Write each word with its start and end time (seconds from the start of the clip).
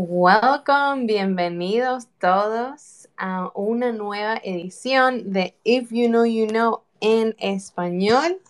Welcome, 0.00 1.06
bienvenidos 1.06 2.06
todos 2.20 3.08
a 3.16 3.50
una 3.56 3.90
nueva 3.90 4.40
edición 4.44 5.32
de 5.32 5.56
If 5.64 5.90
You 5.90 6.06
Know 6.06 6.24
You 6.24 6.46
Know 6.46 6.82
en 7.00 7.34
español. 7.40 8.40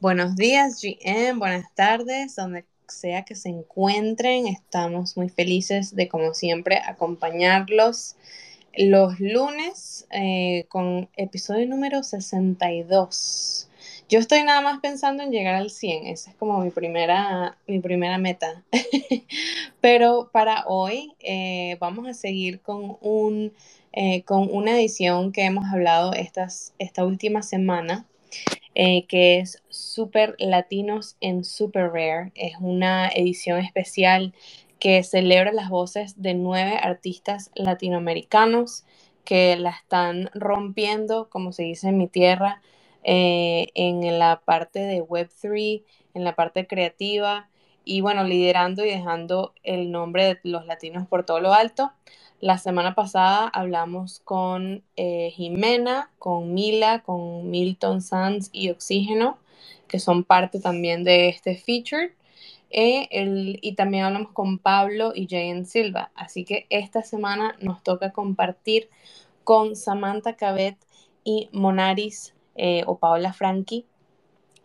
Buenos 0.00 0.34
días, 0.34 0.82
GM, 0.82 1.38
buenas 1.38 1.72
tardes, 1.76 2.34
donde 2.34 2.64
sea 2.88 3.24
que 3.24 3.36
se 3.36 3.48
encuentren. 3.48 4.48
Estamos 4.48 5.16
muy 5.16 5.28
felices 5.28 5.94
de, 5.94 6.08
como 6.08 6.34
siempre, 6.34 6.80
acompañarlos 6.84 8.16
los 8.76 9.20
lunes 9.20 10.04
eh, 10.10 10.66
con 10.68 11.08
episodio 11.16 11.68
número 11.68 12.02
62. 12.02 13.67
Yo 14.08 14.18
estoy 14.18 14.42
nada 14.42 14.62
más 14.62 14.80
pensando 14.80 15.22
en 15.22 15.30
llegar 15.30 15.54
al 15.54 15.68
100, 15.68 16.06
esa 16.06 16.30
es 16.30 16.36
como 16.36 16.60
mi 16.60 16.70
primera, 16.70 17.58
mi 17.66 17.78
primera 17.78 18.16
meta. 18.16 18.64
Pero 19.82 20.30
para 20.32 20.64
hoy 20.66 21.12
eh, 21.20 21.76
vamos 21.78 22.08
a 22.08 22.14
seguir 22.14 22.62
con, 22.62 22.96
un, 23.02 23.52
eh, 23.92 24.22
con 24.22 24.48
una 24.50 24.78
edición 24.78 25.30
que 25.30 25.44
hemos 25.44 25.66
hablado 25.70 26.14
estas, 26.14 26.72
esta 26.78 27.04
última 27.04 27.42
semana, 27.42 28.06
eh, 28.74 29.04
que 29.08 29.40
es 29.40 29.62
Super 29.68 30.36
Latinos 30.38 31.16
en 31.20 31.44
Super 31.44 31.90
Rare. 31.90 32.32
Es 32.34 32.54
una 32.60 33.08
edición 33.08 33.58
especial 33.58 34.32
que 34.78 35.02
celebra 35.02 35.52
las 35.52 35.68
voces 35.68 36.22
de 36.22 36.32
nueve 36.32 36.78
artistas 36.80 37.50
latinoamericanos 37.54 38.84
que 39.26 39.56
la 39.56 39.68
están 39.68 40.30
rompiendo, 40.32 41.28
como 41.28 41.52
se 41.52 41.64
dice 41.64 41.88
en 41.88 41.98
mi 41.98 42.08
tierra, 42.08 42.62
eh, 43.04 43.68
en 43.74 44.18
la 44.18 44.40
parte 44.44 44.80
de 44.80 45.02
Web3, 45.02 45.82
en 46.14 46.24
la 46.24 46.34
parte 46.34 46.66
creativa 46.66 47.48
y 47.84 48.02
bueno, 48.02 48.22
liderando 48.24 48.84
y 48.84 48.90
dejando 48.90 49.54
el 49.62 49.90
nombre 49.90 50.24
de 50.24 50.40
los 50.42 50.66
latinos 50.66 51.08
por 51.08 51.24
todo 51.24 51.40
lo 51.40 51.54
alto. 51.54 51.92
La 52.40 52.58
semana 52.58 52.94
pasada 52.94 53.48
hablamos 53.48 54.20
con 54.20 54.84
eh, 54.96 55.30
Jimena, 55.34 56.10
con 56.18 56.52
Mila, 56.52 57.02
con 57.02 57.50
Milton 57.50 58.02
Sanz 58.02 58.50
y 58.52 58.70
Oxígeno, 58.70 59.38
que 59.88 59.98
son 59.98 60.22
parte 60.22 60.60
también 60.60 61.02
de 61.02 61.28
este 61.28 61.56
feature. 61.56 62.14
Eh, 62.70 63.08
y 63.62 63.72
también 63.72 64.04
hablamos 64.04 64.32
con 64.32 64.58
Pablo 64.58 65.12
y 65.14 65.26
Jayen 65.26 65.64
Silva. 65.64 66.10
Así 66.14 66.44
que 66.44 66.66
esta 66.68 67.02
semana 67.02 67.56
nos 67.60 67.82
toca 67.82 68.12
compartir 68.12 68.90
con 69.44 69.74
Samantha 69.74 70.36
Cabet 70.36 70.76
y 71.24 71.48
Monaris 71.52 72.34
eh, 72.58 72.82
o 72.86 72.98
Paola 72.98 73.32
Franchi, 73.32 73.86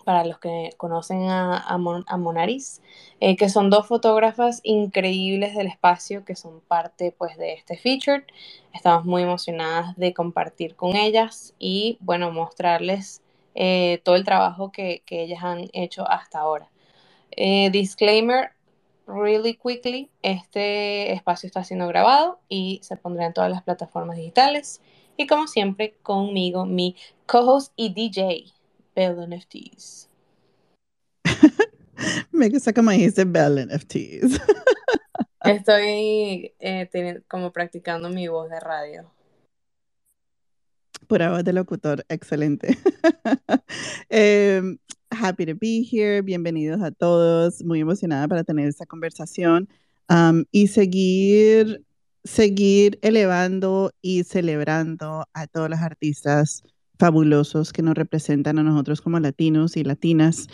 para 0.04 0.26
los 0.26 0.40
que 0.40 0.72
conocen 0.78 1.30
a, 1.30 1.78
Monaris, 1.78 2.82
eh, 3.22 3.38
que 3.38 3.48
son 3.48 3.70
dos 3.70 3.88
fotógrafas 3.88 4.60
increíbles 4.64 5.56
del 5.56 5.68
espacio 5.68 6.26
que 6.26 6.36
son 6.36 6.60
parte 6.62 7.16
pues 7.18 7.38
de 7.38 7.54
este 7.54 7.78
feature. 7.78 8.26
Estamos 8.74 9.06
muy 9.06 9.22
emocionadas 9.22 9.96
de 9.96 10.14
compartir 10.14 10.76
con 10.76 10.96
ellas 10.96 11.54
y 11.60 11.98
bueno, 12.02 12.32
mostrarles 12.32 13.22
eh, 13.56 14.02
todo 14.04 14.16
el 14.16 14.26
trabajo 14.26 14.72
que, 14.72 15.04
que, 15.06 15.22
ellas 15.22 15.44
han 15.44 15.70
hecho 15.72 16.10
hasta 16.10 16.40
ahora. 16.40 16.68
disclaimer, 17.72 18.52
really 19.06 19.54
quickly, 19.54 20.10
este 20.24 21.14
espacio 21.14 21.48
está 21.48 21.64
siendo 21.64 21.88
grabado 21.88 22.40
y 22.50 22.80
se 22.82 22.98
pondrá 22.98 23.28
en 23.28 23.34
todas 23.34 23.52
las 23.52 23.62
plataformas 23.62 24.18
digitales. 24.18 24.82
Y 25.16 25.28
como 25.28 25.48
siempre, 25.48 25.96
conmigo, 26.02 26.66
mi 26.66 26.96
co-host 27.28 27.72
y 27.76 27.94
DJ, 27.94 28.46
Bell 28.96 29.30
NFTs. 29.30 30.10
Me 32.32 32.50
gusta 32.50 32.74
como 32.74 32.92
dijiste 32.92 33.24
Bell 33.26 33.68
NFTs. 33.68 34.42
Estoy 35.44 36.54
eh, 36.60 37.22
como 37.28 37.52
practicando 37.52 38.10
mi 38.10 38.28
voz 38.28 38.50
de 38.50 38.60
radio. 38.60 39.12
Pura 41.08 41.30
voz 41.30 41.44
de 41.44 41.54
locutor, 41.54 42.06
excelente. 42.10 42.78
Em, 44.10 44.78
happy 45.12 45.46
to 45.46 45.54
be 45.56 45.84
here, 45.84 46.22
bienvenidos 46.22 46.82
a 46.82 46.92
todos, 46.92 47.64
muy 47.64 47.82
emocionada 47.82 48.28
para 48.28 48.44
tener 48.44 48.68
esta 48.68 48.86
conversación 48.86 49.68
y 50.52 50.68
seguir 50.68 51.84
seguir 52.24 53.00
elevando 53.02 53.92
y 54.02 54.24
celebrando 54.24 55.26
a 55.34 55.48
todos 55.48 55.70
los 55.70 55.80
artistas 55.80 56.64
fabulosos 56.98 57.74
que 57.74 57.82
nos 57.82 57.96
representan 57.96 58.60
a 58.60 58.64
nosotros 58.64 59.02
como 59.02 59.20
latinos 59.20 59.78
y 59.78 59.84
latinas. 59.84 60.48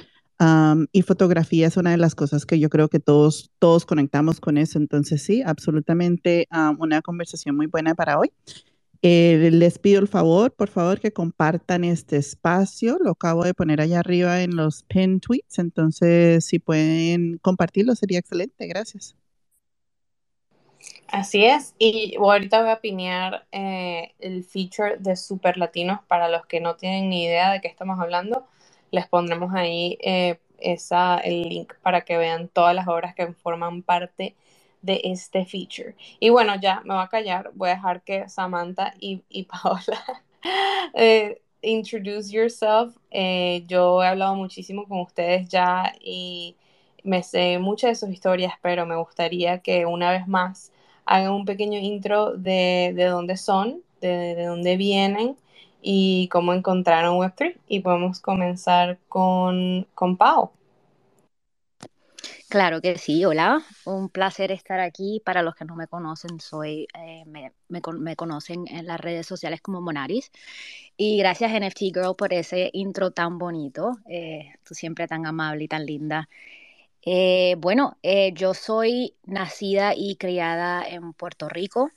y 0.94 1.02
fotografía 1.02 1.68
es 1.68 1.75
una 1.78 1.91
de 1.91 1.97
las 1.97 2.16
cosas 2.16 2.46
que 2.46 2.59
yo 2.59 2.69
creo 2.69 2.88
que 2.88 3.00
todos, 3.00 3.52
todos 3.59 3.85
conectamos 3.85 4.40
con 4.40 4.57
eso. 4.57 4.80
Entonces, 4.80 5.22
sí, 5.22 5.41
absolutamente 5.46 6.47
una 6.78 7.02
conversación 7.02 7.56
muy 7.56 7.68
buena 7.68 7.94
para 7.96 8.18
hoy. 8.19 8.31
Eh, 9.01 9.50
les 9.53 9.80
pido 9.80 10.01
el 10.01 10.07
favor, 10.07 10.51
por 10.53 10.69
favor, 10.69 11.00
que 11.00 11.13
compartan 11.13 11.84
este 11.84 12.18
espacio. 12.18 12.97
Lo 13.01 13.12
acabo 13.12 13.44
de 13.46 13.53
poner 13.53 13.81
allá 13.81 14.00
arriba 14.00 14.41
en 14.41 14.56
los 14.56 14.84
pin 14.84 15.19
tweets. 15.19 15.59
Entonces, 15.59 16.46
si 16.46 16.59
pueden 16.59 17.38
compartirlo, 17.40 17.96
sería 17.96 18.19
excelente. 18.19 18.68
Gracias. 18.68 19.16
Así 21.11 21.44
es, 21.44 21.73
y 21.79 22.16
ahorita 22.17 22.61
voy 22.61 22.69
a 22.69 22.81
pinear 22.81 23.45
eh, 23.51 24.13
el 24.19 24.44
feature 24.44 24.97
de 25.00 25.16
Super 25.16 25.57
Latinos 25.57 26.00
para 26.07 26.29
los 26.29 26.45
que 26.45 26.59
no 26.59 26.75
tienen 26.75 27.09
ni 27.09 27.23
idea 27.23 27.51
de 27.51 27.61
qué 27.61 27.67
estamos 27.67 28.00
hablando. 28.00 28.45
Les 28.91 29.07
pondremos 29.07 29.53
ahí 29.55 29.97
eh, 30.01 30.39
esa, 30.59 31.17
el 31.17 31.50
link 31.50 31.73
para 31.81 32.01
que 32.01 32.17
vean 32.17 32.47
todas 32.47 32.75
las 32.75 32.88
obras 32.88 33.16
que 33.16 33.33
forman 33.33 33.81
parte 33.81 34.35
de 34.83 35.01
este 35.03 35.45
feature. 35.45 35.95
Y 36.19 36.29
bueno, 36.29 36.55
ya 36.61 36.81
me 36.85 36.94
voy 36.94 37.03
a 37.03 37.07
callar, 37.07 37.51
voy 37.56 37.69
a 37.69 37.75
dejar 37.75 38.03
que 38.03 38.29
Samantha 38.29 38.94
y, 39.00 39.23
y 39.29 39.44
Paola 39.45 40.23
eh, 40.94 41.41
introduce 41.63 42.31
yourself. 42.31 42.95
yo 43.67 44.03
he 44.03 44.07
hablado 44.07 44.35
muchísimo 44.35 44.88
con 44.88 45.00
ustedes 45.00 45.50
ya 45.50 45.94
y 46.01 46.56
me 47.03 47.23
sé 47.23 47.57
muchas 47.59 47.91
de 47.91 47.95
sus 47.95 48.09
historias, 48.13 48.53
pero 48.61 48.85
me 48.85 48.95
gustaría 48.95 49.59
que 49.59 49.85
una 49.88 50.11
vez 50.11 50.27
más 50.27 50.71
hagan 51.09 51.31
un 51.31 51.46
pequeño 51.46 51.80
intro 51.80 52.38
de, 52.38 52.94
de 52.96 53.06
dónde 53.06 53.36
son, 53.36 53.81
de, 54.00 54.36
de, 54.36 54.46
dónde 54.46 54.78
vienen 54.78 55.36
y 55.81 56.28
cómo 56.30 56.53
encontraron 56.53 57.18
Web3. 57.18 57.56
Y 57.68 57.80
podemos 57.80 58.20
comenzar 58.20 59.00
con, 59.08 59.88
con 59.96 60.18
Pau. 60.18 60.52
Claro 62.48 62.81
que 62.81 62.98
sí, 62.98 63.25
hola, 63.25 63.62
un 63.86 64.09
placer 64.09 64.52
estar 64.52 64.80
aquí. 64.80 65.19
Para 65.25 65.42
los 65.42 65.56
que 65.56 65.66
no 65.66 65.75
me 65.75 65.88
conocen, 65.88 66.40
soy, 66.40 66.88
eh, 66.94 67.24
me, 67.25 67.52
me, 67.68 68.16
conocen 68.16 68.66
en 68.68 68.86
las 68.86 69.00
redes 69.00 69.25
sociales 69.25 69.62
como 69.62 69.81
Monaris. 69.81 70.31
Y 70.96 71.18
gracias 71.18 71.52
NFT 71.52 71.80
Girl 71.94 72.16
por 72.16 72.34
ese 72.34 72.69
intro 72.74 73.12
tan 73.12 73.40
bonito, 73.40 73.98
eh, 74.08 74.53
tú 74.64 74.75
siempre 74.75 75.08
tan 75.08 75.25
amable 75.25 75.64
y 75.64 75.68
tan 75.68 75.86
linda. 75.86 76.30
Eh, 77.04 77.56
bueno, 77.60 77.98
eh, 78.04 78.34
yo 78.34 78.54
soy 78.54 79.16
nacida 79.26 79.94
y 79.96 80.16
criada 80.18 80.84
en 80.88 81.14
Puerto 81.14 81.50
Rico. 81.50 81.92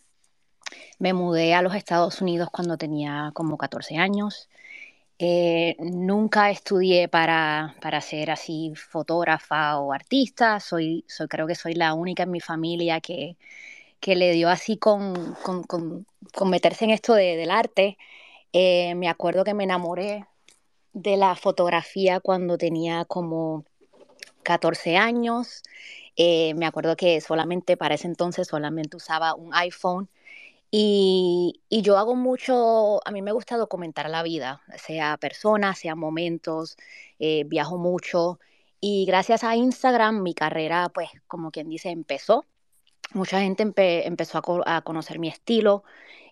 Me 0.98 1.12
mudé 1.12 1.54
a 1.54 1.62
los 1.62 1.74
Estados 1.74 2.20
Unidos 2.22 2.48
cuando 2.52 2.78
tenía 2.78 3.30
como 3.34 3.58
14 3.58 3.96
años. 3.96 4.48
Eh, 5.18 5.76
nunca 5.80 6.50
estudié 6.50 7.08
para, 7.08 7.76
para 7.82 8.00
ser 8.00 8.30
así 8.30 8.72
fotógrafa 8.76 9.78
o 9.78 9.92
artista. 9.92 10.60
Soy, 10.60 11.04
soy, 11.08 11.28
creo 11.28 11.46
que 11.46 11.54
soy 11.54 11.74
la 11.74 11.94
única 11.94 12.24
en 12.24 12.30
mi 12.32 12.40
familia 12.40 13.00
que, 13.00 13.36
que 14.00 14.16
le 14.16 14.32
dio 14.32 14.48
así 14.50 14.78
con, 14.78 15.34
con, 15.44 15.64
con, 15.64 16.06
meterse 16.50 16.84
en 16.84 16.90
esto 16.92 17.14
de, 17.14 17.36
del 17.36 17.50
arte. 17.50 17.98
me 18.52 19.08
acuerdo 19.08 19.44
que 19.44 19.54
me 19.54 19.64
enamoré 19.64 20.26
de 20.92 21.16
la 21.16 21.36
fotografía 21.36 22.20
cuando 22.20 22.58
tenía 22.58 23.04
como 23.06 23.64
14 24.42 24.96
años. 24.96 25.62
Eh, 26.16 26.54
me 26.54 26.66
acuerdo 26.66 26.96
que 26.96 27.20
solamente 27.20 27.76
para 27.76 27.94
ese 27.94 28.06
entonces 28.06 28.48
solamente 28.48 28.96
usaba 28.96 29.34
un 29.34 29.54
iPhone. 29.54 30.08
Y, 30.70 31.60
yo 31.70 31.98
hago 31.98 32.14
mucho, 32.16 33.06
a 33.06 33.10
mí 33.10 33.20
me 33.22 33.32
gusta 33.32 33.56
documentar 33.58 34.08
la 34.08 34.22
vida, 34.22 34.62
sea 34.78 35.18
personas, 35.18 35.78
sea 35.78 35.94
momentos, 35.94 36.76
eh, 37.18 37.44
viajo 37.46 37.76
mucho. 37.78 38.38
Y 38.80 39.04
gracias 39.06 39.44
a 39.44 39.54
Instagram 39.56 40.22
mi 40.22 40.34
carrera, 40.34 40.88
pues 40.94 41.10
como 41.26 41.50
quien 41.50 41.68
dice, 41.68 41.90
empezó. 41.90 42.46
Mucha 43.14 43.40
gente 43.40 43.64
empezó 44.06 44.38
a, 44.38 44.76
a, 44.76 44.82
conocer 44.82 45.18
mi 45.18 45.28
estilo, 45.28 45.84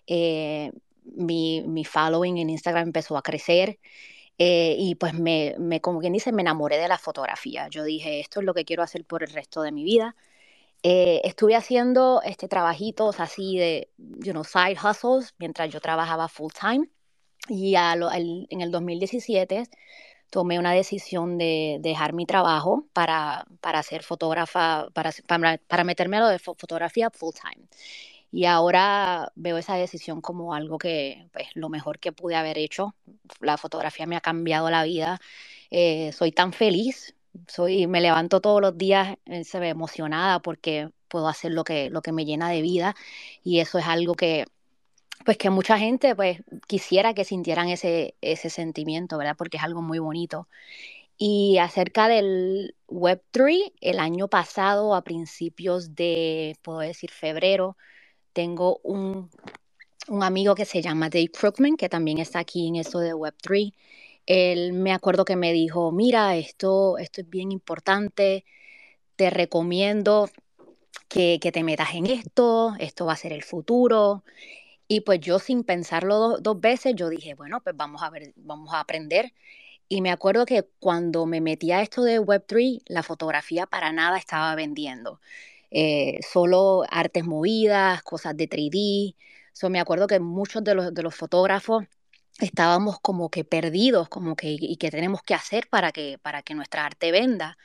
eh, 0.07 0.71
mi, 1.05 1.61
mi 1.67 1.85
following 1.85 2.37
en 2.39 2.49
Instagram 2.49 2.87
empezó 2.87 3.17
a 3.17 3.21
crecer. 3.21 3.79
Eh, 4.43 4.75
y 4.79 4.95
pues 4.95 5.13
me, 5.13 5.55
me, 5.59 5.81
como 5.81 5.99
quien 5.99 6.13
dice, 6.13 6.31
me 6.31 6.41
enamoré 6.41 6.79
de 6.79 6.87
la 6.87 6.97
fotografía. 6.97 7.67
Yo 7.69 7.83
dije, 7.83 8.19
esto 8.19 8.39
es 8.39 8.45
lo 8.47 8.55
que 8.55 8.65
quiero 8.65 8.81
hacer 8.81 9.05
por 9.05 9.21
el 9.21 9.29
resto 9.31 9.61
de 9.61 9.71
mi 9.71 9.83
vida. 9.83 10.15
Eh, 10.81 11.21
estuve 11.25 11.55
haciendo 11.55 12.23
este 12.23 12.47
trabajitos 12.47 13.19
así 13.19 13.57
de, 13.59 13.91
you 13.99 14.31
know, 14.31 14.43
side 14.43 14.77
hustles 14.83 15.35
mientras 15.37 15.69
yo 15.69 15.79
trabajaba 15.79 16.27
full 16.27 16.51
time. 16.59 16.89
Y 17.49 17.75
a 17.75 17.95
lo, 17.95 18.11
en 18.11 18.61
el 18.61 18.71
2017 18.71 19.65
tomé 20.31 20.57
una 20.57 20.71
decisión 20.73 21.37
de 21.37 21.77
dejar 21.81 22.13
mi 22.13 22.25
trabajo 22.25 22.87
para, 22.93 23.45
para 23.61 23.83
ser 23.83 24.01
fotógrafa, 24.01 24.87
para, 24.93 25.11
para, 25.27 25.59
para 25.59 25.83
meterme 25.83 26.17
a 26.17 26.21
lo 26.21 26.27
de 26.29 26.39
fotografía 26.39 27.11
full 27.11 27.35
time. 27.35 27.67
Y 28.31 28.45
ahora 28.45 29.31
veo 29.35 29.57
esa 29.57 29.75
decisión 29.75 30.21
como 30.21 30.53
algo 30.53 30.77
que, 30.77 31.27
pues, 31.33 31.47
lo 31.55 31.69
mejor 31.69 31.99
que 31.99 32.11
pude 32.11 32.35
haber 32.35 32.57
hecho. 32.57 32.95
La 33.41 33.57
fotografía 33.57 34.05
me 34.07 34.15
ha 34.15 34.21
cambiado 34.21 34.69
la 34.69 34.83
vida. 34.83 35.19
Eh, 35.69 36.11
soy 36.13 36.31
tan 36.31 36.53
feliz, 36.53 37.15
soy, 37.47 37.87
me 37.87 38.01
levanto 38.01 38.41
todos 38.41 38.61
los 38.61 38.77
días 38.77 39.17
eh, 39.25 39.43
se 39.43 39.59
ve 39.59 39.69
emocionada 39.69 40.39
porque 40.41 40.89
puedo 41.07 41.27
hacer 41.27 41.51
lo 41.51 41.63
que, 41.63 41.89
lo 41.89 42.01
que 42.01 42.11
me 42.11 42.25
llena 42.25 42.49
de 42.49 42.61
vida 42.61 42.95
y 43.43 43.59
eso 43.59 43.77
es 43.79 43.85
algo 43.85 44.15
que, 44.15 44.45
pues 45.25 45.37
que 45.37 45.49
mucha 45.49 45.77
gente 45.77 46.15
pues 46.15 46.41
quisiera 46.67 47.13
que 47.13 47.25
sintieran 47.25 47.69
ese, 47.69 48.15
ese 48.21 48.49
sentimiento, 48.49 49.17
¿verdad? 49.17 49.35
Porque 49.37 49.57
es 49.57 49.63
algo 49.63 49.81
muy 49.81 49.99
bonito. 49.99 50.47
Y 51.17 51.59
acerca 51.59 52.07
del 52.07 52.75
Web3, 52.87 53.73
el 53.81 53.99
año 53.99 54.27
pasado, 54.27 54.95
a 54.95 55.03
principios 55.03 55.95
de, 55.95 56.57
puedo 56.63 56.79
decir, 56.79 57.11
febrero, 57.11 57.77
tengo 58.33 58.79
un, 58.83 59.29
un 60.07 60.23
amigo 60.23 60.55
que 60.55 60.65
se 60.65 60.81
llama 60.81 61.09
Dave 61.09 61.29
Krugman, 61.29 61.77
que 61.77 61.89
también 61.89 62.17
está 62.17 62.39
aquí 62.39 62.67
en 62.67 62.75
eso 62.75 62.99
de 62.99 63.13
Web3. 63.13 63.73
Él 64.25 64.73
me 64.73 64.93
acuerdo 64.93 65.25
que 65.25 65.35
me 65.35 65.53
dijo, 65.53 65.91
mira, 65.91 66.35
esto, 66.35 66.97
esto 66.97 67.21
es 67.21 67.29
bien 67.29 67.51
importante, 67.51 68.45
te 69.15 69.29
recomiendo 69.29 70.29
que, 71.07 71.39
que 71.41 71.51
te 71.51 71.63
metas 71.63 71.93
en 71.95 72.07
esto, 72.07 72.75
esto 72.79 73.05
va 73.05 73.13
a 73.13 73.17
ser 73.17 73.33
el 73.33 73.43
futuro. 73.43 74.23
Y 74.87 75.01
pues 75.01 75.21
yo 75.21 75.39
sin 75.39 75.63
pensarlo 75.63 76.37
dos 76.39 76.59
veces, 76.59 76.95
yo 76.95 77.09
dije, 77.09 77.33
bueno, 77.33 77.61
pues 77.61 77.75
vamos 77.77 78.03
a 78.03 78.09
ver, 78.09 78.33
vamos 78.35 78.73
a 78.73 78.81
aprender. 78.81 79.33
Y 79.87 80.01
me 80.01 80.11
acuerdo 80.11 80.45
que 80.45 80.67
cuando 80.79 81.25
me 81.25 81.41
metí 81.41 81.71
a 81.71 81.81
esto 81.81 82.03
de 82.03 82.19
Web3, 82.19 82.83
la 82.87 83.03
fotografía 83.03 83.65
para 83.67 83.91
nada 83.91 84.17
estaba 84.17 84.55
vendiendo. 84.55 85.19
Eh, 85.71 86.19
solo 86.29 86.83
artes 86.89 87.25
movidas, 87.25 88.03
cosas 88.03 88.35
de 88.37 88.47
3D. 88.47 89.15
So, 89.53 89.69
me 89.69 89.79
acuerdo 89.79 90.07
que 90.07 90.19
muchos 90.19 90.63
de 90.63 90.75
los, 90.75 90.93
de 90.93 91.03
los 91.03 91.15
fotógrafos 91.15 91.85
estábamos 92.39 92.99
como 92.99 93.29
que 93.29 93.43
perdidos, 93.45 94.09
como 94.09 94.35
que, 94.35 94.57
y 94.59 94.77
qué 94.77 94.91
tenemos 94.91 95.21
que 95.23 95.33
hacer 95.33 95.67
para 95.69 95.91
que, 95.91 96.17
para 96.21 96.41
que 96.43 96.55
nuestra 96.55 96.85
arte 96.85 97.11
venda. 97.11 97.57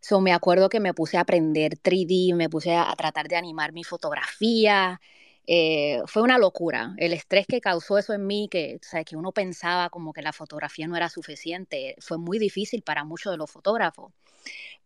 So, 0.00 0.20
me 0.20 0.32
acuerdo 0.32 0.68
que 0.68 0.80
me 0.80 0.94
puse 0.94 1.16
a 1.18 1.22
aprender 1.22 1.78
3D, 1.82 2.34
me 2.34 2.48
puse 2.48 2.74
a, 2.76 2.94
tratar 2.96 3.28
de 3.28 3.36
animar 3.36 3.72
mi 3.72 3.84
fotografía. 3.84 5.00
Eh, 5.46 6.00
fue 6.06 6.22
una 6.22 6.38
locura. 6.38 6.94
El 6.98 7.12
estrés 7.12 7.46
que 7.46 7.60
causó 7.60 7.98
eso 7.98 8.12
en 8.12 8.26
mí, 8.26 8.48
que, 8.50 8.78
o 8.82 8.84
sea, 8.84 9.04
que 9.04 9.16
uno 9.16 9.32
pensaba 9.32 9.90
como 9.90 10.12
que 10.12 10.22
la 10.22 10.32
fotografía 10.32 10.86
no 10.88 10.96
era 10.96 11.08
suficiente, 11.08 11.96
fue 12.00 12.18
muy 12.18 12.38
difícil 12.38 12.82
para 12.82 13.04
muchos 13.04 13.32
de 13.32 13.38
los 13.38 13.50
fotógrafos. 13.50 14.12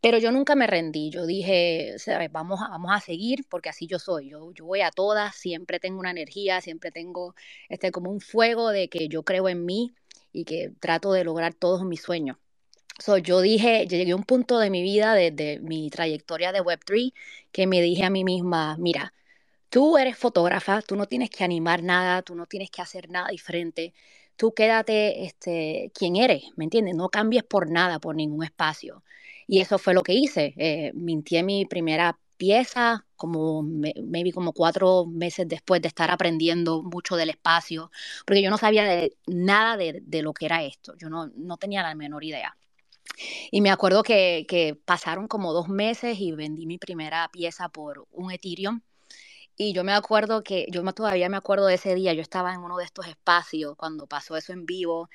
Pero 0.01 0.19
yo 0.19 0.33
nunca 0.33 0.55
me 0.55 0.67
rendí, 0.67 1.11
yo 1.11 1.27
dije, 1.27 1.97
Vamos, 2.31 2.61
a, 2.63 2.69
vamos 2.69 2.91
a 2.93 3.01
seguir 3.01 3.45
porque 3.49 3.69
así 3.69 3.87
yo 3.87 3.99
soy, 3.99 4.31
yo, 4.31 4.53
yo 4.53 4.65
voy 4.65 4.81
a 4.81 4.91
todas, 4.91 5.37
siempre 5.37 5.79
tengo 5.79 6.01
una 6.01 6.11
energía, 6.11 6.61
siempre 6.61 6.91
tengo 6.91 7.35
este, 7.69 7.91
como 7.91 8.11
un 8.11 8.21
fuego 8.21 8.71
de 8.71 8.89
que 8.89 9.09
yo 9.09 9.23
creo 9.25 9.49
en 9.49 9.65
mí 9.67 9.93
y 10.33 10.45
que 10.45 10.73
trato 10.81 11.13
de 11.13 11.25
lograr 11.25 11.55
todos 11.55 11.85
mis 11.85 12.03
sueños. 12.03 12.37
So, 12.99 13.17
yo 13.19 13.41
dije, 13.41 13.87
llegué 13.87 14.13
a 14.13 14.17
un 14.17 14.25
punto 14.25 14.59
de 14.59 14.69
mi 14.71 14.83
vida, 14.83 15.15
desde 15.15 15.59
mi 15.61 15.89
trayectoria 15.91 16.53
de 16.53 16.61
Web3, 16.61 17.15
que 17.51 17.67
me 17.67 17.81
dije 17.81 18.05
a 18.05 18.11
mí 18.11 18.25
misma, 18.25 18.77
mira, 18.79 19.15
tú 19.71 19.99
eres 19.99 20.19
fotógrafa, 20.19 20.83
tú 20.83 20.97
no 20.97 21.07
tienes 21.07 21.31
que 21.31 21.45
animar 21.45 21.83
nada, 21.83 22.23
tú 22.23 22.35
no 22.35 22.47
tienes 22.47 22.71
que 22.71 22.83
hacer 22.83 23.11
nada 23.11 23.29
diferente, 23.31 23.95
tú 24.37 24.53
quédate 24.55 25.25
este, 25.25 25.93
quien 25.95 26.17
eres, 26.17 26.45
¿me 26.57 26.65
entiendes? 26.65 26.95
No 26.95 27.09
cambies 27.09 27.45
por 27.45 27.71
nada, 27.71 28.01
por 28.01 28.17
ningún 28.17 28.45
espacio. 28.45 29.03
Y 29.51 29.61
eso 29.61 29.79
fue 29.79 29.95
lo 29.95 30.05
que 30.05 30.13
hice. 30.13 30.55
Eh, 30.57 30.93
mintié 30.95 31.43
mi 31.43 31.67
primera 31.67 32.17
pieza 32.37 33.05
como 33.17 33.63
maybe 33.65 34.31
como 34.31 34.53
cuatro 34.53 35.07
meses 35.07 35.49
después 35.49 35.83
de 35.83 35.89
estar 35.89 36.09
aprendiendo 36.13 36.85
mucho 36.85 37.17
del 37.17 37.31
espacio, 37.31 37.91
porque 38.25 38.43
yo 38.43 38.51
no 38.51 38.59
sabía 38.59 38.85
de, 38.85 39.17
nada 39.27 39.77
de, 39.77 40.03
de, 40.05 40.23
lo 40.23 40.33
que 40.35 40.47
era 40.47 40.63
esto, 40.63 40.95
yo 40.97 41.11
no, 41.11 41.33
no 41.35 41.57
tenía 41.57 41.83
la 41.83 41.97
menor 41.97 42.23
idea. 42.23 42.57
Y 43.51 43.61
me 43.61 43.73
acuerdo 43.73 44.05
que, 44.05 44.47
que, 44.49 44.77
pasaron 44.77 45.27
como 45.27 45.53
dos 45.53 45.69
meses 45.69 46.21
y 46.21 46.31
vendí 46.31 46.65
mi 46.67 46.79
primera 46.79 47.29
pieza 47.33 47.69
por 47.71 48.07
un 48.13 48.31
Ethereum. 48.31 48.83
Y 49.57 49.73
yo 49.73 49.83
me 49.83 49.93
acuerdo 49.93 50.45
que, 50.45 50.67
yo 50.71 50.85
todavía 50.93 51.29
me 51.29 51.37
acuerdo 51.37 51.67
de 51.67 51.75
ese 51.75 51.97
día, 51.97 52.15
yo 52.15 52.23
estaba 52.23 52.55
en 52.55 52.61
uno 52.61 52.77
de 52.77 52.85
estos 52.85 53.09
espacios 53.09 53.77
cuando 53.77 54.07
pasó 54.07 54.37
eso 54.37 54.53
en 54.53 54.65
vivo 54.65 55.11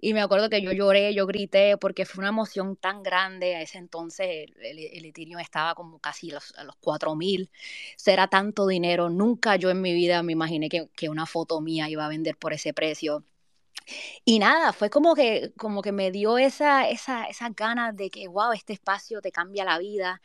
y 0.00 0.14
me 0.14 0.20
acuerdo 0.22 0.50
que 0.50 0.62
yo 0.62 0.72
lloré, 0.72 1.14
yo 1.14 1.26
grité, 1.26 1.76
porque 1.78 2.04
fue 2.04 2.22
una 2.22 2.28
emoción 2.28 2.76
tan 2.76 3.02
grande. 3.02 3.56
A 3.56 3.62
ese 3.62 3.78
entonces 3.78 4.50
el, 4.60 4.78
el, 4.78 5.04
Ethereum 5.06 5.40
estaba 5.40 5.74
como 5.74 5.98
casi 5.98 6.30
los, 6.30 6.54
a 6.56 6.64
los 6.64 6.76
4000. 6.76 7.50
Era 8.06 8.28
tanto 8.28 8.66
dinero. 8.66 9.10
Nunca 9.10 9.56
yo 9.56 9.70
en 9.70 9.80
mi 9.80 9.94
vida 9.94 10.22
me 10.22 10.32
imaginé 10.32 10.68
que, 10.68 10.88
que 10.94 11.08
una 11.08 11.26
foto 11.26 11.60
mía 11.60 11.88
iba 11.88 12.04
a 12.04 12.08
vender 12.08 12.36
por 12.36 12.52
ese 12.52 12.72
precio. 12.74 13.24
Y 14.24 14.38
nada, 14.38 14.72
fue 14.72 14.88
como 14.90 15.14
que, 15.14 15.52
como 15.56 15.82
que 15.82 15.92
me 15.92 16.10
dio 16.10 16.38
esa, 16.38 16.88
esa, 16.88 17.24
esa 17.26 17.50
ganas 17.50 17.94
de 17.96 18.10
que, 18.10 18.28
wow, 18.28 18.52
este 18.52 18.72
espacio 18.72 19.20
te 19.20 19.30
cambia 19.32 19.64
la 19.64 19.78
vida. 19.78 20.22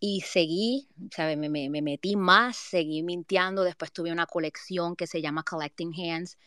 Y 0.00 0.22
seguí, 0.22 0.88
¿sabes? 1.10 1.38
Me, 1.38 1.48
me, 1.48 1.70
me 1.70 1.82
metí 1.82 2.16
más, 2.16 2.56
seguí 2.56 3.02
mintiendo. 3.02 3.64
Después 3.64 3.92
tuve 3.92 4.12
una 4.12 4.26
colección 4.26 4.96
que 4.96 5.06
se 5.06 5.22
llama 5.22 5.42
Collecting 5.42 5.92
Hands, 5.94 6.38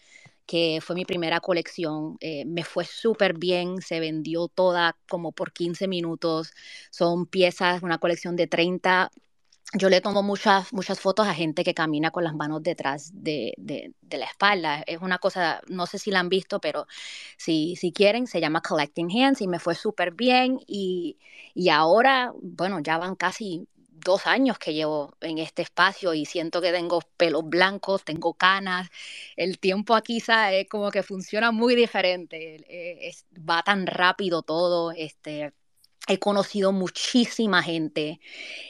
que 0.52 0.80
fue 0.82 0.98
mi 0.98 1.06
primera 1.06 1.40
colección. 1.40 2.18
Eh, 2.20 2.44
me 2.46 2.66
fue 2.66 2.84
súper 2.84 3.38
bien, 3.38 3.82
se 3.82 4.02
vendió 4.02 4.50
toda 4.50 4.98
como 5.10 5.32
por 5.32 5.54
15 5.54 5.88
minutos. 5.88 6.52
Son 6.90 7.26
piezas, 7.26 7.84
una 7.84 8.00
colección 8.00 8.36
de 8.36 8.48
30 8.48 9.12
yo 9.74 9.88
le 9.90 10.02
tomo 10.02 10.22
muchas, 10.22 10.74
muchas 10.74 11.00
fotos 11.00 11.28
a 11.28 11.34
gente 11.34 11.64
que 11.64 11.74
camina 11.74 12.12
con 12.12 12.26
las 12.26 12.36
manos 12.36 12.62
detrás 12.62 13.12
de, 13.14 13.54
de, 13.58 13.94
de, 14.02 14.18
la 14.18 14.26
espalda. 14.26 14.84
Es 14.86 15.02
una 15.02 15.18
cosa, 15.18 15.62
no 15.70 15.86
sé 15.86 15.98
si 15.98 16.12
la 16.12 16.20
han 16.20 16.28
visto, 16.28 16.60
pero 16.60 16.88
si, 17.38 17.78
si 17.78 17.94
quieren, 17.94 18.28
se 18.28 18.42
llama 18.42 18.62
Collecting 18.62 19.10
Hands 19.10 19.40
y 19.40 19.48
me 19.48 19.60
fue 19.60 19.76
súper 19.76 20.12
bien. 20.12 20.60
Y, 20.68 21.18
y 21.54 21.70
ahora, 21.70 22.34
bueno, 22.42 22.82
ya 22.82 22.98
van 22.98 23.16
casi 23.16 23.66
dos 24.04 24.28
años 24.28 24.58
que 24.60 24.74
llevo 24.74 25.16
en 25.22 25.38
este 25.38 25.62
espacio 25.62 26.14
y 26.14 26.26
siento 26.26 26.62
que 26.62 26.72
tengo 26.72 27.02
pelos 27.18 27.44
blancos, 27.48 28.04
tengo 28.04 28.34
canas. 28.34 28.90
El 29.36 29.60
tiempo 29.60 29.96
aquí 29.96 30.20
¿sabes? 30.20 30.68
como 30.70 30.92
que 30.92 31.04
funciona 31.04 31.52
muy 31.52 31.76
diferente. 31.76 32.58
Eh, 32.68 33.14
va 33.38 33.64
tan 33.64 33.88
rápido 33.88 34.42
todo. 34.44 34.92
Este, 34.92 35.54
he 36.08 36.20
conocido 36.20 36.72
muchísima 36.72 37.64
gente 37.64 38.20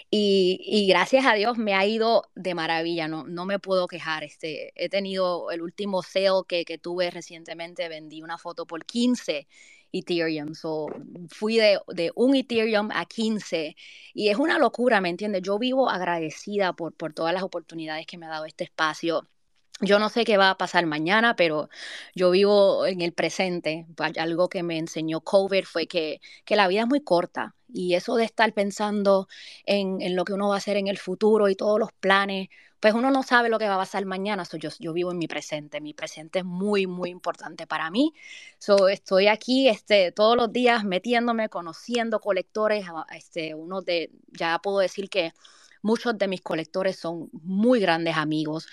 y, 0.10 0.88
gracias 0.90 1.26
a 1.26 1.34
Dios 1.34 1.58
me 1.58 1.74
ha 1.74 1.86
ido 1.86 2.30
de 2.36 2.54
maravilla, 2.54 3.08
no, 3.08 3.26
no 3.26 3.46
me 3.46 3.60
puedo 3.60 3.88
quejar. 3.88 4.24
Este, 4.24 4.74
he 4.76 4.90
tenido 4.90 5.52
el 5.52 5.62
último 5.62 6.04
sale 6.04 6.44
que, 6.48 6.66
que 6.66 6.78
tuve 6.78 7.10
recientemente, 7.12 7.88
vendí 7.88 8.22
una 8.22 8.38
foto 8.38 8.66
por 8.66 8.86
15 8.86 9.48
Ethereum. 9.94 10.54
So, 10.54 10.88
fui 11.30 11.58
de, 11.58 11.80
de, 11.88 12.12
un 12.16 12.36
Ethereum 12.36 12.90
a 12.92 13.06
15 13.06 13.76
y 14.14 14.30
es 14.30 14.38
una 14.38 14.60
locura, 14.60 15.02
¿me 15.02 15.10
entiendes? 15.10 15.42
Yo 15.44 15.60
vivo 15.60 15.90
agradecida 15.90 16.74
por, 16.74 16.94
por 16.94 17.14
todas 17.14 17.34
las 17.34 17.44
oportunidades 17.44 18.06
que 18.06 18.18
me 18.18 18.26
ha 18.26 18.30
dado 18.30 18.46
este 18.46 18.64
espacio. 18.66 19.28
Yo 19.82 19.98
no 20.00 20.10
sé 20.10 20.26
qué 20.26 20.38
va 20.38 20.52
a 20.52 20.58
pasar 20.58 20.86
mañana, 20.86 21.36
pero 21.36 21.70
yo 22.14 22.30
vivo 22.32 22.86
en 22.86 23.02
el 23.02 23.14
presente. 23.14 23.88
Algo 24.18 24.48
que 24.48 24.62
me 24.64 24.78
enseñó 24.78 25.22
COVID 25.22 25.64
fue 25.66 25.88
que, 25.88 26.22
que 26.46 26.56
la 26.56 26.68
vida 26.68 26.82
es 26.82 26.88
muy 26.88 27.02
corta 27.02 27.56
y 27.74 27.96
eso 27.96 28.16
de 28.16 28.26
estar 28.26 28.54
pensando 28.54 29.28
en, 29.66 30.02
en, 30.02 30.16
lo 30.16 30.26
que 30.26 30.34
uno 30.34 30.50
va 30.50 30.56
a 30.56 30.58
hacer 30.58 30.78
en 30.78 30.88
el 30.88 30.98
futuro 30.98 31.50
y 31.50 31.56
todos 31.56 31.80
los 31.80 31.92
planes, 31.94 32.50
pues 32.80 32.94
uno 32.94 33.12
no 33.12 33.24
sabe 33.24 33.50
lo 33.50 33.60
que 33.60 33.68
va 33.68 33.76
a 33.76 33.78
pasar 33.78 34.06
mañana. 34.06 34.44
So, 34.46 34.58
yo, 34.58 34.70
yo 34.80 34.94
vivo 34.94 35.12
en 35.12 35.20
mi 35.20 35.28
presente. 35.28 35.82
Mi 35.82 35.94
presente 35.94 36.40
es 36.40 36.46
muy, 36.46 36.88
muy 36.88 37.10
importante 37.10 37.68
para 37.68 37.90
mí. 37.92 38.14
So, 38.58 38.88
estoy 38.90 39.28
aquí 39.28 39.70
este, 39.70 40.12
todos 40.12 40.36
los 40.36 40.52
días 40.52 40.84
metiéndome, 40.84 41.50
conociendo 41.50 42.20
colectores. 42.20 42.86
Este, 43.16 43.56
uno 43.56 43.82
de, 43.82 44.12
ya 44.32 44.60
puedo 44.60 44.80
decir 44.80 45.10
que 45.10 45.32
muchos 45.82 46.18
de 46.18 46.28
mis 46.28 46.42
colectores 46.42 46.98
son 46.98 47.30
muy 47.34 47.80
grandes 47.80 48.18
amigos. 48.18 48.68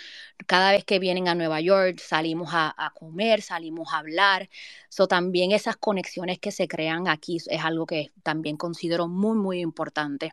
Cada 0.46 0.72
vez 0.72 0.84
que 0.84 0.98
vienen 0.98 1.28
a 1.28 1.34
Nueva 1.34 1.60
York 1.60 1.98
salimos 2.00 2.50
a, 2.52 2.74
a 2.76 2.90
comer, 2.90 3.42
salimos 3.42 3.92
a 3.92 3.98
hablar. 3.98 4.48
So, 4.88 5.06
también 5.08 5.52
esas 5.52 5.76
conexiones 5.76 6.38
que 6.38 6.52
se 6.52 6.68
crean 6.68 7.08
aquí 7.08 7.36
es 7.36 7.64
algo 7.64 7.86
que 7.86 8.12
también 8.22 8.56
considero 8.56 9.08
muy, 9.08 9.36
muy 9.36 9.60
importante. 9.60 10.32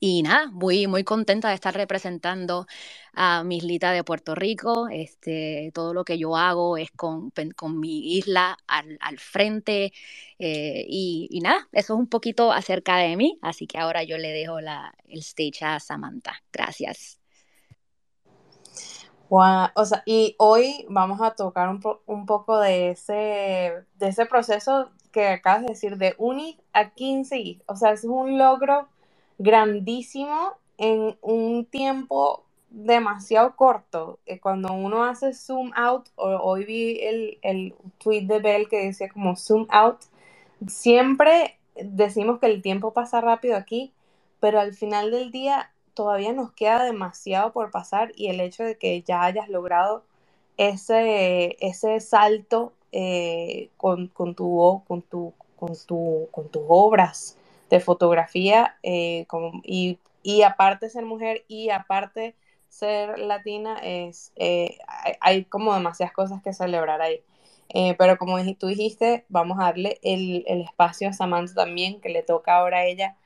Y 0.00 0.22
nada, 0.22 0.50
muy, 0.50 0.86
muy 0.88 1.04
contenta 1.04 1.48
de 1.48 1.54
estar 1.54 1.74
representando 1.74 2.66
a 3.12 3.44
mi 3.44 3.58
islita 3.58 3.92
de 3.92 4.02
Puerto 4.04 4.34
Rico. 4.34 4.88
Este, 4.90 5.70
todo 5.74 5.94
lo 5.94 6.04
que 6.04 6.18
yo 6.18 6.36
hago 6.36 6.76
es 6.76 6.90
con, 6.90 7.32
con 7.54 7.78
mi 7.78 8.16
isla 8.16 8.58
al, 8.66 8.98
al 9.00 9.18
frente. 9.18 9.92
Eh, 10.38 10.84
y, 10.88 11.28
y, 11.30 11.40
nada, 11.40 11.68
eso 11.72 11.94
es 11.94 12.00
un 12.00 12.08
poquito 12.08 12.52
acerca 12.52 12.96
de 12.96 13.16
mí. 13.16 13.38
Así 13.42 13.66
que 13.66 13.78
ahora 13.78 14.02
yo 14.02 14.18
le 14.18 14.32
dejo 14.32 14.60
la, 14.60 14.92
el 15.06 15.20
stage 15.20 15.64
a 15.64 15.78
Samantha. 15.78 16.42
Gracias. 16.52 17.20
Wow, 19.28 19.68
o 19.74 19.84
sea, 19.84 20.02
y 20.06 20.36
hoy 20.38 20.86
vamos 20.88 21.20
a 21.20 21.32
tocar 21.32 21.68
un, 21.68 21.80
po 21.80 22.02
un 22.06 22.26
poco 22.26 22.60
de 22.60 22.90
ese, 22.90 23.84
de 23.94 24.08
ese 24.08 24.26
proceso 24.26 24.90
que 25.10 25.28
acabas 25.28 25.62
de 25.62 25.68
decir, 25.68 25.96
de 25.96 26.14
un 26.18 26.56
a 26.72 26.90
15 26.90 27.60
o 27.66 27.74
sea, 27.74 27.92
es 27.92 28.04
un 28.04 28.38
logro 28.38 28.88
grandísimo 29.38 30.54
en 30.78 31.16
un 31.22 31.66
tiempo 31.66 32.44
demasiado 32.70 33.56
corto. 33.56 34.18
Cuando 34.42 34.72
uno 34.74 35.04
hace 35.04 35.32
zoom 35.34 35.72
out, 35.76 36.08
hoy 36.16 36.64
vi 36.64 37.00
el, 37.00 37.38
el 37.42 37.74
tweet 37.98 38.26
de 38.26 38.40
Bell 38.40 38.68
que 38.68 38.86
decía 38.86 39.08
como 39.10 39.36
zoom 39.36 39.66
out, 39.70 39.98
siempre 40.68 41.58
decimos 41.76 42.40
que 42.40 42.46
el 42.46 42.62
tiempo 42.62 42.92
pasa 42.92 43.20
rápido 43.20 43.56
aquí, 43.56 43.92
pero 44.40 44.60
al 44.60 44.74
final 44.74 45.10
del 45.10 45.30
día 45.32 45.72
todavía 45.94 46.32
nos 46.32 46.52
queda 46.52 46.84
demasiado 46.84 47.52
por 47.52 47.70
pasar 47.70 48.12
y 48.16 48.28
el 48.28 48.40
hecho 48.40 48.64
de 48.64 48.76
que 48.78 49.02
ya 49.02 49.24
hayas 49.24 49.48
logrado 49.48 50.04
ese, 50.58 51.56
ese 51.60 52.00
salto 52.00 52.72
eh, 52.92 53.70
con, 53.76 54.08
con, 54.08 54.34
tu, 54.34 54.82
con, 54.86 55.02
tu, 55.02 55.32
con, 55.56 55.72
tu, 55.86 56.28
con 56.32 56.48
tus 56.50 56.62
obras 56.68 57.35
de 57.70 57.80
fotografía 57.80 58.76
eh, 58.82 59.26
y, 59.62 59.98
aparte 60.42 60.90
ser 60.90 61.04
mujer 61.04 61.44
y 61.48 61.70
aparte 61.70 62.34
ser 62.68 63.18
latina, 63.18 63.78
es, 63.82 64.32
eh, 64.36 64.78
hay, 65.20 65.44
como 65.44 65.74
demasiadas 65.74 66.14
cosas 66.14 66.42
que 66.42 66.52
celebrar 66.52 67.00
ahí. 67.00 67.22
pero 67.98 68.18
como 68.18 68.36
tú 68.56 68.66
dijiste, 68.68 69.24
vamos 69.28 69.58
a 69.58 69.64
darle 69.64 69.98
el, 70.02 70.44
espacio 70.46 71.08
a 71.08 71.12
Samantha 71.12 71.54
también, 71.54 72.00
que 72.00 72.08
le 72.08 72.22
toca 72.22 72.56
ahora 72.56 72.78
a 72.78 72.86
ella. 72.86 73.16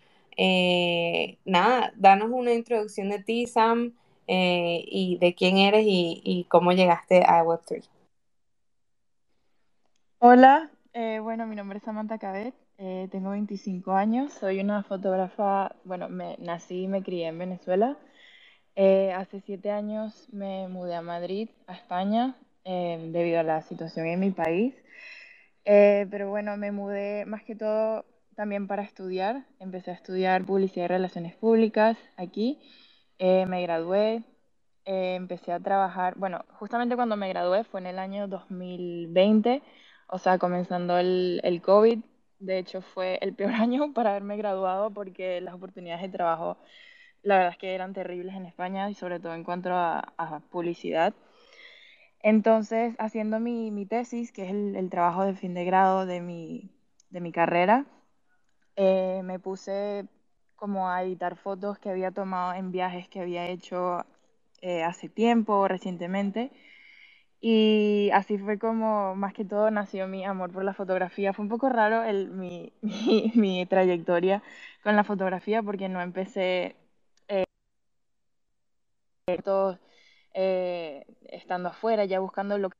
nada, 1.44 1.92
danos 1.96 2.30
una 2.30 2.52
introducción 2.52 3.10
de 3.10 3.22
ti, 3.22 3.46
Sam, 3.46 3.94
y 4.26 5.18
de 5.20 5.34
quién 5.34 5.58
eres 5.58 5.84
y, 5.86 6.46
cómo 6.50 6.72
llegaste 6.72 7.24
a 7.26 7.42
Web3. 7.44 7.88
Hola, 10.22 10.70
eh, 10.92 11.18
bueno, 11.22 11.46
mi 11.46 11.56
nombre 11.56 11.78
es 11.78 11.84
Samantha 11.84 12.18
Cabet, 12.18 12.54
eh, 12.82 13.08
tengo 13.10 13.30
25 13.30 13.92
años, 13.92 14.32
soy 14.32 14.58
una 14.60 14.82
fotógrafa, 14.82 15.76
bueno, 15.84 16.08
me, 16.08 16.36
nací 16.38 16.84
y 16.84 16.88
me 16.88 17.02
crié 17.02 17.28
en 17.28 17.38
Venezuela. 17.38 17.98
Eh, 18.76 19.12
hace 19.12 19.40
siete 19.42 19.70
años 19.70 20.28
me 20.32 20.66
mudé 20.68 20.94
a 20.94 21.02
Madrid, 21.02 21.50
a 21.66 21.74
España, 21.74 22.36
debido 22.64 23.40
a 23.40 23.42
la 23.42 23.62
situación 23.62 24.06
en 24.06 24.20
mi 24.20 24.30
país. 24.30 24.74
pero 25.64 26.30
bueno, 26.30 26.56
me 26.56 26.72
mudé 26.72 27.26
más 27.26 27.42
que 27.44 27.54
todo 27.56 28.06
también 28.34 28.66
para 28.66 28.82
estudiar. 28.82 29.44
Empecé 29.58 29.90
a 29.90 29.94
estudiar 29.94 30.44
publicidad 30.46 30.86
y 30.86 30.88
relaciones 30.88 31.36
públicas 31.36 31.98
aquí. 32.16 32.58
me 33.18 33.62
gradué, 33.62 34.22
empecé 34.84 35.52
a 35.52 35.60
trabajar, 35.60 36.14
bueno, 36.16 36.44
justamente 36.58 36.96
cuando 36.96 37.16
me 37.16 37.28
gradué 37.28 37.64
fue 37.64 37.80
en 37.80 37.88
el 37.88 37.98
año 37.98 38.28
2020 38.28 39.62
o 40.12 40.18
sea, 40.18 40.38
comenzando 40.38 40.98
el, 40.98 41.40
el 41.44 41.62
COVID, 41.62 42.00
de 42.40 42.58
hecho 42.58 42.82
fue 42.82 43.18
el 43.22 43.34
peor 43.34 43.52
año 43.54 43.92
para 43.92 44.10
haberme 44.10 44.36
graduado 44.36 44.90
porque 44.90 45.40
las 45.40 45.54
oportunidades 45.54 46.02
de 46.02 46.08
trabajo, 46.08 46.58
la 47.22 47.36
verdad 47.36 47.52
es 47.52 47.58
que 47.58 47.74
eran 47.74 47.92
terribles 47.94 48.34
en 48.34 48.46
España 48.46 48.90
y 48.90 48.94
sobre 48.94 49.20
todo 49.20 49.34
en 49.34 49.44
cuanto 49.44 49.70
a, 49.72 50.42
publicidad. 50.50 51.14
Entonces, 52.22 52.94
haciendo 52.98 53.40
mi, 53.40 53.70
mi 53.70 53.86
tesis, 53.86 54.32
que 54.32 54.44
es 54.44 54.50
el, 54.50 54.90
trabajo 54.90 55.24
de 55.24 55.34
fin 55.34 55.54
de 55.54 55.64
grado 55.64 56.06
de 56.06 56.20
mi, 56.20 56.70
de 57.10 57.20
mi 57.20 57.32
carrera, 57.32 57.86
eh, 58.76 59.22
me 59.24 59.38
puse 59.38 60.06
como 60.56 60.88
a 60.90 61.02
editar 61.02 61.36
fotos 61.36 61.78
que 61.78 61.90
había 61.90 62.10
tomado 62.12 62.54
en 62.54 62.72
viajes 62.72 63.08
que 63.08 63.20
había 63.20 63.48
hecho 63.48 64.04
eh, 64.62 64.82
hace 64.82 65.08
tiempo, 65.08 65.68
recientemente, 65.68 66.52
y 67.40 68.10
así 68.12 68.38
fue 68.38 68.58
como, 68.58 69.14
más 69.16 69.32
que 69.34 69.44
todo, 69.44 69.70
nació 69.70 70.06
mi 70.08 70.24
amor 70.24 70.52
por 70.52 70.64
la 70.64 70.74
fotografía. 70.74 71.32
Fue 71.32 71.44
un 71.44 71.48
poco 71.48 71.68
raro 71.70 72.02
el, 72.04 72.30
mi, 72.30 72.72
mi, 73.34 73.66
trayectoria 73.66 74.42
con 74.82 74.96
la 74.96 75.04
fotografía 75.04 75.62
porque 75.62 75.88
no 75.88 76.00
empecé 76.02 76.76
eh, 77.28 77.44
eh, 80.34 81.04
estando 81.28 81.68
afuera, 81.70 82.04
ya 82.04 82.20
buscando 82.20 82.58
lo 82.58 82.70
que 82.70 82.76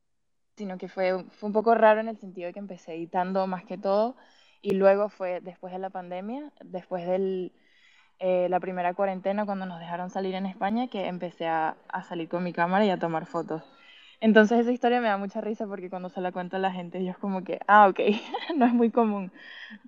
sino 0.57 0.77
que 0.77 0.89
fue, 0.89 1.25
fue 1.31 1.47
un 1.47 1.53
poco 1.53 1.75
raro 1.75 2.01
en 2.01 2.09
el 2.09 2.17
sentido 2.19 2.47
de 2.47 2.53
que 2.53 2.59
empecé 2.59 2.93
editando 2.95 3.47
más 3.47 3.65
que 3.65 3.77
todo 3.77 4.15
y 4.61 4.71
luego 4.75 5.09
fue 5.09 5.41
después 5.41 5.73
de 5.73 5.79
la 5.79 5.89
pandemia, 5.89 6.51
después 6.63 7.07
de 7.07 7.51
eh, 8.19 8.47
la 8.49 8.59
primera 8.59 8.93
cuarentena 8.93 9.45
cuando 9.45 9.65
nos 9.65 9.79
dejaron 9.79 10.09
salir 10.11 10.35
en 10.35 10.45
España 10.45 10.87
que 10.89 11.07
empecé 11.07 11.47
a, 11.47 11.77
a 11.89 12.03
salir 12.03 12.29
con 12.29 12.43
mi 12.43 12.53
cámara 12.53 12.85
y 12.85 12.91
a 12.91 12.99
tomar 12.99 13.25
fotos. 13.25 13.63
Entonces 14.21 14.59
esa 14.59 14.71
historia 14.71 15.01
me 15.01 15.07
da 15.07 15.17
mucha 15.17 15.41
risa 15.41 15.65
porque 15.65 15.89
cuando 15.89 16.09
se 16.09 16.21
la 16.21 16.31
cuento 16.31 16.55
a 16.55 16.59
la 16.59 16.71
gente, 16.71 16.99
ellos 16.99 17.17
como 17.17 17.43
que, 17.43 17.59
ah, 17.67 17.87
ok, 17.89 17.99
no 18.55 18.65
es 18.67 18.73
muy 18.73 18.91
común. 18.91 19.31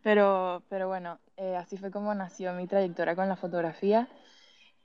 Pero, 0.01 0.63
pero 0.69 0.87
bueno, 0.87 1.19
eh, 1.37 1.55
así 1.55 1.77
fue 1.77 1.91
como 1.91 2.13
nació 2.15 2.51
mi 2.53 2.67
trayectoria 2.67 3.15
con 3.15 3.29
la 3.29 3.35
fotografía. 3.35 4.07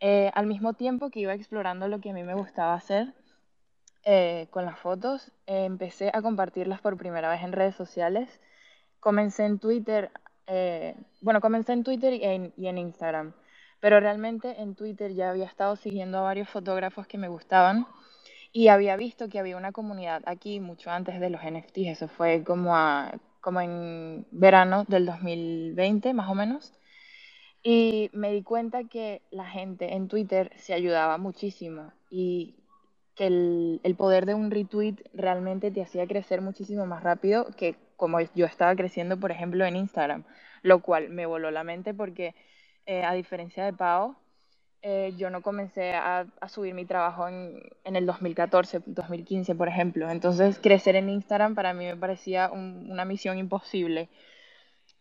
Eh, 0.00 0.30
al 0.34 0.46
mismo 0.46 0.74
tiempo 0.74 1.10
que 1.10 1.20
iba 1.20 1.34
explorando 1.34 1.88
lo 1.88 2.00
que 2.00 2.10
a 2.10 2.12
mí 2.12 2.22
me 2.24 2.34
gustaba 2.34 2.74
hacer 2.74 3.14
eh, 4.04 4.48
con 4.50 4.66
las 4.66 4.78
fotos, 4.78 5.32
empecé 5.46 6.10
a 6.12 6.22
compartirlas 6.22 6.80
por 6.82 6.98
primera 6.98 7.30
vez 7.30 7.42
en 7.42 7.52
redes 7.52 7.74
sociales. 7.74 8.40
Comencé 9.00 9.46
en 9.46 9.58
Twitter, 9.58 10.10
bueno, 11.22 11.40
comencé 11.40 11.72
en 11.72 11.84
Twitter 11.84 12.12
y 12.12 12.24
en, 12.24 12.52
y 12.56 12.68
en 12.68 12.78
Instagram, 12.78 13.32
pero 13.80 14.00
realmente 14.00 14.60
en 14.60 14.74
Twitter 14.74 15.14
ya 15.14 15.30
había 15.30 15.46
estado 15.46 15.76
siguiendo 15.76 16.18
a 16.18 16.22
varios 16.22 16.48
fotógrafos 16.48 17.06
que 17.06 17.18
me 17.18 17.28
gustaban 17.28 17.86
y 18.52 18.68
había 18.68 18.96
visto 18.96 19.28
que 19.28 19.38
había 19.38 19.56
una 19.56 19.72
comunidad 19.72 20.22
aquí 20.26 20.60
mucho 20.60 20.90
antes 20.90 21.20
de 21.20 21.30
los 21.30 21.42
NFTs, 21.42 21.88
eso 21.88 22.08
fue 22.08 22.44
como, 22.44 22.74
como 23.40 23.60
en 23.60 24.26
verano 24.30 24.84
del 24.88 25.06
2020 25.06 26.14
más 26.14 26.30
o 26.30 26.34
menos. 26.34 26.72
Y 27.62 28.10
me 28.12 28.32
di 28.32 28.42
cuenta 28.42 28.84
que 28.84 29.20
la 29.30 29.46
gente 29.46 29.94
en 29.94 30.08
Twitter 30.08 30.52
se 30.56 30.74
ayudaba 30.74 31.18
muchísimo 31.18 31.92
y 32.10 32.56
que 33.14 33.26
el, 33.26 33.80
el, 33.82 33.96
poder 33.96 34.26
de 34.26 34.34
un 34.34 34.50
retweet 34.50 34.96
realmente 35.12 35.70
te 35.70 35.82
hacía 35.82 36.06
crecer 36.06 36.40
muchísimo 36.40 36.86
más 36.86 37.02
rápido 37.02 37.48
que 37.56 37.76
como 37.96 38.20
yo 38.20 38.46
estaba 38.46 38.76
creciendo, 38.76 39.18
por 39.18 39.32
ejemplo, 39.32 39.66
en 39.66 39.76
Instagram, 39.76 40.24
lo 40.62 40.80
cual 40.80 41.10
me 41.10 41.26
voló 41.26 41.50
la 41.50 41.64
mente 41.64 41.94
porque 41.94 42.34
eh, 42.86 43.04
a 43.04 43.12
diferencia 43.12 43.64
de 43.64 43.72
Pau, 43.72 44.16
eh, 44.82 45.12
yo 45.16 45.28
no 45.30 45.42
comencé 45.42 45.94
a, 45.94 46.26
subir 46.48 46.72
mi 46.74 46.84
trabajo 46.84 47.28
en, 47.28 47.60
en, 47.84 47.96
el 47.96 48.06
2014, 48.06 48.82
2015, 48.86 49.54
por 49.54 49.68
ejemplo. 49.68 50.08
Entonces, 50.10 50.58
crecer 50.60 50.94
en 50.96 51.08
Instagram 51.08 51.54
para 51.54 51.74
mí 51.74 51.86
me 51.86 51.96
parecía 51.96 52.50
una 52.50 53.04
misión 53.04 53.38
imposible. 53.38 54.08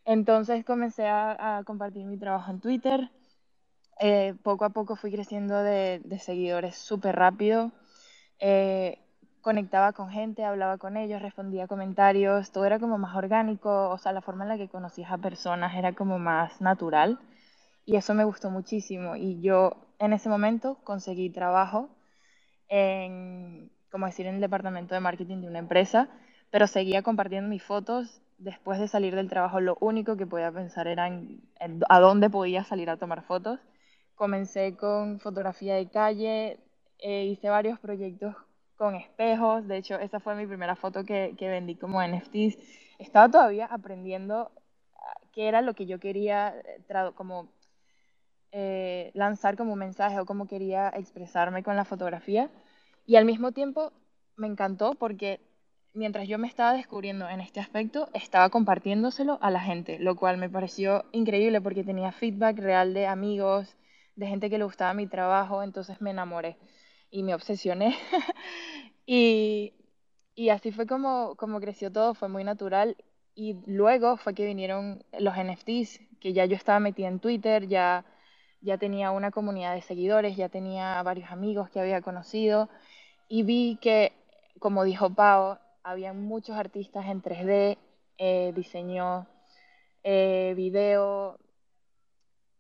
Entonces, 0.06 0.66
comencé 0.66 1.08
a, 1.08 1.62
compartir 1.66 2.06
mi 2.06 2.18
trabajo 2.18 2.52
en 2.52 2.60
Twitter. 2.60 3.12
Eh, 4.00 4.36
poco 4.44 4.66
a 4.66 4.70
poco 4.70 4.96
fui 4.96 5.12
creciendo 5.12 5.62
de, 5.62 6.02
seguidores 6.20 6.76
súper 6.78 7.16
rápido. 7.16 7.72
Eh, 8.40 9.00
conectaba 9.42 9.94
con 9.94 10.10
gente, 10.10 10.44
hablaba 10.44 10.78
con 10.78 10.98
ellos, 10.98 11.22
respondía 11.22 11.68
comentarios, 11.68 12.52
todo 12.52 12.66
era 12.66 12.80
como 12.80 12.98
más 12.98 13.16
orgánico, 13.16 13.90
o 13.90 13.98
sea, 13.98 14.12
la 14.12 14.22
forma 14.22 14.44
en 14.44 14.50
la 14.50 14.58
que 14.58 14.68
conocías 14.70 15.12
a 15.12 15.18
personas 15.18 15.76
era 15.76 15.94
como 15.94 16.20
más 16.20 16.62
natural 16.62 17.20
y 17.88 17.96
eso 17.96 18.14
me 18.14 18.26
gustó 18.26 18.52
muchísimo. 18.52 19.16
Y 19.16 19.40
yo 19.42 19.78
en 19.98 20.12
ese 20.12 20.28
momento 20.28 20.78
conseguí 20.84 21.30
trabajo 21.30 21.90
en, 22.68 23.72
como 23.90 24.06
decir, 24.06 24.28
en 24.28 24.36
el 24.36 24.42
departamento 24.42 24.94
de 24.94 25.00
marketing 25.00 25.42
de 25.42 25.48
una 25.48 25.60
empresa, 25.60 26.10
pero 26.52 26.68
seguía 26.68 27.02
compartiendo 27.02 27.50
mis 27.50 27.64
fotos. 27.64 28.22
Después 28.40 28.80
de 28.80 28.90
salir 28.90 29.16
del 29.16 29.30
trabajo, 29.30 29.62
lo 29.62 29.78
único 29.80 30.18
que 30.18 30.28
podía 30.28 30.52
pensar 30.52 30.88
era 30.88 31.08
en, 31.08 31.42
a 31.90 32.00
dónde 32.02 32.30
podía 32.30 32.66
salir 32.66 32.90
a 32.90 32.98
tomar 32.98 33.24
fotos. 33.24 33.60
Comencé 34.16 34.76
con 34.76 35.22
fotografía 35.22 35.76
de 35.76 35.90
calle, 35.90 36.60
eh, 37.00 37.24
hice 37.26 37.50
varios 37.50 37.80
proyectos 37.80 38.36
con 38.76 38.96
espejos. 38.96 39.66
De 39.66 39.78
hecho, 39.78 39.96
esa 39.96 40.20
fue 40.20 40.36
mi 40.36 40.46
primera 40.46 40.76
foto 40.76 41.06
que, 41.06 41.36
que 41.38 41.48
vendí 41.48 41.76
como 41.76 42.04
NFTs. 42.04 42.58
Estaba 43.00 43.32
todavía 43.32 43.66
aprendiendo 43.68 44.52
ah, 44.96 45.20
qué 45.32 45.48
era 45.48 45.62
lo 45.62 45.74
que 45.74 45.86
yo 45.86 46.00
quería 46.00 46.50
eh, 46.50 46.84
como 47.16 47.50
eh, 48.52 49.12
lanzar 49.14 49.58
como 49.58 49.76
mensaje 49.76 50.20
o 50.20 50.26
como 50.26 50.48
quería 50.48 50.90
expresarme 50.90 51.64
con 51.64 51.76
la 51.76 51.86
fotografía. 51.86 52.50
Y 53.06 53.16
al 53.16 53.26
mismo 53.26 53.52
tiempo 53.52 53.94
me 54.36 54.48
encantó 54.48 54.94
porque 54.96 55.42
mientras 55.94 56.28
yo 56.28 56.38
me 56.38 56.48
estaba 56.48 56.74
descubriendo 56.74 57.28
en 57.28 57.42
este 57.42 57.60
aspecto, 57.60 58.10
estaba 58.14 58.50
compartiéndoselo 58.50 59.40
a 59.42 59.52
la 59.52 59.60
gente, 59.60 60.00
lo 60.00 60.16
cual 60.16 60.38
me 60.38 60.50
pareció 60.50 61.06
increíble 61.12 61.60
porque 61.62 61.84
tenía 61.84 62.12
feedback 62.12 62.60
real 62.60 62.94
de 62.94 63.08
amigos, 63.08 63.76
de 64.16 64.28
gente 64.28 64.50
que 64.50 64.58
le 64.58 64.64
gustaba 64.64 64.94
mi 64.94 65.08
trabajo, 65.08 65.64
entonces 65.64 66.02
me 66.02 66.12
enamoré 66.12 66.58
y 67.12 67.24
me 67.24 67.34
obsesioné. 67.34 67.96
y, 69.06 69.74
y, 70.36 70.50
así 70.50 70.72
fue 70.72 70.88
como, 70.88 71.36
como 71.36 71.60
creció 71.60 71.92
todo, 71.92 72.14
fue 72.14 72.30
muy 72.30 72.44
natural. 72.44 72.96
Y 73.36 73.58
luego 73.68 74.18
fue 74.18 74.34
que 74.34 74.46
vinieron 74.46 75.04
los 75.20 75.36
NFTs, 75.38 76.00
que 76.20 76.34
ya 76.34 76.46
yo 76.46 76.56
estaba 76.56 76.80
metida 76.80 77.08
en 77.08 77.20
Twitter, 77.20 77.68
ya 77.68 78.06
ya 78.62 78.78
tenía 78.78 79.12
una 79.12 79.32
comunidad 79.32 79.74
de 79.74 79.82
seguidores, 79.82 80.36
ya 80.36 80.50
tenía 80.50 81.02
varios 81.04 81.32
amigos 81.32 81.70
que 81.70 81.80
había 81.80 82.02
conocido 82.02 82.70
y 83.28 83.44
vi 83.44 83.78
que, 83.82 84.14
como 84.60 84.84
dijo 84.84 85.14
Pau, 85.14 85.58
había 85.84 86.14
muchos 86.14 86.56
artistas 86.58 87.06
en 87.08 87.22
3D 87.22 87.78
eh, 88.18 88.52
diseño, 88.56 89.28
eh, 90.04 90.54
video, 90.56 91.40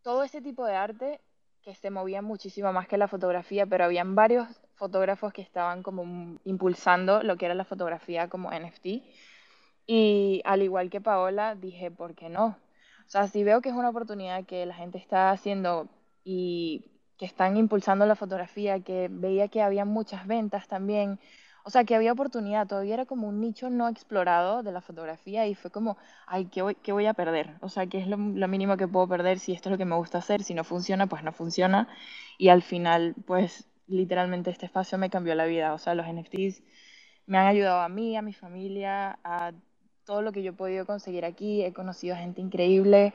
todo 0.02 0.24
ese 0.24 0.42
tipo 0.42 0.66
de 0.66 0.76
arte 0.76 1.22
que 1.62 1.76
se 1.76 1.90
movía 1.90 2.22
muchísimo 2.22 2.72
más 2.72 2.88
que 2.88 2.98
la 2.98 3.10
fotografía, 3.10 3.66
pero 3.66 3.84
habían 3.84 4.16
varios 4.16 4.48
fotógrafos 4.76 5.34
que 5.34 5.42
estaban 5.42 5.84
como 5.84 6.40
impulsando 6.46 7.24
lo 7.24 7.36
que 7.36 7.46
era 7.46 7.56
la 7.56 7.66
fotografía 7.66 8.30
como 8.30 8.52
NFT. 8.52 9.04
Y 9.86 10.42
al 10.46 10.62
igual 10.62 10.90
que 10.90 11.02
Paola, 11.02 11.56
dije, 11.56 11.92
¿por 11.92 12.16
qué 12.16 12.30
no? 12.30 12.58
O 13.08 13.10
sea, 13.10 13.28
si 13.28 13.44
veo 13.44 13.62
que 13.62 13.70
es 13.70 13.76
una 13.76 13.90
oportunidad 13.90 14.46
que 14.46 14.66
la 14.66 14.74
gente 14.76 14.98
está 14.98 15.32
haciendo 15.32 15.88
y 16.26 16.86
que 17.18 17.26
están 17.26 17.56
impulsando 17.56 18.06
la 18.06 18.16
fotografía, 18.16 18.82
que 18.82 19.08
veía 19.10 19.48
que 19.48 19.62
había 19.62 19.86
muchas 19.86 20.28
ventas 20.28 20.68
también, 20.68 21.18
o 21.64 21.70
sea, 21.70 21.86
que 21.86 21.96
había 21.96 22.12
oportunidad, 22.12 22.68
todavía 22.68 22.96
era 22.96 23.06
como 23.06 23.30
un 23.30 23.40
nicho 23.40 23.70
no 23.70 23.88
explorado 23.88 24.62
de 24.62 24.74
la 24.74 24.82
fotografía 24.82 25.48
y 25.48 25.56
fue 25.56 25.72
como, 25.72 25.98
ay, 26.26 26.46
¿qué 26.46 26.62
voy, 26.62 26.76
qué 26.76 26.92
voy 26.92 27.06
a 27.06 27.14
perder? 27.14 27.56
O 27.62 27.70
sea, 27.70 27.88
¿qué 27.88 28.00
es 28.00 28.08
lo, 28.08 28.18
lo, 28.18 28.48
mínimo 28.50 28.76
que 28.76 28.90
puedo 28.90 29.08
perder 29.08 29.40
si 29.40 29.54
esto 29.54 29.70
es 29.70 29.72
lo 29.72 29.78
que 29.78 29.86
me 29.86 29.96
gusta 29.96 30.18
hacer? 30.18 30.44
Si 30.44 30.54
no 30.54 30.66
funciona, 30.66 31.08
pues 31.08 31.24
no 31.24 31.32
funciona. 31.32 31.88
Y 32.38 32.50
al 32.50 32.62
final, 32.62 33.16
pues 33.26 33.68
literalmente 33.88 34.50
este 34.50 34.66
espacio 34.66 34.98
me 34.98 35.10
cambió 35.10 35.34
la 35.36 35.46
vida. 35.46 35.74
O 35.74 35.78
sea, 35.78 35.96
los 35.96 36.06
NFTs 36.08 36.62
me 37.26 37.38
han 37.38 37.48
ayudado 37.48 37.80
a 37.82 37.90
mí, 37.90 38.18
a 38.18 38.22
mi 38.22 38.34
familia, 38.34 39.20
a 39.24 39.54
todo 40.08 40.22
lo 40.24 40.32
que 40.32 40.42
yo 40.42 40.52
he 40.52 40.54
podido 40.54 40.88
conseguir 40.88 41.26
aquí. 41.26 41.64
He 41.64 41.74
conocido 41.74 42.16
gente 42.16 42.42
increíble, 42.42 43.14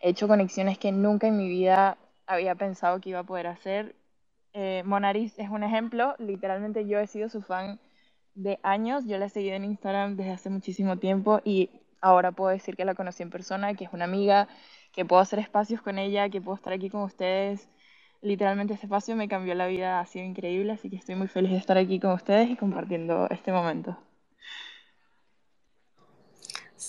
he 0.00 0.10
hecho 0.10 0.28
conexiones 0.28 0.78
que 0.78 0.92
nunca 0.92 1.26
en 1.26 1.36
mi 1.36 1.48
vida 1.48 1.98
había 2.26 2.54
pensado 2.54 3.00
que 3.00 3.10
iba 3.10 3.20
a 3.20 3.24
poder 3.24 3.48
hacer. 3.48 3.96
Eh, 4.52 4.82
Monaris 4.84 5.38
es 5.38 5.50
un 5.50 5.64
ejemplo, 5.64 6.14
literalmente 6.18 6.86
yo 6.86 7.00
he 7.00 7.06
sido 7.08 7.28
su 7.28 7.42
fan 7.42 7.80
de 8.34 8.60
años, 8.62 9.04
yo 9.06 9.18
la 9.18 9.26
he 9.26 9.30
seguido 9.30 9.56
en 9.56 9.64
Instagram 9.64 10.16
desde 10.16 10.32
hace 10.32 10.50
muchísimo 10.50 10.98
tiempo 10.98 11.40
y 11.44 11.70
ahora 12.00 12.32
puedo 12.32 12.50
decir 12.50 12.76
que 12.76 12.84
la 12.84 12.94
conocí 12.94 13.22
en 13.22 13.30
persona, 13.30 13.74
que 13.74 13.84
es 13.84 13.92
una 13.92 14.04
amiga, 14.04 14.48
que 14.92 15.04
puedo 15.04 15.22
hacer 15.22 15.38
espacios 15.40 15.82
con 15.82 15.98
ella, 15.98 16.28
que 16.28 16.40
puedo 16.40 16.56
estar 16.56 16.72
aquí 16.72 16.90
con 16.90 17.02
ustedes. 17.02 17.68
Literalmente 18.22 18.74
este 18.74 18.86
espacio 18.86 19.16
me 19.16 19.28
cambió 19.28 19.54
la 19.54 19.66
vida, 19.66 20.00
ha 20.00 20.06
sido 20.06 20.24
increíble, 20.24 20.72
así 20.72 20.90
que 20.90 20.96
estoy 20.96 21.14
muy 21.16 21.28
feliz 21.28 21.52
de 21.52 21.58
estar 21.58 21.78
aquí 21.78 22.00
con 22.00 22.12
ustedes 22.12 22.50
y 22.50 22.56
compartiendo 22.56 23.28
este 23.30 23.52
momento. 23.52 23.98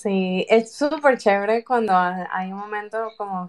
Sí, 0.01 0.45
es 0.49 0.73
súper 0.73 1.17
chévere 1.17 1.63
cuando 1.63 1.93
hay 1.95 2.51
un 2.51 2.59
momento 2.59 3.09
como, 3.17 3.47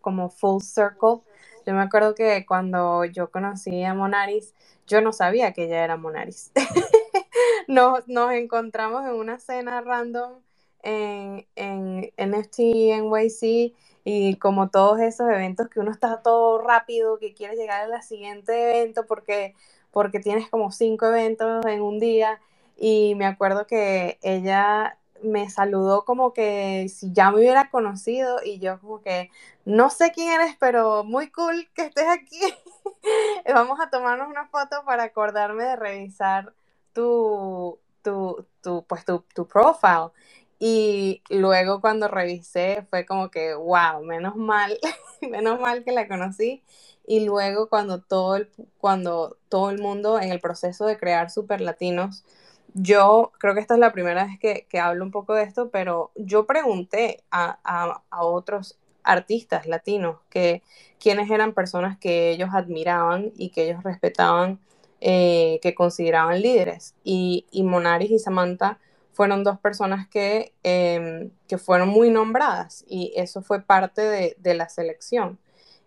como 0.00 0.28
full 0.28 0.60
circle. 0.60 1.20
Yo 1.66 1.74
me 1.74 1.82
acuerdo 1.82 2.14
que 2.14 2.44
cuando 2.46 3.04
yo 3.04 3.30
conocí 3.30 3.84
a 3.84 3.94
Monaris, 3.94 4.54
yo 4.86 5.00
no 5.00 5.12
sabía 5.12 5.52
que 5.52 5.64
ella 5.64 5.84
era 5.84 5.96
Monaris. 5.96 6.50
nos, 7.68 8.08
nos 8.08 8.32
encontramos 8.32 9.04
en 9.06 9.14
una 9.14 9.38
cena 9.38 9.80
random 9.80 10.40
en, 10.82 11.46
en 11.56 12.12
NFT 12.16 12.58
NYC 12.58 13.74
y 14.04 14.36
como 14.36 14.70
todos 14.70 15.00
esos 15.00 15.28
eventos 15.28 15.68
que 15.68 15.80
uno 15.80 15.90
está 15.92 16.22
todo 16.22 16.58
rápido, 16.60 17.18
que 17.18 17.34
quiere 17.34 17.56
llegar 17.56 17.90
al 17.92 18.02
siguiente 18.02 18.70
evento 18.70 19.06
porque, 19.06 19.54
porque 19.92 20.18
tienes 20.20 20.48
como 20.50 20.72
cinco 20.72 21.06
eventos 21.06 21.64
en 21.66 21.82
un 21.82 21.98
día. 22.00 22.40
Y 22.76 23.14
me 23.16 23.26
acuerdo 23.26 23.66
que 23.66 24.18
ella 24.22 24.98
me 25.22 25.50
saludó 25.50 26.04
como 26.04 26.32
que 26.32 26.88
si 26.88 27.12
ya 27.12 27.30
me 27.30 27.38
hubiera 27.38 27.70
conocido 27.70 28.40
y 28.44 28.58
yo 28.58 28.80
como 28.80 29.00
que 29.00 29.30
no 29.64 29.90
sé 29.90 30.12
quién 30.12 30.30
eres, 30.30 30.56
pero 30.58 31.04
muy 31.04 31.30
cool 31.30 31.68
que 31.74 31.82
estés 31.82 32.06
aquí. 32.08 32.40
Vamos 33.52 33.78
a 33.80 33.90
tomarnos 33.90 34.28
una 34.28 34.46
foto 34.48 34.84
para 34.84 35.04
acordarme 35.04 35.64
de 35.64 35.76
revisar 35.76 36.54
tu, 36.92 37.78
tu, 38.02 38.46
tu, 38.62 38.84
pues 38.84 39.04
tu, 39.04 39.24
tu 39.34 39.46
profile. 39.46 40.10
Y 40.58 41.22
luego 41.30 41.80
cuando 41.80 42.08
revisé 42.08 42.86
fue 42.90 43.06
como 43.06 43.30
que, 43.30 43.54
wow, 43.54 44.02
menos 44.02 44.36
mal, 44.36 44.78
menos 45.22 45.60
mal 45.60 45.84
que 45.84 45.92
la 45.92 46.08
conocí. 46.08 46.62
Y 47.06 47.20
luego 47.24 47.68
cuando 47.68 48.02
todo 48.02 48.36
el, 48.36 48.50
cuando 48.78 49.38
todo 49.48 49.70
el 49.70 49.78
mundo 49.80 50.20
en 50.20 50.30
el 50.30 50.40
proceso 50.40 50.86
de 50.86 50.98
crear 50.98 51.30
Super 51.30 51.60
Latinos, 51.60 52.24
yo 52.80 53.32
creo 53.38 53.54
que 53.54 53.60
esta 53.60 53.74
es 53.74 53.80
la 53.80 53.92
primera 53.92 54.24
vez 54.24 54.38
que, 54.38 54.66
que 54.68 54.78
hablo 54.78 55.04
un 55.04 55.10
poco 55.10 55.34
de 55.34 55.42
esto, 55.42 55.70
pero 55.70 56.12
yo 56.14 56.46
pregunté 56.46 57.24
a, 57.30 57.58
a, 57.64 58.02
a 58.10 58.22
otros 58.24 58.78
artistas 59.02 59.66
latinos 59.66 60.18
que 60.30 60.62
quiénes 61.00 61.30
eran 61.30 61.54
personas 61.54 61.98
que 61.98 62.30
ellos 62.30 62.50
admiraban 62.52 63.32
y 63.36 63.50
que 63.50 63.64
ellos 63.64 63.82
respetaban, 63.82 64.60
eh, 65.00 65.58
que 65.62 65.74
consideraban 65.74 66.40
líderes. 66.40 66.94
Y, 67.04 67.46
y, 67.50 67.62
Monaris 67.64 68.10
y 68.10 68.18
Samantha 68.18 68.78
fueron 69.12 69.44
dos 69.44 69.58
personas 69.58 70.06
que, 70.08 70.52
eh, 70.62 71.30
que 71.48 71.58
fueron 71.58 71.88
muy 71.88 72.10
nombradas 72.10 72.84
y 72.88 73.12
eso 73.16 73.42
fue 73.42 73.62
parte 73.62 74.02
de, 74.02 74.36
de 74.38 74.54
la 74.54 74.68
selección. 74.68 75.38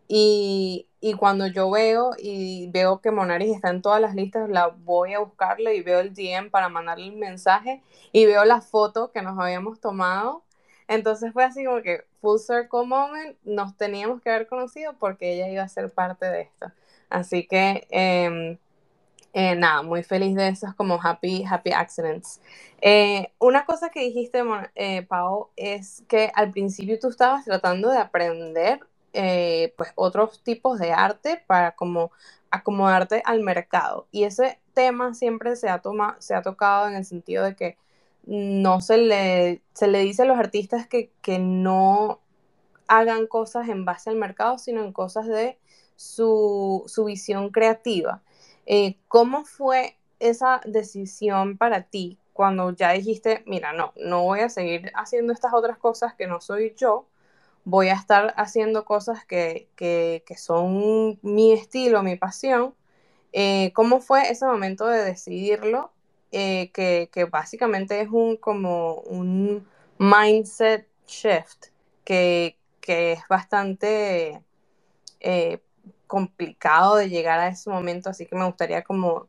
Y, 0.07 0.87
y, 1.01 1.13
cuando 1.13 1.47
yo 1.47 1.69
veo 1.69 2.11
y 2.17 2.69
veo 2.71 3.01
que 3.01 3.11
Monaris 3.11 3.55
está 3.55 3.69
en 3.69 3.81
todas 3.81 3.99
las 3.99 4.15
listas, 4.15 4.49
la 4.49 4.67
voy 4.67 5.13
a 5.13 5.19
buscarle 5.19 5.75
y 5.75 5.81
veo 5.81 5.99
el 5.99 6.13
DM 6.13 6.49
para 6.49 6.69
mandarle 6.69 7.07
el 7.07 7.17
mensaje 7.17 7.81
y 8.11 8.25
veo 8.25 8.45
la 8.45 8.61
foto 8.61 9.11
que 9.11 9.21
nos 9.21 9.37
habíamos 9.39 9.79
tomado. 9.79 10.43
Entonces 10.87 11.33
fue 11.33 11.43
así 11.43 11.65
como 11.65 11.81
que 11.81 12.05
full 12.21 12.37
circle 12.39 12.85
moment, 12.85 13.37
nos 13.43 13.75
teníamos 13.77 14.21
que 14.21 14.29
haber 14.29 14.47
conocido 14.47 14.93
porque 14.99 15.33
ella 15.33 15.49
iba 15.49 15.63
a 15.63 15.69
ser 15.69 15.91
parte 15.91 16.25
de 16.25 16.41
esto. 16.41 16.71
Así 17.09 17.47
que 17.47 17.87
eh, 17.91 18.57
eh, 19.33 19.55
nada, 19.55 19.81
muy 19.81 20.03
feliz 20.03 20.35
de 20.35 20.49
esos 20.49 20.73
como 20.75 20.99
happy, 21.01 21.45
happy 21.49 21.71
accidents. 21.71 22.41
Eh, 22.81 23.31
una 23.39 23.65
cosa 23.65 23.89
que 23.89 24.01
dijiste, 24.01 24.43
eh, 24.75 25.03
Pau, 25.03 25.49
es 25.55 26.03
que 26.09 26.31
al 26.35 26.51
principio 26.51 26.99
tú 26.99 27.09
estabas 27.09 27.45
tratando 27.45 27.89
de 27.89 27.97
aprender 27.97 28.81
eh, 29.13 29.73
pues 29.77 29.91
otros 29.95 30.41
tipos 30.43 30.79
de 30.79 30.91
arte 30.91 31.43
para 31.47 31.75
como 31.75 32.11
acomodarte 32.49 33.21
al 33.25 33.41
mercado. 33.41 34.07
Y 34.11 34.23
ese 34.23 34.59
tema 34.73 35.13
siempre 35.13 35.55
se 35.55 35.69
ha, 35.69 35.79
toma, 35.79 36.17
se 36.19 36.35
ha 36.35 36.41
tocado 36.41 36.87
en 36.87 36.95
el 36.95 37.05
sentido 37.05 37.43
de 37.43 37.55
que 37.55 37.77
no 38.25 38.81
se 38.81 38.97
le, 38.97 39.61
se 39.73 39.87
le 39.87 39.99
dice 39.99 40.23
a 40.23 40.25
los 40.25 40.37
artistas 40.37 40.87
que, 40.87 41.11
que 41.21 41.39
no 41.39 42.19
hagan 42.87 43.27
cosas 43.27 43.69
en 43.69 43.85
base 43.85 44.09
al 44.09 44.17
mercado, 44.17 44.57
sino 44.57 44.83
en 44.83 44.93
cosas 44.93 45.27
de 45.27 45.57
su, 45.95 46.83
su 46.87 47.05
visión 47.05 47.49
creativa. 47.49 48.21
Eh, 48.65 48.97
¿Cómo 49.07 49.45
fue 49.45 49.97
esa 50.19 50.61
decisión 50.65 51.57
para 51.57 51.83
ti 51.83 52.17
cuando 52.33 52.71
ya 52.71 52.91
dijiste, 52.91 53.43
mira, 53.45 53.73
no, 53.73 53.93
no 53.95 54.23
voy 54.23 54.41
a 54.41 54.49
seguir 54.49 54.91
haciendo 54.95 55.33
estas 55.33 55.53
otras 55.53 55.77
cosas 55.77 56.15
que 56.15 56.27
no 56.27 56.41
soy 56.41 56.73
yo, 56.77 57.05
voy 57.63 57.89
a 57.89 57.93
estar 57.93 58.33
haciendo 58.37 58.85
cosas 58.85 59.25
que, 59.25 59.67
que, 59.75 60.23
son 60.37 61.19
mi 61.21 61.53
estilo, 61.53 62.03
mi 62.03 62.15
pasión? 62.15 62.75
Eh, 63.33 63.71
¿Cómo 63.73 64.01
fue 64.01 64.29
ese 64.29 64.45
momento 64.45 64.87
de 64.87 65.03
decidirlo? 65.03 65.91
Eh, 66.31 66.71
que, 66.73 67.09
que, 67.11 67.25
básicamente 67.25 67.99
es 68.01 68.09
un 68.09 68.37
como 68.37 68.95
un 69.01 69.67
mindset 69.99 70.87
shift 71.05 71.67
que, 72.05 72.57
que 72.79 73.13
es 73.13 73.21
bastante 73.29 74.41
eh, 75.19 75.59
complicado 76.07 76.95
de 76.97 77.09
llegar 77.09 77.39
a 77.39 77.47
ese 77.47 77.69
momento, 77.69 78.09
así 78.09 78.25
que 78.25 78.35
me 78.35 78.45
gustaría 78.45 78.83
como, 78.83 79.27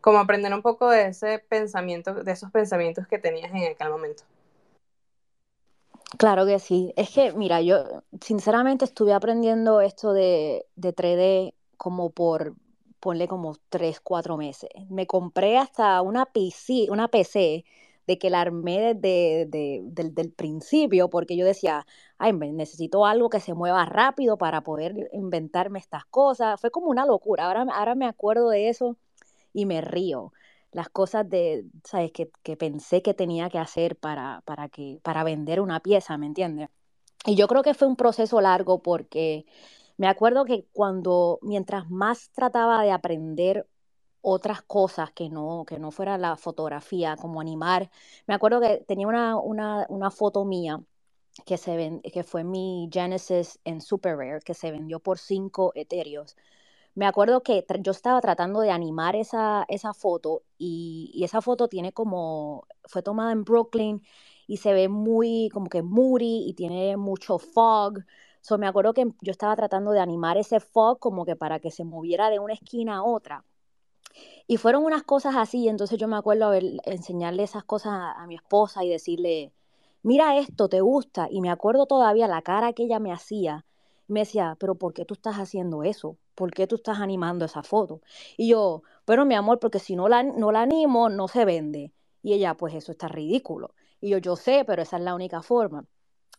como 0.00 0.18
aprender 0.18 0.52
un 0.54 0.62
poco 0.62 0.90
de 0.90 1.08
ese 1.08 1.38
pensamiento, 1.38 2.14
de 2.14 2.32
esos 2.32 2.50
pensamientos 2.50 3.06
que 3.06 3.18
tenías 3.18 3.52
en 3.52 3.70
aquel 3.70 3.90
momento. 3.90 4.24
Claro 6.18 6.44
que 6.46 6.58
sí. 6.58 6.92
Es 6.96 7.10
que, 7.10 7.32
mira, 7.32 7.60
yo 7.62 8.02
sinceramente 8.20 8.84
estuve 8.84 9.12
aprendiendo 9.12 9.80
esto 9.80 10.12
de, 10.12 10.66
de 10.76 10.92
3D 10.92 11.54
como 11.76 12.10
por, 12.10 12.54
ponle 13.00 13.28
como 13.28 13.56
3, 13.70 14.00
4 14.00 14.36
meses. 14.36 14.70
Me 14.90 15.06
compré 15.06 15.58
hasta 15.58 16.00
una 16.02 16.26
PC, 16.26 16.86
una 16.90 17.08
PC 17.08 17.64
de 18.06 18.18
que 18.18 18.30
la 18.30 18.40
armé 18.42 18.94
desde 18.94 19.46
de, 19.46 19.80
del, 19.84 20.14
del 20.14 20.30
principio, 20.32 21.08
porque 21.08 21.36
yo 21.36 21.46
decía, 21.46 21.86
ay, 22.18 22.32
necesito 22.34 23.06
algo 23.06 23.30
que 23.30 23.40
se 23.40 23.54
mueva 23.54 23.84
rápido 23.86 24.36
para 24.36 24.62
poder 24.62 25.08
inventarme 25.12 25.78
estas 25.78 26.04
cosas. 26.06 26.60
Fue 26.60 26.70
como 26.70 26.88
una 26.88 27.06
locura. 27.06 27.46
Ahora, 27.46 27.62
ahora 27.72 27.94
me 27.94 28.06
acuerdo 28.06 28.50
de 28.50 28.68
eso 28.68 28.96
y 29.52 29.66
me 29.66 29.80
río. 29.80 30.32
Las 30.72 30.88
cosas 30.88 31.28
de, 31.28 31.66
¿sabes? 31.84 32.12
Que, 32.12 32.30
que 32.42 32.56
pensé 32.56 33.02
que 33.02 33.14
tenía 33.14 33.50
que 33.50 33.58
hacer 33.58 33.96
para, 33.96 34.42
para, 34.46 34.68
que, 34.68 35.00
para 35.02 35.24
vender 35.24 35.60
una 35.60 35.80
pieza, 35.80 36.16
¿me 36.18 36.26
entiendes? 36.26 36.68
Y 37.26 37.36
yo 37.36 37.46
creo 37.48 37.62
que 37.62 37.74
fue 37.74 37.88
un 37.88 37.96
proceso 37.96 38.40
largo 38.40 38.82
porque 38.82 39.46
me 39.96 40.08
acuerdo 40.08 40.44
que 40.44 40.66
cuando, 40.72 41.38
mientras 41.42 41.90
más 41.90 42.30
trataba 42.32 42.82
de 42.82 42.90
aprender 42.92 43.66
otras 44.22 44.62
cosas 44.62 45.12
que 45.12 45.28
no, 45.28 45.64
que 45.66 45.78
no 45.78 45.90
fuera 45.90 46.16
la 46.18 46.36
fotografía, 46.36 47.16
como 47.16 47.40
animar. 47.40 47.90
Me 48.26 48.34
acuerdo 48.34 48.60
que 48.60 48.78
tenía 48.86 49.06
una, 49.08 49.36
una, 49.36 49.86
una 49.88 50.10
foto 50.10 50.44
mía 50.44 50.80
que, 51.46 51.58
se 51.58 51.76
ven, 51.76 52.00
que 52.02 52.24
fue 52.24 52.44
mi 52.44 52.88
Genesis 52.92 53.58
en 53.64 53.80
Super 53.80 54.16
Rare, 54.16 54.40
que 54.44 54.54
se 54.54 54.70
vendió 54.70 55.00
por 55.00 55.18
5 55.18 55.72
etéreos. 55.74 56.36
Me 56.94 57.06
acuerdo 57.06 57.42
que 57.42 57.64
yo 57.80 57.92
estaba 57.92 58.20
tratando 58.20 58.60
de 58.60 58.70
animar 58.70 59.16
esa, 59.16 59.64
esa 59.68 59.94
foto 59.94 60.42
y, 60.58 61.22
esa 61.24 61.40
foto 61.40 61.68
tiene 61.68 61.92
como, 61.92 62.66
fue 62.84 63.02
tomada 63.02 63.32
en 63.32 63.44
Brooklyn 63.44 64.02
y 64.46 64.58
se 64.58 64.74
ve 64.74 64.88
muy 64.88 65.48
como 65.52 65.68
que 65.70 65.82
moody 65.82 66.44
y 66.46 66.54
tiene 66.54 66.96
mucho 66.98 67.38
fog. 67.38 68.04
So, 68.42 68.58
me 68.58 68.66
acuerdo 68.66 68.92
que 68.92 69.06
yo 69.22 69.30
estaba 69.30 69.56
tratando 69.56 69.92
de 69.92 70.00
animar 70.00 70.36
ese 70.36 70.60
fog 70.60 70.98
como 70.98 71.24
que 71.24 71.36
para 71.36 71.60
que 71.60 71.70
se 71.70 71.84
moviera 71.84 72.28
de 72.28 72.40
una 72.40 72.54
esquina 72.54 72.96
a 72.96 73.02
otra. 73.04 73.44
Y 74.46 74.58
fueron 74.58 74.84
unas 74.84 75.02
cosas 75.04 75.36
así, 75.36 75.68
entonces 75.68 75.98
yo 75.98 76.08
me 76.08 76.16
acuerdo 76.16 76.50
ver, 76.50 76.64
enseñarle 76.84 77.44
esas 77.44 77.64
cosas 77.64 77.92
a 78.16 78.26
mi 78.26 78.34
esposa 78.34 78.84
y 78.84 78.90
decirle, 78.90 79.52
mira 80.02 80.36
esto, 80.38 80.68
¿te 80.68 80.80
gusta? 80.80 81.28
Y 81.30 81.40
me 81.40 81.50
acuerdo 81.50 81.86
todavía 81.86 82.28
la 82.28 82.42
cara 82.42 82.72
que 82.74 82.84
ella 82.84 82.98
me 82.98 83.12
hacía. 83.12 83.64
Me 84.08 84.20
decía, 84.20 84.56
pero 84.60 84.74
¿por 84.76 84.92
qué 84.94 85.04
tú 85.04 85.14
estás 85.14 85.36
haciendo 85.36 85.82
eso? 85.82 86.18
¿Por 86.34 86.52
qué 86.52 86.66
tú 86.66 86.76
estás 86.76 86.98
animando 87.00 87.44
esa 87.44 87.62
foto? 87.62 88.00
Y 88.36 88.48
yo, 88.48 88.82
pero 89.04 89.24
mi 89.24 89.34
amor, 89.34 89.58
porque 89.60 89.78
si 89.78 89.96
no 89.96 90.08
la, 90.08 90.22
no 90.22 90.52
la 90.52 90.62
animo, 90.62 91.08
no 91.08 91.28
se 91.28 91.44
vende. 91.44 91.92
Y 92.22 92.34
ella, 92.34 92.54
pues 92.54 92.74
eso 92.74 92.92
está 92.92 93.08
ridículo. 93.08 93.74
Y 94.00 94.10
yo, 94.10 94.18
yo 94.18 94.36
sé, 94.36 94.64
pero 94.66 94.82
esa 94.82 94.96
es 94.98 95.02
la 95.02 95.14
única 95.14 95.42
forma. 95.42 95.86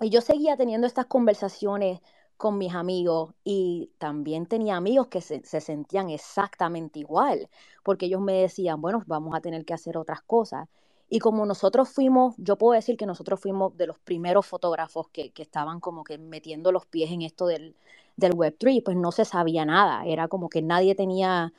Y 0.02 0.10
yo 0.10 0.22
seguía 0.22 0.58
teniendo 0.58 0.88
estas 0.88 1.06
conversaciones 1.08 2.02
con 2.38 2.58
mis 2.58 2.74
amigos 2.74 3.34
y 3.44 3.92
también 4.00 4.46
tenía 4.48 4.76
amigos 4.76 5.08
que 5.08 5.22
se, 5.22 5.44
se, 5.46 5.62
sentían 5.62 6.10
exactamente 6.10 7.00
igual, 7.00 7.50
porque 7.84 8.08
ellos 8.08 8.22
me 8.22 8.34
decían, 8.34 8.82
bueno, 8.82 9.04
vamos 9.08 9.36
a 9.36 9.42
tener 9.42 9.66
que 9.66 9.74
hacer 9.74 9.98
otras 9.98 10.22
cosas. 10.24 10.68
Y 11.16 11.20
como 11.20 11.46
nosotros 11.46 11.90
fuimos, 11.90 12.34
yo 12.40 12.58
puedo 12.58 12.74
decir 12.74 12.98
que 12.98 13.06
nosotros 13.06 13.40
fuimos 13.40 13.78
de 13.78 13.86
los 13.86 14.00
primeros 14.00 14.48
fotógrafos 14.48 15.10
que, 15.10 15.30
que 15.32 15.44
estaban 15.44 15.80
como 15.80 16.04
que 16.04 16.18
metiendo 16.18 16.72
los 16.72 16.88
pies 16.88 17.12
en 17.12 17.22
esto 17.22 17.46
del, 17.46 17.76
del 18.18 18.34
Web3, 18.34 18.82
pues 18.84 18.98
no 18.98 19.12
se 19.12 19.24
sabía 19.24 19.64
nada, 19.64 20.06
era 20.08 20.28
como 20.28 20.50
que 20.50 20.64
nadie 20.64 20.96
tenía, 20.96 21.54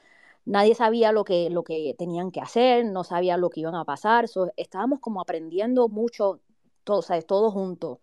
nadie 0.45 0.75
sabía 0.75 1.13
lo 1.13 1.23
que, 1.23 1.51
lo 1.51 1.63
que 1.63 1.95
tenían 1.97 2.33
que 2.33 2.41
hacer, 2.41 2.85
no 2.85 3.05
sabía 3.05 3.37
lo 3.37 3.49
que 3.49 3.61
iban 3.61 3.77
a 3.77 3.85
pasar, 3.85 4.27
so, 4.27 4.51
estábamos 4.57 4.99
como 4.99 5.21
aprendiendo 5.21 5.89
mucho, 5.89 6.41
todos, 6.83 7.07
¿sabes? 7.07 7.25
todos 7.25 7.53
juntos. 7.53 7.99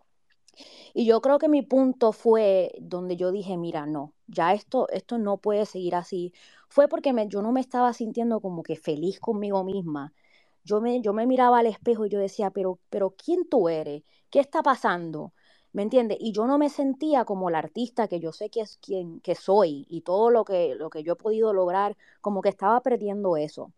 Y 0.94 1.04
yo 1.06 1.20
creo 1.20 1.38
que 1.38 1.48
mi 1.48 1.60
punto 1.62 2.12
fue 2.12 2.72
donde 2.80 3.16
yo 3.16 3.30
dije, 3.30 3.56
mira, 3.58 3.86
no, 3.86 4.12
ya 4.26 4.54
esto, 4.54 4.88
esto 4.90 5.18
no 5.18 5.36
puede 5.38 5.66
seguir 5.66 5.94
así. 5.96 6.32
Fue 6.68 6.88
porque 6.88 7.12
yo 7.28 7.42
no 7.42 7.52
me 7.52 7.60
estaba 7.60 7.92
sintiendo 7.92 8.40
como 8.40 8.62
que 8.62 8.76
feliz 8.76 9.20
conmigo 9.20 9.64
misma. 9.64 10.12
Yo 10.64 10.80
me, 10.80 11.00
yo 11.00 11.12
me 11.12 11.26
miraba 11.26 11.58
al 11.60 11.66
espejo 11.66 12.06
y 12.06 12.10
yo 12.10 12.18
decía, 12.20 12.50
pero, 12.50 12.78
pero 12.90 13.10
¿quién 13.16 13.48
tú 13.48 13.68
eres? 13.68 14.02
¿Qué 14.30 14.40
está 14.40 14.62
pasando? 14.62 15.32
¿Me 15.72 15.82
entiendes? 15.82 16.18
Y 16.20 16.32
yo 16.32 16.46
no 16.46 16.58
me 16.58 16.68
sentía 16.68 17.24
como 17.24 17.50
la 17.50 17.58
artista 17.58 18.08
que 18.08 18.20
yo 18.20 18.32
sé 18.32 18.50
que 18.50 18.60
es 18.60 18.78
quien 18.78 19.20
que 19.20 19.34
soy 19.34 19.86
y 19.88 20.02
todo 20.02 20.30
lo 20.30 20.44
que, 20.44 20.74
lo 20.76 20.90
que 20.90 21.02
yo 21.02 21.14
he 21.14 21.16
podido 21.16 21.52
lograr, 21.52 21.96
como 22.20 22.42
que 22.42 22.48
estaba 22.50 22.80
perdiendo 22.82 23.36
eso. 23.36 23.72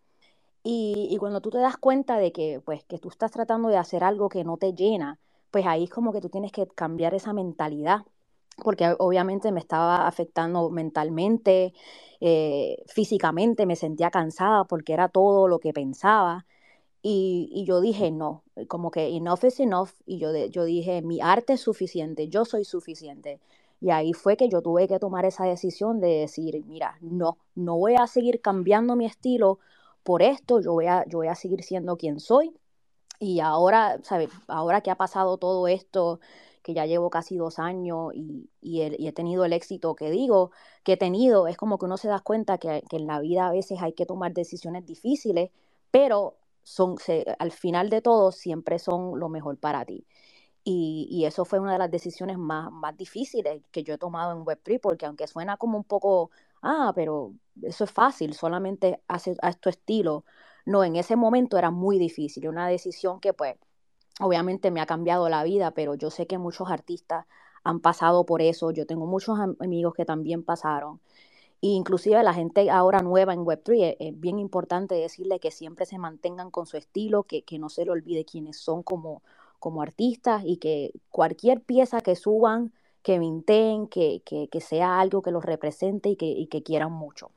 Y, 0.62 1.08
y 1.10 1.16
cuando 1.18 1.40
tú 1.40 1.50
te 1.50 1.58
das 1.58 1.76
cuenta 1.76 2.18
de 2.18 2.32
que, 2.32 2.60
pues, 2.64 2.84
que 2.84 2.98
tú 2.98 3.08
estás 3.10 3.30
tratando 3.32 3.68
de 3.68 3.76
hacer 3.76 4.02
algo 4.04 4.28
que 4.28 4.44
no 4.44 4.56
te 4.56 4.72
llena, 4.74 5.18
pues 5.50 5.66
ahí 5.66 5.84
es 5.84 5.90
como 5.90 6.12
que 6.12 6.20
tú 6.20 6.28
tienes 6.30 6.52
que 6.52 6.66
cambiar 6.66 7.14
esa 7.14 7.32
mentalidad, 7.32 8.00
porque 8.62 8.94
obviamente 8.98 9.52
me 9.52 9.60
estaba 9.60 10.06
afectando 10.06 10.70
mentalmente, 10.70 11.74
eh, 12.20 12.76
físicamente, 12.86 13.66
me 13.66 13.76
sentía 13.76 14.10
cansada 14.10 14.64
porque 14.64 14.92
era 14.94 15.08
todo 15.08 15.48
lo 15.48 15.58
que 15.58 15.72
pensaba. 15.72 16.46
Y, 17.06 17.64
yo 17.66 17.82
dije, 17.82 18.10
no, 18.10 18.44
como 18.66 18.90
que 18.90 19.08
enough 19.14 19.44
is 19.44 19.60
enough. 19.60 19.90
Y 20.06 20.18
yo, 20.18 20.34
yo 20.46 20.64
dije, 20.64 21.02
mi 21.02 21.20
arte 21.20 21.52
es 21.52 21.60
suficiente, 21.60 22.28
yo 22.28 22.46
soy 22.46 22.64
suficiente. 22.64 23.40
Y 23.82 23.90
ahí 23.90 24.14
fue 24.14 24.38
que 24.38 24.48
yo 24.48 24.62
tuve 24.62 24.88
que 24.88 24.98
tomar 24.98 25.26
esa 25.26 25.44
decisión 25.44 26.00
de 26.00 26.08
decir, 26.20 26.64
mira, 26.66 26.96
no, 27.02 27.36
no 27.54 27.76
voy 27.76 27.96
a 27.96 28.06
seguir 28.06 28.40
cambiando 28.40 28.96
mi 28.96 29.04
estilo 29.04 29.58
por 30.02 30.22
esto, 30.22 30.60
yo 30.62 30.72
voy 30.72 30.86
a, 30.86 31.04
yo 31.06 31.18
voy 31.18 31.28
a 31.28 31.34
seguir 31.34 31.62
siendo 31.62 31.98
quien 31.98 32.20
soy 32.20 32.54
y 33.18 33.40
ahora, 33.40 34.00
¿sabes? 34.02 34.30
Ahora 34.48 34.80
que 34.80 34.90
ha 34.90 34.96
pasado 34.96 35.36
todo 35.36 35.68
esto, 35.68 36.20
que 36.62 36.72
ya 36.72 36.86
llevo 36.86 37.10
casi 37.10 37.36
dos 37.36 37.58
años 37.58 38.14
y, 38.14 38.48
y, 38.62 38.82
he 38.82 39.12
tenido 39.12 39.44
el 39.44 39.52
éxito 39.52 39.94
que 39.94 40.10
digo 40.10 40.52
que 40.84 40.94
he 40.94 40.96
tenido, 40.96 41.48
es 41.48 41.58
como 41.58 41.78
que 41.78 41.84
uno 41.84 41.98
se 41.98 42.08
da 42.08 42.20
cuenta 42.20 42.56
que, 42.56 42.82
que 42.88 42.96
en 42.96 43.06
la 43.06 43.20
vida 43.20 43.48
a 43.48 43.52
veces 43.52 43.82
hay 43.82 43.92
que 43.92 44.06
tomar 44.06 44.32
decisiones 44.32 44.86
difíciles, 44.86 45.50
pero 45.90 46.36
son, 46.64 46.98
se, 46.98 47.24
al 47.38 47.52
final 47.52 47.90
de 47.90 48.02
todo 48.02 48.32
siempre 48.32 48.78
son 48.78 49.20
lo 49.20 49.28
mejor 49.28 49.58
para 49.58 49.84
ti. 49.84 50.06
Y, 50.64 51.08
y, 51.10 51.26
eso 51.26 51.44
fue 51.44 51.60
una 51.60 51.74
de 51.74 51.78
las 51.78 51.90
decisiones 51.90 52.38
más, 52.38 52.72
más 52.72 52.96
difíciles 52.96 53.62
que 53.70 53.82
yo 53.84 53.94
he 53.94 53.98
tomado 53.98 54.32
en 54.32 54.44
Web3, 54.44 54.80
porque 54.80 55.06
aunque 55.06 55.26
suena 55.26 55.56
como 55.58 55.76
un 55.78 55.84
poco, 55.84 56.30
ah, 56.62 56.92
pero 56.94 57.34
eso 57.62 57.84
es 57.84 57.90
fácil, 57.90 58.34
solamente 58.34 59.00
hace 59.08 59.36
a 59.42 59.52
tu 59.52 59.68
estilo, 59.68 60.24
no, 60.66 60.82
en 60.84 60.96
ese 60.96 61.16
momento 61.16 61.58
era 61.58 61.70
muy 61.70 61.98
difícil, 61.98 62.48
una 62.48 62.68
decisión 62.68 63.20
que 63.20 63.34
pues 63.34 63.56
obviamente 64.20 64.70
me 64.70 64.80
ha 64.80 64.86
cambiado 64.86 65.28
la 65.28 65.44
vida, 65.44 65.72
pero 65.72 65.94
yo 65.94 66.10
sé 66.10 66.26
que 66.26 66.38
muchos 66.38 66.70
artistas 66.70 67.26
han 67.64 67.80
pasado 67.80 68.24
por 68.26 68.42
eso, 68.42 68.70
yo 68.70 68.86
tengo 68.86 69.06
muchos 69.06 69.38
amigos 69.60 69.94
que 69.94 70.04
también 70.04 70.44
pasaron. 70.44 71.00
Inclusive 71.66 72.22
la 72.22 72.34
gente 72.34 72.70
ahora 72.70 73.00
nueva 73.00 73.32
en 73.32 73.40
Web3, 73.40 73.96
es, 73.98 74.20
bien 74.20 74.38
importante 74.38 74.94
decirle 74.94 75.40
que 75.40 75.50
siempre 75.50 75.86
se 75.86 75.96
mantengan 75.96 76.50
con 76.50 76.66
su 76.66 76.76
estilo, 76.76 77.22
que, 77.22 77.40
que 77.40 77.58
no 77.58 77.70
se 77.70 77.86
le 77.86 77.90
olvide 77.90 78.26
quiénes 78.26 78.58
son 78.58 78.82
como, 78.82 79.22
como 79.60 79.80
artistas 79.80 80.42
y 80.44 80.58
que 80.58 80.92
cualquier 81.08 81.62
pieza 81.62 82.02
que 82.02 82.16
suban, 82.16 82.74
que 83.02 83.18
minten, 83.18 83.86
que, 83.86 84.20
que, 84.26 84.48
que 84.48 84.60
sea 84.60 85.00
algo 85.00 85.22
que 85.22 85.30
los 85.30 85.42
represente 85.42 86.10
y 86.10 86.16
que, 86.16 86.46
que 86.50 86.62
quieran 86.62 86.92
mucho. 86.92 87.30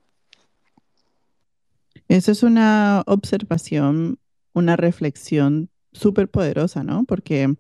Esa 2.10 2.34
es 2.34 2.44
una 2.44 3.04
observación, 3.08 4.20
una 4.54 4.76
reflexión 4.76 5.70
súper 5.94 6.28
poderosa, 6.28 6.84
¿no? 6.84 7.06
Porque 7.06 7.56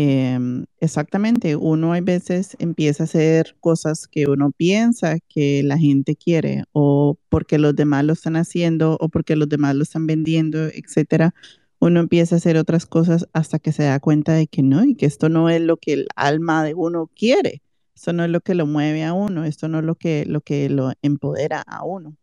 eh, 0.00 0.38
exactamente, 0.78 1.56
uno 1.56 1.92
a 1.92 2.00
veces 2.00 2.56
empieza 2.60 3.02
a 3.02 3.06
hacer 3.06 3.56
cosas 3.58 4.06
que 4.06 4.28
uno 4.28 4.52
piensa 4.52 5.18
que 5.28 5.64
la 5.64 5.76
gente 5.76 6.14
quiere 6.14 6.62
o 6.70 7.18
porque 7.28 7.58
los 7.58 7.74
demás 7.74 8.04
lo 8.04 8.12
están 8.12 8.36
haciendo 8.36 8.96
o 9.00 9.08
porque 9.08 9.34
los 9.34 9.48
demás 9.48 9.74
lo 9.74 9.82
están 9.82 10.06
vendiendo, 10.06 10.66
etcétera. 10.66 11.34
Uno 11.80 11.98
empieza 11.98 12.36
a 12.36 12.38
hacer 12.38 12.56
otras 12.58 12.86
cosas 12.86 13.26
hasta 13.32 13.58
que 13.58 13.72
se 13.72 13.82
da 13.82 13.98
cuenta 13.98 14.34
de 14.34 14.46
que 14.46 14.62
no 14.62 14.84
y 14.84 14.94
que 14.94 15.06
esto 15.06 15.28
no 15.28 15.50
es 15.50 15.60
lo 15.60 15.76
que 15.78 15.94
el 15.94 16.06
alma 16.14 16.62
de 16.62 16.74
uno 16.74 17.10
quiere. 17.16 17.60
Esto 17.96 18.12
no 18.12 18.24
es 18.24 18.30
lo 18.30 18.40
que 18.40 18.54
lo 18.54 18.66
mueve 18.66 19.02
a 19.02 19.12
uno, 19.14 19.44
esto 19.44 19.66
no 19.66 19.80
es 19.80 19.84
lo 19.84 19.96
que 19.96 20.24
lo, 20.26 20.40
que 20.42 20.68
lo 20.70 20.92
empodera 21.02 21.62
a 21.66 21.84
uno. 21.84 22.16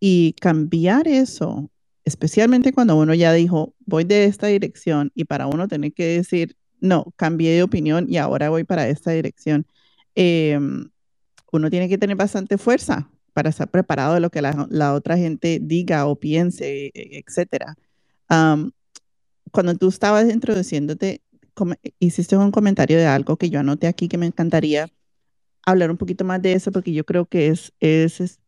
Y 0.00 0.34
cambiar 0.40 1.06
eso, 1.06 1.70
especialmente 2.04 2.72
cuando 2.72 2.96
uno 2.96 3.14
ya 3.14 3.32
dijo, 3.32 3.74
voy 3.86 4.02
de 4.02 4.24
esta 4.24 4.48
dirección 4.48 5.12
y 5.14 5.24
para 5.26 5.46
uno 5.46 5.68
tener 5.68 5.92
que 5.92 6.06
decir, 6.06 6.56
no, 6.82 7.14
cambié 7.16 7.52
de 7.52 7.62
opinión 7.62 8.06
y 8.08 8.18
ahora 8.18 8.50
voy 8.50 8.64
para 8.64 8.88
esta 8.88 9.12
dirección, 9.12 9.66
eh, 10.14 10.58
uno 11.52 11.70
tiene 11.70 11.88
que 11.88 11.98
tener 11.98 12.16
bastante 12.16 12.58
fuerza 12.58 13.08
para 13.32 13.50
estar 13.50 13.70
preparado 13.70 14.14
de 14.14 14.20
lo 14.20 14.30
que 14.30 14.42
la, 14.42 14.66
la 14.70 14.94
otra 14.94 15.16
gente 15.16 15.58
diga 15.62 16.06
o 16.06 16.16
piense, 16.16 16.90
etc. 16.94 17.74
Um, 18.28 18.72
cuando 19.50 19.74
tú 19.76 19.88
estabas 19.88 20.30
introduciéndote, 20.30 21.22
hiciste 21.98 22.36
un 22.36 22.50
comentario 22.50 22.98
de 22.98 23.06
algo 23.06 23.36
que 23.36 23.50
yo 23.50 23.60
anoté 23.60 23.86
aquí 23.86 24.08
que 24.08 24.18
me 24.18 24.26
encantaría 24.26 24.90
hablar 25.64 25.90
un 25.90 25.96
poquito 25.96 26.24
más 26.24 26.42
de 26.42 26.54
eso 26.54 26.72
porque 26.72 26.92
yo 26.92 27.04
creo 27.04 27.26
que 27.26 27.48
es, 27.48 27.72
es, 27.80 28.20
es 28.20 28.40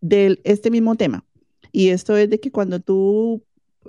de 0.00 0.40
este 0.44 0.70
mismo 0.70 0.96
tema. 0.96 1.24
Y 1.72 1.88
esto 1.88 2.16
es 2.16 2.30
de 2.30 2.40
que 2.40 2.50
cuando 2.50 2.80
tú 2.80 3.44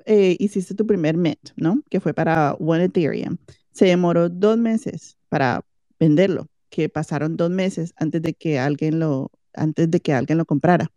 eh, 0.05 0.35
hiciste 0.39 0.75
tu 0.75 0.85
primer 0.85 1.17
MET, 1.17 1.39
¿no? 1.55 1.81
Que 1.89 1.99
fue 1.99 2.13
para 2.13 2.53
One 2.53 2.85
Ethereum, 2.85 3.37
se 3.71 3.85
demoró 3.85 4.29
dos 4.29 4.57
meses 4.57 5.17
para 5.29 5.65
venderlo, 5.99 6.47
que 6.69 6.89
pasaron 6.89 7.37
dos 7.37 7.49
meses 7.49 7.93
antes 7.97 8.21
de 8.21 8.33
que 8.33 8.59
alguien 8.59 8.99
lo, 8.99 9.31
antes 9.53 9.89
de 9.89 9.99
que 9.99 10.13
alguien 10.13 10.37
lo 10.37 10.45
comprara. 10.45 10.91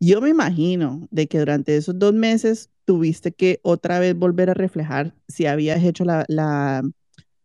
Yo 0.00 0.20
me 0.20 0.30
imagino 0.30 1.06
de 1.10 1.28
que 1.28 1.38
durante 1.38 1.76
esos 1.76 1.98
dos 1.98 2.12
meses 2.12 2.70
tuviste 2.84 3.32
que 3.32 3.60
otra 3.62 4.00
vez 4.00 4.16
volver 4.16 4.50
a 4.50 4.54
reflejar 4.54 5.14
si 5.28 5.46
habías 5.46 5.82
hecho 5.84 6.04
la, 6.04 6.24
la, 6.28 6.82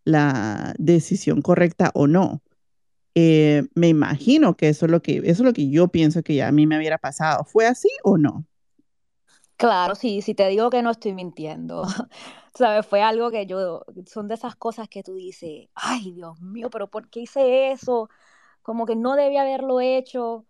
la 0.06 0.74
decisión 0.80 1.42
correcta 1.42 1.92
o 1.94 2.08
no. 2.08 2.42
Eh, 3.14 3.68
me 3.76 3.88
imagino 3.88 4.56
que 4.56 4.70
eso 4.70 4.86
es 4.86 4.92
lo 4.92 5.02
que 5.02 5.18
eso 5.18 5.30
es 5.30 5.40
lo 5.42 5.54
que 5.54 5.70
yo 5.70 5.88
pienso 5.90 6.24
que 6.24 6.36
ya 6.36 6.48
a 6.48 6.52
mí 6.52 6.68
me 6.68 6.78
hubiera 6.78 6.98
pasado. 6.98 7.46
¿Fue 7.46 7.66
así 7.68 7.90
o 8.04 8.18
no? 8.18 8.46
Claro, 9.58 9.96
sí, 9.96 10.22
si 10.22 10.36
te 10.36 10.48
digo 10.50 10.70
que 10.70 10.84
no 10.84 10.92
estoy 10.92 11.14
mintiendo. 11.14 11.84
¿Sabes? 12.54 12.86
Fue 12.86 13.02
algo 13.02 13.32
que 13.32 13.46
yo, 13.48 13.84
son 14.06 14.28
de 14.28 14.36
esas 14.36 14.56
cosas 14.56 14.88
que 14.90 15.04
tú 15.04 15.16
dices, 15.16 15.68
ay, 15.76 16.12
Dios 16.12 16.40
mío, 16.42 16.70
pero 16.70 16.88
¿por 16.90 17.10
qué 17.10 17.22
hice 17.22 17.72
eso? 17.72 18.10
Como 18.64 18.86
que 18.86 18.96
no 18.96 19.16
debía 19.16 19.42
haberlo 19.44 19.82
hecho, 19.82 20.46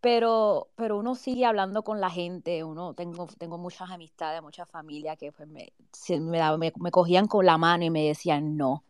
pero, 0.00 0.70
pero 0.76 0.98
uno 0.98 1.14
sigue 1.14 1.46
hablando 1.46 1.84
con 1.84 2.00
la 2.00 2.10
gente, 2.10 2.64
uno, 2.64 2.94
tengo, 2.94 3.26
tengo 3.38 3.58
muchas 3.58 3.90
amistades, 3.90 4.42
muchas 4.42 4.68
familias 4.70 5.18
que 5.18 5.32
pues 5.32 5.48
me, 5.48 5.72
me, 6.20 6.58
me, 6.58 6.72
me 6.78 6.90
cogían 6.90 7.28
con 7.28 7.46
la 7.46 7.58
mano 7.58 7.84
y 7.84 7.90
me 7.90 8.06
decían, 8.08 8.56
no, 8.58 8.84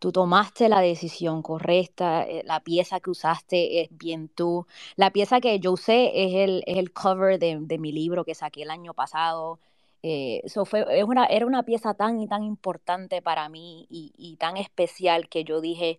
tú 0.00 0.12
tomaste 0.12 0.68
la 0.68 0.80
decisión 0.80 1.42
correcta, 1.42 2.24
eh, 2.24 2.42
la 2.46 2.60
pieza 2.60 3.00
que 3.00 3.10
usaste 3.10 3.82
es 3.82 3.88
bien 3.92 4.28
tú. 4.28 4.66
La 4.96 5.12
pieza 5.12 5.40
que 5.40 5.60
yo 5.60 5.72
usé 5.72 6.10
es 6.26 6.34
el, 6.34 6.64
es 6.66 6.78
el 6.78 6.92
cover 6.92 7.38
de, 7.38 7.58
de 7.60 7.78
mi 7.78 7.92
libro 7.92 8.24
que 8.24 8.34
saqué 8.34 8.62
el 8.62 8.70
año 8.72 8.94
pasado. 8.94 9.60
eso 10.02 10.64
fue, 10.64 10.86
es 10.98 11.04
una, 11.04 11.26
era 11.26 11.46
una 11.46 11.62
pieza 11.64 11.94
tan 11.94 12.20
y 12.20 12.26
tan 12.28 12.42
importante 12.44 13.22
para 13.22 13.48
mí 13.48 13.86
y, 13.90 14.12
y 14.16 14.36
tan 14.36 14.56
especial 14.56 15.28
que 15.28 15.44
yo 15.44 15.60
dije, 15.60 15.98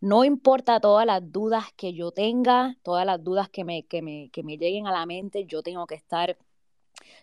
no 0.00 0.24
importa 0.24 0.80
todas 0.80 1.06
las 1.06 1.32
dudas 1.32 1.72
que 1.76 1.92
yo 1.94 2.12
tenga, 2.12 2.76
todas 2.82 3.06
las 3.06 3.22
dudas 3.24 3.48
que 3.50 3.64
me, 3.64 3.84
que 3.84 4.02
me, 4.02 4.30
que 4.30 4.42
me 4.42 4.58
lleguen 4.58 4.86
a 4.86 4.92
la 4.92 5.06
mente, 5.06 5.46
yo 5.46 5.62
tengo 5.62 5.86
que 5.86 5.94
estar, 5.96 6.38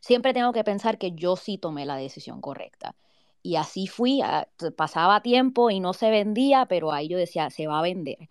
siempre 0.02 0.34
tengo 0.34 0.54
que 0.54 0.64
pensar 0.64 0.98
que 0.98 1.14
yo 1.14 1.36
sí 1.38 1.58
tomé 1.58 1.86
la 1.86 1.98
decisión 1.98 2.42
correcta. 2.42 2.96
Y 3.44 3.58
así 3.58 3.88
fui, 3.88 4.22
ah, 4.22 4.48
pasaba 4.78 5.22
tiempo 5.22 5.70
y 5.70 5.80
no 5.82 5.94
se 5.94 6.10
vendía, 6.10 6.66
pero 6.68 6.92
ahí 6.94 7.10
yo 7.10 7.18
decía, 7.18 7.50
se 7.50 7.68
va 7.68 7.80
a 7.80 7.82
vender. 7.84 8.30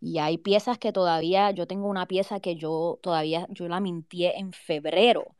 Y 0.00 0.18
hay 0.18 0.38
piezas 0.38 0.78
que 0.78 0.92
todavía, 0.92 1.50
yo 1.52 1.66
tengo 1.66 1.88
una 1.88 2.06
pieza 2.06 2.40
que 2.40 2.56
yo 2.56 2.98
todavía, 3.02 3.46
yo 3.50 3.68
la 3.68 3.80
mintié 3.80 4.38
en 4.38 4.52
febrero 4.52 5.36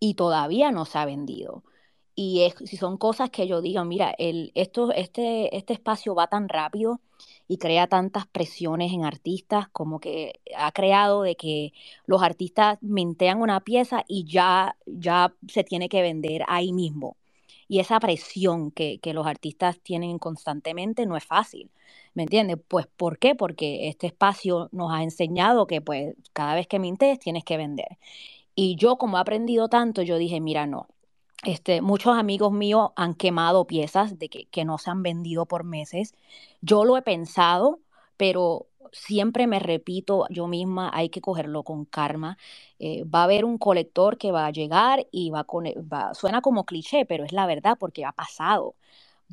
y 0.00 0.14
todavía 0.14 0.72
no 0.72 0.84
se 0.84 0.98
ha 0.98 1.04
vendido. 1.06 1.64
Y 2.14 2.42
es, 2.42 2.54
si 2.68 2.76
son 2.76 2.98
cosas 2.98 3.30
que 3.30 3.46
yo 3.48 3.60
digo, 3.62 3.84
mira, 3.84 4.14
el, 4.18 4.52
esto, 4.56 4.92
este, 4.92 5.56
este 5.56 5.72
espacio 5.74 6.14
va 6.16 6.28
tan 6.28 6.48
rápido 6.48 7.00
y 7.48 7.58
crea 7.58 7.86
tantas 7.88 8.26
presiones 8.26 8.92
en 8.92 9.04
artistas 9.04 9.68
como 9.70 10.00
que 10.00 10.40
ha 10.56 10.72
creado 10.72 11.22
de 11.22 11.36
que 11.36 11.72
los 12.06 12.22
artistas 12.22 12.78
mintean 12.82 13.40
una 13.40 13.60
pieza 13.60 14.04
y 14.08 14.24
ya, 14.24 14.76
ya 14.86 15.34
se 15.48 15.64
tiene 15.64 15.88
que 15.88 16.02
vender 16.02 16.44
ahí 16.48 16.72
mismo. 16.72 17.16
Y 17.68 17.80
esa 17.80 18.00
presión 18.00 18.70
que, 18.70 18.98
que 19.00 19.14
los 19.14 19.26
artistas 19.26 19.80
tienen 19.80 20.18
constantemente 20.18 21.06
no 21.06 21.16
es 21.16 21.24
fácil. 21.24 21.70
¿Me 22.14 22.24
entiendes? 22.24 22.58
Pues 22.66 22.86
¿por 22.86 23.18
qué? 23.18 23.34
Porque 23.34 23.88
este 23.88 24.06
espacio 24.08 24.68
nos 24.72 24.92
ha 24.92 25.02
enseñado 25.02 25.66
que 25.66 25.80
pues 25.80 26.14
cada 26.32 26.54
vez 26.54 26.66
que 26.66 26.78
mintes 26.78 27.18
tienes 27.18 27.44
que 27.44 27.56
vender. 27.56 27.98
Y 28.54 28.76
yo 28.76 28.96
como 28.98 29.18
he 29.18 29.20
aprendido 29.20 29.68
tanto, 29.68 30.02
yo 30.02 30.18
dije, 30.18 30.40
mira, 30.40 30.66
no, 30.66 30.88
este, 31.44 31.80
muchos 31.82 32.16
amigos 32.16 32.52
míos 32.52 32.90
han 32.96 33.14
quemado 33.14 33.66
piezas 33.66 34.18
de 34.18 34.28
que, 34.28 34.46
que, 34.46 34.64
no 34.64 34.78
se 34.78 34.90
han 34.90 35.02
vendido 35.02 35.46
por 35.46 35.64
meses. 35.64 36.14
Yo 36.60 36.84
lo 36.84 36.96
he 36.96 37.02
pensado, 37.02 37.80
pero 38.16 38.67
siempre 38.92 39.46
me 39.46 39.58
repito 39.58 40.26
yo 40.30 40.46
misma, 40.48 40.90
hay 40.92 41.08
que 41.10 41.20
cogerlo 41.20 41.62
con 41.64 41.84
karma. 41.84 42.38
Eh, 42.78 43.04
va 43.04 43.20
a 43.20 43.24
haber 43.24 43.44
un 43.44 43.58
colector 43.58 44.18
que 44.18 44.32
va 44.32 44.46
a 44.46 44.50
llegar 44.50 45.06
y 45.10 45.30
va 45.30 45.46
va, 45.92 46.14
suena 46.14 46.40
como 46.42 46.64
cliché, 46.64 47.04
pero 47.06 47.24
es 47.24 47.32
la 47.32 47.46
verdad 47.46 47.76
porque 47.78 48.04
ha 48.04 48.12
pasado. 48.12 48.74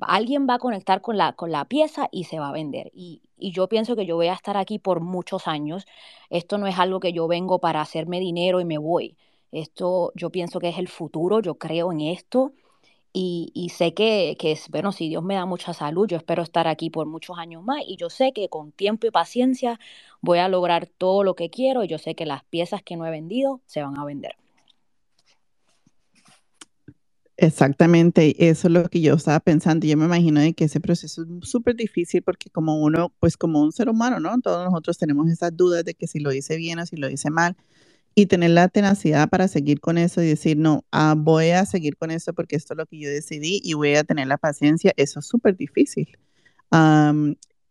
Alguien 0.02 0.48
va 0.50 0.56
a 0.56 0.60
conectar 0.60 1.02
con 1.02 1.18
la, 1.18 1.34
con 1.34 1.52
la 1.52 1.66
pieza 1.66 2.10
y 2.12 2.26
se 2.26 2.40
va 2.40 2.50
a 2.50 2.52
vender. 2.52 2.92
Y, 2.94 3.22
y 3.38 3.52
yo 3.52 3.68
pienso 3.70 3.96
que 3.96 4.06
yo 4.06 4.16
voy 4.16 4.28
a 4.28 4.34
estar 4.34 4.58
aquí 4.58 4.80
por 4.80 5.00
muchos 5.02 5.48
años. 5.48 5.86
Esto 6.30 6.58
no 6.58 6.68
es 6.68 6.78
algo 6.80 7.00
que 7.00 7.14
yo 7.14 7.28
vengo 7.28 7.60
para 7.60 7.82
hacerme 7.82 8.20
dinero 8.20 8.60
y 8.60 8.66
me 8.66 8.78
voy. 8.78 9.18
Esto 9.52 10.12
yo 10.16 10.32
pienso 10.32 10.60
que 10.60 10.70
es 10.70 10.78
el 10.78 10.90
futuro, 10.90 11.40
yo 11.42 11.56
creo 11.58 11.92
en 11.92 12.02
esto 12.02 12.54
y, 13.18 13.50
y 13.54 13.70
sé 13.70 13.94
que, 13.94 14.36
que, 14.38 14.60
bueno, 14.70 14.92
si 14.92 15.08
Dios 15.08 15.24
me 15.24 15.36
da 15.36 15.46
mucha 15.46 15.74
salud, 15.74 16.06
yo 16.06 16.18
espero 16.18 16.44
estar 16.44 16.68
aquí 16.68 16.90
por 16.90 17.08
muchos 17.08 17.38
años 17.38 17.64
más 17.64 17.82
y 17.88 17.96
yo 17.96 18.10
sé 18.10 18.34
que 18.34 18.50
con 18.50 18.74
tiempo 18.74 19.08
y 19.08 19.12
paciencia 19.12 19.80
voy 20.20 20.40
a 20.40 20.50
lograr 20.50 20.86
todo 20.86 21.24
lo 21.24 21.34
que 21.34 21.50
quiero 21.50 21.86
y 21.86 21.88
yo 21.88 21.98
sé 21.98 22.14
que 22.14 22.26
las 22.26 22.44
piezas 22.44 22.84
que 22.84 22.98
no 22.98 23.06
he 23.06 23.12
vendido 23.12 23.62
se 23.68 23.82
van 23.82 23.98
a 23.98 24.04
vender. 24.04 24.36
Exactamente, 27.38 28.50
eso 28.50 28.68
es 28.68 28.74
lo 28.74 28.90
que 28.90 29.00
yo 29.00 29.14
estaba 29.14 29.40
pensando. 29.40 29.88
Yo 29.88 29.96
me 29.96 30.06
imagino 30.06 30.42
de 30.42 30.54
que 30.54 30.66
ese 30.66 30.82
proceso 30.82 31.24
es 31.24 31.50
súper 31.50 31.78
difícil 31.78 32.22
porque 32.22 32.50
como 32.50 32.82
uno, 32.82 33.14
pues 33.22 33.38
como 33.38 33.62
un 33.62 33.72
ser 33.72 33.88
humano, 33.88 34.20
¿no? 34.20 34.42
Todos 34.42 34.66
nosotros 34.66 34.98
tenemos 34.98 35.30
esas 35.30 35.56
dudas 35.56 35.86
de 35.86 35.94
que 35.94 36.08
si 36.08 36.20
lo 36.20 36.34
hice 36.34 36.58
bien 36.58 36.80
o 36.80 36.86
si 36.86 36.98
lo 36.98 37.10
hice 37.10 37.30
mal 37.30 37.56
y 38.16 38.28
tener 38.28 38.52
la 38.52 38.70
tenacidad 38.70 39.30
para 39.30 39.48
seguir 39.50 39.82
con 39.82 39.98
eso 39.98 40.22
y 40.22 40.28
decir, 40.28 40.58
no, 40.58 40.86
ah, 40.92 41.16
voy 41.18 41.50
a 41.50 41.66
seguir 41.66 41.98
con 41.98 42.12
esto 42.12 42.34
porque 42.34 42.56
esto 42.56 42.74
es 42.74 42.78
lo 42.78 42.86
que 42.86 42.98
yo 42.98 43.10
decidí 43.10 43.60
y 43.64 43.74
voy 43.74 43.96
a 43.96 44.06
tener 44.06 44.28
la 44.28 44.38
paciencia, 44.38 44.94
eso 44.96 45.20
es 45.20 45.28
súper 45.28 45.58
difícil. 45.58 46.18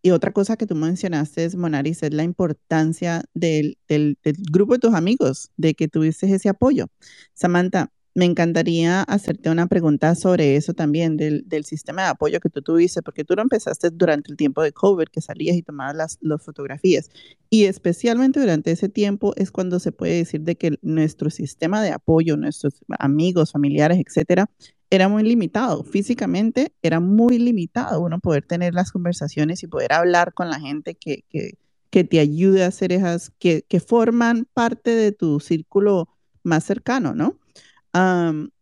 y 0.01 0.11
otra 0.11 0.31
cosa 0.31 0.55
que 0.55 0.67
tú 0.67 0.75
mencionaste, 0.75 1.49
Monaris, 1.57 2.03
es 2.03 2.13
la 2.13 2.23
importancia 2.23 3.23
del, 3.33 3.77
del, 3.87 4.17
del, 4.23 4.35
grupo 4.51 4.73
de 4.73 4.79
tus 4.79 4.93
amigos, 4.93 5.51
de 5.57 5.73
que 5.73 5.87
tuviste 5.87 6.31
ese 6.33 6.49
apoyo. 6.49 6.87
Samantha, 7.33 7.91
me 8.15 8.23
encantaría 8.23 9.03
hacerte 9.03 9.49
una 9.49 9.67
pregunta 9.67 10.15
sobre 10.15 10.55
eso 10.55 10.73
también, 10.73 11.17
del, 11.17 11.43
del, 11.47 11.65
sistema 11.65 12.03
de 12.03 12.07
apoyo 12.07 12.39
que 12.39 12.49
tú 12.49 12.61
tuviste, 12.61 13.01
porque 13.01 13.25
tú 13.25 13.35
lo 13.35 13.41
empezaste 13.41 13.89
durante 13.91 14.31
el 14.31 14.37
tiempo 14.37 14.63
de 14.63 14.71
COVID, 14.71 15.07
que 15.11 15.19
salías 15.19 15.57
y 15.57 15.61
tomabas 15.61 15.95
las, 15.95 16.17
las, 16.21 16.41
fotografías. 16.41 17.09
Y 17.49 17.65
especialmente 17.65 18.39
durante 18.39 18.71
ese 18.71 18.87
tiempo 18.87 19.33
es 19.35 19.51
cuando 19.51 19.81
se 19.81 19.91
puede 19.91 20.15
decir 20.15 20.41
de 20.41 20.55
que 20.55 20.79
nuestro 20.81 21.29
sistema 21.29 21.83
de 21.83 21.91
apoyo, 21.91 22.37
nuestros 22.37 22.75
amigos, 22.99 23.51
familiares, 23.51 24.01
etcétera, 24.05 24.49
era 24.89 25.09
muy 25.09 25.23
limitado. 25.23 25.83
Físicamente 25.83 26.71
era 26.81 27.01
muy 27.01 27.37
limitado 27.37 28.01
uno 28.01 28.19
poder 28.19 28.45
tener 28.45 28.73
las 28.73 28.93
conversaciones 28.93 29.61
y 29.61 29.67
poder 29.67 29.91
hablar 29.91 30.33
con 30.33 30.49
la 30.49 30.61
gente 30.61 30.95
que, 30.95 31.25
que, 31.29 31.57
que 31.89 32.05
te 32.05 32.21
ayude 32.21 32.63
a 32.63 32.67
hacer 32.67 32.93
esas, 32.93 33.31
que, 33.39 33.65
que 33.67 33.81
forman 33.81 34.47
parte 34.53 34.91
de 34.91 35.11
tu 35.11 35.41
círculo 35.41 36.07
más 36.43 36.63
cercano, 36.63 37.13
¿no? 37.13 37.39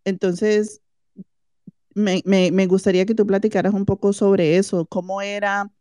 Entonces, 0.06 0.82
me, 1.96 2.22
me, 2.26 2.52
me, 2.52 2.67
gustaría 2.67 3.06
que 3.06 3.15
tú 3.15 3.26
platicaras 3.26 3.74
un 3.74 3.86
poco 3.86 4.13
sobre 4.13 4.58
eso, 4.58 4.86
cómo 4.86 5.22
era, 5.22 5.72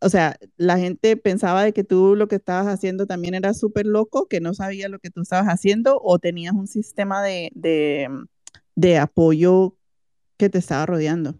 o 0.00 0.08
sea, 0.08 0.36
la 0.56 0.78
gente 0.78 1.16
pensaba 1.16 1.62
de 1.62 1.72
que 1.72 1.84
tú 1.84 2.16
lo 2.16 2.28
que 2.28 2.36
estabas 2.36 2.66
haciendo 2.66 3.06
también 3.06 3.34
era 3.34 3.54
súper 3.54 3.86
loco, 3.86 4.26
que 4.26 4.40
no 4.40 4.54
sabía 4.54 4.88
lo 4.88 4.98
que 4.98 5.10
tú 5.10 5.22
estabas 5.22 5.46
haciendo, 5.46 6.00
o 6.02 6.18
tenías 6.18 6.54
un 6.54 6.66
sistema 6.66 7.22
de, 7.22 7.50
de, 7.54 8.08
de 8.74 8.98
apoyo 8.98 9.74
que 10.36 10.48
te 10.48 10.58
estaba 10.58 10.86
rodeando. 10.86 11.34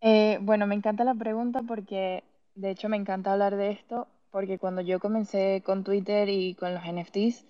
Eh, 0.00 0.38
bueno, 0.40 0.66
me 0.66 0.74
encanta 0.74 1.04
la 1.04 1.14
pregunta 1.14 1.62
porque 1.62 2.24
de 2.54 2.70
hecho 2.70 2.88
me 2.88 2.96
encanta 2.96 3.32
hablar 3.32 3.56
de 3.56 3.70
esto, 3.70 4.06
porque 4.30 4.58
cuando 4.58 4.80
yo 4.80 4.98
comencé 4.98 5.62
con 5.64 5.84
Twitter 5.84 6.28
y 6.28 6.54
con 6.54 6.72
los 6.74 6.82
NFTs, 6.84 7.44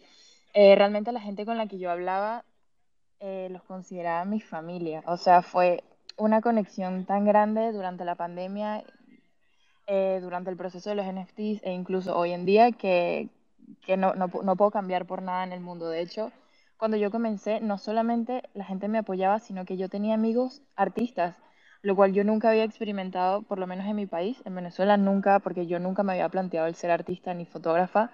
eh, 0.53 0.75
realmente 0.75 1.13
la 1.13 1.21
gente 1.21 1.45
con 1.45 1.59
la 1.59 1.67
que 1.67 1.79
yo 1.79 1.91
hablaba 1.91 2.45
eh, 3.21 3.49
los 3.51 3.63
consideraba 3.65 4.25
mi 4.25 4.41
familia. 4.41 5.03
O 5.07 5.17
sea, 5.17 5.43
fue 5.43 5.85
una 6.17 6.41
conexión 6.41 7.05
tan 7.05 7.25
grande 7.25 7.73
durante 7.73 8.05
la 8.05 8.15
pandemia, 8.15 8.83
eh, 9.87 10.19
durante 10.23 10.51
el 10.51 10.57
proceso 10.57 10.91
de 10.91 10.97
los 10.97 11.07
NFTs 11.07 11.63
e 11.63 11.73
incluso 11.73 12.17
hoy 12.17 12.33
en 12.33 12.47
día 12.47 12.73
que, 12.73 13.29
que 13.85 13.97
no, 13.97 14.15
no, 14.15 14.29
no, 14.29 14.57
puedo 14.57 14.71
cambiar 14.71 15.07
por 15.07 15.23
nada 15.23 15.45
en 15.45 15.53
el 15.53 15.61
mundo. 15.61 15.89
De 15.89 16.01
hecho, 16.01 16.33
cuando 16.77 16.97
yo 16.97 17.11
comencé, 17.11 17.61
no 17.61 17.77
solamente 17.79 18.43
la 18.55 18.65
gente 18.65 18.89
me 18.89 18.99
apoyaba, 18.99 19.39
sino 19.39 19.65
que 19.65 19.77
yo 19.77 19.89
tenía 19.89 20.15
amigos 20.15 20.63
artistas, 20.77 21.37
lo 21.83 21.95
cual 21.97 22.13
yo 22.13 22.25
nunca 22.25 22.51
había 22.51 22.65
experimentado, 22.65 23.43
por 23.43 23.59
lo 23.59 23.67
menos 23.67 23.87
en 23.87 23.97
mi 23.97 24.07
país, 24.07 24.43
en 24.45 24.55
Venezuela 24.55 24.97
nunca, 24.97 25.41
porque 25.41 25.67
yo 25.67 25.79
nunca 25.79 26.03
me 26.03 26.13
había 26.13 26.29
planteado 26.29 26.67
el 26.67 26.75
ser 26.75 26.91
artista 26.91 27.35
ni 27.35 27.47
fotógrafa. 27.47 28.11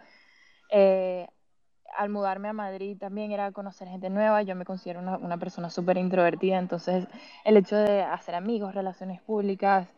Eh, 0.70 1.28
al 1.96 2.08
mudarme 2.10 2.48
a 2.48 2.52
Madrid 2.52 2.96
también 2.98 3.32
era 3.32 3.52
conocer 3.52 3.88
gente 3.88 4.10
nueva, 4.10 4.42
yo 4.42 4.54
me 4.56 4.64
considero 4.64 5.00
una, 5.00 5.18
una 5.18 5.38
persona 5.38 5.70
súper 5.70 5.98
introvertida, 5.98 6.58
entonces 6.58 7.06
el 7.44 7.56
hecho 7.56 7.76
de 7.76 8.02
hacer 8.02 8.34
amigos, 8.34 8.74
relaciones 8.74 9.20
públicas, 9.22 9.88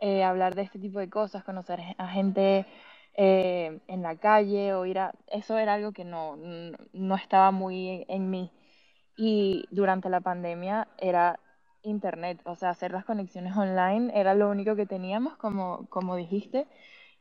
eh, 0.00 0.24
hablar 0.24 0.56
de 0.56 0.62
este 0.62 0.80
tipo 0.80 0.98
de 0.98 1.08
cosas, 1.08 1.44
conocer 1.44 1.80
a 1.96 2.08
gente 2.08 2.66
eh, 3.14 3.78
en 3.86 4.02
la 4.02 4.16
calle 4.16 4.74
o 4.74 4.84
ir 4.86 4.98
a... 4.98 5.12
Eso 5.28 5.58
era 5.58 5.74
algo 5.74 5.92
que 5.92 6.04
no, 6.04 6.36
no 6.92 7.14
estaba 7.14 7.52
muy 7.52 8.04
en 8.08 8.28
mí. 8.30 8.50
Y 9.16 9.66
durante 9.70 10.10
la 10.10 10.20
pandemia 10.20 10.88
era 10.98 11.38
internet, 11.82 12.40
o 12.44 12.56
sea, 12.56 12.70
hacer 12.70 12.92
las 12.92 13.04
conexiones 13.04 13.56
online 13.56 14.12
era 14.18 14.34
lo 14.34 14.50
único 14.50 14.74
que 14.76 14.86
teníamos, 14.86 15.36
como, 15.36 15.86
como 15.88 16.16
dijiste. 16.16 16.66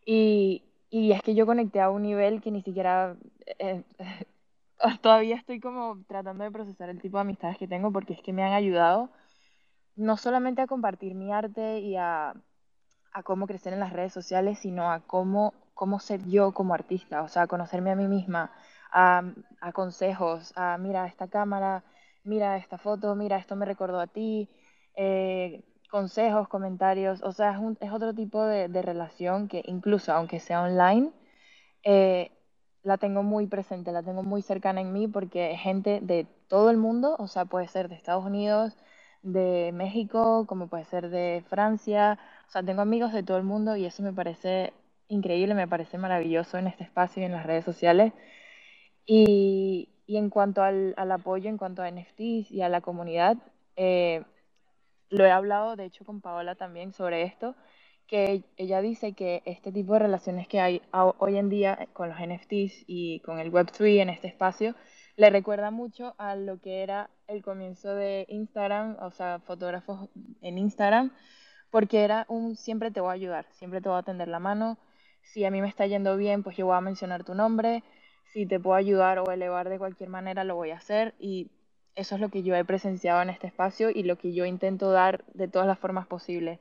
Y, 0.06 0.63
y 0.91 1.13
es 1.13 1.23
que 1.23 1.36
yo 1.36 1.47
conecté 1.47 1.82
a 1.82 1.91
un 1.91 2.04
nivel 2.04 2.41
que 2.41 2.51
ni 2.51 2.63
siquiera... 2.63 3.17
Eh, 3.60 3.84
todavía 5.01 5.36
estoy 5.38 5.60
como 5.60 6.04
tratando 6.08 6.43
de 6.43 6.51
procesar 6.51 6.89
el 6.89 7.01
tipo 7.01 7.17
de 7.17 7.21
amistades 7.21 7.58
que 7.58 7.67
tengo 7.67 7.91
porque 7.91 8.13
es 8.13 8.21
que 8.21 8.34
me 8.34 8.43
han 8.43 8.54
ayudado 8.54 9.10
no 9.95 10.17
solamente 10.17 10.62
a 10.62 10.67
compartir 10.67 11.15
mi 11.15 11.32
arte 11.34 11.80
y 11.80 11.95
a, 11.97 12.34
a 13.13 13.23
cómo 13.23 13.47
crecer 13.47 13.73
en 13.73 13.80
las 13.82 13.93
redes 13.93 14.13
sociales, 14.13 14.60
sino 14.60 14.91
a 14.91 15.01
cómo, 15.01 15.54
cómo 15.73 15.99
ser 15.99 16.25
yo 16.27 16.54
como 16.54 16.73
artista, 16.73 17.23
o 17.23 17.27
sea, 17.30 17.43
a 17.43 17.47
conocerme 17.47 17.91
a 17.91 17.95
mí 17.95 18.08
misma, 18.08 18.51
a, 18.91 19.23
a 19.62 19.71
consejos, 19.73 20.54
a 20.56 20.77
mira 20.77 21.08
esta 21.08 21.27
cámara, 21.27 21.84
mira 22.23 22.58
esta 22.58 22.77
foto, 22.77 23.15
mira 23.15 23.38
esto 23.38 23.56
me 23.56 23.65
recordó 23.65 23.99
a 23.99 24.08
ti, 24.08 24.49
eh, 24.95 25.63
consejos, 25.91 26.47
comentarios, 26.47 27.21
o 27.23 27.34
sea, 27.34 27.51
es, 27.51 27.60
un, 27.60 27.77
es 27.82 27.91
otro 27.91 28.13
tipo 28.15 28.43
de, 28.45 28.69
de, 28.69 28.82
relación 28.82 29.47
que 29.49 29.62
incluso 29.67 30.13
aunque 30.13 30.39
sea 30.39 30.63
online, 30.63 31.12
eh, 31.84 32.32
la 32.84 32.97
tengo 32.97 33.23
muy 33.23 33.47
presente, 33.47 33.91
la 33.91 34.04
tengo 34.04 34.23
muy 34.23 34.41
cercana 34.41 34.82
en 34.82 34.93
mí 34.93 35.08
porque 35.08 35.56
gente 35.58 35.99
de 36.01 36.27
todo 36.47 36.69
el 36.71 36.77
mundo, 36.77 37.15
o 37.19 37.27
sea, 37.27 37.45
puede 37.45 37.67
ser 37.67 37.89
de 37.89 37.95
Estados 37.95 38.25
Unidos, 38.25 38.77
de 39.21 39.71
México, 39.73 40.45
como 40.47 40.67
puede 40.67 40.86
ser 40.86 41.10
de 41.10 41.43
Francia, 41.49 42.17
o 42.47 42.51
sea, 42.51 42.63
tengo 42.63 42.82
amigos 42.82 43.13
de 43.13 43.23
todo 43.23 43.38
el 43.38 43.43
mundo 43.43 43.75
y 43.75 43.86
eso 43.86 44.01
me 44.04 44.13
parece 44.13 44.73
increíble, 45.10 45.54
me 45.56 45.67
parece 45.67 45.97
maravilloso 45.97 46.58
en 46.58 46.67
este 46.67 46.84
espacio 46.86 47.21
y 47.21 47.25
en 47.25 47.34
las 47.34 47.45
redes 47.45 47.65
sociales. 47.65 48.13
Y, 49.06 49.89
y 50.08 50.17
en 50.17 50.30
cuanto 50.30 50.63
al, 50.63 50.93
al, 50.97 51.12
apoyo, 51.12 51.49
en 51.49 51.58
cuanto 51.58 51.82
a 51.82 51.89
NFTs 51.89 52.51
y 52.51 52.62
a 52.62 52.69
la 52.69 52.82
comunidad, 52.82 53.38
eh, 53.75 54.23
lo 55.12 55.26
he 55.26 55.32
hablado 55.32 55.76
de 55.76 55.86
hecho 55.86 56.04
con 56.06 56.21
Paola 56.21 56.56
también 56.56 56.93
sobre 56.93 57.24
esto, 57.24 57.56
que 58.08 58.43
ella 58.58 58.82
dice 58.82 59.13
que 59.13 59.41
este 59.45 59.71
tipo 59.71 59.93
de 59.93 60.00
relaciones 60.00 60.47
que 60.47 60.60
hay 60.60 60.82
hoy 60.91 61.38
en 61.38 61.50
día 61.50 61.88
con 61.93 62.10
los 62.10 62.17
NFTs 62.19 62.86
y 62.88 63.19
con 63.21 63.39
el 63.39 63.52
Web3 63.52 64.02
en 64.02 64.10
este 64.10 64.28
espacio, 64.28 64.76
le 65.15 65.30
recuerda 65.30 65.71
mucho 65.71 66.15
a 66.17 66.36
lo 66.36 66.60
que 66.60 66.82
era 66.84 67.10
el 67.28 67.43
comienzo 67.43 67.93
de 67.93 68.26
Instagram, 68.30 68.97
o 69.02 69.12
sea, 69.12 69.39
fotógrafos 69.39 70.10
en 70.41 70.58
Instagram, 70.58 71.12
porque 71.69 72.04
era 72.04 72.26
un 72.28 72.56
siempre 72.56 72.91
te 72.91 73.00
voy 73.00 73.12
a 73.12 73.13
ayudar, 73.13 73.45
siempre 73.52 73.82
te 73.82 73.89
voy 73.89 74.00
a 74.00 74.04
tender 74.04 74.28
la 74.28 74.39
mano, 74.39 74.78
si 75.21 75.45
a 75.45 75.52
mí 75.52 75.62
me 75.62 75.69
está 75.69 75.86
yendo 75.86 76.17
bien, 76.17 76.43
pues 76.43 76.58
yo 76.58 76.65
voy 76.65 76.76
a 76.76 76.82
mencionar 76.82 77.24
tu 77.24 77.36
nombre, 77.36 77.84
si 78.34 78.45
te 78.45 78.60
puedo 78.60 78.76
ayudar 78.76 79.19
o 79.19 79.32
elevar 79.32 79.69
de 79.69 79.78
cualquier 79.78 80.10
manera, 80.10 80.43
lo 80.43 80.56
voy 80.56 80.71
a 80.71 80.78
hacer 80.78 81.13
y 81.19 81.52
eso 81.95 82.15
es 82.15 82.21
lo 82.21 82.30
que 82.30 82.43
yo 82.43 82.56
he 82.56 82.65
presenciado 82.65 83.21
en 83.21 83.30
este 83.30 83.47
espacio 83.47 83.89
y 83.89 84.04
lo 84.04 84.17
que 84.17 84.34
yo 84.34 84.45
intento 84.45 84.91
dar 84.91 85.23
de 85.34 85.47
todas 85.47 85.67
las 85.67 85.80
formas 85.80 86.08
posibles. 86.08 86.60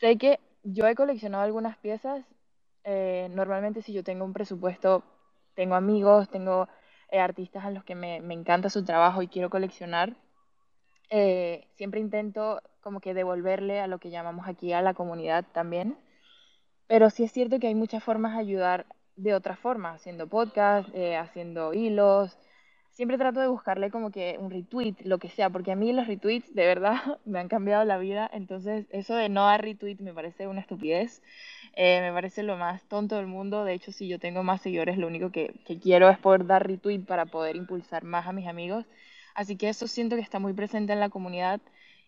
Sé 0.00 0.18
que 0.18 0.40
yo 0.62 0.86
he 0.86 0.94
coleccionado 0.94 1.44
algunas 1.44 1.76
piezas. 1.78 2.24
Eh, 2.84 3.28
normalmente 3.30 3.82
si 3.82 3.92
yo 3.92 4.04
tengo 4.04 4.24
un 4.24 4.32
presupuesto, 4.32 5.02
tengo 5.54 5.74
amigos, 5.74 6.28
tengo 6.28 6.68
eh, 7.10 7.18
artistas 7.18 7.64
a 7.64 7.70
los 7.70 7.82
que 7.84 7.94
me, 7.94 8.20
me, 8.20 8.34
encanta 8.34 8.70
su 8.70 8.84
trabajo 8.84 9.22
y 9.22 9.28
quiero 9.28 9.50
coleccionar. 9.50 10.14
Eh, 11.10 11.66
siempre 11.74 12.00
intento 12.00 12.60
como 12.80 13.00
que 13.00 13.14
devolverle 13.14 13.80
a 13.80 13.86
lo 13.88 13.98
que 13.98 14.10
llamamos 14.10 14.46
aquí 14.48 14.72
a 14.72 14.82
la 14.82 14.94
comunidad 14.94 15.44
también. 15.52 15.98
Pero 16.86 17.10
sí 17.10 17.24
es 17.24 17.32
cierto 17.32 17.58
que 17.58 17.66
hay 17.66 17.74
muchas 17.74 18.04
formas 18.04 18.34
de 18.34 18.40
ayudar 18.40 18.86
de 19.16 19.34
otra 19.34 19.56
forma, 19.56 19.92
haciendo 19.92 20.28
podcast, 20.28 20.88
haciendo 20.94 21.72
hilos, 21.72 22.38
siempre 22.96 23.18
trato 23.18 23.40
de 23.40 23.48
buscarle 23.48 23.90
como 23.90 24.10
que 24.10 24.38
un 24.40 24.50
retweet, 24.50 24.94
lo 25.04 25.18
que 25.18 25.28
sea, 25.28 25.50
porque 25.50 25.70
a 25.70 25.76
mí 25.76 25.92
los 25.92 26.06
retweets 26.06 26.54
de 26.54 26.66
verdad 26.66 26.96
me 27.26 27.38
han 27.38 27.48
cambiado 27.48 27.84
la 27.84 27.98
vida, 27.98 28.28
entonces 28.32 28.86
eso 28.90 29.14
de 29.14 29.28
no 29.28 29.44
dar 29.44 29.62
retweet 29.62 29.98
me 30.00 30.14
parece 30.14 30.48
una 30.48 30.62
estupidez, 30.62 31.22
eh, 31.74 32.00
me 32.00 32.10
parece 32.12 32.42
lo 32.42 32.56
más 32.56 32.82
tonto 32.84 33.16
del 33.16 33.26
mundo, 33.26 33.64
de 33.64 33.74
hecho 33.74 33.92
si 33.92 34.08
yo 34.08 34.18
tengo 34.18 34.42
más 34.42 34.62
seguidores 34.62 34.96
lo 34.96 35.08
único 35.08 35.30
que, 35.30 35.54
que 35.66 35.78
quiero 35.78 36.08
es 36.08 36.18
poder 36.18 36.46
dar 36.46 36.66
retweet 36.66 37.00
para 37.00 37.26
poder 37.26 37.54
impulsar 37.56 38.04
más 38.04 38.26
a 38.26 38.32
mis 38.32 38.46
amigos, 38.48 38.86
así 39.34 39.56
que 39.56 39.68
eso 39.68 39.86
siento 39.88 40.16
que 40.16 40.22
está 40.22 40.38
muy 40.38 40.54
presente 40.54 40.94
en 40.94 41.00
la 41.00 41.10
comunidad 41.10 41.60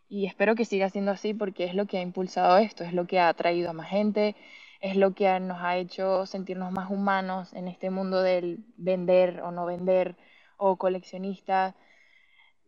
y 0.09 0.25
espero 0.25 0.55
que 0.55 0.65
siga 0.65 0.89
siendo 0.89 1.11
así 1.11 1.35
porque 1.35 1.65
es 1.65 1.75
lo 1.75 1.85
que 1.85 1.99
ha 1.99 2.03
impulsado 2.03 2.57
esto, 2.57 2.83
es 2.83 2.95
lo 2.95 3.07
que 3.07 3.19
ha 3.21 3.29
atraído 3.29 3.69
a 3.69 3.75
más 3.75 3.91
gente, 3.91 4.37
es 4.81 4.97
lo 4.97 5.13
que 5.15 5.39
nos 5.41 5.61
ha 5.61 5.77
hecho 5.77 6.25
sentirnos 6.25 6.73
más 6.73 6.91
humanos 6.91 7.53
en 7.53 7.69
este 7.69 7.91
mundo 7.91 8.23
del 8.23 8.61
vender 8.79 9.43
o 9.43 9.51
no 9.51 9.67
vender 9.67 10.17
o 10.59 10.77
coleccionistas. 10.77 11.75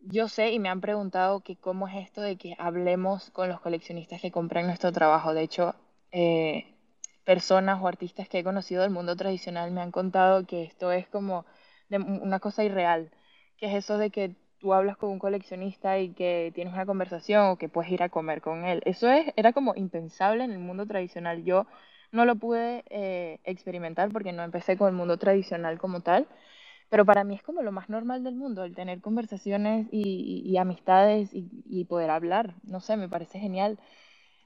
Yo 0.01 0.27
sé 0.27 0.51
y 0.51 0.59
me 0.59 0.69
han 0.69 0.81
preguntado 0.81 1.41
que 1.41 1.55
cómo 1.57 1.87
es 1.87 1.95
esto 1.95 2.21
de 2.21 2.37
que 2.37 2.55
hablemos 2.57 3.29
con 3.31 3.49
los 3.49 3.61
coleccionistas 3.61 4.21
que 4.21 4.31
compran 4.31 4.65
nuestro 4.65 4.91
trabajo. 4.91 5.33
De 5.33 5.43
hecho, 5.43 5.75
eh, 6.11 6.75
personas 7.23 7.81
o 7.81 7.87
artistas 7.87 8.27
que 8.27 8.39
he 8.39 8.43
conocido 8.43 8.81
del 8.81 8.91
mundo 8.91 9.15
tradicional 9.15 9.71
me 9.71 9.81
han 9.81 9.91
contado 9.91 10.45
que 10.45 10.63
esto 10.63 10.91
es 10.91 11.07
como 11.07 11.45
una 11.89 12.39
cosa 12.39 12.63
irreal, 12.63 13.11
que 13.57 13.67
es 13.67 13.75
eso 13.75 13.97
de 13.97 14.09
que 14.09 14.35
tú 14.59 14.73
hablas 14.73 14.97
con 14.97 15.09
un 15.09 15.19
coleccionista 15.19 15.99
y 15.99 16.13
que 16.13 16.51
tienes 16.55 16.73
una 16.73 16.85
conversación 16.85 17.49
o 17.49 17.57
que 17.57 17.69
puedes 17.69 17.91
ir 17.91 18.03
a 18.03 18.09
comer 18.09 18.41
con 18.41 18.65
él. 18.65 18.81
Eso 18.85 19.09
es, 19.09 19.33
era 19.35 19.53
como 19.53 19.75
impensable 19.75 20.43
en 20.43 20.51
el 20.51 20.59
mundo 20.59 20.85
tradicional. 20.85 21.43
Yo 21.43 21.65
no 22.11 22.25
lo 22.25 22.35
pude 22.35 22.83
eh, 22.89 23.39
experimentar 23.43 24.11
porque 24.11 24.31
no 24.33 24.43
empecé 24.43 24.77
con 24.77 24.87
el 24.89 24.93
mundo 24.95 25.17
tradicional 25.17 25.79
como 25.79 26.01
tal, 26.01 26.27
pero 26.91 27.05
para 27.05 27.23
mí 27.23 27.35
es 27.35 27.41
como 27.41 27.61
lo 27.61 27.71
más 27.71 27.87
normal 27.89 28.21
del 28.21 28.35
mundo, 28.35 28.65
el 28.65 28.75
tener 28.75 28.99
conversaciones 28.99 29.87
y, 29.91 30.57
amistades 30.57 31.29
y, 31.33 31.85
poder 31.85 32.09
hablar. 32.09 32.53
No 32.63 32.81
sé, 32.81 32.97
me 32.97 33.07
parece 33.07 33.39
genial. 33.39 33.79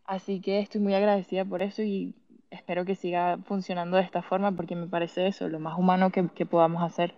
Así 0.06 0.42
que 0.42 0.60
estoy 0.60 0.80
muy 0.80 0.94
agradecida 0.94 1.44
por 1.44 1.64
eso 1.64 1.82
y 1.82 2.14
espero 2.52 2.86
que 2.86 2.94
siga 2.96 3.40
funcionando 3.46 3.98
de 3.98 4.04
esta 4.04 4.22
forma 4.22 4.52
porque 4.52 4.76
me 4.76 4.86
parece 4.86 5.26
eso, 5.26 5.50
lo 5.50 5.60
más 5.60 5.80
humano 5.80 6.12
que, 6.12 6.46
podamos 6.46 6.84
hacer. 6.84 7.16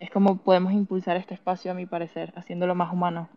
Es 0.00 0.10
como 0.10 0.38
podemos 0.38 0.72
impulsar 0.72 1.16
este 1.18 1.34
espacio, 1.34 1.70
a 1.70 1.74
mi 1.74 1.86
parecer, 1.86 2.32
haciéndolo 2.34 2.74
más 2.74 2.92
humano. 2.92 3.28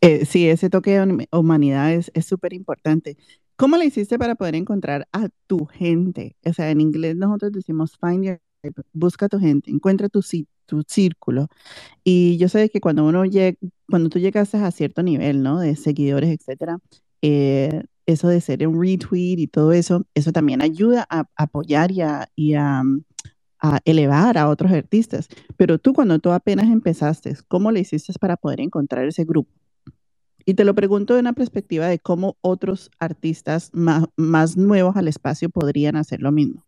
Eh, 0.00 0.24
sí, 0.24 0.48
ese 0.48 0.70
toque 0.70 1.00
de 1.00 1.28
humanidad 1.32 1.92
es 1.92 2.26
súper 2.26 2.52
importante. 2.52 3.16
¿Cómo 3.56 3.76
le 3.76 3.86
hiciste 3.86 4.18
para 4.18 4.34
poder 4.34 4.54
encontrar 4.54 5.08
a 5.12 5.28
tu 5.46 5.66
gente? 5.66 6.36
O 6.44 6.52
sea, 6.52 6.70
en 6.70 6.80
inglés 6.80 7.16
nosotros 7.16 7.52
decimos 7.52 7.96
find 8.00 8.24
your 8.24 8.40
busca 8.92 9.26
a 9.26 9.28
tu 9.28 9.38
gente, 9.38 9.70
encuentra 9.70 10.08
tu, 10.08 10.20
tu 10.66 10.82
círculo. 10.86 11.48
Y 12.04 12.36
yo 12.38 12.48
sé 12.48 12.68
que 12.70 12.80
cuando 12.80 13.04
uno 13.06 13.24
llega, 13.24 13.56
cuando 13.88 14.08
tú 14.10 14.18
llegas 14.18 14.54
a 14.54 14.70
cierto 14.70 15.02
nivel, 15.02 15.42
¿no? 15.42 15.60
De 15.60 15.76
seguidores, 15.76 16.30
etcétera, 16.30 16.78
eh, 17.22 17.84
eso 18.06 18.28
de 18.28 18.40
ser 18.40 18.66
un 18.68 18.80
retweet 18.80 19.38
y 19.38 19.46
todo 19.48 19.72
eso, 19.72 20.06
eso 20.14 20.32
también 20.32 20.62
ayuda 20.62 21.06
a, 21.10 21.24
apoyar 21.36 21.90
y, 21.92 22.02
a, 22.02 22.28
a, 23.60 23.80
elevar 23.84 24.38
a 24.38 24.48
otros 24.48 24.72
artistas. 24.72 25.28
Pero 25.56 25.78
tú 25.78 25.92
cuando 25.92 26.18
tú 26.18 26.30
apenas 26.32 26.66
empezaste, 26.66 27.36
¿cómo 27.48 27.70
le 27.72 27.80
hiciste 27.80 28.12
para 28.20 28.36
poder 28.36 28.60
encontrar 28.60 29.06
ese 29.06 29.24
grupo? 29.24 29.52
Y 30.48 30.54
te 30.54 30.64
lo 30.64 30.74
pregunto 30.76 31.14
de 31.14 31.20
una 31.20 31.32
perspectiva 31.32 31.88
de 31.88 31.98
cómo 31.98 32.36
otros 32.40 32.92
artistas 33.00 33.72
más, 33.74 34.56
nuevos 34.56 34.96
al 34.96 35.08
espacio 35.08 35.50
podrían 35.50 35.96
hacer 35.96 36.22
lo 36.22 36.30
mismo. 36.30 36.64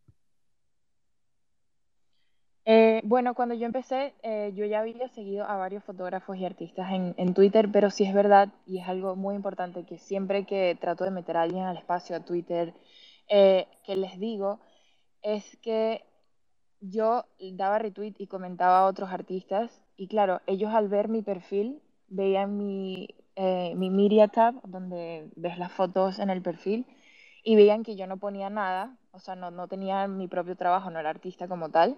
Eh, 2.64 3.00
bueno, 3.04 3.34
cuando 3.34 3.54
yo 3.54 3.66
empecé, 3.66 4.14
eh, 4.24 4.52
yo 4.56 4.64
ya 4.66 4.80
había 4.80 5.08
seguido 5.10 5.44
a 5.44 5.56
varios 5.56 5.84
fotógrafos 5.84 6.36
y 6.36 6.44
artistas 6.44 6.90
en, 6.92 7.34
Twitter, 7.34 7.70
pero 7.72 7.90
sí 7.90 8.04
es 8.04 8.12
verdad, 8.12 8.48
y 8.66 8.80
es 8.80 8.88
algo 8.88 9.14
muy 9.14 9.36
importante, 9.36 9.84
que 9.84 9.96
siempre 9.96 10.44
que 10.44 10.76
trato 10.78 11.04
de 11.04 11.12
meter 11.12 11.36
a 11.36 11.42
alguien 11.42 11.62
al 11.62 11.76
espacio, 11.76 12.16
a 12.16 12.24
Twitter, 12.24 12.74
eh, 13.28 13.68
que 13.84 13.96
les 13.96 14.18
digo, 14.18 14.58
es 15.22 15.56
que 15.62 16.04
yo 16.80 17.26
daba 17.52 17.78
retweet 17.78 18.14
y 18.18 18.26
comentaba 18.26 18.80
a 18.80 18.86
otros 18.86 19.10
artistas, 19.10 19.80
y 19.96 20.08
claro, 20.08 20.40
ellos 20.48 20.74
al 20.74 20.88
ver 20.88 21.08
mi 21.08 21.22
perfil, 21.22 21.80
veían 22.08 22.58
mi, 22.58 23.08
eh, 23.38 23.74
mi 23.76 23.90
Media 23.90 24.28
Tab, 24.28 24.60
donde 24.64 25.30
ves 25.36 25.58
las 25.58 25.72
fotos 25.72 26.18
en 26.18 26.30
el 26.30 26.42
perfil, 26.42 26.86
y 27.44 27.56
veían 27.56 27.84
que 27.84 27.96
yo 27.96 28.06
no 28.08 28.18
ponía 28.18 28.50
nada, 28.50 28.96
o 29.12 29.20
sea, 29.20 29.36
no, 29.36 29.50
no 29.52 29.68
tenía 29.68 30.08
mi 30.08 30.28
propio 30.28 30.56
trabajo, 30.56 30.90
no 30.90 30.98
era 31.00 31.10
artista 31.10 31.48
como 31.48 31.70
tal. 31.70 31.96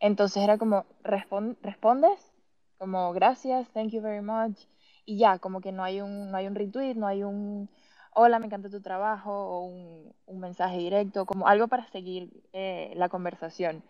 Entonces 0.00 0.42
era 0.44 0.58
como, 0.58 0.84
respondes, 1.02 2.32
como 2.78 3.12
gracias, 3.14 3.68
thank 3.70 3.90
you 3.90 4.02
very 4.02 4.22
much, 4.22 4.58
y 5.06 5.18
ya, 5.18 5.38
como 5.38 5.60
que 5.62 5.72
no 5.72 5.82
hay 5.84 6.00
un, 6.02 6.30
no 6.30 6.36
hay 6.36 6.46
un 6.46 6.54
retweet, 6.54 6.94
no 6.96 7.06
hay 7.06 7.24
un 7.24 7.70
hola, 8.14 8.38
me 8.38 8.46
encanta 8.46 8.70
tu 8.70 8.82
trabajo, 8.82 9.32
o 9.32 9.62
un, 9.66 10.14
un 10.26 10.40
mensaje 10.40 10.78
directo, 10.78 11.26
como 11.26 11.48
algo 11.48 11.68
para 11.68 11.86
seguir 11.88 12.30
eh, 12.52 12.92
la 12.96 13.08
conversación. 13.08 13.82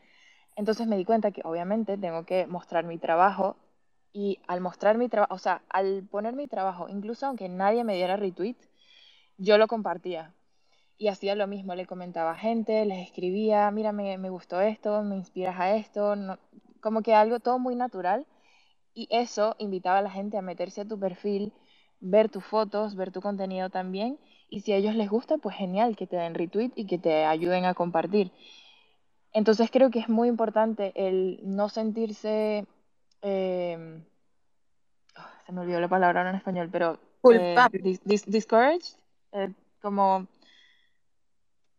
Entonces 0.57 0.87
me 0.87 0.97
di 0.97 1.05
cuenta 1.05 1.33
que 1.33 1.43
obviamente 1.45 1.99
tengo 1.99 2.25
que 2.27 2.47
mostrar 2.47 2.85
mi 2.85 2.99
trabajo 2.99 3.57
y 4.13 4.39
al 4.47 4.61
mostrar 4.61 4.99
mi 4.99 5.09
trabajo, 5.09 5.35
o 5.35 5.39
sea, 5.39 5.63
al 5.69 6.05
poner 6.11 6.35
mi 6.35 6.47
trabajo, 6.47 6.89
incluso 6.89 7.27
aunque 7.27 7.49
nadie 7.49 7.85
me 7.85 7.95
diera 7.95 8.17
retweet, 8.17 8.57
yo 9.39 9.59
lo 9.59 9.69
compartía. 9.69 10.35
Y 10.99 11.09
hacía 11.09 11.35
lo 11.35 11.47
mismo, 11.47 11.75
le 11.75 11.87
comentaba 11.87 12.33
a 12.33 12.37
gente, 12.37 12.85
les 12.87 13.07
escribía, 13.07 13.71
mira, 13.71 13.93
me, 13.93 14.17
me 14.19 14.31
gustó 14.31 14.61
esto, 14.63 15.03
me 15.03 15.17
inspiras 15.17 15.61
a 15.61 15.77
esto, 15.77 16.15
como 16.81 17.03
que 17.03 17.15
algo 17.15 17.41
todo 17.41 17.59
muy 17.59 17.77
natural. 17.77 18.27
Y 18.95 19.09
eso 19.11 19.57
invitaba 19.59 19.99
a 19.99 20.03
la 20.03 20.11
gente 20.11 20.39
a 20.39 20.43
meterse 20.43 20.81
a 20.81 20.89
tu 20.89 20.99
perfil, 20.99 21.53
ver 22.01 22.31
tus 22.31 22.45
fotos, 22.45 22.95
ver 22.97 23.13
tu 23.13 23.21
contenido 23.21 23.69
también. 23.69 24.19
Y 24.49 24.61
si 24.61 24.73
a 24.73 24.77
ellos 24.77 24.95
les 24.95 25.11
gusta, 25.11 25.37
pues 25.39 25.57
genial, 25.57 25.97
que 25.97 26.07
te 26.07 26.17
den 26.17 26.35
retweet 26.35 26.73
y 26.77 26.87
que 26.87 26.99
te 26.99 27.27
ayuden 27.27 27.67
a 27.67 27.75
compartir. 27.75 28.33
Entonces 29.33 29.71
creo 29.71 29.91
que 29.91 29.99
es 29.99 30.09
muy 30.09 30.29
importante 30.29 30.93
el 30.95 31.41
no 31.43 31.69
sentirse 31.69 32.67
Em, 33.23 34.05
ah, 35.15 35.43
se 35.45 35.53
me 35.53 35.61
olvidó 35.61 35.81
la 35.81 35.89
palabra 35.89 36.21
ahora 36.21 36.31
en 36.31 36.37
español, 36.37 36.69
pero 36.71 36.99
eh, 37.33 37.99
discouraged, 38.05 38.97
eh, 39.33 39.53
como 39.81 40.27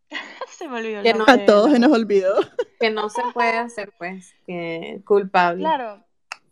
se 0.48 0.68
me 0.68 0.78
olvidó. 0.78 1.04
Que 1.04 1.14
no, 1.14 1.26
a 1.28 1.46
todos 1.46 1.72
se 1.72 1.80
nos 1.80 1.92
olvidó. 1.92 2.36
Que 2.80 2.90
no 2.90 3.10
se 3.10 3.22
puede 3.34 3.58
hacer, 3.58 3.92
pues, 3.98 4.34
que 4.46 5.02
culpable. 5.06 5.62
Claro, 5.62 6.04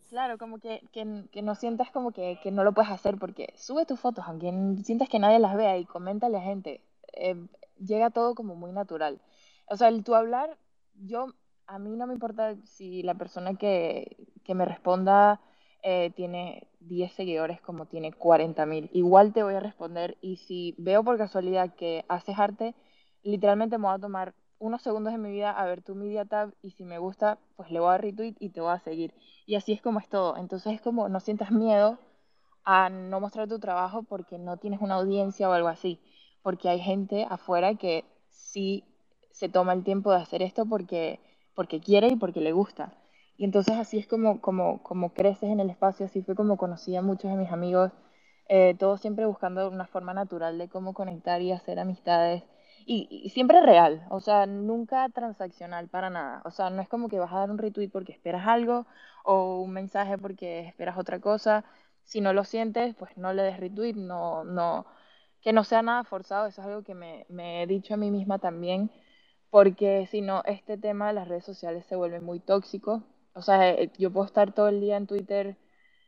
claro, 0.09 0.37
como 0.37 0.59
que, 0.59 0.81
que, 0.91 1.41
no 1.41 1.55
sientas 1.55 1.91
como 1.91 2.11
que, 2.11 2.39
que, 2.41 2.51
no 2.51 2.63
lo 2.63 2.73
puedes 2.73 2.91
hacer, 2.91 3.17
porque 3.17 3.53
sube 3.57 3.85
tus 3.85 3.99
fotos, 3.99 4.25
aunque 4.27 4.51
sientas 4.83 5.09
que 5.09 5.19
nadie 5.19 5.39
las 5.39 5.55
vea 5.55 5.77
y 5.77 5.85
coméntale 5.85 6.37
a 6.37 6.41
gente, 6.41 6.81
eh, 7.13 7.35
llega 7.79 8.09
todo 8.09 8.35
como 8.35 8.55
muy 8.55 8.71
natural. 8.71 9.19
O 9.67 9.77
sea, 9.77 9.87
el 9.87 10.03
tu 10.03 10.15
hablar, 10.15 10.57
yo 10.95 11.27
a 11.67 11.79
mí 11.79 11.95
no 11.95 12.07
me 12.07 12.13
importa 12.13 12.55
si 12.63 13.03
la 13.03 13.15
persona 13.15 13.55
que, 13.55 14.17
me 14.47 14.65
responda 14.65 15.41
eh, 15.83 16.11
tiene 16.15 16.67
10 16.79 17.13
seguidores 17.13 17.61
como 17.61 17.85
tiene 17.87 18.11
40.000. 18.13 18.89
Igual 18.93 19.33
te 19.33 19.43
voy 19.43 19.55
a 19.55 19.59
responder 19.59 20.17
y 20.21 20.37
si 20.37 20.75
veo 20.77 21.03
por 21.03 21.17
casualidad 21.17 21.73
que 21.75 22.05
haces 22.07 22.37
arte, 22.37 22.75
literalmente 23.23 23.77
me 23.77 23.87
voy 23.87 23.95
a 23.95 23.99
tomar 23.99 24.33
unos 24.59 24.81
segundos 24.81 25.13
de 25.13 25.19
mi 25.19 25.31
vida 25.31 25.51
a 25.51 25.65
ver 25.65 25.81
tu 25.81 25.95
media 25.95 26.25
tab 26.25 26.53
y 26.61 26.71
si 26.71 26.85
me 26.85 26.97
gusta, 26.99 27.39
pues 27.55 27.71
le 27.71 27.79
voy 27.79 27.93
a 27.93 27.97
retweet 27.97 28.35
y 28.39 28.49
te 28.49 28.61
voy 28.61 28.71
a 28.71 28.79
seguir. 28.79 29.13
Y 29.45 29.55
así 29.55 29.73
es 29.73 29.81
como 29.81 29.99
es 29.99 30.09
todo. 30.09 30.37
Entonces 30.37 30.73
es 30.73 30.81
como 30.81 31.09
no 31.09 31.19
sientas 31.19 31.51
miedo 31.51 31.99
a 32.63 32.89
no 32.89 33.19
mostrar 33.19 33.47
tu 33.47 33.59
trabajo 33.59 34.03
porque 34.03 34.37
no 34.39 34.57
tienes 34.57 34.81
una 34.81 34.95
audiencia 34.95 35.49
o 35.49 35.53
algo 35.53 35.67
así. 35.67 35.99
Porque 36.41 36.69
hay 36.69 36.79
gente 36.79 37.25
afuera 37.29 37.75
que 37.75 38.05
sí 38.29 38.83
se 39.31 39.49
toma 39.49 39.73
el 39.73 39.83
tiempo 39.83 40.11
de 40.11 40.17
hacer 40.17 40.41
esto 40.41 40.65
porque, 40.65 41.19
porque 41.55 41.79
quiere 41.81 42.07
y 42.09 42.15
porque 42.17 42.41
le 42.41 42.51
gusta. 42.51 42.93
Y 43.37 43.45
entonces 43.45 43.75
así 43.77 43.97
es 43.97 44.07
como, 44.07 44.41
como, 44.41 44.81
como 44.83 45.13
creces 45.13 45.49
en 45.49 45.59
el 45.59 45.69
espacio, 45.69 46.05
así 46.05 46.21
fue 46.21 46.35
como 46.35 46.57
conocí 46.57 46.95
a 46.95 47.01
muchos 47.01 47.31
de 47.31 47.37
mis 47.37 47.51
amigos, 47.51 47.91
eh, 48.47 48.75
todos 48.77 49.01
siempre 49.01 49.25
buscando 49.25 49.69
una 49.69 49.87
forma 49.87 50.13
natural 50.13 50.57
de 50.57 50.69
cómo 50.69 50.93
conectar 50.93 51.41
y 51.41 51.51
hacer 51.51 51.79
amistades. 51.79 52.43
Y, 52.87 53.29
siempre 53.31 53.61
real, 53.61 54.05
o 54.09 54.19
sea, 54.19 54.45
nunca 54.45 55.09
transaccional 55.09 55.87
para 55.89 56.09
nada. 56.11 56.41
O 56.45 56.51
sea, 56.51 56.69
no 56.69 56.81
es 56.81 56.87
como 56.89 57.09
que 57.09 57.19
vas 57.19 57.31
a 57.33 57.39
dar 57.39 57.51
un 57.51 57.57
retweet 57.57 57.89
porque 57.89 58.11
esperas 58.11 58.47
algo 58.47 58.85
o 59.23 59.61
un 59.61 59.71
mensaje 59.71 60.17
porque 60.19 60.59
esperas 60.67 60.97
otra 60.97 61.19
cosa. 61.19 61.65
Si 62.03 62.21
no 62.21 62.31
lo 62.33 62.43
sientes, 62.43 62.95
pues 62.95 63.17
no 63.17 63.33
le 63.33 63.41
des 63.43 63.59
retweet, 63.59 63.95
no, 63.95 64.43
no, 64.43 64.85
que 65.41 65.53
no 65.53 65.63
sea 65.63 65.81
nada 65.81 66.03
forzado. 66.03 66.47
Eso 66.47 66.61
es 66.61 66.67
algo 66.67 66.83
que 66.83 66.93
me 66.95 67.63
he 67.63 67.67
dicho 67.67 67.95
a 67.95 67.97
mí 67.97 68.11
misma 68.11 68.37
también, 68.39 68.91
porque 69.49 70.07
si 70.11 70.21
no, 70.21 70.43
este 70.45 70.77
tema 70.77 71.07
de 71.07 71.13
las 71.13 71.27
redes 71.27 71.45
sociales 71.45 71.85
se 71.87 71.95
vuelve 71.95 72.19
muy 72.19 72.39
tóxico. 72.39 73.03
O 73.33 73.41
sea, 73.41 73.69
eh, 73.71 73.91
yo 73.97 74.11
puedo 74.11 74.25
estar 74.25 74.53
todo 74.53 74.69
el 74.69 74.81
día 74.81 74.97
en 74.97 75.07
Twitter 75.07 75.57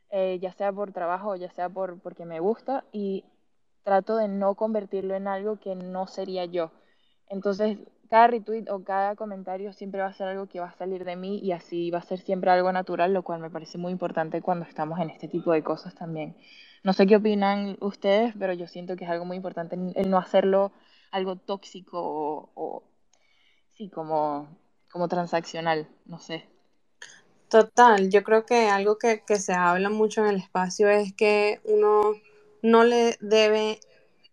eh, 0.09 0.39
ya 0.41 0.53
sea 0.53 0.71
por 0.71 0.93
trabajo 0.93 1.31
o 1.31 1.35
ya 1.35 1.51
sea 1.51 1.69
por, 1.69 1.99
porque 1.99 2.25
me 2.25 2.39
gusta, 2.39 2.85
y 2.91 3.25
trato 3.83 4.17
de 4.17 4.27
no 4.27 4.55
convertirlo 4.55 5.15
en 5.15 5.27
algo 5.27 5.59
que 5.59 5.75
no 5.75 6.07
sería 6.07 6.45
yo. 6.45 6.71
Entonces, 7.29 7.77
cada 8.09 8.27
retweet 8.27 8.69
o 8.69 8.83
cada 8.83 9.15
comentario 9.15 9.73
siempre 9.73 10.01
va 10.01 10.07
a 10.07 10.13
ser 10.13 10.29
algo 10.29 10.47
que 10.47 10.59
va 10.61 10.67
a 10.67 10.77
salir 10.77 11.03
de 11.03 11.17
mí 11.17 11.39
y 11.39 11.51
así 11.51 11.91
va 11.91 11.99
a 11.99 12.01
ser 12.03 12.19
siempre 12.19 12.51
algo 12.51 12.71
natural, 12.71 13.13
lo 13.13 13.23
cual 13.23 13.41
me 13.41 13.49
parece 13.49 13.77
muy 13.77 13.91
importante 13.91 14.41
cuando 14.41 14.65
estamos 14.65 14.99
en 14.99 15.09
este 15.09 15.27
tipo 15.27 15.51
de 15.51 15.63
cosas 15.63 15.93
también. 15.95 16.37
No 16.83 16.93
sé 16.93 17.05
qué 17.05 17.17
opinan 17.17 17.77
ustedes, 17.81 18.33
pero 18.39 18.53
yo 18.53 18.67
siento 18.67 18.95
que 18.95 19.03
es 19.05 19.09
algo 19.11 19.25
muy 19.25 19.35
importante 19.37 19.77
el 19.95 20.09
no 20.09 20.17
hacerlo 20.17 20.71
algo 21.11 21.35
tóxico 21.35 21.99
o, 22.01 22.49
o 22.55 22.83
sí, 23.77 23.89
como, 23.89 24.47
como 24.91 25.07
transaccional, 25.07 25.87
no 26.05 26.19
sé. 26.19 26.45
Total, 27.49 28.09
yo 28.09 28.23
creo 28.23 28.45
que 28.45 28.67
algo 28.67 28.97
que, 28.97 29.21
se 29.39 29.53
habla 29.53 29.89
mucho 29.89 30.21
en 30.21 30.27
el 30.27 30.35
espacio 30.37 30.89
es 30.89 31.13
que 31.13 31.61
uno 31.63 32.15
no 32.61 32.83
le 32.83 33.17
debe 33.21 33.79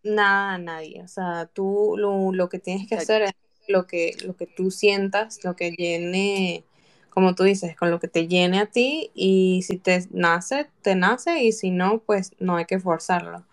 nada 0.03 0.55
a 0.55 0.59
nadie. 0.59 1.03
O 1.03 1.09
sea, 1.09 1.49
tú 1.53 1.95
lo, 1.97 2.49
que 2.49 2.59
tienes 2.59 2.88
que 2.88 2.97
hacer 2.97 3.22
es 3.22 3.32
lo 3.68 3.86
que, 3.86 4.16
lo 4.24 4.34
que 4.36 4.47
tú 4.47 4.72
sientas, 4.72 5.45
lo 5.45 5.55
que 5.55 5.70
llene, 5.70 6.64
como 7.11 7.36
tú 7.36 7.45
dices, 7.45 7.76
con 7.76 7.90
lo 7.92 8.01
que 8.01 8.09
te 8.09 8.26
llene 8.26 8.59
a 8.59 8.66
ti 8.66 9.12
y 9.14 9.62
si 9.62 9.78
te 9.78 10.05
nace, 10.11 10.68
te 10.82 10.97
nace 10.97 11.45
y 11.45 11.53
si 11.53 11.70
no, 11.70 11.99
pues 11.99 12.32
no 12.40 12.57
hay 12.57 12.64
que 12.64 12.80
forzarlo. 12.80 13.45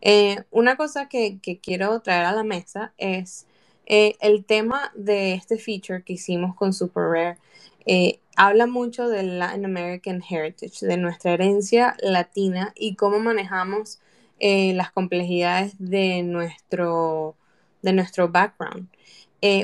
Eh, 0.00 0.42
una 0.50 0.76
cosa 0.76 1.08
que, 1.08 1.38
quiero 1.62 2.00
traer 2.00 2.24
a 2.24 2.32
la 2.32 2.44
mesa 2.44 2.92
es 2.96 3.46
eh, 3.94 4.16
el 4.22 4.46
tema 4.46 4.90
de 4.94 5.34
este 5.34 5.58
feature 5.58 6.02
que 6.02 6.14
hicimos 6.14 6.56
con 6.56 6.72
Super 6.72 7.02
Rare. 7.10 7.38
Eh, 7.84 8.20
habla 8.36 8.66
mucho 8.66 9.06
del 9.06 9.38
Latin 9.38 9.66
American 9.66 10.22
Heritage, 10.26 10.86
de 10.86 10.96
nuestra 10.96 11.32
herencia 11.34 11.94
latina 12.00 12.72
y 12.74 12.94
cómo 12.94 13.18
manejamos 13.18 14.00
eh, 14.38 14.72
las 14.72 14.92
complejidades 14.92 15.74
de 15.78 16.22
nuestro, 16.22 17.36
de 17.82 17.92
nuestro 17.92 18.30
background. 18.30 18.88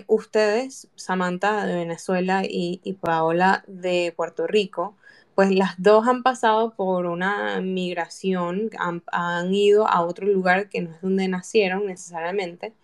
Ustedes, 0.09 0.89
Samantha 0.95 1.65
de 1.65 1.77
Venezuela 1.77 2.43
y, 2.45 2.99
Paola 3.01 3.65
de 3.67 4.13
Puerto 4.15 4.47
Rico, 4.47 4.95
pues 5.35 5.51
las 5.53 5.81
dos 5.81 6.07
han 6.07 6.23
pasado 6.23 6.75
por 6.75 7.07
una 7.07 7.63
migración, 7.63 8.69
han, 8.79 9.03
han, 9.11 9.55
ido 9.55 9.89
a 9.89 10.03
otro 10.03 10.27
lugar 10.27 10.69
que 10.69 10.83
no 10.83 10.91
es 10.91 11.01
donde 11.01 11.29
nacieron 11.29 11.87
necesariamente. 11.87 12.75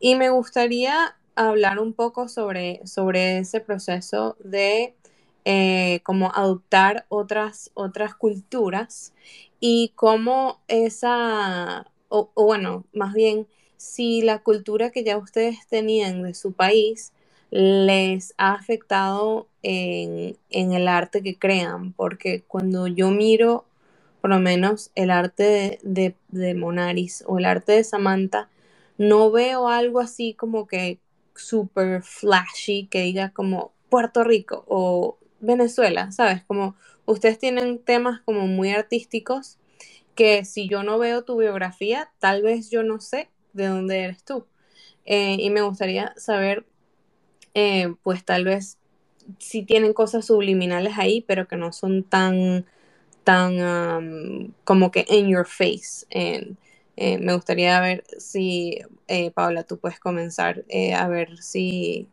Y 0.00 0.14
me 0.14 0.30
gustaría 0.30 1.16
hablar 1.34 1.78
un 1.78 1.92
poco 1.92 2.28
sobre, 2.28 2.86
sobre 2.86 3.38
ese 3.38 3.60
proceso 3.60 4.36
de 4.40 4.94
eh, 5.44 6.00
como 6.02 6.32
adoptar 6.34 7.06
otras, 7.08 7.70
otras 7.74 8.14
culturas 8.14 9.12
y 9.60 9.92
cómo 9.94 10.60
esa, 10.68 11.86
o, 12.08 12.30
bueno, 12.34 12.84
más 12.92 13.14
bien, 13.14 13.46
si 13.76 14.22
la 14.22 14.40
cultura 14.40 14.90
que 14.90 15.04
ya 15.04 15.16
ustedes 15.16 15.66
tenían 15.68 16.22
de 16.22 16.34
su 16.34 16.52
país 16.52 17.12
les 17.50 18.34
ha 18.36 18.52
afectado 18.52 19.48
en, 19.62 20.36
el 20.50 20.88
arte 20.88 21.22
que 21.22 21.38
crean, 21.38 21.92
porque 21.92 22.42
cuando 22.46 22.86
yo 22.86 23.10
miro 23.10 23.64
por 24.20 24.30
lo 24.30 24.40
menos 24.40 24.90
el 24.96 25.10
arte 25.10 25.78
de, 25.82 26.14
de, 26.28 26.54
Monaris 26.54 27.24
o 27.26 27.38
el 27.38 27.44
arte 27.46 27.72
de 27.72 27.84
Samantha, 27.84 28.48
no 28.98 29.30
veo 29.30 29.68
algo 29.68 30.00
así 30.00 30.34
como 30.34 30.66
que 30.66 31.00
super 31.34 32.02
flashy 32.02 32.88
que 32.88 33.02
diga 33.02 33.30
como 33.30 33.72
Puerto 33.88 34.24
Rico 34.24 34.64
o 34.68 35.18
Venezuela, 35.40 36.10
¿sabes? 36.12 36.42
Como 36.44 36.74
ustedes 37.06 37.38
tienen 37.38 37.78
temas 37.78 38.20
como 38.20 38.46
muy 38.46 38.70
artísticos 38.70 39.58
que 40.14 40.44
si 40.44 40.68
yo 40.68 40.82
no 40.82 40.98
veo 40.98 41.22
tu 41.22 41.36
biografía, 41.36 42.10
tal 42.18 42.42
vez 42.42 42.70
yo 42.70 42.82
no 42.82 43.00
sé 43.00 43.30
de 43.52 43.66
dónde 43.66 44.00
eres 44.02 44.24
tú. 44.24 44.46
Eh, 45.06 45.36
y 45.38 45.48
me 45.50 45.62
gustaría 45.62 46.12
saber, 46.16 46.66
eh, 47.54 47.94
pues 48.02 48.24
tal 48.24 48.44
vez 48.44 48.78
si 49.38 49.62
tienen 49.62 49.92
cosas 49.92 50.26
subliminales 50.26 50.94
ahí, 50.98 51.20
pero 51.22 51.46
que 51.46 51.56
no 51.56 51.72
son 51.72 52.02
tan, 52.02 52.66
tan 53.24 54.54
como 54.64 54.90
que 54.90 55.06
in 55.08 55.28
your 55.28 55.46
face. 55.46 56.06
Me 57.20 57.34
gustaría 57.34 57.80
ver 57.80 58.04
si, 58.18 58.80
Paula, 59.34 59.62
tú 59.64 59.78
puedes 59.78 60.00
comenzar 60.00 60.64
a 60.96 61.08
ver 61.08 61.38
si 61.42 62.08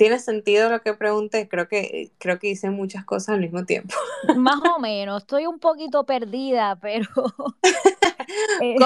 ¿Tiene 0.00 0.18
sentido 0.18 0.70
lo 0.70 0.80
que 0.80 0.94
pregunté? 0.94 1.46
Creo 1.46 1.68
que, 1.68 2.10
creo 2.16 2.38
que 2.38 2.48
hice 2.48 2.70
muchas 2.70 3.04
cosas 3.04 3.34
al 3.34 3.40
mismo 3.40 3.66
tiempo. 3.66 3.94
Más 4.34 4.58
o 4.74 4.78
menos, 4.78 5.24
estoy 5.24 5.44
un 5.44 5.58
poquito 5.58 6.06
perdida, 6.06 6.78
pero... 6.80 7.06
Eh, 8.62 8.76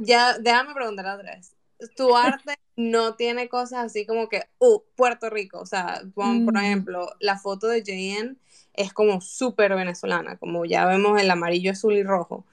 ya, 0.00 0.38
déjame 0.38 0.72
preguntar 0.72 1.18
otra 1.18 1.34
vez. 1.34 1.54
Tu 1.96 2.16
arte 2.16 2.54
no 2.76 3.14
tiene 3.14 3.48
cosas 3.50 3.84
así 3.84 4.06
como 4.06 4.28
que, 4.28 4.42
uh, 4.58 4.80
Puerto 4.96 5.28
Rico. 5.28 5.60
O 5.60 5.66
sea, 5.66 6.02
por 6.14 6.24
mm. 6.26 6.56
ejemplo, 6.56 7.06
la 7.20 7.38
foto 7.38 7.66
de 7.68 7.82
JN 7.82 8.38
es 8.72 8.92
como 8.94 9.20
súper 9.20 9.74
venezolana, 9.74 10.38
como 10.38 10.64
ya 10.64 10.86
vemos 10.86 11.20
el 11.20 11.30
amarillo, 11.30 11.72
azul 11.72 11.92
y 11.92 12.02
rojo. 12.02 12.46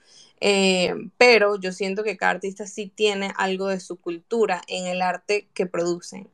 Eh, 0.43 0.95
pero 1.17 1.59
yo 1.59 1.71
siento 1.71 2.03
que 2.03 2.17
cada 2.17 2.31
artista 2.31 2.65
sí 2.65 2.91
tiene 2.93 3.31
algo 3.37 3.67
de 3.67 3.79
su 3.79 3.97
cultura 3.97 4.63
en 4.67 4.87
el 4.87 5.03
arte 5.03 5.47
que 5.53 5.67
producen. 5.67 6.27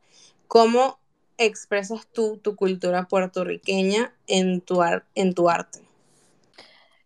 ¿Cómo 0.48 0.98
expresas 1.38 2.08
tú 2.08 2.38
tu 2.42 2.56
cultura 2.56 3.08
puertorriqueña 3.08 4.14
en 4.26 4.62
tu, 4.62 4.82
en 5.14 5.34
tu 5.34 5.50
arte? 5.50 5.82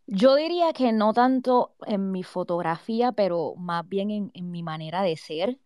Yo 0.06 0.36
diría 0.36 0.74
que 0.74 0.92
no 0.92 1.14
tanto 1.14 1.72
en 1.88 2.12
mi 2.12 2.22
fotografía, 2.22 3.12
pero 3.12 3.56
más 3.58 3.88
bien 3.90 4.32
en, 4.34 4.52
mi 4.52 4.62
manera 4.62 5.02
de 5.02 5.18
ser. 5.18 5.58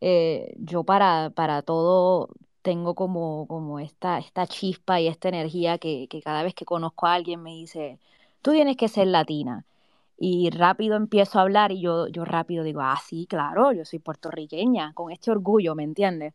Eh, 0.00 0.54
yo 0.56 0.84
para, 0.84 1.30
para 1.34 1.62
todo 1.62 2.30
tengo 2.62 2.94
como, 2.94 3.46
como 3.46 3.78
esta, 3.78 4.18
esta 4.18 4.46
chispa 4.46 5.00
y 5.00 5.08
esta 5.08 5.28
energía 5.28 5.78
que, 5.78 6.06
que 6.08 6.22
cada 6.22 6.42
vez 6.42 6.54
que 6.54 6.64
conozco 6.64 7.06
a 7.06 7.14
alguien 7.14 7.42
me 7.42 7.50
dice, 7.50 7.98
tú 8.40 8.52
tienes 8.52 8.76
que 8.76 8.88
ser 8.88 9.08
latina. 9.08 9.66
Y 10.24 10.50
rápido 10.50 10.94
empiezo 10.94 11.40
a 11.40 11.42
hablar 11.42 11.72
y 11.72 11.80
yo, 11.80 12.06
yo 12.06 12.24
rápido 12.24 12.62
digo, 12.62 12.80
ah, 12.80 12.96
sí, 13.04 13.26
claro, 13.26 13.72
yo 13.72 13.84
soy 13.84 13.98
puertorriqueña, 13.98 14.92
con 14.94 15.10
este 15.10 15.32
orgullo, 15.32 15.74
¿me 15.74 15.82
entiendes? 15.82 16.32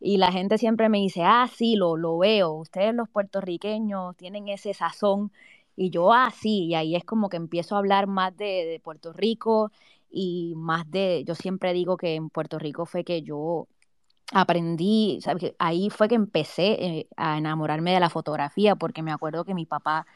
Y 0.00 0.16
la 0.16 0.32
gente 0.32 0.56
siempre 0.56 0.88
me 0.88 0.96
dice, 0.98 1.22
ah, 1.24 1.46
sí, 1.54 1.76
lo, 1.76 1.98
lo 1.98 2.16
veo, 2.16 2.52
ustedes 2.52 2.94
los 2.94 3.06
puertorriqueños 3.10 4.16
tienen 4.16 4.48
ese 4.48 4.72
sazón. 4.72 5.30
Y 5.76 5.90
yo, 5.90 6.12
ah, 6.14 6.30
sí, 6.34 6.68
y 6.68 6.74
ahí 6.74 6.96
es 6.96 7.04
como 7.04 7.28
que 7.28 7.36
empiezo 7.36 7.74
a 7.76 7.78
hablar 7.80 8.06
más 8.06 8.34
de, 8.38 8.80
Puerto 8.82 9.12
Rico 9.12 9.72
y 10.10 10.54
más 10.56 10.90
de, 10.90 11.24
yo 11.26 11.34
siempre 11.34 11.74
digo 11.74 11.98
que 11.98 12.14
en 12.14 12.30
Puerto 12.30 12.58
Rico 12.58 12.86
fue 12.86 13.04
que 13.04 13.22
yo 13.22 13.68
aprendí, 14.32 15.20
¿sabes? 15.22 15.54
ahí 15.58 15.90
fue 15.90 16.08
que 16.08 16.14
empecé 16.14 16.72
eh, 16.84 17.08
a 17.16 17.38
enamorarme 17.38 17.92
de 17.92 18.00
la 18.00 18.10
fotografía, 18.10 18.76
porque 18.76 19.02
me 19.02 19.12
acuerdo 19.12 19.44
que 19.44 19.54
mi 19.54 19.66
papá, 19.66 20.06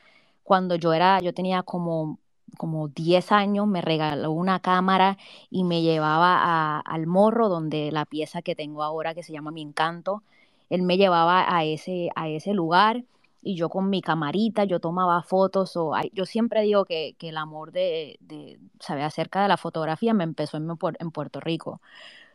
cuando 0.44 0.76
yo 0.76 0.94
era, 0.94 1.20
yo 1.20 1.34
tenía 1.34 1.62
como 1.62 2.18
como 2.56 2.88
10 2.88 3.32
años 3.32 3.66
me 3.66 3.80
regaló 3.80 4.30
una 4.32 4.60
cámara 4.60 5.18
y 5.50 5.64
me 5.64 5.82
llevaba 5.82 6.80
al 6.80 7.06
morro 7.06 7.48
donde 7.48 7.90
la 7.92 8.04
pieza 8.04 8.42
que 8.42 8.54
tengo 8.54 8.82
ahora 8.82 9.14
que 9.14 9.22
se 9.22 9.32
llama 9.32 9.50
Mi 9.50 9.62
Encanto, 9.62 10.22
él 10.70 10.82
me 10.82 10.96
llevaba 10.96 11.54
a 11.54 11.64
ese, 11.64 12.10
a 12.14 12.28
ese 12.28 12.54
lugar 12.54 13.04
y 13.42 13.56
yo 13.56 13.68
con 13.68 13.90
mi 13.90 14.02
camarita, 14.02 14.64
yo 14.64 14.78
tomaba 14.80 15.22
fotos, 15.22 15.76
o, 15.76 15.92
yo 16.12 16.26
siempre 16.26 16.62
digo 16.62 16.84
que, 16.84 17.16
el 17.20 17.36
amor 17.36 17.72
de, 17.72 18.16
de, 18.20 18.58
saber 18.78 19.04
acerca 19.04 19.42
de 19.42 19.48
la 19.48 19.56
fotografía 19.56 20.14
me 20.14 20.24
empezó 20.24 20.56
en, 20.58 20.68
en 20.98 21.10
Puerto 21.10 21.40
Rico. 21.40 21.80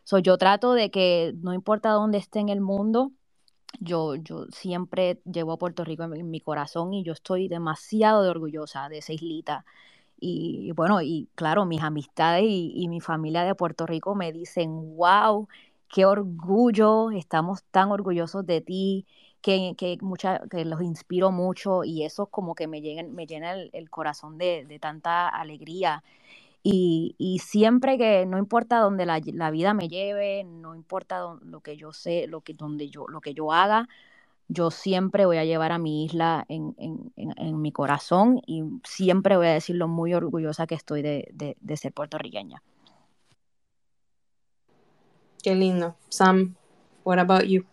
So, 0.04 0.18
yo 0.18 0.38
trato 0.38 0.74
de 0.74 0.90
que 0.90 1.34
no 1.42 1.52
importa 1.54 1.90
dónde 1.90 2.18
esté 2.18 2.40
en 2.40 2.48
el 2.48 2.60
mundo, 2.60 3.12
yo, 3.80 4.14
yo 4.16 4.46
siempre 4.50 5.20
llevo 5.24 5.52
a 5.52 5.58
Puerto 5.58 5.84
Rico 5.84 6.04
en, 6.04 6.30
mi 6.30 6.40
corazón 6.40 6.94
y 6.94 7.04
yo 7.04 7.12
estoy 7.12 7.48
demasiado 7.48 8.22
de 8.22 8.30
orgullosa 8.30 8.88
de 8.88 8.98
esa 8.98 9.12
islita. 9.12 9.64
Y, 10.20 10.72
bueno, 10.72 11.00
y 11.02 11.28
claro, 11.34 11.64
mis 11.64 11.82
amistades 11.82 12.44
y, 12.46 12.88
mi 12.88 13.00
familia 13.00 13.44
de 13.44 13.54
Puerto 13.54 13.86
Rico 13.86 14.14
me 14.14 14.32
dicen, 14.32 14.96
wow, 14.96 15.48
qué 15.88 16.06
orgullo, 16.06 17.10
estamos 17.10 17.62
tan 17.70 17.90
orgullosos 17.90 18.44
de 18.46 18.60
ti, 18.60 19.06
que, 19.40 19.74
que, 19.78 19.98
mucha, 20.00 20.40
que 20.50 20.64
los 20.64 20.82
inspiro 20.82 21.30
mucho 21.30 21.84
y 21.84 22.04
eso 22.04 22.26
como 22.26 22.54
que 22.54 22.66
me, 22.66 22.80
llena, 22.80 23.08
me 23.08 23.26
llena 23.26 23.52
el, 23.52 23.90
corazón 23.90 24.38
de, 24.38 24.64
de, 24.66 24.78
tanta 24.78 25.28
alegría. 25.28 26.02
Y, 26.62 27.14
y, 27.18 27.38
siempre 27.40 27.98
que, 27.98 28.26
no 28.26 28.38
importa 28.38 28.80
dónde 28.80 29.06
la, 29.06 29.20
la 29.34 29.50
vida 29.50 29.74
me 29.74 29.88
lleve, 29.88 30.44
no 30.44 30.74
importa 30.74 31.36
lo 31.42 31.60
que 31.60 31.76
yo 31.76 31.92
sé, 31.92 32.26
lo 32.26 32.40
que, 32.42 32.54
donde 32.54 32.90
yo, 32.90 33.06
lo 33.08 33.20
que 33.20 33.34
yo 33.34 33.52
haga, 33.52 33.88
yo 34.48 34.70
siempre 34.70 35.26
voy 35.26 35.36
a 35.36 35.44
llevar 35.44 35.72
a 35.72 35.78
mi 35.78 36.04
isla 36.04 36.44
en, 36.48 36.74
en, 36.78 37.12
en, 37.16 37.34
en 37.36 37.60
mi 37.60 37.70
corazón 37.70 38.40
y 38.46 38.64
siempre 38.84 39.36
voy 39.36 39.46
a 39.46 39.52
decir 39.52 39.76
lo 39.76 39.88
muy 39.88 40.14
orgullosa 40.14 40.66
que 40.66 40.74
estoy 40.74 41.02
de, 41.02 41.28
de, 41.32 41.56
de 41.60 41.76
ser 41.76 41.92
puertorriqueña. 41.92 42.62
Qué 45.42 45.54
lindo. 45.54 45.96
Sam, 46.08 46.56
what 47.04 47.18
about 47.18 47.44
you? 47.44 47.64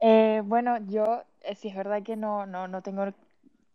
Eh, 0.00 0.42
bueno, 0.44 0.78
yo 0.88 1.22
eh, 1.42 1.54
sí 1.54 1.68
es 1.68 1.76
verdad 1.76 2.02
que 2.02 2.16
no, 2.16 2.44
no, 2.44 2.66
no 2.66 2.82
tengo 2.82 3.04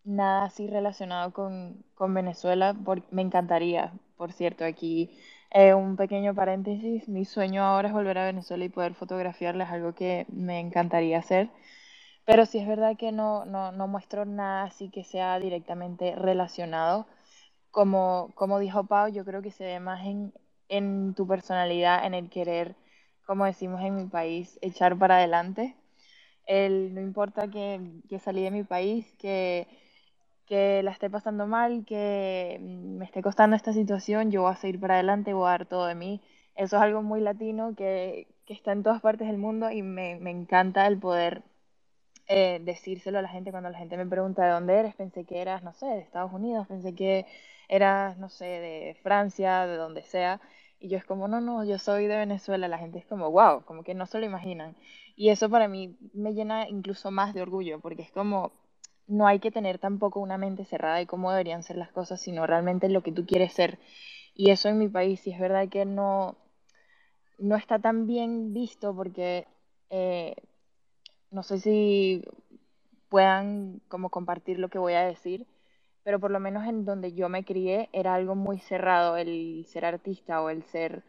nada 0.04 0.46
así 0.46 0.68
relacionado 0.68 1.32
con, 1.32 1.84
con 1.96 2.14
Venezuela, 2.14 2.74
por, 2.74 3.02
me 3.12 3.22
encantaría, 3.22 3.94
por 4.18 4.34
cierto, 4.34 4.66
aquí 4.66 5.18
eh, 5.52 5.74
un 5.74 5.96
pequeño 5.96 6.36
paréntesis, 6.36 7.08
mi 7.10 7.26
sueño 7.26 7.64
ahora 7.64 7.88
es 7.90 7.94
volver 7.94 8.18
a 8.18 8.26
Venezuela 8.26 8.66
y 8.66 8.70
poder 8.70 8.94
fotografiarles, 8.96 9.70
algo 9.70 9.94
que 9.96 10.26
me 10.30 10.60
encantaría 10.60 11.20
hacer, 11.20 11.50
pero 12.26 12.46
sí 12.46 12.60
es 12.60 12.68
verdad 12.68 12.98
que 12.98 13.12
no, 13.12 13.46
no, 13.46 13.72
no 13.72 13.88
muestro 13.88 14.26
nada 14.26 14.64
así 14.66 14.90
que 14.90 15.04
sea 15.04 15.40
directamente 15.40 16.16
relacionado. 16.16 17.08
Como, 17.72 18.32
como 18.36 18.60
dijo 18.60 18.86
Pau, 18.86 19.10
yo 19.12 19.26
creo 19.26 19.42
que 19.42 19.52
se 19.52 19.66
ve 19.66 19.80
más 19.80 20.06
en, 20.06 20.34
en 20.70 21.14
tu 21.16 21.28
personalidad, 21.28 22.06
en 22.06 22.14
el 22.16 22.30
querer, 22.30 22.76
como 23.26 23.46
decimos 23.46 23.82
en 23.84 23.96
mi 23.96 24.06
país, 24.08 24.60
echar 24.62 24.98
para 24.98 25.18
adelante. 25.18 25.76
El, 26.46 26.94
no 26.96 27.02
importa 27.02 27.50
que, 27.50 27.82
que 28.10 28.20
salí 28.20 28.44
de 28.44 28.52
mi 28.52 28.64
país, 28.64 29.14
que, 29.20 29.68
que 30.48 30.82
la 30.84 30.92
esté 30.92 31.10
pasando 31.10 31.48
mal, 31.48 31.86
que 31.86 32.58
me 32.62 33.06
esté 33.06 33.22
costando 33.22 33.56
esta 33.56 33.74
situación, 33.74 34.32
yo 34.32 34.44
voy 34.44 34.54
a 34.54 34.56
seguir 34.56 34.80
para 34.80 34.96
adelante, 34.96 35.34
voy 35.34 35.48
a 35.48 35.52
dar 35.52 35.66
todo 35.68 35.86
de 35.88 35.96
mí. 35.96 36.22
Eso 36.56 36.78
es 36.78 36.82
algo 36.82 37.04
muy 37.04 37.22
latino 37.22 37.76
que, 37.76 38.28
que 38.46 38.54
está 38.54 38.72
en 38.72 38.84
todas 38.84 39.02
partes 39.02 39.28
del 39.28 39.38
mundo 39.38 39.70
y 39.72 39.84
me, 39.84 40.16
me 40.20 40.32
encanta 40.32 40.88
el 40.88 40.98
poder 41.00 41.44
eh, 42.28 42.60
decírselo 42.64 43.20
a 43.20 43.22
la 43.22 43.30
gente 43.30 43.52
cuando 43.52 43.70
la 43.70 43.78
gente 43.78 43.98
me 43.98 44.06
pregunta 44.06 44.44
de 44.46 44.52
dónde 44.52 44.76
eres. 44.78 44.96
Pensé 44.96 45.26
que 45.26 45.42
eras, 45.42 45.64
no 45.64 45.74
sé, 45.74 45.86
de 45.86 46.00
Estados 46.00 46.32
Unidos, 46.34 46.68
pensé 46.68 46.94
que 46.96 47.26
eras, 47.70 48.18
no 48.18 48.30
sé, 48.30 48.46
de 48.46 48.98
Francia, 49.04 49.66
de 49.68 49.78
donde 49.78 50.04
sea. 50.04 50.42
Y 50.80 50.90
yo 50.90 50.98
es 50.98 51.06
como, 51.06 51.28
no, 51.28 51.42
no, 51.42 51.64
yo 51.64 51.80
soy 51.80 52.08
de 52.08 52.18
Venezuela. 52.18 52.68
La 52.68 52.78
gente 52.80 53.00
es 53.00 53.06
como, 53.06 53.32
wow, 53.32 53.64
como 53.66 53.84
que 53.84 53.94
no 53.94 54.06
se 54.06 54.20
lo 54.20 54.26
imaginan. 54.26 54.76
Y 55.16 55.30
eso 55.30 55.50
para 55.50 55.68
mí 55.68 55.98
me 56.14 56.34
llena 56.34 56.68
incluso 56.70 57.12
más 57.12 57.34
de 57.34 57.42
orgullo, 57.42 57.80
porque 57.80 58.04
es 58.04 58.12
como, 58.12 58.52
no 59.08 59.28
hay 59.28 59.40
que 59.40 59.52
tener 59.52 59.80
tampoco 59.80 60.20
una 60.20 60.38
mente 60.38 60.66
cerrada 60.66 60.98
de 60.98 61.08
cómo 61.08 61.32
deberían 61.32 61.64
ser 61.64 61.78
las 61.78 61.92
cosas, 61.92 62.22
sino 62.22 62.46
realmente 62.46 62.90
lo 62.90 63.02
que 63.04 63.12
tú 63.12 63.26
quieres 63.26 63.54
ser. 63.54 63.80
Y 64.36 64.52
eso 64.52 64.70
en 64.70 64.78
mi 64.78 64.90
país, 64.90 65.22
sí 65.22 65.32
es 65.32 65.40
verdad 65.40 65.70
que 65.70 65.86
no, 65.86 66.38
no 67.38 67.56
está 67.56 67.80
tan 67.80 68.08
bien 68.08 68.54
visto 68.54 68.96
porque 68.96 69.48
eh, 69.90 70.36
no 71.32 71.44
sé 71.44 71.60
si 71.60 72.24
puedan 73.10 73.82
como 73.88 74.10
compartir 74.10 74.60
lo 74.60 74.70
que 74.70 74.80
voy 74.80 74.94
a 74.94 75.06
decir, 75.06 75.48
pero 76.04 76.20
por 76.20 76.32
lo 76.32 76.40
menos 76.40 76.66
en 76.68 76.86
donde 76.86 77.14
yo 77.14 77.30
me 77.30 77.44
crié 77.44 77.90
era 77.94 78.16
algo 78.16 78.36
muy 78.36 78.60
cerrado 78.60 79.18
el 79.18 79.66
ser 79.68 79.86
artista 79.86 80.42
o 80.42 80.50
el 80.50 80.64
ser, 80.64 81.04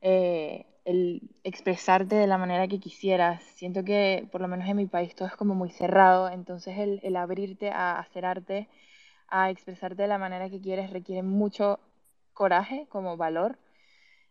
eh, 0.00 0.66
el 0.84 1.22
expresarte 1.44 2.16
de 2.16 2.26
la 2.26 2.38
manera 2.38 2.68
que 2.68 2.80
quisieras. 2.80 3.42
Siento 3.42 3.84
que 3.84 4.28
por 4.32 4.40
lo 4.40 4.48
menos 4.48 4.68
en 4.68 4.76
mi 4.76 4.86
país 4.86 5.14
todo 5.14 5.28
es 5.28 5.36
como 5.36 5.54
muy 5.54 5.70
cerrado, 5.70 6.28
entonces 6.28 6.78
el, 6.78 7.00
el 7.02 7.16
abrirte 7.16 7.70
a 7.70 7.98
hacer 7.98 8.24
arte, 8.24 8.68
a 9.28 9.50
expresarte 9.50 10.02
de 10.02 10.08
la 10.08 10.18
manera 10.18 10.50
que 10.50 10.60
quieres 10.60 10.90
requiere 10.90 11.22
mucho 11.22 11.80
coraje 12.34 12.86
como 12.90 13.16
valor. 13.16 13.58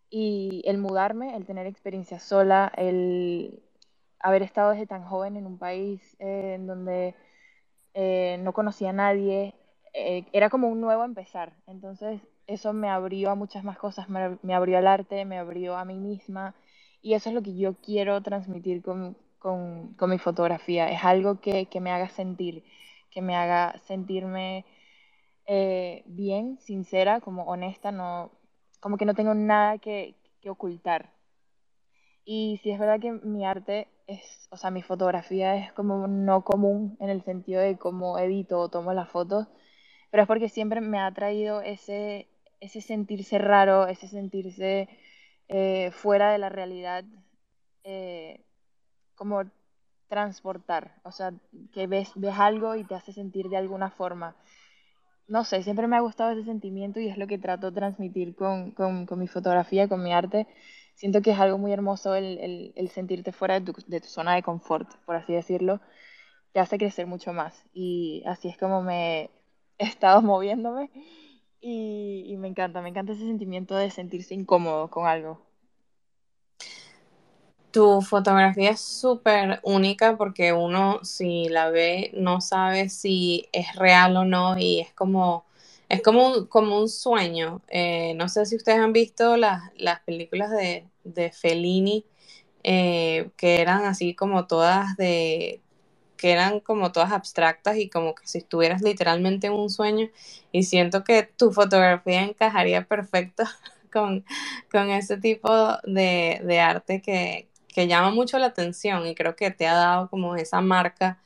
Y 0.10 0.62
el 0.66 0.78
mudarme, 0.78 1.36
el 1.38 1.46
tener 1.46 1.68
experiencia 1.68 2.20
sola, 2.20 2.72
el 2.78 3.64
haber 4.20 4.44
estado 4.44 4.72
desde 4.72 4.88
tan 4.88 5.04
joven 5.06 5.38
en 5.38 5.46
un 5.48 5.58
país 5.58 6.02
eh, 6.20 6.54
en 6.56 6.68
donde 6.68 7.16
eh, 7.94 8.38
no 8.42 8.54
conocía 8.54 8.90
a 8.92 8.94
nadie, 8.94 9.56
eh, 9.94 10.26
era 10.34 10.50
como 10.50 10.70
un 10.70 10.82
nuevo 10.82 11.04
empezar. 11.06 11.54
Entonces 11.68 12.22
eso 12.48 12.74
me 12.74 12.90
abrió 12.90 13.32
a 13.32 13.36
muchas 13.36 13.64
más 13.64 13.78
cosas, 13.78 14.08
me, 14.10 14.54
abrió 14.54 14.78
al 14.78 14.88
arte, 14.88 15.26
me 15.26 15.38
abrió 15.38 15.78
a 15.78 15.86
mí 15.86 15.96
misma 15.96 16.56
y 17.02 17.14
eso 17.14 17.30
es 17.30 17.36
lo 17.36 17.42
que 17.42 17.56
yo 17.56 17.76
quiero 17.76 18.22
transmitir 18.22 18.82
con, 18.82 19.18
con, 19.40 19.94
con 19.96 20.10
mi 20.10 20.18
fotografía. 20.20 20.92
Es 20.92 21.04
algo 21.04 21.40
que, 21.42 21.68
que, 21.68 21.80
me 21.82 21.92
haga 21.92 22.10
sentir, 22.10 22.64
que 23.12 23.22
me 23.22 23.36
haga 23.36 23.80
sentirme 23.88 24.66
bien, 26.06 26.58
sincera, 26.60 27.20
como 27.22 27.44
honesta, 27.46 27.92
no, 27.92 28.32
como 28.80 28.98
que 28.98 29.06
no 29.06 29.14
tengo 29.16 29.34
nada 29.34 29.78
que, 29.80 30.16
que 30.42 30.50
ocultar. 30.50 31.12
Y 32.26 32.60
si 32.64 32.72
es 32.72 32.80
verdad 32.80 33.00
que 33.00 33.12
mi 33.12 33.46
arte 33.46 33.88
es, 34.08 34.48
o 34.52 34.58
sea, 34.58 34.72
mi 34.72 34.82
fotografía 34.84 35.56
es 35.56 35.74
como 35.74 36.08
no 36.08 36.44
común 36.44 36.98
en 37.00 37.10
el 37.10 37.24
sentido 37.24 37.62
de 37.62 37.78
cómo 37.78 38.18
edito 38.20 38.60
o 38.60 38.70
tomo 38.70 38.94
las 38.94 39.10
fotos, 39.10 39.48
pero 40.12 40.24
es 40.24 40.28
porque 40.28 40.50
siempre 40.50 40.82
me 40.82 41.00
ha 41.00 41.12
traído 41.14 41.62
ese, 41.62 42.28
ese 42.62 42.80
sentirse 42.80 43.38
raro, 43.40 43.88
ese 43.88 44.08
sentirse 44.08 44.88
eh, 45.50 45.92
fuera 45.92 46.32
de 46.32 46.38
la 46.38 46.50
realidad, 46.50 47.04
eh, 47.84 48.40
como 49.16 49.44
transportar, 50.08 50.96
o 51.04 51.12
sea, 51.12 51.34
que 51.74 51.88
ves, 51.88 52.12
ves 52.16 52.36
algo 52.38 52.76
y 52.76 52.84
te 52.84 52.96
hace 52.96 53.14
sentir 53.14 53.50
de 53.50 53.58
alguna 53.58 53.90
forma. 53.90 54.36
No 55.28 55.44
sé, 55.44 55.64
siempre 55.64 55.88
me 55.88 55.96
ha 55.98 56.02
gustado 56.02 56.32
ese 56.32 56.44
sentimiento 56.44 57.00
y 57.00 57.08
es 57.08 57.18
lo 57.18 57.28
que 57.28 57.38
trato 57.38 57.72
de 57.72 57.76
transmitir 57.78 58.36
con, 58.36 58.72
con, 58.72 59.08
mi 59.18 59.28
fotografía, 59.28 59.88
con 59.88 60.04
mi 60.04 60.14
arte 60.14 60.48
siento 60.96 61.22
que 61.22 61.32
es 61.32 61.40
algo 61.40 61.58
muy 61.58 61.72
hermoso 61.72 62.16
el, 62.16 62.38
el, 62.40 62.74
el 62.76 62.90
sentirte 62.90 63.32
fuera 63.32 63.60
de 63.60 63.66
tu, 63.66 63.74
de 63.88 64.02
tu, 64.02 64.08
zona 64.08 64.36
de 64.36 64.44
confort, 64.44 64.88
por 65.06 65.16
así 65.16 65.34
decirlo, 65.34 65.80
te 66.54 66.60
hace 66.60 66.78
crecer 66.78 67.08
mucho 67.08 67.34
más. 67.34 67.64
Y 67.74 68.24
así 68.28 68.50
es 68.50 68.58
como 68.58 68.82
me 68.84 69.30
he 69.78 69.86
estado 69.86 70.22
moviéndome 70.22 70.92
y, 71.62 72.36
me 72.38 72.48
encanta, 72.48 72.82
me 72.82 72.90
encanta 72.90 73.14
ese 73.14 73.26
sentimiento 73.26 73.76
de 73.76 73.92
sentirse 73.92 74.34
incómodo 74.34 74.90
con 74.90 75.06
algo. 75.06 75.40
Tu 77.72 78.02
fotografía 78.02 78.72
es 78.72 78.82
súper 78.82 79.62
única 79.64 80.18
porque 80.18 80.52
uno 80.52 81.00
si 81.04 81.48
la 81.48 81.70
ve 81.70 82.12
no 82.14 82.42
sabe 82.42 82.90
si 82.90 83.48
es 83.54 83.76
real 83.76 84.18
o 84.18 84.26
no 84.26 84.58
y 84.58 84.82
es 84.82 84.92
como 84.92 85.46
es 85.88 86.02
como 86.02 86.28
un, 86.28 86.48
como 86.48 86.80
un 86.80 86.90
sueño. 86.90 87.62
Eh, 87.68 88.14
no 88.16 88.30
sé 88.30 88.46
si 88.46 88.56
ustedes 88.56 88.80
han 88.80 88.94
visto 88.94 89.38
las, 89.38 89.62
las 89.78 90.00
películas 90.02 90.50
de, 90.52 90.86
de 91.04 91.32
Fellini, 91.32 92.06
eh, 92.64 93.30
que 93.38 93.62
eran 93.62 93.86
así 93.86 94.16
como 94.16 94.48
todas 94.48 94.96
de 94.98 95.62
que 96.22 96.32
eran 96.32 96.60
como 96.60 96.92
todas 96.92 97.12
abstractas 97.12 97.78
y 97.78 97.90
como 97.90 98.14
que 98.14 98.28
si 98.28 98.38
estuvieras 98.38 98.84
literalmente 98.84 99.48
en 99.48 99.54
un 99.54 99.72
sueño 99.72 100.08
y 100.52 100.64
siento 100.64 101.04
que 101.04 101.24
tu 101.24 101.52
fotografía 101.52 102.22
encajaría 102.22 102.86
perfecto 102.86 103.44
con, 103.92 104.24
con 104.72 104.92
ese 104.92 105.18
tipo 105.18 105.50
de, 105.84 106.40
de 106.44 106.60
arte 106.60 107.02
que, 107.02 107.48
que, 107.68 107.88
llama 107.88 108.12
mucho 108.12 108.38
la 108.38 108.48
atención 108.48 109.08
y 109.08 109.16
creo 109.16 109.36
que 109.36 109.50
te 109.50 109.68
ha 109.68 109.74
dado 109.74 110.10
como 110.12 110.36
esa 110.36 110.62
marca 110.62 111.18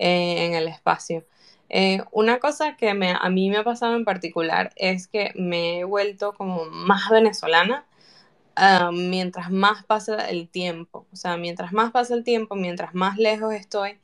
eh, 0.00 0.46
en 0.46 0.54
el 0.54 0.66
espacio. 0.66 1.24
Eh, 1.68 2.02
una 2.10 2.40
cosa 2.40 2.76
que 2.76 2.92
me, 2.94 3.12
a 3.12 3.30
mí 3.30 3.50
me 3.50 3.58
ha 3.58 3.64
pasado 3.64 3.94
en 3.94 4.04
particular 4.04 4.72
es 4.74 5.06
que 5.06 5.30
me 5.36 5.78
he 5.80 5.84
vuelto 5.84 6.34
como 6.34 6.64
más 6.64 7.08
venezolana 7.08 7.86
uh, 8.56 8.90
mientras 8.90 9.50
más 9.52 9.84
pasa 9.84 10.28
el 10.28 10.48
tiempo. 10.48 11.06
O 11.12 11.16
sea, 11.16 11.36
mientras 11.36 11.72
más 11.72 11.92
pasa 11.92 12.14
el 12.14 12.24
tiempo, 12.24 12.56
mientras 12.56 12.94
más 12.94 13.16
lejos 13.16 13.54
estoy, 13.54 14.00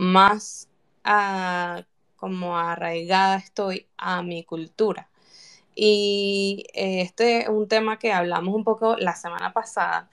más 0.00 0.66
uh, 1.04 1.82
como 2.16 2.56
arraigada 2.56 3.36
estoy 3.36 3.86
a 3.98 4.22
mi 4.22 4.44
cultura. 4.44 5.08
Y 5.74 6.64
este 6.72 7.42
es 7.42 7.48
un 7.48 7.68
tema 7.68 7.98
que 7.98 8.12
hablamos 8.12 8.54
un 8.54 8.64
poco 8.64 8.96
la 8.96 9.14
semana 9.14 9.52
pasada 9.52 10.08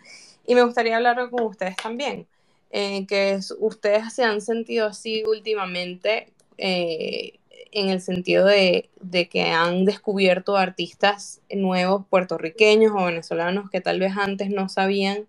y 0.45 0.55
me 0.55 0.63
gustaría 0.63 0.97
hablarlo 0.97 1.31
con 1.31 1.43
ustedes 1.43 1.77
también. 1.77 2.27
Eh, 2.69 3.05
que 3.07 3.39
ustedes 3.59 4.13
se 4.13 4.25
han 4.25 4.41
sentido 4.41 4.87
así 4.87 5.23
últimamente 5.25 6.33
eh, 6.57 7.39
en 7.71 7.87
el 7.87 8.01
sentido 8.01 8.45
de, 8.45 8.89
de, 8.99 9.29
que 9.29 9.43
han 9.43 9.85
descubierto 9.85 10.57
artistas 10.57 11.39
nuevos 11.49 12.05
puertorriqueños 12.09 12.91
o 12.93 13.05
venezolanos 13.05 13.69
que 13.69 13.79
tal 13.79 14.01
vez 14.01 14.17
antes 14.17 14.49
no 14.49 14.67
sabían 14.67 15.27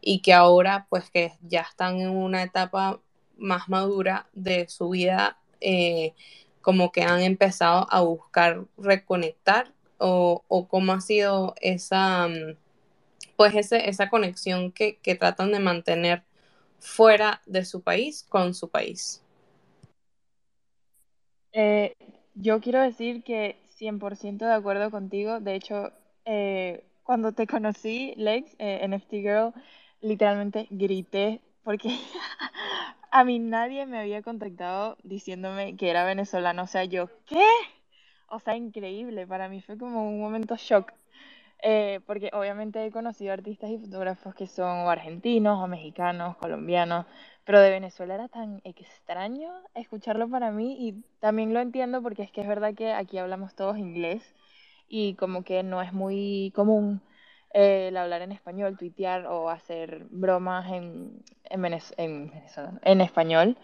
y 0.00 0.20
que 0.20 0.32
ahora 0.32 0.86
pues 0.90 1.10
que 1.10 1.32
ya 1.42 1.60
están 1.60 2.00
en 2.00 2.10
una 2.10 2.42
etapa 2.42 2.98
más 3.40 3.68
madura 3.68 4.28
de 4.32 4.68
su 4.68 4.90
vida, 4.90 5.38
eh, 5.60 6.14
como 6.60 6.92
que 6.92 7.02
han 7.02 7.20
empezado 7.22 7.86
a 7.90 8.00
buscar 8.02 8.64
reconectar 8.78 9.72
o, 9.98 10.44
o 10.48 10.68
cómo 10.68 10.92
ha 10.92 11.00
sido 11.00 11.54
esa, 11.60 12.28
mm, 12.28 12.56
pues 13.36 13.54
ese, 13.54 13.88
esa 13.88 14.08
conexión 14.08 14.72
que, 14.72 14.98
que 14.98 15.14
tratan 15.14 15.52
de 15.52 15.60
mantener 15.60 16.22
fuera 16.78 17.42
de 17.46 17.64
su 17.64 17.82
país 17.82 18.24
con 18.28 18.54
su 18.54 18.68
país. 18.68 19.22
Eh, 21.52 21.96
yo 22.34 22.60
quiero 22.60 22.80
decir 22.80 23.22
que 23.22 23.56
100% 23.78 24.46
de 24.46 24.52
acuerdo 24.52 24.90
contigo. 24.90 25.40
De 25.40 25.54
hecho, 25.54 25.92
eh, 26.24 26.84
cuando 27.02 27.32
te 27.32 27.46
conocí, 27.46 28.14
Lex, 28.16 28.54
NFT 28.58 29.10
Girl, 29.12 29.52
literalmente 30.00 30.66
grité 30.70 31.40
porque 31.64 31.88
a 33.10 33.24
mí 33.24 33.38
nadie 33.38 33.86
me 33.86 33.98
había 33.98 34.22
contactado 34.22 34.96
diciéndome 35.02 35.76
que 35.76 35.90
era 35.90 36.04
venezolano. 36.04 36.62
O 36.62 36.66
sea, 36.66 36.84
yo, 36.84 37.08
¿qué? 37.26 37.46
O 38.28 38.38
sea, 38.38 38.56
increíble. 38.56 39.26
Para 39.26 39.48
mí 39.48 39.60
fue 39.60 39.76
como 39.78 40.08
un 40.08 40.20
momento 40.20 40.56
shock. 40.56 40.92
Eh, 41.62 42.00
porque 42.06 42.30
obviamente 42.32 42.84
he 42.84 42.90
conocido 42.90 43.34
artistas 43.34 43.70
y 43.70 43.78
fotógrafos 43.78 44.34
que 44.34 44.46
son 44.46 44.88
argentinos 44.88 45.62
o 45.62 45.66
mexicanos, 45.66 46.36
colombianos, 46.38 47.04
pero 47.44 47.60
de 47.60 47.70
Venezuela 47.70 48.14
era 48.14 48.28
tan 48.28 48.62
extraño 48.64 49.52
escucharlo 49.74 50.28
para 50.30 50.52
mí 50.52 50.76
y 50.80 51.04
también 51.20 51.52
lo 51.52 51.60
entiendo 51.60 52.02
porque 52.02 52.22
es 52.22 52.30
que 52.30 52.40
es 52.40 52.48
verdad 52.48 52.74
que 52.74 52.92
aquí 52.92 53.18
hablamos 53.18 53.54
todos 53.54 53.76
inglés 53.76 54.34
y 54.88 55.14
como 55.16 55.44
que 55.44 55.62
no 55.62 55.82
es 55.82 55.92
muy 55.92 56.50
común 56.54 57.02
eh, 57.52 57.88
el 57.88 57.96
hablar 57.96 58.22
en 58.22 58.32
español, 58.32 58.76
tuitear 58.78 59.26
o 59.26 59.50
hacer 59.50 60.06
bromas 60.10 60.70
en, 60.72 61.22
en, 61.44 62.32
en, 62.82 63.00
español. 63.00 63.58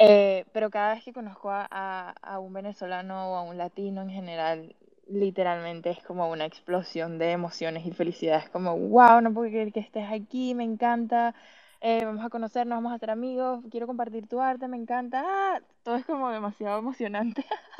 Eh, 0.00 0.44
pero 0.52 0.70
cada 0.70 0.94
vez 0.94 1.04
que 1.04 1.12
conozco 1.12 1.50
a, 1.50 2.10
a, 2.10 2.38
un 2.40 2.52
venezolano 2.52 3.32
o 3.32 3.36
a 3.36 3.42
un 3.42 3.56
latino 3.56 4.02
en 4.02 4.10
general, 4.10 4.74
literalmente 5.08 5.90
es 5.90 6.02
como 6.02 6.30
una 6.30 6.46
explosión 6.46 7.18
de 7.18 7.32
emociones 7.32 7.86
y 7.86 7.92
felicidades, 7.92 8.48
como, 8.50 8.76
wow, 8.76 9.20
no 9.20 9.32
puedo 9.32 9.48
creer 9.50 9.72
que 9.72 9.80
estés 9.80 10.10
aquí, 10.10 10.54
me 10.54 10.64
encanta, 10.64 11.34
eh, 11.80 12.04
vamos 12.04 12.24
a 12.24 12.30
conocernos, 12.30 12.76
vamos 12.76 12.92
a 12.92 12.98
ser 12.98 13.10
amigos, 13.10 13.62
quiero 13.70 13.86
compartir 13.86 14.26
tu 14.26 14.40
arte, 14.40 14.68
me 14.68 14.76
encanta, 14.76 15.22
ah, 15.24 15.60
todo 15.82 15.96
es 15.96 16.04
como 16.06 16.30
demasiado 16.30 16.78
emocionante. 16.78 17.44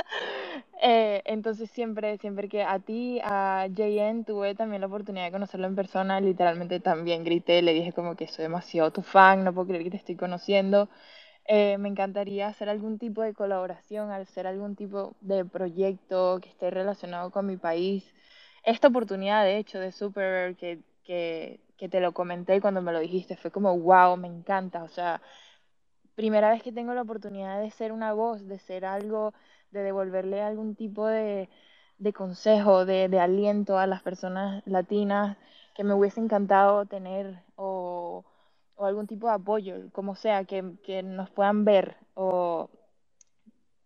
eh, 0.83 1.23
entonces 1.25 1.71
siempre, 1.71 2.19
siempre 2.19 2.49
que 2.49 2.63
a 2.63 2.79
ti, 2.79 3.21
a 3.23 3.67
JN, 3.69 4.25
tuve 4.25 4.55
también 4.55 4.81
la 4.81 4.87
oportunidad 4.89 5.27
de 5.27 5.33
conocerlo 5.33 5.67
en 5.67 5.77
persona, 5.77 6.21
literalmente 6.21 6.81
también 6.81 7.25
grité, 7.25 7.63
le 7.63 7.73
dije 7.75 7.93
como 7.93 8.17
que 8.17 8.29
soy 8.29 8.45
demasiado 8.45 8.91
tu 8.93 9.03
fan, 9.03 9.45
no 9.45 9.53
puedo 9.55 9.69
creer 9.69 9.85
que 9.85 9.91
te 9.91 9.97
estoy 9.99 10.17
conociendo. 10.17 10.89
Eh, 11.47 11.77
me 11.79 11.89
encantaría 11.89 12.49
hacer 12.49 12.69
algún 12.71 12.99
tipo 12.99 13.23
de 13.23 13.35
colaboración, 13.35 14.11
hacer 14.11 14.47
algún 14.47 14.77
tipo 14.77 15.15
de 15.21 15.45
proyecto 15.45 16.39
que 16.43 16.49
esté 16.49 16.71
relacionado 16.71 17.31
con 17.31 17.47
mi 17.47 17.57
país. 17.57 18.05
Esta 18.65 18.89
oportunidad, 18.89 19.45
de 19.45 19.59
hecho, 19.59 19.79
de 19.79 19.93
Super 19.93 20.57
que, 20.57 20.81
que, 21.05 21.61
que 21.77 21.89
te 21.89 22.01
lo 22.01 22.13
comenté 22.13 22.61
cuando 22.61 22.81
me 22.83 22.93
lo 22.93 23.01
dijiste, 23.01 23.37
fue 23.37 23.51
como, 23.51 23.79
wow, 23.79 24.17
me 24.17 24.29
encanta. 24.29 24.83
O 24.85 24.89
sea, 24.89 25.21
primera 26.15 26.51
vez 26.51 26.63
que 26.63 26.73
tengo 26.73 26.95
la 26.95 27.03
oportunidad 27.03 27.61
de 27.61 27.71
ser 27.71 27.93
una 27.93 28.13
voz, 28.13 28.47
de 28.47 28.59
ser 28.59 28.85
algo, 28.85 29.35
de 29.75 29.83
devolverle 29.83 30.43
algún 30.43 30.75
tipo 30.77 31.07
de, 31.07 31.49
de 31.99 32.13
consejo, 32.15 32.85
de, 32.87 33.09
de 33.09 33.21
aliento 33.21 33.79
a 33.79 33.87
las 33.87 34.03
personas 34.03 34.63
latinas 34.67 35.37
que 35.77 35.85
me 35.85 35.95
hubiese 35.95 36.21
encantado 36.21 36.87
tener 36.87 37.43
o 37.57 38.25
o 38.77 38.87
algún 38.87 39.07
tipo 39.07 39.29
de 39.29 39.35
apoyo, 39.35 39.75
como 39.93 40.17
sea, 40.17 40.45
que, 40.45 40.65
que 40.85 41.03
nos 41.03 41.31
puedan 41.31 41.65
ver 41.65 41.97
o 42.15 42.69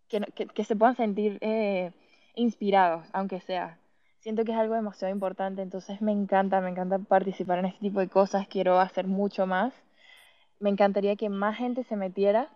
que, 0.09 0.21
que, 0.35 0.47
que 0.47 0.65
se 0.65 0.77
puedan 0.77 0.97
sentir 0.97 1.39
eh, 1.41 1.93
inspirados, 2.35 3.07
aunque 3.13 3.41
sea. 3.41 3.79
Siento 4.21 4.45
que 4.45 4.53
es 4.53 4.59
algo 4.59 4.75
demasiado 4.75 5.13
importante, 5.13 5.63
entonces 5.63 6.01
me 6.03 6.13
encanta, 6.13 6.61
me 6.61 6.71
encanta 6.71 6.99
participar 6.99 7.61
en 7.61 7.67
este 7.67 7.81
tipo 7.81 8.01
de 8.01 8.09
cosas, 8.09 8.49
quiero 8.49 8.81
hacer 8.81 9.07
mucho 9.07 9.47
más. 9.47 9.73
Me 10.61 10.71
encantaría 10.71 11.17
que 11.17 11.29
más 11.31 11.57
gente 11.57 11.85
se 11.85 11.97
metiera 11.97 12.51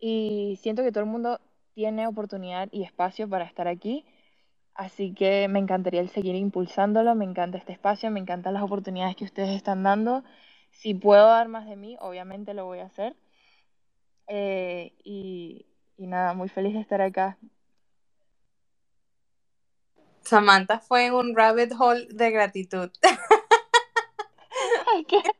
y 0.00 0.58
siento 0.62 0.82
que 0.82 0.92
todo 0.92 1.04
el 1.04 1.10
mundo 1.10 1.40
tiene 1.74 2.06
oportunidad 2.06 2.68
y 2.72 2.82
espacio 2.82 3.28
para 3.28 3.44
estar 3.44 3.68
aquí. 3.68 4.04
Así 4.74 5.14
que 5.14 5.48
me 5.48 5.58
encantaría 5.58 6.00
el 6.00 6.08
seguir 6.10 6.34
impulsándolo, 6.34 7.14
me 7.14 7.24
encanta 7.24 7.58
este 7.58 7.72
espacio, 7.72 8.10
me 8.10 8.20
encantan 8.20 8.54
las 8.54 8.62
oportunidades 8.62 9.16
que 9.16 9.24
ustedes 9.24 9.50
están 9.50 9.82
dando 9.82 10.24
si 10.72 10.94
puedo 10.94 11.26
dar 11.26 11.48
más 11.48 11.66
de 11.66 11.76
mí, 11.76 11.96
obviamente 12.00 12.54
lo 12.54 12.64
voy 12.64 12.80
a 12.80 12.86
hacer. 12.86 13.14
Eh, 14.26 14.92
y, 15.04 15.66
y 15.96 16.06
nada, 16.06 16.34
muy 16.34 16.48
feliz 16.48 16.74
de 16.74 16.80
estar 16.80 17.00
acá. 17.00 17.38
Samantha 20.22 20.80
fue 20.80 21.06
en 21.06 21.14
un 21.14 21.36
rabbit 21.36 21.72
hole 21.78 22.06
de 22.10 22.30
gratitud. 22.30 22.90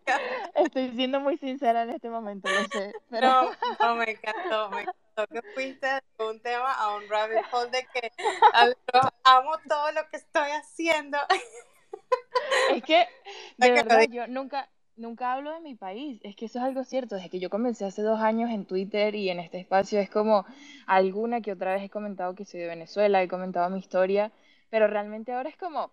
Estoy 0.65 0.91
siendo 0.91 1.21
muy 1.21 1.37
sincera 1.39 1.83
en 1.83 1.91
este 1.91 2.09
momento, 2.09 2.49
lo 2.49 2.65
sé. 2.69 2.93
Pero... 3.11 3.29
No, 3.29 3.51
no, 3.81 3.95
me 3.97 4.11
encantó, 4.11 4.71
me 4.71 4.83
encantó 4.83 5.27
que 5.31 5.43
fuiste 5.55 5.87
de 5.87 6.25
un 6.25 6.41
tema 6.41 6.73
a 6.73 6.97
un 6.97 7.09
rabbit 7.09 7.45
hole 7.53 7.71
de 7.71 7.87
que 7.93 8.13
amo 9.25 9.53
todo 9.69 9.93
lo 9.93 10.09
que 10.11 10.17
estoy 10.17 10.51
haciendo. 10.51 11.19
Es 12.75 12.83
que, 12.83 13.07
de 13.59 13.71
verdad, 13.71 14.03
yo 14.11 14.27
nunca, 14.27 14.69
nunca 14.97 15.33
hablo 15.33 15.53
de 15.53 15.61
mi 15.61 15.75
país, 15.75 16.21
es 16.23 16.37
que 16.37 16.47
eso 16.47 16.59
es 16.59 16.65
algo 16.65 16.85
cierto, 16.85 17.17
desde 17.17 17.31
que 17.31 17.41
yo 17.41 17.51
comencé 17.51 17.85
hace 17.85 18.03
dos 18.03 18.21
años 18.21 18.51
en 18.51 18.65
Twitter 18.67 19.15
y 19.15 19.31
en 19.31 19.41
este 19.41 19.61
espacio 19.61 20.01
es 20.01 20.11
como 20.11 20.47
alguna 20.87 21.41
que 21.41 21.53
otra 21.53 21.75
vez 21.75 21.83
he 21.83 21.91
comentado 21.91 22.35
que 22.35 22.45
soy 22.45 22.61
de 22.61 22.69
Venezuela, 22.69 23.23
he 23.23 23.29
comentado 23.29 23.71
mi 23.71 23.79
historia, 23.79 24.33
pero 24.71 24.87
realmente 24.87 25.33
ahora 25.33 25.49
es 25.49 25.57
como, 25.57 25.93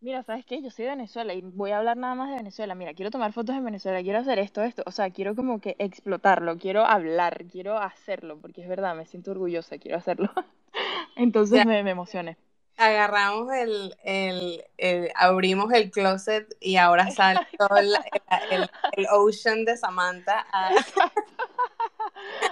mira, 0.00 0.22
¿sabes 0.22 0.44
qué? 0.44 0.62
Yo 0.62 0.70
soy 0.70 0.84
de 0.84 0.92
Venezuela 0.92 1.34
y 1.34 1.40
voy 1.42 1.70
a 1.70 1.78
hablar 1.78 1.96
nada 1.96 2.14
más 2.14 2.30
de 2.30 2.36
Venezuela, 2.36 2.74
mira, 2.74 2.94
quiero 2.94 3.10
tomar 3.10 3.32
fotos 3.32 3.54
de 3.54 3.62
Venezuela, 3.62 4.02
quiero 4.02 4.18
hacer 4.18 4.38
esto, 4.38 4.62
esto, 4.62 4.82
o 4.86 4.90
sea, 4.90 5.10
quiero 5.10 5.34
como 5.34 5.60
que 5.60 5.76
explotarlo, 5.78 6.56
quiero 6.58 6.84
hablar, 6.84 7.44
quiero 7.50 7.78
hacerlo, 7.78 8.38
porque 8.40 8.62
es 8.62 8.68
verdad, 8.68 8.94
me 8.94 9.06
siento 9.06 9.30
orgullosa, 9.30 9.78
quiero 9.78 9.98
hacerlo. 9.98 10.30
Entonces 11.16 11.64
me, 11.66 11.82
me 11.82 11.90
emocioné 11.90 12.36
agarramos 12.78 13.52
el, 13.52 13.94
el, 14.04 14.64
el, 14.78 15.10
abrimos 15.16 15.72
el 15.72 15.90
closet 15.90 16.56
y 16.60 16.76
ahora 16.76 17.10
sale 17.10 17.40
todo 17.58 17.76
el, 17.76 17.92
el, 18.50 18.70
el 18.92 19.06
ocean 19.12 19.64
de 19.64 19.76
Samantha. 19.76 20.46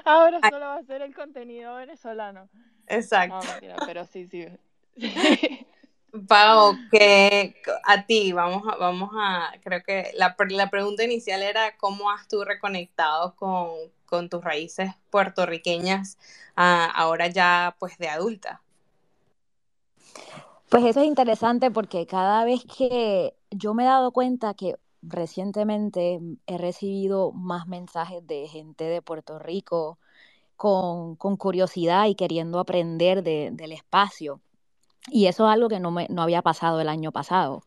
Ahora 0.05 0.41
solo 0.51 0.67
va 0.67 0.77
a 0.77 0.83
ser 0.83 1.03
el 1.03 1.15
contenido 1.15 1.77
venezolano. 1.77 2.49
Exacto. 2.89 3.37
No, 3.37 3.53
mentira, 3.53 3.77
pero 3.87 4.05
sí, 4.05 4.27
sí. 4.27 4.47
Pau, 6.27 6.75
que 6.91 7.55
a 7.85 8.07
ti, 8.07 8.33
vamos 8.33 8.63
a, 8.71 8.77
vamos 8.77 9.11
a, 9.15 9.53
creo 9.63 9.83
que 9.83 10.13
la, 10.15 10.37
la 10.51 10.71
pregunta 10.71 11.05
inicial 11.05 11.43
era 11.43 11.77
cómo 11.77 12.11
has 12.11 12.29
tú 12.29 12.45
reconectado 12.45 13.35
con, 13.37 13.71
con 14.07 14.29
tus 14.29 14.43
raíces 14.43 14.93
puertorriqueñas 15.11 16.17
uh, 16.57 16.91
ahora 16.95 17.29
ya 17.29 17.77
pues 17.79 17.99
de 17.99 18.09
adulta. 18.09 18.63
Pues 20.69 20.85
eso 20.85 21.01
es 21.01 21.07
interesante 21.07 21.71
porque 21.71 22.07
cada 22.07 22.45
vez 22.45 22.65
que 22.65 23.35
yo 23.51 23.75
me 23.75 23.85
he 23.85 23.87
dado 23.87 24.11
cuenta 24.11 24.55
que 24.55 24.77
recientemente 25.03 26.21
he 26.47 26.59
recibido 26.59 27.33
más 27.33 27.69
mensajes 27.69 28.27
de 28.27 28.49
gente 28.49 28.85
de 28.85 29.03
Puerto 29.03 29.39
Rico 29.39 29.99
con, 30.57 31.17
con 31.17 31.37
curiosidad 31.37 32.07
y 32.07 32.15
queriendo 32.15 32.59
aprender 32.59 33.23
de, 33.23 33.51
del 33.53 33.73
espacio. 33.73 34.41
Y 35.09 35.27
eso 35.27 35.47
es 35.47 35.55
algo 35.55 35.69
que 35.69 35.81
no, 35.81 35.91
me, 35.91 36.07
no 36.11 36.23
había 36.23 36.43
pasado 36.43 36.81
el 36.81 36.89
año 36.89 37.13
pasado. 37.13 37.63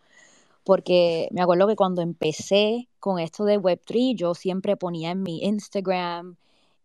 Porque 0.64 1.30
me 1.32 1.42
acuerdo 1.42 1.68
que 1.68 1.76
cuando 1.76 2.02
empecé 2.02 2.90
con 3.00 3.20
esto 3.20 3.46
de 3.46 3.60
Web3, 3.60 4.16
yo 4.16 4.36
siempre 4.36 4.78
ponía 4.78 5.12
en 5.12 5.24
mi 5.24 5.44
Instagram 5.44 6.38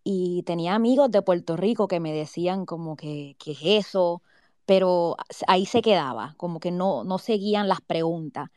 y 0.05 0.43
tenía 0.45 0.75
amigos 0.75 1.11
de 1.11 1.23
Puerto 1.23 1.57
Rico 1.57 1.89
que 1.89 2.01
me 2.01 2.13
decían 2.13 2.67
como 2.67 2.97
que, 2.97 3.37
¿qué 3.39 3.53
es 3.53 3.87
eso? 3.87 4.23
pero 4.67 5.17
ahí 5.47 5.67
se 5.67 5.83
quedaba, 5.83 6.35
como 6.37 6.61
que 6.61 6.71
no, 6.71 7.05
no 7.05 7.19
seguían 7.19 7.69
las 7.69 7.81
preguntas. 7.81 8.51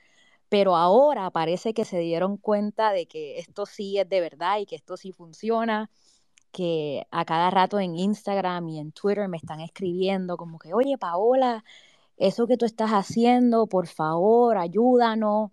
Pero 0.49 0.75
ahora 0.77 1.29
parece 1.31 1.73
que 1.73 1.85
se 1.85 1.99
dieron 1.99 2.37
cuenta 2.37 2.91
de 2.91 3.07
que 3.07 3.39
esto 3.39 3.65
sí 3.65 3.97
es 3.99 4.09
de 4.09 4.21
verdad 4.21 4.59
y 4.59 4.65
que 4.65 4.75
esto 4.75 4.97
sí 4.97 5.11
funciona, 5.11 5.89
que 6.51 7.05
a 7.11 7.25
cada 7.25 7.49
rato 7.51 7.79
en 7.79 7.95
Instagram 7.97 8.69
y 8.69 8.79
en 8.79 8.91
Twitter 8.93 9.27
me 9.29 9.37
están 9.37 9.61
escribiendo 9.61 10.37
como 10.37 10.59
que, 10.59 10.73
oye, 10.73 10.97
Paola, 10.97 11.63
eso 12.17 12.47
que 12.47 12.57
tú 12.57 12.65
estás 12.65 12.91
haciendo, 12.91 13.67
por 13.67 13.87
favor, 13.87 14.57
ayúdanos. 14.57 15.51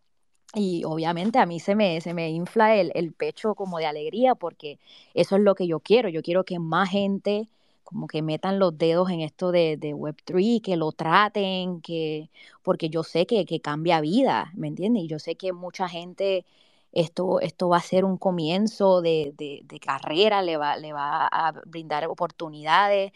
Y 0.55 0.85
obviamente 0.85 1.39
a 1.41 1.47
mí 1.47 1.61
se 1.61 1.75
me, 1.75 2.01
se 2.01 2.15
me 2.15 2.31
infla 2.31 2.77
el, 2.77 2.93
el 2.95 3.13
pecho 3.13 3.55
como 3.55 3.79
de 3.79 3.87
alegría 3.87 4.35
porque 4.37 4.79
eso 5.15 5.37
es 5.37 5.43
lo 5.43 5.55
que 5.55 5.67
yo 5.67 5.81
quiero. 5.81 6.09
Yo 6.09 6.23
quiero 6.23 6.45
que 6.45 6.59
más 6.61 6.91
gente 6.91 7.49
como 7.85 8.09
que 8.09 8.23
metan 8.23 8.59
los 8.59 8.77
dedos 8.79 9.11
en 9.11 9.21
esto 9.21 9.53
de, 9.53 9.77
de 9.77 9.95
Web3, 9.95 10.63
que 10.63 10.77
lo 10.77 10.93
traten, 10.93 11.81
que, 11.83 12.31
porque 12.63 12.89
yo 12.91 13.03
sé 13.05 13.27
que, 13.27 13.45
que 13.45 13.61
cambia 13.61 14.01
vida, 14.01 14.51
¿me 14.57 14.69
entiendes? 14.69 15.05
Y 15.05 15.07
yo 15.09 15.19
sé 15.19 15.37
que 15.37 15.53
mucha 15.53 15.89
gente, 15.89 16.45
esto, 16.93 17.41
esto 17.41 17.69
va 17.69 17.77
a 17.79 17.81
ser 17.81 18.05
un 18.05 18.17
comienzo 18.19 19.03
de, 19.03 19.35
de, 19.37 19.81
carrera, 19.81 20.43
le 20.43 20.57
va, 20.57 20.77
le 20.77 20.93
va 20.93 21.27
a 21.29 21.53
brindar 21.67 22.07
oportunidades 22.09 23.13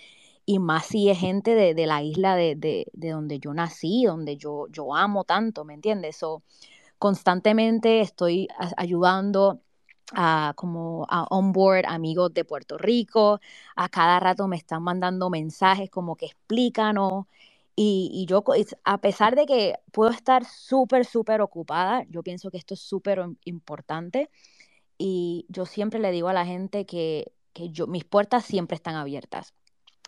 y 0.48 0.60
más 0.60 0.86
si 0.86 1.10
es 1.10 1.18
gente 1.18 1.54
de, 1.54 1.74
de 1.74 1.86
la 1.86 2.02
isla 2.02 2.34
de, 2.34 2.56
de, 2.56 2.86
de, 2.94 3.10
donde 3.10 3.38
yo 3.38 3.52
nací, 3.52 4.04
donde 4.06 4.38
yo, 4.38 4.66
yo 4.70 4.94
amo 4.96 5.24
tanto, 5.24 5.62
¿me 5.66 5.74
entiendes? 5.74 6.16
So, 6.16 6.42
constantemente 6.98 8.00
estoy 8.00 8.48
ayudando 8.78 9.60
a 10.14 10.54
como 10.56 11.06
a 11.10 11.24
onboard 11.30 11.84
amigos 11.86 12.32
de 12.34 12.46
Puerto 12.46 12.78
Rico, 12.78 13.40
a 13.76 13.90
cada 13.90 14.20
rato 14.20 14.48
me 14.48 14.56
están 14.56 14.82
mandando 14.82 15.30
mensajes 15.30 15.90
como 15.90 16.16
que 16.16 16.26
explícanos 16.26 17.26
y, 17.76 18.10
y 18.14 18.26
yo 18.26 18.42
a 18.84 18.98
pesar 19.00 19.36
de 19.36 19.46
que 19.46 19.74
puedo 19.92 20.10
estar 20.10 20.46
súper, 20.46 21.04
súper 21.04 21.42
ocupada, 21.42 22.04
yo 22.08 22.22
pienso 22.22 22.50
que 22.50 22.56
esto 22.58 22.74
es 22.74 22.80
súper 22.80 23.22
importante 23.44 24.30
y 24.98 25.46
yo 25.50 25.66
siempre 25.66 26.00
le 26.00 26.12
digo 26.12 26.28
a 26.28 26.34
la 26.34 26.46
gente 26.46 26.86
que, 26.86 27.32
que 27.52 27.70
yo, 27.70 27.86
mis 27.86 28.04
puertas 28.06 28.44
siempre 28.46 28.76
están 28.76 28.96
abiertas 28.96 29.54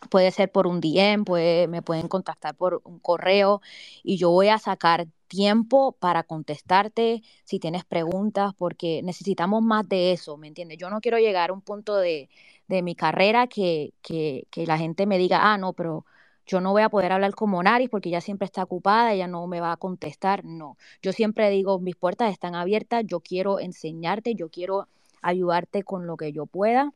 puede 0.08 0.30
ser 0.30 0.50
por 0.50 0.66
un 0.66 0.80
DM, 0.80 1.24
puede, 1.24 1.68
me 1.68 1.82
pueden 1.82 2.08
contactar 2.08 2.54
por 2.54 2.80
un 2.84 2.98
correo 2.98 3.60
y 4.02 4.16
yo 4.16 4.30
voy 4.30 4.48
a 4.48 4.58
sacar 4.58 5.08
tiempo 5.28 5.92
para 5.92 6.22
contestarte 6.24 7.22
si 7.44 7.60
tienes 7.60 7.84
preguntas, 7.84 8.52
porque 8.56 9.02
necesitamos 9.02 9.62
más 9.62 9.88
de 9.88 10.12
eso, 10.12 10.36
¿me 10.36 10.48
entiendes? 10.48 10.78
Yo 10.78 10.90
no 10.90 11.00
quiero 11.00 11.18
llegar 11.18 11.50
a 11.50 11.52
un 11.52 11.60
punto 11.60 11.96
de, 11.96 12.28
de 12.68 12.82
mi 12.82 12.94
carrera 12.94 13.46
que, 13.46 13.92
que, 14.02 14.46
que, 14.50 14.66
la 14.66 14.78
gente 14.78 15.06
me 15.06 15.18
diga, 15.18 15.52
ah, 15.52 15.58
no, 15.58 15.72
pero 15.72 16.04
yo 16.46 16.60
no 16.60 16.72
voy 16.72 16.82
a 16.82 16.88
poder 16.88 17.12
hablar 17.12 17.34
con 17.34 17.50
Monaris 17.50 17.88
porque 17.88 18.08
ella 18.08 18.20
siempre 18.20 18.46
está 18.46 18.64
ocupada, 18.64 19.12
ella 19.12 19.28
no 19.28 19.46
me 19.46 19.60
va 19.60 19.72
a 19.72 19.76
contestar. 19.76 20.44
No, 20.44 20.76
yo 21.02 21.12
siempre 21.12 21.48
digo, 21.50 21.78
mis 21.78 21.96
puertas 21.96 22.32
están 22.32 22.54
abiertas, 22.56 23.04
yo 23.06 23.20
quiero 23.20 23.60
enseñarte, 23.60 24.34
yo 24.34 24.50
quiero 24.50 24.88
ayudarte 25.22 25.84
con 25.84 26.06
lo 26.06 26.16
que 26.16 26.32
yo 26.32 26.46
pueda. 26.46 26.92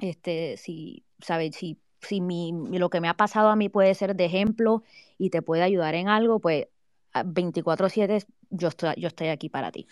Este, 0.00 0.56
si, 0.58 1.04
sabes, 1.20 1.56
si 1.56 1.78
si 2.04 2.20
mi, 2.20 2.52
lo 2.70 2.90
que 2.90 3.00
me 3.00 3.08
ha 3.08 3.14
pasado 3.14 3.48
a 3.48 3.56
mí 3.56 3.68
puede 3.68 3.94
ser 3.94 4.14
de 4.16 4.24
ejemplo 4.24 4.82
y 5.18 5.30
te 5.30 5.42
puede 5.42 5.62
ayudar 5.62 5.94
en 5.94 6.08
algo, 6.08 6.38
pues 6.40 6.66
24/7 7.12 8.26
yo 8.50 8.68
estoy, 8.68 8.94
yo 8.96 9.08
estoy 9.08 9.28
aquí 9.28 9.48
para 9.48 9.70
ti. 9.72 9.86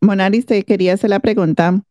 Monaris, 0.00 0.46
te 0.46 0.62
quería 0.64 0.94
hacer 0.94 1.10
la 1.10 1.20
pregunta. 1.20 1.82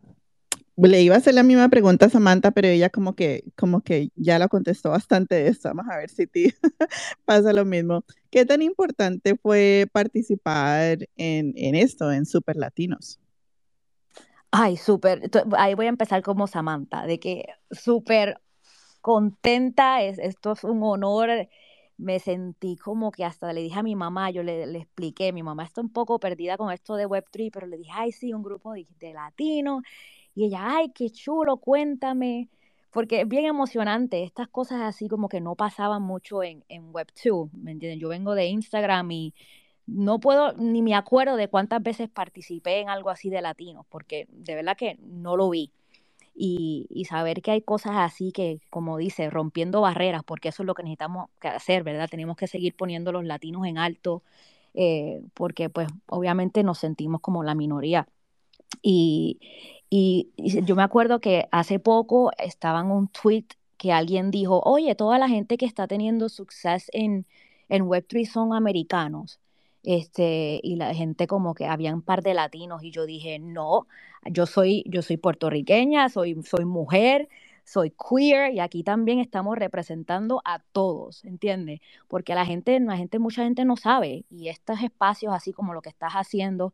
Le 0.77 1.01
iba 1.01 1.15
a 1.15 1.17
hacer 1.17 1.33
la 1.33 1.43
misma 1.43 1.67
pregunta 1.67 2.05
a 2.05 2.09
Samantha, 2.09 2.51
pero 2.51 2.69
ella 2.69 2.89
como 2.89 3.13
que, 3.13 3.43
como 3.57 3.81
que 3.81 4.11
ya 4.15 4.39
la 4.39 4.47
contestó 4.47 4.91
bastante 4.91 5.35
de 5.35 5.49
esto. 5.49 5.69
Vamos 5.69 5.91
a 5.91 5.97
ver 5.97 6.09
si 6.09 6.25
ti 6.25 6.53
pasa 7.25 7.51
lo 7.51 7.65
mismo. 7.65 8.05
¿Qué 8.31 8.45
tan 8.45 8.61
importante 8.61 9.35
fue 9.35 9.87
participar 9.91 10.99
en, 11.17 11.53
en 11.57 11.75
esto, 11.75 12.11
en 12.11 12.25
Super 12.25 12.55
Latinos? 12.55 13.19
Ay, 14.51 14.77
súper. 14.77 15.29
Ahí 15.57 15.75
voy 15.75 15.85
a 15.85 15.89
empezar 15.89 16.21
como 16.23 16.47
Samantha, 16.47 17.05
de 17.05 17.19
que 17.19 17.45
súper 17.71 18.41
contenta, 19.01 20.03
es, 20.03 20.19
esto 20.19 20.53
es 20.53 20.63
un 20.63 20.83
honor. 20.83 21.49
Me 21.97 22.19
sentí 22.19 22.77
como 22.77 23.11
que 23.11 23.25
hasta 23.25 23.53
le 23.53 23.61
dije 23.61 23.79
a 23.79 23.83
mi 23.83 23.95
mamá, 23.95 24.31
yo 24.31 24.43
le, 24.43 24.65
le 24.67 24.79
expliqué, 24.79 25.33
mi 25.33 25.43
mamá 25.43 25.65
está 25.65 25.81
un 25.81 25.91
poco 25.91 26.19
perdida 26.19 26.57
con 26.57 26.71
esto 26.71 26.95
de 26.95 27.05
Web3, 27.05 27.51
pero 27.53 27.67
le 27.67 27.77
dije, 27.77 27.91
ay, 27.93 28.11
sí, 28.11 28.33
un 28.33 28.43
grupo 28.43 28.73
de, 28.73 28.87
de 28.99 29.13
latinos. 29.13 29.83
Y 30.35 30.45
ella, 30.45 30.59
ay, 30.77 30.91
qué 30.93 31.09
chulo, 31.11 31.57
cuéntame. 31.57 32.49
Porque 32.91 33.21
es 33.21 33.27
bien 33.27 33.45
emocionante, 33.45 34.23
estas 34.23 34.47
cosas 34.49 34.81
así 34.81 35.07
como 35.09 35.29
que 35.29 35.41
no 35.41 35.55
pasaban 35.55 36.01
mucho 36.03 36.43
en, 36.43 36.65
en 36.69 36.91
Web2, 36.93 37.49
¿me 37.53 37.71
entienden? 37.71 37.99
Yo 37.99 38.09
vengo 38.09 38.33
de 38.35 38.47
Instagram 38.47 39.11
y 39.11 39.33
no 39.93 40.19
puedo, 40.19 40.53
ni 40.53 40.81
me 40.81 40.95
acuerdo 40.95 41.35
de 41.35 41.47
cuántas 41.47 41.81
veces 41.81 42.09
participé 42.09 42.79
en 42.79 42.89
algo 42.89 43.09
así 43.09 43.29
de 43.29 43.41
latinos, 43.41 43.85
porque 43.89 44.27
de 44.31 44.55
verdad 44.55 44.77
que 44.77 44.97
no 45.01 45.35
lo 45.35 45.49
vi. 45.49 45.71
Y, 46.41 47.05
saber 47.09 47.41
que 47.41 47.51
hay 47.51 47.61
cosas 47.61 47.93
así 47.97 48.31
que, 48.31 48.61
como 48.69 48.97
dice, 48.97 49.29
rompiendo 49.29 49.81
barreras, 49.81 50.23
porque 50.23 50.49
eso 50.49 50.63
es 50.63 50.67
lo 50.67 50.73
que 50.73 50.83
necesitamos 50.83 51.29
hacer, 51.41 51.83
¿verdad? 51.83 52.07
Tenemos 52.09 52.37
que 52.37 52.47
seguir 52.47 52.75
poniendo 52.75 53.11
los 53.11 53.25
latinos 53.25 53.65
en 53.65 53.77
alto, 53.77 54.23
eh, 54.73 55.21
porque 55.33 55.69
pues 55.69 55.89
obviamente 56.07 56.63
nos 56.63 56.79
sentimos 56.79 57.21
como 57.21 57.43
la 57.43 57.55
minoría. 57.55 58.07
Y, 58.81 59.39
yo 60.63 60.75
me 60.75 60.83
acuerdo 60.83 61.19
que 61.19 61.47
hace 61.51 61.79
poco 61.79 62.31
estaba 62.37 62.81
en 62.81 62.91
un 62.91 63.07
tweet 63.09 63.45
que 63.77 63.91
alguien 63.91 64.31
dijo, 64.31 64.61
oye, 64.63 64.95
toda 64.95 65.17
la 65.17 65.27
gente 65.29 65.57
que 65.57 65.65
está 65.65 65.87
teniendo 65.87 66.29
suceso 66.29 66.89
en, 66.93 67.25
en 67.69 67.85
Web3 67.85 68.25
son 68.27 68.53
americanos 68.53 69.39
este, 69.83 70.59
y 70.63 70.75
la 70.75 70.93
gente 70.93 71.27
como 71.27 71.53
que 71.53 71.65
había 71.65 71.93
un 71.93 72.01
par 72.01 72.23
de 72.23 72.33
latinos 72.33 72.83
y 72.83 72.91
yo 72.91 73.05
dije, 73.05 73.39
no, 73.39 73.87
yo 74.25 74.45
soy, 74.45 74.83
yo 74.87 75.01
soy 75.01 75.17
puertorriqueña, 75.17 76.09
soy, 76.09 76.41
soy 76.43 76.65
mujer, 76.65 77.29
soy 77.63 77.91
queer 77.91 78.53
y 78.53 78.59
aquí 78.59 78.83
también 78.83 79.19
estamos 79.19 79.57
representando 79.57 80.41
a 80.45 80.59
todos, 80.71 81.23
¿entiendes? 81.23 81.81
Porque 82.07 82.33
la 82.35 82.45
gente, 82.45 82.79
la 82.79 82.97
gente, 82.97 83.19
mucha 83.19 83.43
gente 83.43 83.63
no 83.65 83.77
sabe 83.77 84.25
y 84.29 84.49
estos 84.49 84.81
espacios 84.81 85.33
así 85.33 85.53
como 85.53 85.73
lo 85.73 85.81
que 85.81 85.89
estás 85.89 86.13
haciendo, 86.13 86.73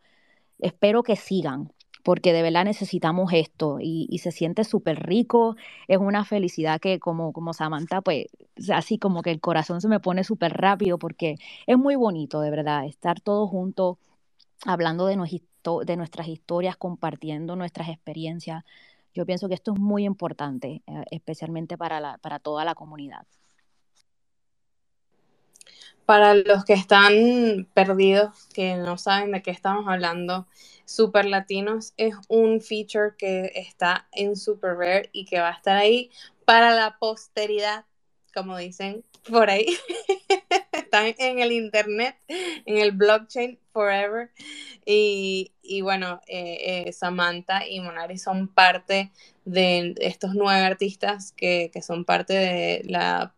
espero 0.59 1.03
que 1.03 1.15
sigan, 1.17 1.71
porque 2.05 2.33
de 2.33 2.43
verdad 2.43 2.65
necesitamos 2.65 3.33
esto 3.33 3.79
y, 3.81 4.19
se 4.19 4.31
siente 4.31 4.63
súper 4.63 5.07
rico, 5.07 5.55
es 5.87 5.97
una 5.97 6.23
felicidad 6.23 6.79
que 6.79 6.99
como, 6.99 7.33
como 7.33 7.51
Samantha, 7.53 8.01
pues 8.01 8.27
así 8.71 8.99
como 8.99 9.23
que 9.23 9.31
el 9.31 9.41
corazón 9.41 9.81
se 9.81 9.87
me 9.87 9.99
pone 9.99 10.23
súper 10.23 10.53
rápido 10.53 10.99
porque 10.99 11.37
es 11.65 11.77
muy 11.79 11.95
bonito, 11.95 12.41
de 12.41 12.51
verdad, 12.51 12.85
estar 12.85 13.21
todos 13.21 13.49
juntos 13.49 13.97
hablando 14.65 15.07
de, 15.07 15.17
nuestras 15.97 16.27
historias, 16.27 16.77
compartiendo 16.77 17.55
nuestras 17.55 17.89
experiencias. 17.89 18.63
Yo 19.15 19.25
pienso 19.25 19.47
que 19.47 19.55
esto 19.55 19.73
es 19.73 19.79
muy 19.79 20.05
importante, 20.05 20.83
eh, 20.85 21.05
especialmente 21.09 21.75
para, 21.75 22.19
para 22.19 22.37
toda 22.37 22.65
la 22.65 22.75
comunidad. 22.75 23.25
Para 26.05 26.35
los 26.35 26.65
que 26.65 26.73
están 26.73 27.67
perdidos, 27.73 28.47
que 28.53 28.75
no 28.75 28.97
saben 28.97 29.31
de 29.31 29.41
qué 29.41 29.51
estamos 29.51 29.87
hablando, 29.87 30.47
Super 30.85 31.25
Latinos 31.25 31.93
es 31.97 32.13
un 32.27 32.61
feature 32.61 33.15
que 33.17 33.51
está 33.55 34.07
en 34.11 34.35
Super 34.35 34.75
Rare 34.75 35.09
y 35.11 35.25
que 35.25 35.39
va 35.39 35.49
a 35.49 35.53
estar 35.53 35.75
ahí 35.75 36.11
para 36.45 36.75
la 36.75 36.97
posteridad, 36.99 37.85
como 38.33 38.57
dicen 38.57 39.03
por 39.29 39.49
ahí. 39.49 39.65
Están 40.71 41.15
en 41.17 41.39
el 41.39 41.51
internet, 41.51 42.15
en 42.27 42.77
el 42.77 42.91
blockchain 42.91 43.59
forever. 43.73 44.31
Y, 44.85 45.51
y 45.63 45.81
bueno, 45.81 46.21
eh, 46.27 46.85
eh, 46.87 46.93
Samantha 46.93 47.67
y 47.67 47.79
Monari 47.79 48.19
son 48.19 48.47
parte 48.47 49.11
de 49.43 49.95
estos 49.97 50.35
nueve 50.35 50.63
artistas 50.63 51.31
que, 51.31 51.71
que 51.73 51.81
son 51.81 52.05
parte 52.05 52.33
de 52.33 52.81
la, 52.85 53.33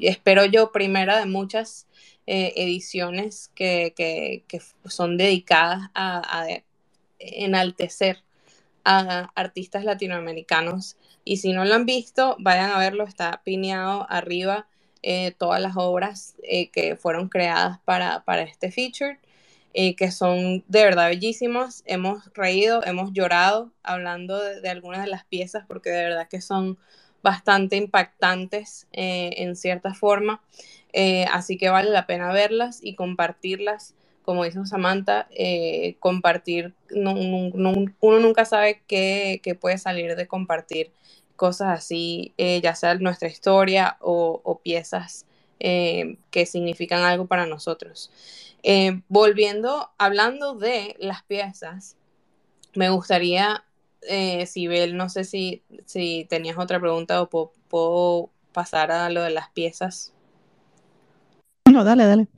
espero 0.00 0.44
yo, 0.44 0.72
primera 0.72 1.18
de 1.18 1.26
muchas 1.26 1.86
eh, 2.26 2.52
ediciones 2.56 3.50
que, 3.54 3.94
que, 3.96 4.62
son 4.84 5.16
dedicadas 5.16 5.90
a, 5.94 6.46
enaltecer 7.18 8.22
a 8.84 9.30
artistas 9.34 9.84
latinoamericanos. 9.84 10.96
Y 11.24 11.38
si 11.38 11.52
no 11.52 11.64
lo 11.64 11.74
han 11.74 11.86
visto, 11.86 12.36
vayan 12.38 12.70
a 12.70 12.78
verlo, 12.78 13.04
está 13.04 13.40
pineado 13.44 14.06
arriba 14.10 14.66
eh, 15.02 15.32
todas 15.38 15.60
las 15.60 15.76
obras 15.76 16.34
eh, 16.42 16.70
que 16.70 16.96
fueron 16.96 17.28
creadas 17.28 17.78
para, 17.84 18.24
para 18.24 18.42
este 18.42 18.70
feature, 18.70 19.18
que 19.72 20.10
son 20.10 20.64
de 20.68 20.82
verdad 20.82 21.08
bellísimas. 21.08 21.82
Hemos 21.86 22.30
reído, 22.34 22.84
hemos 22.84 23.12
llorado 23.12 23.72
hablando 23.82 24.42
de, 24.42 24.60
de, 24.60 24.68
algunas 24.68 25.02
de 25.02 25.08
las 25.08 25.24
piezas, 25.24 25.64
porque 25.66 25.90
de 25.90 26.04
verdad 26.04 26.28
que 26.28 26.40
son 26.40 26.78
bastante 27.22 27.76
impactantes 27.76 28.86
eh, 28.92 29.30
en 29.36 29.56
cierta 29.56 29.94
forma. 29.94 30.42
Eh, 30.92 31.26
así 31.32 31.58
que 31.58 31.68
vale 31.68 31.90
la 31.90 32.06
pena 32.06 32.32
verlas 32.32 32.80
y 32.82 32.94
compartirlas 32.94 33.94
como 34.22 34.44
dice 34.44 34.58
Samantha, 34.66 35.26
eh, 35.30 35.96
compartir, 36.00 36.74
no, 36.90 37.14
no, 37.14 37.50
no, 37.54 37.72
uno 38.00 38.20
nunca 38.20 38.44
sabe 38.44 38.82
qué, 38.86 39.40
puede 39.58 39.78
salir 39.78 40.16
de 40.16 40.26
compartir 40.26 40.92
cosas 41.34 41.68
así, 41.68 42.34
ya 42.36 42.74
sea 42.74 42.94
nuestra 42.96 43.28
historia 43.28 43.96
o, 44.00 44.42
o 44.44 44.58
piezas 44.58 45.24
que 45.58 46.44
significan 46.44 47.04
algo 47.04 47.24
para 47.24 47.46
nosotros. 47.46 48.10
Volviendo, 49.08 49.88
hablando 49.96 50.56
de 50.56 50.94
las 50.98 51.22
piezas, 51.22 51.96
me 52.74 52.90
gustaría, 52.90 53.64
Sibel, 54.00 54.96
no 54.96 55.08
sé 55.08 55.24
si, 55.24 55.62
si 55.84 56.26
tenías 56.28 56.58
otra 56.58 56.80
pregunta 56.80 57.20
o 57.20 57.28
puedo, 57.28 57.52
puedo 57.68 58.30
pasar 58.52 58.90
a 58.90 59.10
lo 59.10 59.22
de 59.22 59.30
las 59.30 59.50
piezas. 59.50 60.12
No, 61.70 61.84
dale, 61.84 62.04
dale. 62.06 62.28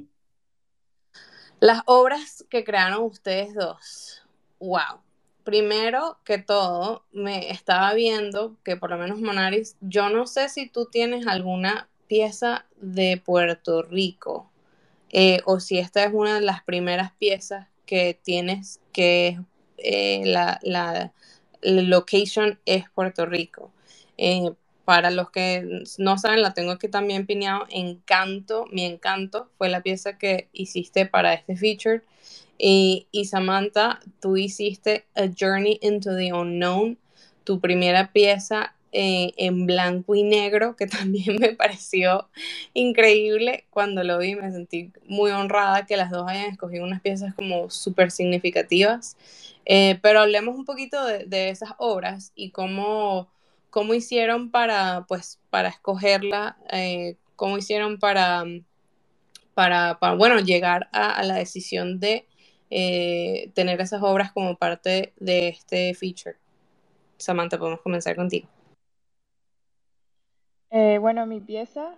Las 1.60 1.82
obras 1.84 2.44
que 2.48 2.64
crearon 2.64 3.02
ustedes 3.02 3.54
dos, 3.54 4.22
wow. 4.58 5.00
primero 5.44 6.18
que 6.24 6.38
todo, 6.38 7.04
me 7.12 7.50
estaba 7.50 7.92
viendo 7.92 8.56
que 8.64 8.76
por 8.76 8.90
lo 8.90 8.96
menos 8.96 9.20
Monaris, 9.20 9.76
yo 9.80 10.08
no 10.08 10.26
sé 10.26 10.48
si 10.48 10.68
tú 10.68 10.86
tienes 10.86 11.26
alguna 11.26 11.88
pieza 12.06 12.66
de 12.80 13.22
Puerto 13.22 13.82
Rico 13.82 14.50
eh, 15.10 15.40
o 15.44 15.60
si 15.60 15.78
esta 15.78 16.02
es 16.04 16.12
una 16.14 16.36
de 16.36 16.40
las 16.40 16.62
primeras 16.64 17.12
piezas 17.12 17.68
que 17.84 18.18
tienes 18.22 18.80
que 18.92 19.38
eh, 19.76 20.22
la, 20.24 20.58
la, 20.62 21.12
location 21.62 22.58
es 22.66 22.88
Puerto 22.90 23.26
Rico. 23.26 23.72
Eh, 24.16 24.50
para 24.84 25.10
los 25.10 25.30
que 25.30 25.84
no 25.98 26.18
saben, 26.18 26.42
la 26.42 26.52
tengo 26.52 26.72
aquí 26.72 26.88
también 26.88 27.26
piñado. 27.26 27.66
Encanto, 27.70 28.66
mi 28.72 28.84
encanto 28.84 29.48
fue 29.56 29.68
la 29.68 29.82
pieza 29.82 30.18
que 30.18 30.48
hiciste 30.52 31.06
para 31.06 31.34
este 31.34 31.56
feature. 31.56 32.02
Y, 32.58 33.06
y, 33.10 33.26
Samantha, 33.26 34.00
tú 34.20 34.36
hiciste 34.36 35.06
A 35.14 35.28
Journey 35.28 35.78
into 35.80 36.16
the 36.16 36.32
Unknown, 36.32 36.98
tu 37.44 37.60
primera 37.60 38.12
pieza 38.12 38.74
eh, 38.92 39.34
en 39.36 39.66
blanco 39.66 40.16
y 40.16 40.24
negro, 40.24 40.74
que 40.74 40.86
también 40.88 41.36
me 41.38 41.54
pareció 41.54 42.28
increíble 42.74 43.66
cuando 43.70 44.02
lo 44.02 44.18
vi. 44.18 44.34
Me 44.34 44.50
sentí 44.50 44.92
muy 45.06 45.30
honrada 45.30 45.86
que 45.86 45.96
las 45.96 46.10
dos 46.10 46.28
hayan 46.28 46.50
escogido 46.50 46.84
unas 46.84 47.00
piezas 47.00 47.34
como 47.34 47.70
súper 47.70 48.10
significativas. 48.10 49.16
Eh, 49.66 49.98
pero 50.02 50.20
hablemos 50.20 50.56
un 50.56 50.64
poquito 50.64 51.04
de, 51.04 51.50
esas 51.50 51.70
obras 51.78 52.32
y 52.34 52.50
cómo 52.50 53.28
cómo 53.70 53.94
hicieron 53.94 54.50
para, 54.50 55.04
pues, 55.08 55.38
para 55.50 55.68
escogerla, 55.68 56.56
eh, 56.72 57.16
cómo 57.36 57.56
hicieron 57.58 58.00
para, 58.00 58.44
para, 59.54 59.96
bueno, 60.18 60.40
llegar 60.40 60.88
a, 60.92 61.22
la 61.22 61.36
decisión 61.36 62.00
de 62.00 62.26
tener 63.54 63.80
esas 63.80 64.02
obras 64.02 64.32
como 64.32 64.56
parte 64.56 65.12
de 65.20 65.48
este 65.48 65.94
feature. 65.94 66.36
Samantha, 67.18 67.58
podemos 67.58 67.80
comenzar 67.80 68.16
contigo. 68.16 68.48
Eh, 70.72 70.98
bueno, 70.98 71.26
mi 71.26 71.40
pieza, 71.40 71.96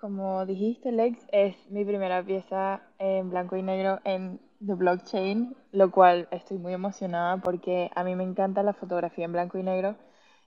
como 0.00 0.46
dijiste, 0.46 0.90
Lex, 0.92 1.18
es 1.32 1.54
mi 1.70 1.84
primera 1.84 2.22
pieza 2.24 2.80
en 2.98 3.28
blanco 3.30 3.56
y 3.56 3.62
negro 3.62 4.00
en 4.04 4.40
The 4.64 4.74
Blockchain, 4.74 5.54
lo 5.72 5.90
cual 5.90 6.26
estoy 6.30 6.58
muy 6.58 6.72
emocionada 6.72 7.36
porque 7.38 7.90
a 7.94 8.02
mí 8.04 8.16
me 8.16 8.24
encanta 8.24 8.62
la 8.62 8.72
fotografía 8.72 9.26
en 9.26 9.32
blanco 9.32 9.58
y 9.58 9.62
negro 9.62 9.96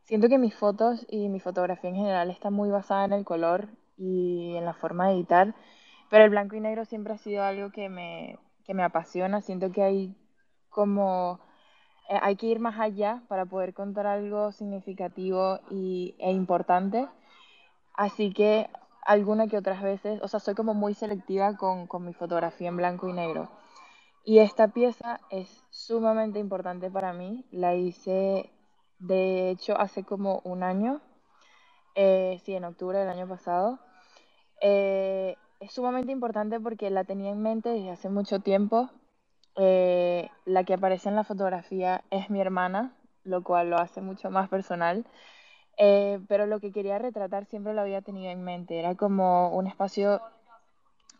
Siento 0.05 0.29
que 0.29 0.39
mis 0.39 0.55
fotos 0.55 1.05
y 1.09 1.29
mi 1.29 1.39
fotografía 1.41 1.89
en 1.91 1.97
general 1.97 2.31
está 2.31 2.49
muy 2.51 2.71
basada 2.71 3.05
en 3.05 3.13
el 3.13 3.25
color 3.25 3.69
y 3.97 4.55
en 4.57 4.65
la 4.65 4.73
forma 4.73 5.09
de 5.09 5.15
editar, 5.15 5.55
pero 6.09 6.25
el 6.25 6.31
blanco 6.31 6.55
y 6.57 6.61
negro 6.61 6.85
siempre 6.85 7.13
ha 7.13 7.19
sido 7.19 7.43
algo 7.43 7.71
que 7.71 7.89
me, 7.89 8.39
que 8.65 8.73
me 8.73 8.83
apasiona. 8.83 9.41
Siento 9.41 9.71
que 9.71 9.83
hay 9.83 10.15
como 10.69 11.41
eh, 12.09 12.19
hay 12.21 12.35
que 12.37 12.47
ir 12.47 12.59
más 12.59 12.79
allá 12.79 13.21
para 13.27 13.45
poder 13.45 13.73
contar 13.73 14.07
algo 14.07 14.51
significativo 14.51 15.59
y, 15.69 16.15
e 16.19 16.31
importante. 16.31 17.07
Así 17.97 18.31
que 18.31 18.69
alguna 19.05 19.47
que 19.47 19.57
otras 19.57 19.81
veces, 19.81 20.21
o 20.21 20.29
sea, 20.29 20.39
soy 20.39 20.55
como 20.55 20.73
muy 20.73 20.93
selectiva 20.93 21.57
con, 21.57 21.87
con 21.87 22.05
mi 22.05 22.13
fotografía 22.13 22.69
en 22.69 22.77
blanco 22.77 23.09
y 23.09 23.13
negro. 23.13 23.49
Y 24.23 24.39
esta 24.39 24.69
pieza 24.69 25.19
es 25.29 25.63
sumamente 25.69 26.39
importante 26.39 26.89
para 26.89 27.11
mí. 27.11 27.45
La 27.51 27.75
hice 27.75 28.51
de 28.99 29.51
hecho, 29.51 29.79
hace 29.79 30.03
como 30.03 30.41
un 30.43 30.63
año, 30.63 31.01
eh, 31.95 32.41
sí, 32.43 32.55
en 32.55 32.65
octubre 32.65 32.97
del 32.97 33.09
año 33.09 33.27
pasado, 33.27 33.79
eh, 34.61 35.35
es 35.59 35.71
sumamente 35.71 36.11
importante 36.11 36.59
porque 36.59 36.89
la 36.89 37.03
tenía 37.03 37.31
en 37.31 37.41
mente 37.41 37.69
desde 37.69 37.91
hace 37.91 38.09
mucho 38.09 38.39
tiempo. 38.39 38.89
Eh, 39.55 40.29
la 40.45 40.63
que 40.63 40.73
aparece 40.73 41.09
en 41.09 41.15
la 41.15 41.23
fotografía 41.23 42.03
es 42.11 42.29
mi 42.29 42.41
hermana, 42.41 42.95
lo 43.23 43.43
cual 43.43 43.69
lo 43.69 43.77
hace 43.77 44.01
mucho 44.01 44.29
más 44.31 44.49
personal. 44.49 45.05
Pero 45.77 46.45
lo 46.47 46.59
que 46.59 46.71
quería 46.71 46.99
retratar 46.99 47.45
siempre 47.45 47.73
lo 47.73 47.81
había 47.81 48.01
tenido 48.01 48.31
en 48.31 48.43
mente. 48.43 48.79
Era 48.79 48.95
como 48.95 49.55
un 49.55 49.67
espacio, 49.67 50.21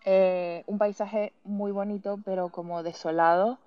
un 0.06 0.78
paisaje 0.78 1.34
muy 1.44 1.72
bonito, 1.72 2.20
pero 2.26 2.50
como 2.50 2.84
desolado 2.84 3.60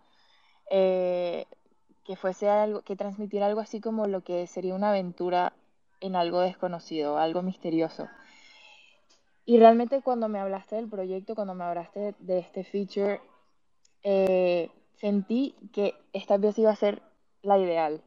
que 2.11 2.17
fuese 2.17 2.49
algo, 2.49 2.83
que 2.83 2.97
transmitiera 2.97 3.47
algo 3.47 3.61
así 3.61 3.81
como 3.81 4.07
lo 4.07 4.23
que 4.23 4.47
sería 4.47 4.75
una 4.75 4.91
aventura 4.91 5.53
en 6.01 6.17
algo 6.17 6.41
desconocido, 6.41 7.19
algo 7.19 7.43
misterioso. 7.43 8.09
Y 9.45 9.59
realmente 9.59 10.01
cuando 10.03 10.29
me 10.29 10.39
hablaste 10.39 10.77
del 10.77 10.89
proyecto, 10.89 11.35
cuando 11.35 11.55
me 11.55 11.65
hablaste 11.65 12.15
de 12.19 12.39
este 12.39 12.65
feature, 12.65 13.21
eh, 14.03 14.71
sentí 14.97 15.55
que 15.73 15.95
esta 16.13 16.39
pieza 16.39 16.63
iba 16.63 16.71
a 16.71 16.77
ser 16.77 17.03
la 17.43 17.59
ideal, 17.59 18.03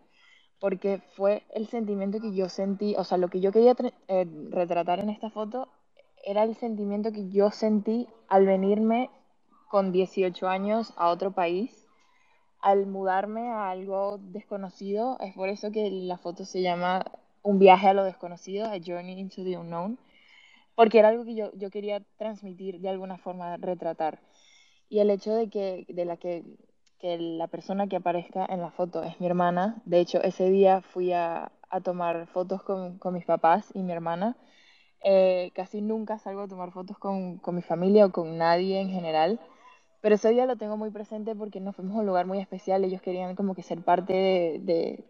porque 0.63 1.01
fue 1.17 1.43
el 1.53 1.67
sentimiento 1.67 2.21
que 2.21 2.33
yo 2.33 2.47
sentí, 2.47 2.95
o 2.95 3.03
sea, 3.03 3.17
lo 3.17 3.27
que 3.27 3.41
yo 3.41 3.51
quería 3.51 3.75
eh, 4.07 4.25
retratar 4.49 5.01
en 5.01 5.09
esta 5.09 5.29
foto 5.29 5.67
era 6.23 6.43
el 6.43 6.55
sentimiento 6.55 7.11
que 7.11 7.29
yo 7.29 7.51
sentí 7.51 8.07
al 8.29 8.45
venirme 8.45 9.09
con 9.69 9.91
18 9.91 10.47
años 10.47 10.93
a 10.95 11.09
otro 11.09 11.31
país 11.31 11.85
al 12.61 12.85
mudarme 12.85 13.49
a 13.49 13.71
algo 13.71 14.19
desconocido, 14.21 15.17
es 15.19 15.33
por 15.33 15.49
eso 15.49 15.69
que 15.69 15.91
la 15.91 16.17
foto 16.17 16.45
se 16.45 16.61
llama 16.61 17.03
Un 17.41 17.59
viaje 17.59 17.89
a 17.89 17.93
lo 17.93 18.05
desconocido, 18.05 18.67
A 18.67 18.79
Journey 18.79 19.19
into 19.19 19.43
the 19.43 19.57
Unknown, 19.57 19.99
porque 20.75 20.99
era 20.99 21.09
algo 21.09 21.25
que 21.25 21.35
yo, 21.35 21.51
yo 21.55 21.71
quería 21.71 22.01
transmitir 22.15 22.79
de 22.79 22.87
alguna 22.87 23.17
forma, 23.17 23.57
retratar. 23.57 24.21
Y 24.87 24.99
el 24.99 25.09
hecho 25.09 25.33
de 25.33 25.49
que, 25.49 25.85
de 25.89 26.05
la 26.05 26.15
que, 26.15 26.45
que 27.03 27.17
la 27.17 27.47
persona 27.47 27.87
que 27.87 27.97
aparezca 27.97 28.45
en 28.45 28.61
la 28.61 28.71
foto 28.71 29.03
es 29.03 29.19
mi 29.19 29.25
hermana, 29.25 29.81
de 29.83 29.99
hecho 29.99 30.23
ese 30.23 30.49
día 30.49 30.79
fui 30.79 31.11
a, 31.11 31.51
a 31.69 31.81
tomar 31.81 32.27
fotos 32.27 32.63
con, 32.63 32.97
con, 32.97 33.13
mis 33.13 33.25
papás 33.25 33.69
y 33.73 33.83
mi 33.83 33.91
hermana, 33.91 34.37
eh, 35.03 35.51
casi 35.53 35.81
nunca 35.81 36.17
salgo 36.17 36.43
a 36.43 36.47
tomar 36.47 36.71
fotos 36.71 36.97
con, 36.97 37.39
con 37.39 37.55
mi 37.55 37.61
familia 37.61 38.05
o 38.05 38.11
con 38.13 38.37
nadie 38.37 38.79
en 38.79 38.89
general. 38.89 39.41
Pero 39.99 40.15
ese 40.15 40.29
día 40.29 40.45
lo 40.45 40.55
tengo 40.55 40.77
muy 40.77 40.91
presente 40.91 41.35
porque 41.35 41.59
nos 41.59 41.75
fuimos 41.75 41.97
a 41.97 41.99
un 41.99 42.05
lugar 42.05 42.25
muy 42.25 42.39
especial. 42.39 42.85
Ellos 42.85 43.01
querían 43.01 43.35
como 43.35 43.53
que 43.53 43.63
ser 43.63 43.81
parte 43.81 44.13
de, 44.13 44.59
de 44.61 45.05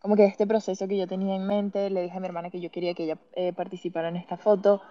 como 0.00 0.16
que 0.16 0.22
de 0.22 0.28
este 0.28 0.46
proceso 0.46 0.88
que 0.88 0.98
yo 0.98 1.06
tenía 1.06 1.36
en 1.36 1.46
mente. 1.46 1.88
Le 1.88 2.02
dije 2.02 2.16
a 2.16 2.20
mi 2.20 2.26
hermana 2.26 2.50
que 2.50 2.60
yo 2.60 2.72
quería 2.72 2.94
que 2.94 3.04
ella 3.04 3.18
eh, 3.34 3.52
participara 3.52 4.08
en 4.08 4.16
esta 4.16 4.38
foto. 4.38 4.82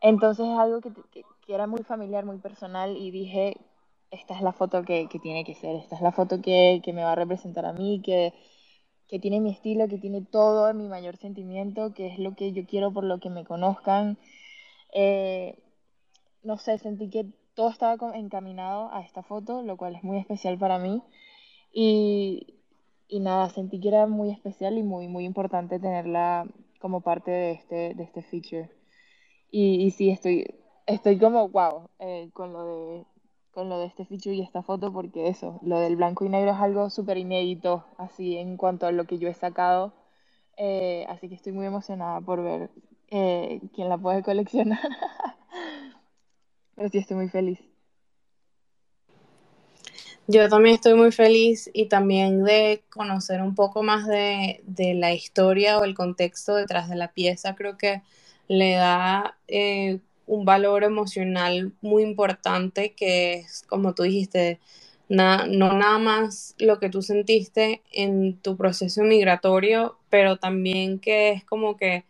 Entonces 0.00 0.46
es 0.46 0.58
algo 0.58 0.80
que, 0.80 0.92
que, 1.10 1.24
era 1.48 1.66
muy 1.66 1.82
familiar, 1.82 2.24
muy 2.24 2.38
personal 2.38 2.96
y 2.96 3.10
dije, 3.10 3.56
esta 4.16 4.34
es 4.34 4.42
la 4.42 4.52
foto 4.52 4.82
que, 4.84 5.08
que 5.08 5.18
tiene 5.18 5.44
que 5.44 5.54
ser, 5.54 5.76
esta 5.76 5.96
es 5.96 6.02
la 6.02 6.12
foto 6.12 6.40
que, 6.40 6.80
que 6.84 6.92
me 6.92 7.02
va 7.02 7.12
a 7.12 7.16
representar 7.16 7.64
a 7.66 7.72
mí, 7.72 8.02
que, 8.04 8.32
que 9.08 9.18
tiene 9.18 9.40
mi 9.40 9.50
estilo, 9.50 9.88
que 9.88 9.98
tiene 9.98 10.22
todo 10.22 10.72
mi 10.74 10.88
mayor 10.88 11.16
sentimiento, 11.16 11.94
que 11.94 12.08
es 12.08 12.18
lo 12.18 12.34
que 12.34 12.52
yo 12.52 12.66
quiero 12.66 12.92
por 12.92 13.04
lo 13.04 13.20
que 13.20 13.30
me 13.30 13.44
conozcan. 13.44 14.18
Eh, 14.92 15.58
no 16.42 16.58
sé, 16.58 16.78
sentí 16.78 17.10
que 17.10 17.26
todo 17.54 17.70
estaba 17.70 17.96
encaminado 18.16 18.92
a 18.92 19.02
esta 19.02 19.22
foto, 19.22 19.62
lo 19.62 19.76
cual 19.76 19.96
es 19.96 20.04
muy 20.04 20.18
especial 20.18 20.58
para 20.58 20.78
mí. 20.78 21.02
Y, 21.72 22.54
y 23.08 23.20
nada, 23.20 23.48
sentí 23.50 23.80
que 23.80 23.88
era 23.88 24.06
muy 24.06 24.30
especial 24.30 24.78
y 24.78 24.82
muy, 24.82 25.08
muy 25.08 25.24
importante 25.24 25.78
tenerla 25.78 26.46
como 26.80 27.00
parte 27.00 27.30
de 27.30 27.52
este, 27.52 27.94
de 27.94 28.02
este 28.04 28.22
feature. 28.22 28.70
Y, 29.50 29.84
y 29.84 29.90
sí, 29.90 30.10
estoy, 30.10 30.46
estoy 30.86 31.18
como 31.18 31.48
wow 31.48 31.88
eh, 31.98 32.30
con, 32.32 32.52
lo 32.52 32.66
de, 32.66 33.04
con 33.56 33.70
lo 33.70 33.78
de 33.78 33.86
este 33.86 34.04
feature 34.04 34.36
y 34.36 34.42
esta 34.42 34.62
foto, 34.62 34.92
porque 34.92 35.28
eso, 35.28 35.58
lo 35.62 35.80
del 35.80 35.96
blanco 35.96 36.26
y 36.26 36.28
negro 36.28 36.50
es 36.50 36.58
algo 36.58 36.90
súper 36.90 37.16
inédito, 37.16 37.86
así 37.96 38.36
en 38.36 38.58
cuanto 38.58 38.86
a 38.86 38.92
lo 38.92 39.06
que 39.06 39.16
yo 39.16 39.30
he 39.30 39.34
sacado. 39.34 39.94
Eh, 40.58 41.06
así 41.08 41.30
que 41.30 41.36
estoy 41.36 41.52
muy 41.52 41.64
emocionada 41.64 42.20
por 42.20 42.42
ver 42.44 42.68
eh, 43.08 43.62
quién 43.74 43.88
la 43.88 43.96
puede 43.96 44.22
coleccionar. 44.22 44.78
Pero 46.74 46.90
sí 46.90 46.98
estoy 46.98 47.16
muy 47.16 47.30
feliz. 47.30 47.58
Yo 50.26 50.50
también 50.50 50.74
estoy 50.74 50.92
muy 50.92 51.10
feliz 51.10 51.70
y 51.72 51.86
también 51.86 52.44
de 52.44 52.84
conocer 52.90 53.40
un 53.40 53.54
poco 53.54 53.82
más 53.82 54.06
de, 54.06 54.60
la 54.76 55.14
historia 55.14 55.78
o 55.78 55.84
el 55.84 55.94
contexto 55.94 56.56
detrás 56.56 56.90
de 56.90 56.96
la 56.96 57.14
pieza. 57.14 57.54
Creo 57.54 57.78
que 57.78 58.02
le 58.48 58.72
da 58.72 59.38
eh, 59.48 60.00
un 60.26 60.44
valor 60.44 60.84
emocional 60.84 61.72
muy 61.80 62.02
importante 62.02 62.94
que 62.94 63.34
es, 63.34 63.62
como 63.68 63.94
tú 63.94 64.02
dijiste, 64.04 64.60
no 65.08 65.46
nada 65.46 65.98
más 65.98 66.54
lo 66.58 66.78
que 66.80 66.90
tú 66.90 67.02
sentiste 67.02 67.82
en 67.92 68.36
tu 68.38 68.56
proceso 68.56 69.02
migratorio, 69.02 69.98
pero 70.10 70.36
también 70.36 70.98
que 70.98 71.30
es 71.30 71.44
como 71.44 71.76
que 71.76 72.04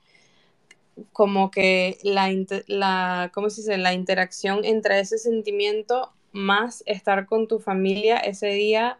como 1.13 1.51
que 1.51 1.99
la, 2.03 2.33
la, 2.69 3.31
¿cómo 3.35 3.51
se 3.51 3.61
dice? 3.61 3.77
la 3.77 3.93
interacción 3.93 4.65
entre 4.65 4.99
ese 5.01 5.19
sentimiento 5.19 6.13
más 6.33 6.83
estar 6.87 7.27
con 7.27 7.49
tu 7.49 7.59
familia 7.59 8.17
ese 8.17 8.49
día 8.49 8.99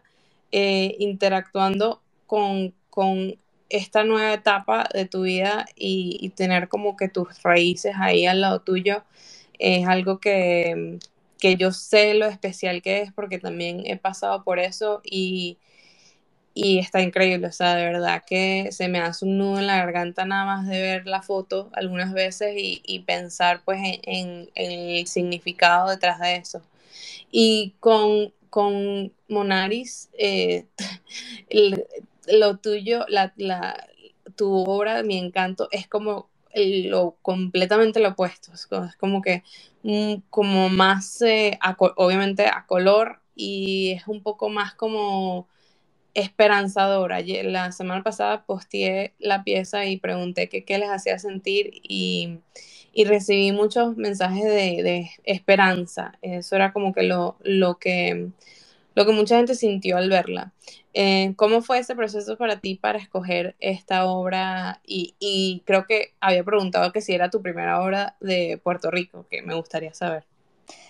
eh, 0.51 0.95
interactuando 0.99 2.01
con, 2.25 2.73
con, 2.89 3.37
esta 3.69 4.03
nueva 4.03 4.33
etapa 4.33 4.87
de 4.93 5.05
tu 5.05 5.23
vida 5.23 5.65
y, 5.75 6.31
tener 6.35 6.67
como 6.69 6.97
que 6.97 7.09
tus 7.09 7.41
raíces 7.43 7.95
ahí 7.99 8.25
al 8.25 8.41
lado 8.41 8.61
tuyo 8.61 9.03
es 9.59 9.87
algo 9.87 10.19
que, 10.19 10.99
que 11.39 11.55
yo 11.55 11.71
sé 11.71 12.13
lo 12.13 12.27
especial 12.27 12.81
que 12.81 13.01
es 13.01 13.13
porque 13.13 13.39
también 13.39 13.83
he 13.85 13.97
pasado 13.97 14.43
por 14.43 14.59
eso 14.59 15.01
y, 15.03 15.57
y 16.59 16.79
está 16.79 17.01
increíble, 17.01 17.47
o 17.47 17.51
sea, 17.51 17.75
de 17.75 17.85
verdad 17.85 18.23
que 18.25 18.69
se 18.71 18.87
me 18.87 18.99
hace 18.99 19.25
un 19.25 19.37
nudo 19.37 19.59
en 19.59 19.67
la 19.67 19.77
garganta 19.77 20.25
nada 20.25 20.43
más 20.43 20.67
de 20.67 20.81
ver 20.81 21.05
la 21.05 21.21
foto 21.21 21.69
algunas 21.73 22.13
veces 22.13 22.55
y, 22.57 22.99
pensar 23.05 23.61
pues 23.63 23.79
en, 23.83 24.49
el 24.55 25.05
significado 25.05 25.89
detrás 25.89 26.19
de 26.19 26.37
eso. 26.37 26.63
Y 27.31 27.75
con, 27.79 28.33
con 28.49 29.13
Monaris, 29.27 30.09
eh, 30.17 30.65
lo 32.27 32.57
tuyo, 32.57 33.05
la, 33.07 33.33
tu 34.35 34.53
obra, 34.53 35.03
mi 35.03 35.17
encanto, 35.17 35.67
es 35.71 35.87
como 35.87 36.29
lo 36.53 37.17
completamente 37.21 37.99
lo 37.99 38.09
opuesto, 38.09 38.51
es 38.53 38.67
como 38.97 39.21
que 39.21 39.43
mm, 39.83 40.15
como 40.29 40.69
más, 40.69 41.21
eh, 41.21 41.59
obviamente 41.95 42.47
a 42.47 42.65
color 42.65 43.21
y 43.35 43.91
es 43.91 44.07
un 44.07 44.23
poco 44.23 44.49
más 44.49 44.73
como 44.73 45.47
esperanzadora. 46.13 47.21
La 47.21 47.71
semana 47.71 48.03
pasada 48.03 48.43
posteé 48.45 49.13
la 49.19 49.43
pieza 49.43 49.85
y 49.85 49.97
pregunté 49.97 50.49
qué 50.49 50.77
les 50.77 50.89
hacía 50.89 51.19
sentir 51.19 51.71
y, 51.83 52.39
recibí 53.05 53.51
muchos 53.51 53.95
mensajes 53.95 54.43
de, 54.43 55.11
esperanza. 55.23 56.17
Eso 56.23 56.55
era 56.55 56.73
como 56.73 56.93
que 56.93 57.03
lo, 57.03 57.37
lo 57.43 57.77
que 57.77 58.31
lo 58.97 59.05
que 59.05 59.11
mucha 59.11 59.37
gente 59.37 59.53
sintió 59.53 59.95
al 59.95 60.09
verla. 60.09 60.53
Eh, 60.95 61.35
¿Cómo 61.35 61.61
fue 61.61 61.77
ese 61.77 61.95
proceso 61.95 62.35
para 62.35 62.61
ti 62.61 62.73
para 62.73 62.97
escoger 62.97 63.55
esta 63.59 64.07
obra? 64.07 64.81
Y, 64.83 65.61
creo 65.67 65.85
que 65.85 66.15
había 66.19 66.43
preguntado 66.43 66.91
que 66.91 67.01
si 67.01 67.13
era 67.13 67.29
tu 67.29 67.43
primera 67.43 67.79
obra 67.79 68.17
de 68.21 68.59
Puerto 68.63 68.89
Rico, 68.89 69.27
que 69.29 69.43
me 69.43 69.53
gustaría 69.53 69.93
saber. 69.93 70.25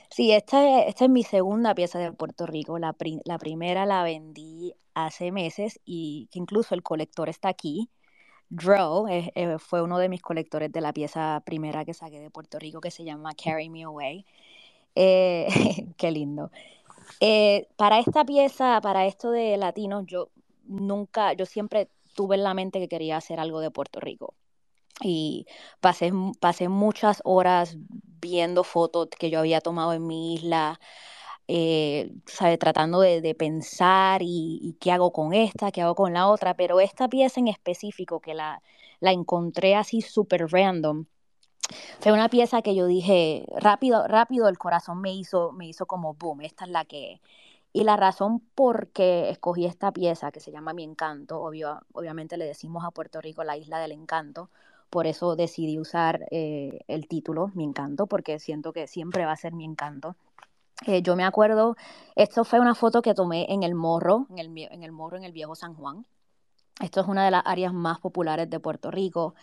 Sí, 0.09 0.31
esta, 0.31 0.85
esta 0.85 1.03
es 1.03 1.09
mi 1.11 1.23
segunda 1.23 1.75
pieza 1.75 1.99
de 1.99 2.13
Puerto 2.13 2.45
Rico. 2.45 2.79
La, 2.79 2.95
la 3.25 3.37
primera 3.37 3.85
la 3.85 4.03
vendí 4.03 4.73
hace 4.93 5.33
meses 5.33 5.81
y 5.83 6.29
que 6.31 6.39
incluso 6.39 6.75
el 6.75 6.83
colector 6.83 7.27
está 7.27 7.49
aquí. 7.49 7.89
Dro 8.47 9.09
eh, 9.09 9.33
eh, 9.35 9.57
fue 9.59 9.81
uno 9.81 9.99
de 9.99 10.07
mis 10.07 10.21
colectores 10.21 10.71
de 10.71 10.79
la 10.79 10.93
pieza 10.93 11.43
primera 11.45 11.83
que 11.83 11.93
saqué 11.93 12.21
de 12.21 12.31
Puerto 12.31 12.57
Rico 12.57 12.79
que 12.79 12.89
se 12.89 13.03
llama 13.03 13.33
Carry 13.35 13.69
Me 13.69 13.83
Away. 13.83 14.25
Eh, 14.95 15.47
qué 15.97 16.11
lindo. 16.11 16.51
Para 17.75 17.99
esta 17.99 18.25
pieza, 18.25 18.79
para 18.81 19.05
esto 19.05 19.31
de 19.31 19.57
latinos, 19.57 20.05
yo 20.07 20.29
nunca, 20.65 21.33
yo 21.33 21.45
siempre 21.45 21.89
tuve 22.15 22.35
en 22.35 22.43
la 22.43 22.53
mente 22.53 22.79
que 22.79 22.87
quería 22.87 23.17
hacer 23.17 23.39
algo 23.39 23.59
de 23.59 23.71
Puerto 23.71 23.99
Rico. 23.99 24.33
Y 25.01 25.45
pasé, 25.79 26.11
pasé 26.39 26.69
muchas 26.69 27.21
horas 27.23 27.77
viendo 28.19 28.63
fotos 28.63 29.09
que 29.09 29.29
yo 29.29 29.39
había 29.39 29.61
tomado 29.61 29.93
en 29.93 30.07
mi 30.07 30.35
isla, 30.35 30.79
eh, 31.47 32.11
sabe, 32.25 32.57
tratando 32.57 32.99
de, 32.99 33.35
pensar 33.35 34.21
y, 34.23 34.75
qué 34.81 34.91
hago 34.91 35.13
con 35.13 35.33
esta, 35.33 35.71
qué 35.71 35.81
hago 35.81 35.95
con 35.95 36.13
la 36.13 36.27
otra, 36.27 36.55
pero 36.55 36.79
esta 36.79 37.07
pieza 37.07 37.39
en 37.39 37.47
específico 37.47 38.19
que 38.19 38.33
la, 38.33 38.61
la 38.99 39.11
encontré 39.11 39.75
así 39.75 40.01
súper 40.01 40.47
random, 40.51 41.05
fue 41.99 42.11
una 42.11 42.29
pieza 42.29 42.61
que 42.61 42.75
yo 42.75 42.85
dije, 42.85 43.45
rápido, 43.57 44.07
rápido 44.07 44.47
el 44.47 44.57
corazón 44.57 45.01
me 45.01 45.13
hizo, 45.13 45.51
me 45.51 45.67
hizo 45.67 45.85
como 45.85 46.13
boom, 46.13 46.41
esta 46.41 46.65
es 46.65 46.71
la 46.71 46.85
que... 46.85 47.21
Y 47.73 47.83
la 47.83 47.95
razón 47.95 48.39
por 48.55 48.87
qué 48.87 49.29
escogí 49.29 49.65
esta 49.65 49.91
pieza, 49.91 50.31
que 50.31 50.39
se 50.39 50.51
llama 50.51 50.73
Mi 50.73 50.83
Encanto, 50.83 51.39
obvio, 51.41 51.81
obviamente 51.93 52.37
le 52.37 52.45
decimos 52.45 52.83
a 52.83 52.91
Puerto 52.91 53.21
Rico 53.21 53.43
la 53.43 53.57
isla 53.57 53.77
del 53.79 53.91
encanto, 53.91 54.49
por 54.89 55.05
eso 55.05 55.35
decidí 55.35 55.77
usar 55.77 56.25
eh, 56.31 56.79
el 56.87 57.07
título, 57.07 57.51
Mi 57.53 57.65
Encanto, 57.65 58.07
porque 58.07 58.39
siento 58.39 58.73
que 58.73 58.87
siempre 58.87 59.25
va 59.25 59.33
a 59.33 59.37
ser 59.37 59.53
mi 59.53 59.65
encanto. 59.65 60.15
Eh, 60.85 61.01
yo 61.01 61.15
me 61.15 61.23
acuerdo, 61.23 61.75
esto 62.15 62.43
fue 62.45 62.59
una 62.59 62.73
foto 62.75 63.01
que 63.01 63.13
tomé 63.13 63.45
en 63.49 63.63
el 63.63 63.75
Morro, 63.75 64.27
en 64.29 64.39
el, 64.39 64.57
en 64.71 64.83
el 64.83 64.91
Morro, 64.91 65.17
en 65.17 65.23
el 65.23 65.31
Viejo 65.31 65.55
San 65.55 65.73
Juan. 65.73 66.05
Esto 66.79 67.01
es 67.01 67.07
una 67.07 67.25
de 67.25 67.31
las 67.31 67.41
áreas 67.45 67.73
más 67.73 67.99
populares 67.99 68.49
de 68.49 68.59
Puerto 68.59 68.91
Rico. 68.91 69.33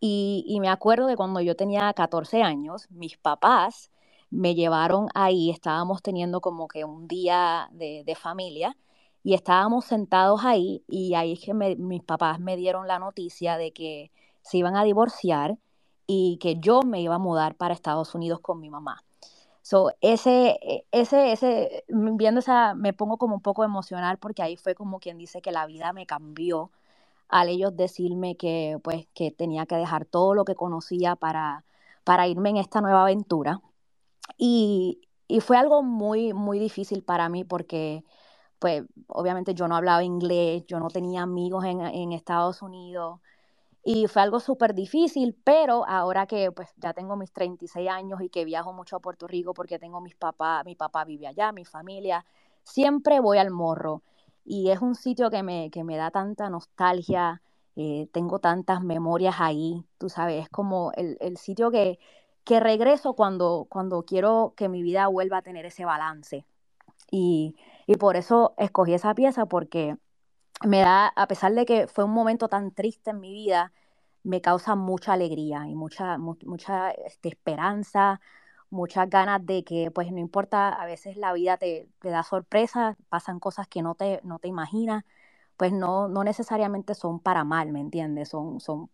Y, 0.00 0.58
me 0.60 0.68
acuerdo 0.68 1.06
de 1.06 1.16
cuando 1.16 1.40
yo 1.40 1.56
tenía 1.56 1.92
14 1.92 2.42
años, 2.42 2.86
mis 2.90 3.16
papás 3.16 3.90
me 4.30 4.54
llevaron 4.54 5.08
ahí, 5.14 5.50
estábamos 5.50 6.02
teniendo 6.02 6.40
como 6.40 6.68
que 6.68 6.84
un 6.84 7.08
día 7.08 7.68
de, 7.72 8.16
familia 8.20 8.76
y 9.22 9.34
estábamos 9.34 9.86
sentados 9.86 10.44
ahí 10.44 10.84
y 10.88 11.14
ahí 11.14 11.32
es 11.32 11.40
que 11.40 11.54
mis 11.54 12.02
papás 12.02 12.40
me 12.40 12.56
dieron 12.56 12.86
la 12.88 12.98
noticia 12.98 13.56
de 13.56 13.72
que 13.72 14.10
se 14.42 14.58
iban 14.58 14.76
a 14.76 14.84
divorciar 14.84 15.58
y 16.06 16.38
que 16.38 16.56
yo 16.56 16.82
me 16.82 17.00
iba 17.00 17.16
a 17.16 17.18
mudar 17.18 17.56
para 17.56 17.74
Estados 17.74 18.14
Unidos 18.14 18.40
con 18.40 18.60
mi 18.60 18.70
mamá. 18.70 19.02
So, 19.62 19.90
ese, 20.00 20.58
e, 20.62 20.86
ese, 20.92 21.32
ese, 21.32 21.84
viendo 21.88 22.38
esa, 22.40 22.74
me 22.74 22.92
pongo 22.92 23.18
como 23.18 23.34
un 23.34 23.42
poco 23.42 23.64
emocional 23.64 24.18
porque 24.18 24.42
ahí 24.42 24.56
fue 24.56 24.76
como 24.76 25.00
quien 25.00 25.18
dice 25.18 25.42
que 25.42 25.50
la 25.50 25.66
vida 25.66 25.92
me 25.92 26.06
cambió 26.06 26.70
al 27.28 27.48
ellos 27.48 27.76
decirme 27.76 28.36
que, 28.36 28.78
pues, 28.82 29.06
que 29.14 29.30
tenía 29.30 29.66
que 29.66 29.76
dejar 29.76 30.06
todo 30.06 30.34
lo 30.34 30.44
que 30.44 30.54
conocía 30.54 31.16
para, 31.16 31.64
para 32.04 32.28
irme 32.28 32.50
en 32.50 32.56
esta 32.58 32.80
nueva 32.80 33.02
aventura. 33.02 33.60
Y, 34.38 35.00
y 35.28 35.40
fue 35.40 35.56
algo 35.58 35.82
muy, 35.82 36.32
muy 36.34 36.58
difícil 36.58 37.02
para 37.04 37.28
mí 37.28 37.44
porque, 37.44 38.04
pues, 38.58 38.84
obviamente 39.08 39.54
yo 39.54 39.68
no 39.68 39.76
hablaba 39.76 40.04
inglés, 40.04 40.64
yo 40.68 40.80
no 40.80 40.88
tenía 40.90 41.22
amigos 41.22 41.64
en, 41.64 41.80
en 41.82 42.12
Estados 42.12 42.62
Unidos, 42.62 43.20
y 43.88 44.08
fue 44.08 44.22
algo 44.22 44.40
súper 44.40 44.74
difícil, 44.74 45.36
pero 45.44 45.86
ahora 45.86 46.26
que 46.26 46.50
pues 46.50 46.68
ya 46.76 46.92
tengo 46.92 47.14
mis 47.14 47.32
36 47.32 47.88
años 47.88 48.20
y 48.20 48.28
que 48.28 48.44
viajo 48.44 48.72
mucho 48.72 48.96
a 48.96 49.00
Puerto 49.00 49.28
Rico 49.28 49.54
porque 49.54 49.78
tengo 49.78 50.00
mis 50.00 50.16
papás, 50.16 50.64
mi 50.64 50.74
papá 50.74 51.04
vive 51.04 51.28
allá, 51.28 51.52
mi 51.52 51.64
familia, 51.64 52.24
siempre 52.64 53.20
voy 53.20 53.38
al 53.38 53.52
morro. 53.52 54.02
Y 54.46 54.70
es 54.70 54.80
un 54.80 54.94
sitio 54.94 55.30
que 55.30 55.42
me, 55.42 55.70
que 55.70 55.84
me 55.84 55.96
da 55.96 56.10
tanta 56.10 56.48
nostalgia, 56.50 57.42
eh, 57.76 58.08
tengo 58.12 58.38
tantas 58.38 58.82
memorias 58.82 59.36
ahí, 59.40 59.84
tú 59.98 60.08
sabes, 60.08 60.44
es 60.44 60.48
como 60.48 60.92
el, 60.96 61.18
el 61.20 61.36
sitio 61.36 61.70
que, 61.70 61.98
que 62.44 62.60
regreso 62.60 63.14
cuando, 63.14 63.66
cuando 63.68 64.04
quiero 64.04 64.54
que 64.56 64.68
mi 64.68 64.82
vida 64.82 65.08
vuelva 65.08 65.38
a 65.38 65.42
tener 65.42 65.66
ese 65.66 65.84
balance. 65.84 66.46
Y, 67.10 67.56
y 67.86 67.96
por 67.96 68.16
eso 68.16 68.54
escogí 68.58 68.94
esa 68.94 69.14
pieza 69.14 69.46
porque 69.46 69.96
me 70.64 70.80
da, 70.80 71.08
a 71.08 71.26
pesar 71.28 71.52
de 71.54 71.66
que 71.66 71.86
fue 71.88 72.04
un 72.04 72.12
momento 72.12 72.48
tan 72.48 72.72
triste 72.72 73.10
en 73.10 73.20
mi 73.20 73.32
vida, 73.32 73.72
me 74.22 74.40
causa 74.40 74.74
mucha 74.76 75.12
alegría 75.14 75.68
y 75.68 75.74
mucha, 75.74 76.18
mucha 76.18 76.90
este, 76.90 77.30
esperanza, 77.30 78.20
muchas 78.70 79.08
ganas 79.10 79.44
de 79.46 79.64
que, 79.64 79.90
pues 79.90 80.10
no 80.12 80.18
importa, 80.18 80.68
a 80.70 80.86
veces 80.86 81.16
la 81.16 81.32
vida 81.32 81.56
te, 81.56 81.88
da 82.02 82.22
sorpresas, 82.22 82.96
pasan 83.08 83.40
cosas 83.40 83.68
que 83.68 83.82
no 83.82 83.94
te, 83.94 84.20
no 84.24 84.38
te 84.38 84.48
imaginas, 84.48 85.04
pues 85.56 85.72
no, 85.72 86.08
no 86.08 86.24
necesariamente 86.24 86.94
son 86.94 87.20
para 87.20 87.44
mal, 87.44 87.72
¿me 87.72 87.80
entiendes? 87.80 88.28
Son, 88.30 88.60
son 88.60 88.90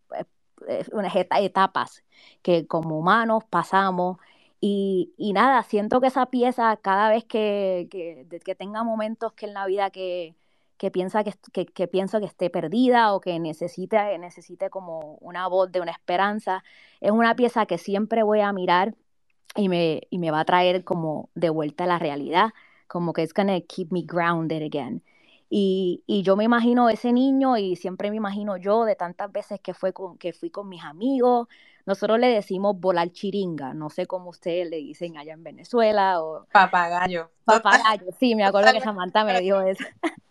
eh, 0.68 0.84
unas 0.92 1.14
etapas 1.16 2.04
que 2.42 2.66
como 2.66 2.98
humanos 2.98 3.44
pasamos. 3.44 4.18
Y, 4.60 5.12
y, 5.18 5.32
nada, 5.32 5.62
siento 5.64 6.00
que 6.00 6.06
esa 6.08 6.26
pieza, 6.26 6.76
cada 6.78 7.08
vez 7.10 7.24
que, 7.24 7.88
que, 7.90 8.26
que 8.44 8.54
tenga 8.54 8.84
momentos 8.84 9.32
que 9.32 9.46
en 9.46 9.54
la 9.54 9.66
vida 9.66 9.90
que, 9.90 10.36
que 10.82 10.90
piensa 10.90 11.22
que, 11.24 11.32
que, 11.66 11.86
pienso 11.88 12.18
que 12.18 12.26
esté 12.26 12.50
perdida 12.50 13.14
o 13.14 13.20
que 13.20 13.38
necesite, 13.38 14.18
necesite 14.18 14.68
como 14.68 15.16
una 15.20 15.46
voz 15.46 15.70
de 15.70 15.80
una 15.80 15.92
esperanza. 15.92 16.64
Es 17.00 17.12
una 17.12 17.36
pieza 17.36 17.66
que 17.66 17.78
siempre 17.78 18.24
voy 18.24 18.40
a 18.40 18.52
mirar 18.52 18.96
y 19.56 19.68
me, 19.68 20.02
y 20.10 20.18
me 20.18 20.30
va 20.30 20.40
a 20.40 20.44
traer 20.44 20.84
como 20.84 21.30
de 21.34 21.50
vuelta 21.50 21.84
a 21.84 21.86
la 21.86 21.98
realidad, 21.98 22.50
como 22.86 23.12
que 23.12 23.22
es 23.22 23.34
gonna 23.34 23.60
keep 23.60 23.90
me 23.90 24.02
grounded 24.02 24.62
again. 24.62 25.02
Y, 25.54 26.02
y, 26.06 26.22
yo 26.22 26.34
me 26.34 26.44
imagino 26.44 26.88
ese 26.88 27.12
niño 27.12 27.58
y 27.58 27.76
siempre 27.76 28.10
me 28.10 28.16
imagino 28.16 28.56
yo 28.56 28.86
de 28.86 28.96
tantas 28.96 29.30
veces 29.30 29.60
que, 29.60 29.74
fue 29.74 29.92
con, 29.92 30.16
que 30.16 30.32
fui 30.32 30.48
con 30.48 30.66
mis 30.66 30.82
amigos. 30.82 31.46
Nosotros 31.84 32.18
le 32.18 32.28
decimos 32.28 32.80
volar 32.80 33.10
chiringa, 33.10 33.74
no 33.74 33.90
sé 33.90 34.06
cómo 34.06 34.30
ustedes 34.30 34.70
le 34.70 34.78
dicen 34.78 35.18
allá 35.18 35.34
en 35.34 35.42
Venezuela. 35.42 36.22
o 36.22 36.46
Papagayo. 36.50 37.30
Papagayo, 37.44 38.06
sí, 38.18 38.34
me 38.34 38.44
acuerdo 38.44 38.72
que 38.72 38.80
Samantha 38.80 39.24
me 39.24 39.42
dio 39.42 39.60
eso. 39.60 39.84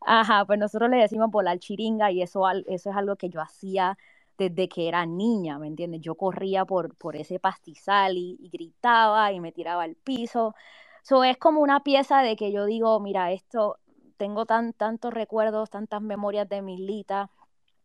Ajá, 0.00 0.44
pues 0.44 0.58
nosotros 0.58 0.90
le 0.90 0.96
decimos 0.96 1.30
volar 1.30 1.58
chiringa 1.60 2.10
y 2.10 2.22
eso, 2.22 2.42
eso 2.66 2.90
es 2.90 2.96
algo 2.96 3.14
que 3.14 3.28
yo 3.28 3.40
hacía 3.40 3.96
desde 4.38 4.68
que 4.68 4.88
era 4.88 5.06
niña, 5.06 5.58
¿me 5.58 5.66
entiendes? 5.66 6.00
Yo 6.00 6.14
corría 6.14 6.64
por, 6.64 6.94
por 6.96 7.16
ese 7.16 7.38
pastizal 7.38 8.16
y, 8.16 8.50
gritaba 8.52 9.32
y 9.32 9.40
me 9.40 9.52
tiraba 9.52 9.82
al 9.82 9.96
piso. 9.96 10.54
Eso 11.02 11.24
es 11.24 11.36
como 11.36 11.60
una 11.60 11.80
pieza 11.80 12.22
de 12.22 12.36
que 12.36 12.52
yo 12.52 12.64
digo, 12.64 12.98
mira, 13.00 13.32
esto, 13.32 13.78
tengo 14.16 14.46
tan, 14.46 14.72
tantos 14.72 15.12
recuerdos, 15.12 15.70
tantas 15.70 16.02
memorias 16.02 16.48
de 16.48 16.62
mis 16.62 16.80
litas 16.80 17.30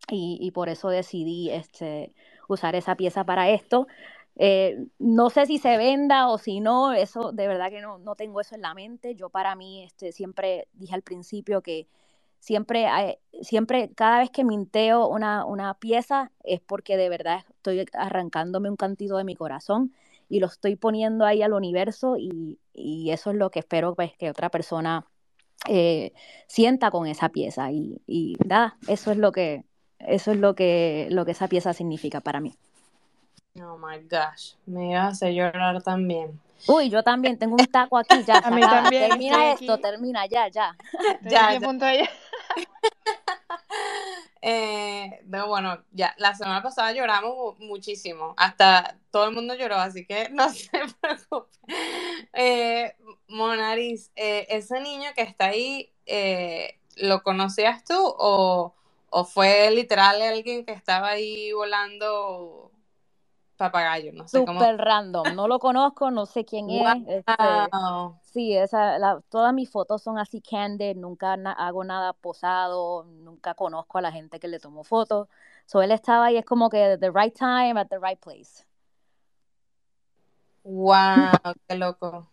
y, 0.09 0.37
y 0.41 0.51
por 0.51 0.69
eso 0.69 0.89
decidí 0.89 1.49
este, 1.49 2.13
usar 2.47 2.75
esa 2.75 2.95
pieza 2.95 3.23
para 3.23 3.49
esto. 3.49 3.87
Eh, 4.41 4.85
no 4.99 5.29
sé 5.29 5.45
si 5.45 5.57
se 5.57 5.75
venda 5.75 6.29
o 6.29 6.37
si 6.37 6.61
no, 6.61 6.93
eso 6.93 7.33
de 7.33 7.45
verdad 7.45 7.69
que 7.69 7.81
no, 7.81 7.97
no 7.99 8.15
tengo 8.15 8.39
eso 8.39 8.55
en 8.55 8.61
la 8.61 8.73
mente. 8.73 9.13
Yo 9.15 9.29
para 9.29 9.53
mí 9.55 9.83
este, 9.83 10.13
siempre 10.13 10.67
dije 10.71 10.95
al 10.95 11.01
principio 11.01 11.61
que 11.61 11.87
siempre, 12.39 12.87
siempre 13.41 13.91
cada 13.95 14.19
vez 14.19 14.29
que 14.29 14.43
minteo 14.43 15.07
una, 15.07 15.45
una 15.45 15.73
pieza 15.75 16.31
es 16.43 16.59
porque 16.61 16.97
de 16.97 17.09
verdad 17.09 17.43
estoy 17.49 17.85
arrancándome 17.93 18.69
un 18.69 18.75
cantito 18.75 19.17
de 19.17 19.23
mi 19.23 19.35
corazón 19.35 19.93
y 20.29 20.39
lo 20.39 20.47
estoy 20.47 20.75
poniendo 20.75 21.25
ahí 21.25 21.41
al 21.41 21.53
universo 21.53 22.15
y, 22.17 22.59
y 22.73 23.11
eso 23.11 23.31
es 23.31 23.35
lo 23.37 23.49
que 23.49 23.59
espero 23.59 23.95
pues, 23.95 24.15
que 24.17 24.29
otra 24.29 24.49
persona 24.49 25.05
eh, 25.67 26.13
sienta 26.47 26.91
con 26.91 27.07
esa 27.07 27.29
pieza. 27.29 27.71
Y, 27.71 28.01
y 28.07 28.37
nada, 28.45 28.77
eso 28.87 29.11
es 29.11 29.17
lo 29.17 29.31
que, 29.31 29.63
eso 29.99 30.31
es 30.31 30.37
lo 30.37 30.55
que, 30.55 31.07
lo 31.11 31.25
que 31.25 31.31
esa 31.31 31.47
pieza 31.47 31.73
significa 31.73 32.21
para 32.21 32.39
mí. 32.39 32.55
Oh 33.61 33.77
my 33.77 33.97
gosh, 34.09 34.53
me 34.67 34.91
iba 34.91 35.01
a 35.01 35.07
hacer 35.07 35.33
llorar 35.33 35.81
también. 35.81 36.39
Uy, 36.67 36.89
yo 36.89 37.01
también 37.03 37.37
tengo 37.37 37.55
un 37.55 37.65
taco 37.67 37.97
aquí, 37.97 38.23
ya. 38.23 38.37
A 38.43 38.51
mí 38.51 38.61
también, 38.61 39.09
Termina 39.09 39.51
esto, 39.53 39.73
aquí. 39.73 39.81
termina, 39.81 40.25
ya, 40.27 40.47
ya. 40.49 40.75
Estoy 41.15 41.31
Ya, 41.31 41.47
aquí 41.47 41.55
a 41.55 41.59
ya. 41.59 41.67
punto 41.67 41.85
de- 41.85 42.09
Eh, 44.41 45.19
no, 45.25 45.47
bueno, 45.47 45.83
ya, 45.91 46.15
la 46.17 46.33
semana 46.35 46.61
pasada 46.63 46.93
lloramos 46.93 47.59
mu- 47.59 47.65
muchísimo, 47.67 48.33
hasta 48.37 48.97
todo 49.11 49.25
el 49.27 49.35
mundo 49.35 49.53
lloró, 49.55 49.75
así 49.75 50.05
que 50.05 50.29
no 50.29 50.49
se 50.53 50.69
preocupe. 51.01 51.49
Eh, 52.33 52.95
Monaris, 53.27 54.11
eh, 54.15 54.47
ese 54.49 54.79
niño 54.81 55.09
que 55.15 55.23
está 55.23 55.47
ahí, 55.47 55.91
eh, 56.05 56.79
¿lo 56.97 57.21
conocías 57.23 57.83
tú 57.83 57.95
o, 57.97 58.73
o 59.09 59.25
fue 59.25 59.71
literal 59.71 60.21
alguien 60.21 60.65
que 60.65 60.71
estaba 60.73 61.09
ahí 61.09 61.51
volando 61.53 62.71
papagayo? 63.59 64.11
No 64.13 64.27
sé 64.27 64.43
cómo. 64.45 64.59
Súper 64.59 64.77
random. 64.77 65.35
No 65.35 65.47
lo 65.47 65.59
conozco, 65.59 66.09
no 66.09 66.25
sé 66.25 66.43
quién 66.45 66.69
es. 66.71 67.07
Este, 67.07 67.33
Wow. 67.71 68.15
sí, 68.21 68.55
esa, 68.55 68.97
la- 68.97 69.21
todas 69.29 69.53
mis 69.53 69.69
fotos 69.69 70.01
son 70.01 70.17
así 70.17 70.41
candid, 70.41 70.95
nunca 70.95 71.37
na- 71.37 71.51
hago 71.53 71.83
nada 71.83 72.13
posado, 72.13 73.03
nunca 73.03 73.53
conozco 73.53 73.99
a 73.99 74.01
la 74.01 74.11
gente 74.11 74.39
que 74.39 74.47
le 74.47 74.59
tomo 74.59 74.83
fotos. 74.83 75.27
So 75.67 75.83
él 75.83 75.91
estaba 75.91 76.25
ahí, 76.25 76.37
es 76.37 76.45
como 76.45 76.69
que 76.71 76.97
the 76.99 77.11
right 77.11 77.37
time 77.37 77.79
at 77.79 77.87
the 77.89 77.99
right 77.99 78.19
place. 78.19 78.65
Wow, 80.63 81.37
qué 81.67 81.75
loco. 81.75 82.27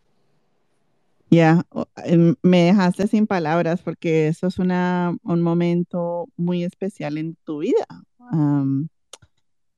Ya, 1.31 1.65
em, 2.05 2.37
me 2.43 2.63
dejaste 2.65 3.09
sin 3.09 3.27
palabras 3.27 3.83
porque 3.83 4.29
eso 4.29 4.47
es 4.47 4.59
una, 4.59 5.17
un 5.25 5.43
momento 5.43 6.27
muy 6.37 6.63
especial 6.65 7.19
en 7.19 7.35
tu 7.45 7.59
vida. 7.59 7.87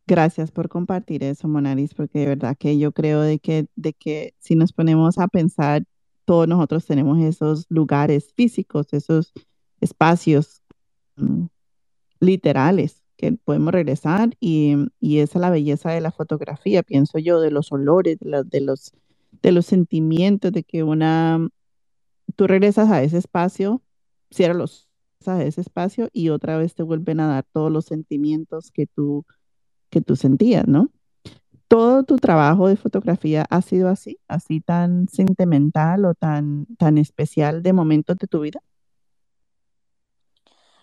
Gracias 0.09 0.51
por 0.51 0.69
compartir 0.69 1.23
eso, 1.23 1.47
Monaris, 1.47 1.95
porque 1.95 2.21
de 2.21 2.27
verdad 2.27 2.57
que 2.59 2.79
yo 2.79 2.93
creo 2.93 3.21
de 3.21 3.39
que, 3.39 3.67
de 3.77 3.93
que 3.93 4.35
si 4.39 4.57
nos 4.57 4.73
ponemos 4.73 5.19
a 5.19 5.29
pensar, 5.29 5.85
todos 6.25 6.49
nosotros 6.49 6.87
tenemos 6.87 7.21
esos 7.23 7.67
lugares 7.69 8.33
físicos, 8.35 8.89
esos 8.93 9.33
espacios 9.81 10.63
mm, 11.17 11.45
literales 12.21 13.03
que 13.17 13.33
podemos 13.33 13.73
regresar 13.73 14.37
y, 14.41 14.77
y 14.99 15.19
esa 15.19 15.39
es 15.39 15.41
la 15.43 15.51
belleza 15.51 15.91
de 15.91 16.01
la 16.01 16.11
fotografía, 16.11 16.83
pienso 16.83 17.19
yo, 17.19 17.41
de 17.41 17.51
los 17.51 17.71
olores, 17.71 18.19
de 18.19 18.61
los, 18.61 18.93
de 19.43 19.53
los, 19.53 19.67
sentimientos, 19.67 20.53
de 20.53 20.65
que 20.65 20.83
una, 20.83 21.49
tú 22.37 22.47
regresas 22.47 22.91
a 22.91 23.03
ese 23.03 23.19
espacio, 23.19 23.83
cierras 24.31 24.57
los 24.57 24.89
a 25.27 25.43
ese 25.43 25.61
espacio 25.61 26.09
y 26.13 26.29
otra 26.29 26.57
vez 26.57 26.75
te 26.75 26.83
vuelven 26.83 27.21
a 27.21 27.27
dar 27.27 27.45
todos 27.53 27.73
los 27.73 27.87
sentimientos 27.87 28.71
que 28.71 28.87
tú, 28.87 29.27
que 29.91 30.01
tú 30.01 30.17
sentías, 30.17 30.67
¿no? 30.67 30.91
¿Todo 31.69 32.03
tu 32.03 32.17
trabajo 32.17 32.69
de 32.69 32.77
fotografía 32.77 33.45
ha 33.51 33.61
sido 33.61 33.89
así, 33.89 34.19
así 34.27 34.61
tan 34.61 35.07
sentimental 35.09 36.07
o 36.07 36.15
tan, 36.15 36.67
tan 36.79 36.97
especial 36.97 37.63
de 37.63 37.75
momentos 37.75 38.17
de 38.17 38.27
tu 38.27 38.41
vida? 38.41 38.61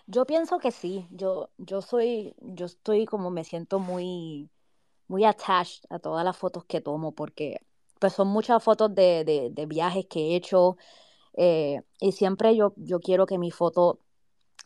Yo 0.06 0.24
pienso 0.24 0.58
que 0.58 0.70
sí, 0.70 1.08
yo, 1.10 1.50
yo 1.58 1.82
soy, 1.82 2.36
yo 2.40 2.66
estoy 2.66 3.06
como 3.06 3.30
me 3.30 3.42
siento 3.42 3.80
muy, 3.80 4.48
muy 5.08 5.24
attached 5.24 5.84
a 5.90 5.98
todas 5.98 6.24
las 6.24 6.36
fotos 6.36 6.64
que 6.64 6.80
tomo 6.80 7.12
porque 7.12 7.60
pues 7.98 8.12
son 8.12 8.28
muchas 8.28 8.62
fotos 8.62 8.94
de, 8.94 9.24
de, 9.52 9.66
viajes 9.66 10.06
que 10.06 10.20
he 10.20 10.36
hecho 10.36 10.76
eh, 11.34 11.82
y 12.00 12.12
siempre 12.12 12.54
yo, 12.56 12.74
yo 12.76 13.00
quiero 13.00 13.26
que 13.26 13.38
mis 13.38 13.54
fotos 13.54 13.98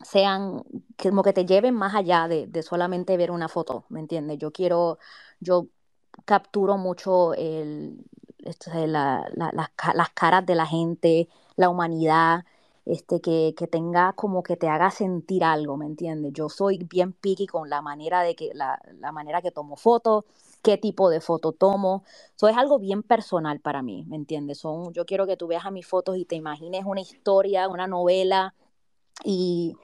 sean, 0.05 0.63
como 1.01 1.23
que 1.23 1.33
te 1.33 1.45
lleven 1.45 1.75
más 1.75 1.95
allá 1.95 2.27
de, 2.27 2.47
de 2.47 2.63
solamente 2.63 3.17
ver 3.17 3.31
una 3.31 3.47
foto, 3.49 3.85
¿me 3.89 3.99
entiendes? 3.99 4.37
Yo 4.39 4.51
quiero, 4.51 4.97
yo 5.39 5.67
capturo 6.25 6.77
mucho 6.77 7.33
el, 7.33 8.05
este, 8.39 8.87
la- 8.87 9.29
la- 9.35 9.51
las, 9.53 9.69
las 9.95 10.09
caras 10.11 10.45
de 10.45 10.55
la 10.55 10.65
gente, 10.65 11.29
la 11.55 11.69
humanidad, 11.69 12.45
este, 12.85 13.21
que, 13.21 13.53
que 13.57 13.67
tenga 13.67 14.13
como 14.13 14.41
que 14.43 14.57
te 14.57 14.67
haga 14.67 14.89
sentir 14.91 15.43
algo, 15.43 15.77
¿me 15.77 15.85
entiendes? 15.85 16.33
Yo 16.33 16.49
soy 16.49 16.79
bien 16.79 17.13
picky 17.13 17.45
con 17.47 17.69
la 17.69 17.81
manera 17.81 18.21
de 18.23 18.35
que, 18.35 18.51
la, 18.53 18.79
la 18.99 19.11
manera 19.11 19.41
que 19.41 19.51
tomo 19.51 19.75
fotos, 19.75 20.25
qué 20.63 20.77
tipo 20.77 21.09
de 21.09 21.21
foto 21.21 21.51
tomo. 21.51 22.03
Eso 22.35 22.47
es 22.47 22.57
algo 22.57 22.79
bien 22.79 23.03
personal 23.03 23.59
para 23.59 23.81
mí, 23.81 24.05
¿me 24.07 24.15
entiendes? 24.15 24.59
Son, 24.59 24.93
yo 24.93 25.05
quiero 25.05 25.27
que 25.27 25.37
tú 25.37 25.47
veas 25.47 25.65
a 25.65 25.71
mis 25.71 25.85
fotos 25.87 26.17
y 26.17 26.25
te 26.25 26.35
imagines 26.35 26.83
una 26.85 27.01
historia, 27.01 27.67
una 27.67 27.87
novela 27.87 28.53
y, 29.23 29.75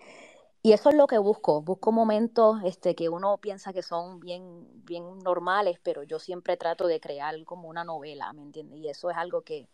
y 0.63 0.73
eso 0.73 0.89
es 0.89 0.95
lo 0.95 1.07
que 1.07 1.17
busco. 1.17 1.61
Busco 1.61 1.91
momentos 1.91 2.59
este, 2.65 2.95
que 2.95 3.09
uno 3.09 3.37
piensa 3.37 3.73
que 3.73 3.83
son 3.83 4.19
bien, 4.19 4.67
bien 4.85 5.19
normales, 5.19 5.79
pero 5.83 6.03
yo 6.03 6.19
siempre 6.19 6.57
trato 6.57 6.87
de 6.87 6.99
crear 6.99 7.35
como 7.45 7.69
una 7.69 7.83
novela, 7.83 8.33
¿me 8.33 8.43
entiendes? 8.43 8.79
Y 8.79 8.89
eso 8.89 9.09
es 9.09 9.17
algo 9.17 9.41
que, 9.41 9.67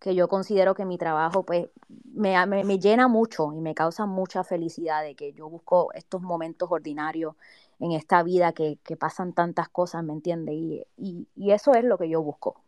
que 0.00 0.14
yo 0.14 0.28
considero 0.28 0.74
que 0.74 0.84
mi 0.84 0.98
trabajo 0.98 1.44
pues 1.44 1.68
me, 2.14 2.46
me, 2.46 2.64
me 2.64 2.78
llena 2.78 3.08
mucho 3.08 3.52
y 3.52 3.60
me 3.60 3.74
causa 3.74 4.06
mucha 4.06 4.44
felicidad 4.44 5.02
de 5.02 5.14
que 5.16 5.32
yo 5.32 5.48
busco 5.48 5.92
estos 5.94 6.22
momentos 6.22 6.70
ordinarios 6.70 7.34
en 7.80 7.92
esta 7.92 8.22
vida 8.22 8.52
que, 8.52 8.78
que 8.84 8.96
pasan 8.96 9.32
tantas 9.32 9.68
cosas, 9.68 10.04
¿me 10.04 10.12
entiendes? 10.12 10.54
Y, 10.54 10.84
y, 10.96 11.28
y 11.36 11.52
eso 11.52 11.74
es 11.74 11.84
lo 11.84 11.98
que 11.98 12.08
yo 12.08 12.22
busco. 12.22 12.62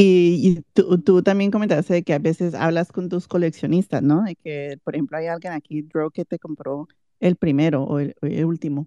Y, 0.00 0.40
y 0.58 0.62
tú, 0.74 0.98
tú 1.02 1.22
también 1.22 1.50
comentaste 1.50 1.94
de 1.94 2.02
que 2.04 2.14
a 2.14 2.20
veces 2.20 2.54
hablas 2.54 2.92
con 2.92 3.08
tus 3.08 3.26
coleccionistas, 3.26 4.02
¿no? 4.02 4.22
De 4.22 4.36
que, 4.36 4.78
por 4.84 4.94
ejemplo, 4.94 5.18
hay 5.18 5.26
alguien 5.26 5.52
aquí, 5.54 5.82
Drew, 5.82 6.10
que 6.12 6.24
te 6.24 6.38
compró 6.38 6.86
el 7.20 7.34
primero 7.36 7.82
o 7.84 7.98
el, 7.98 8.14
el 8.22 8.44
último. 8.44 8.86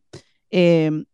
Em, 0.51 1.05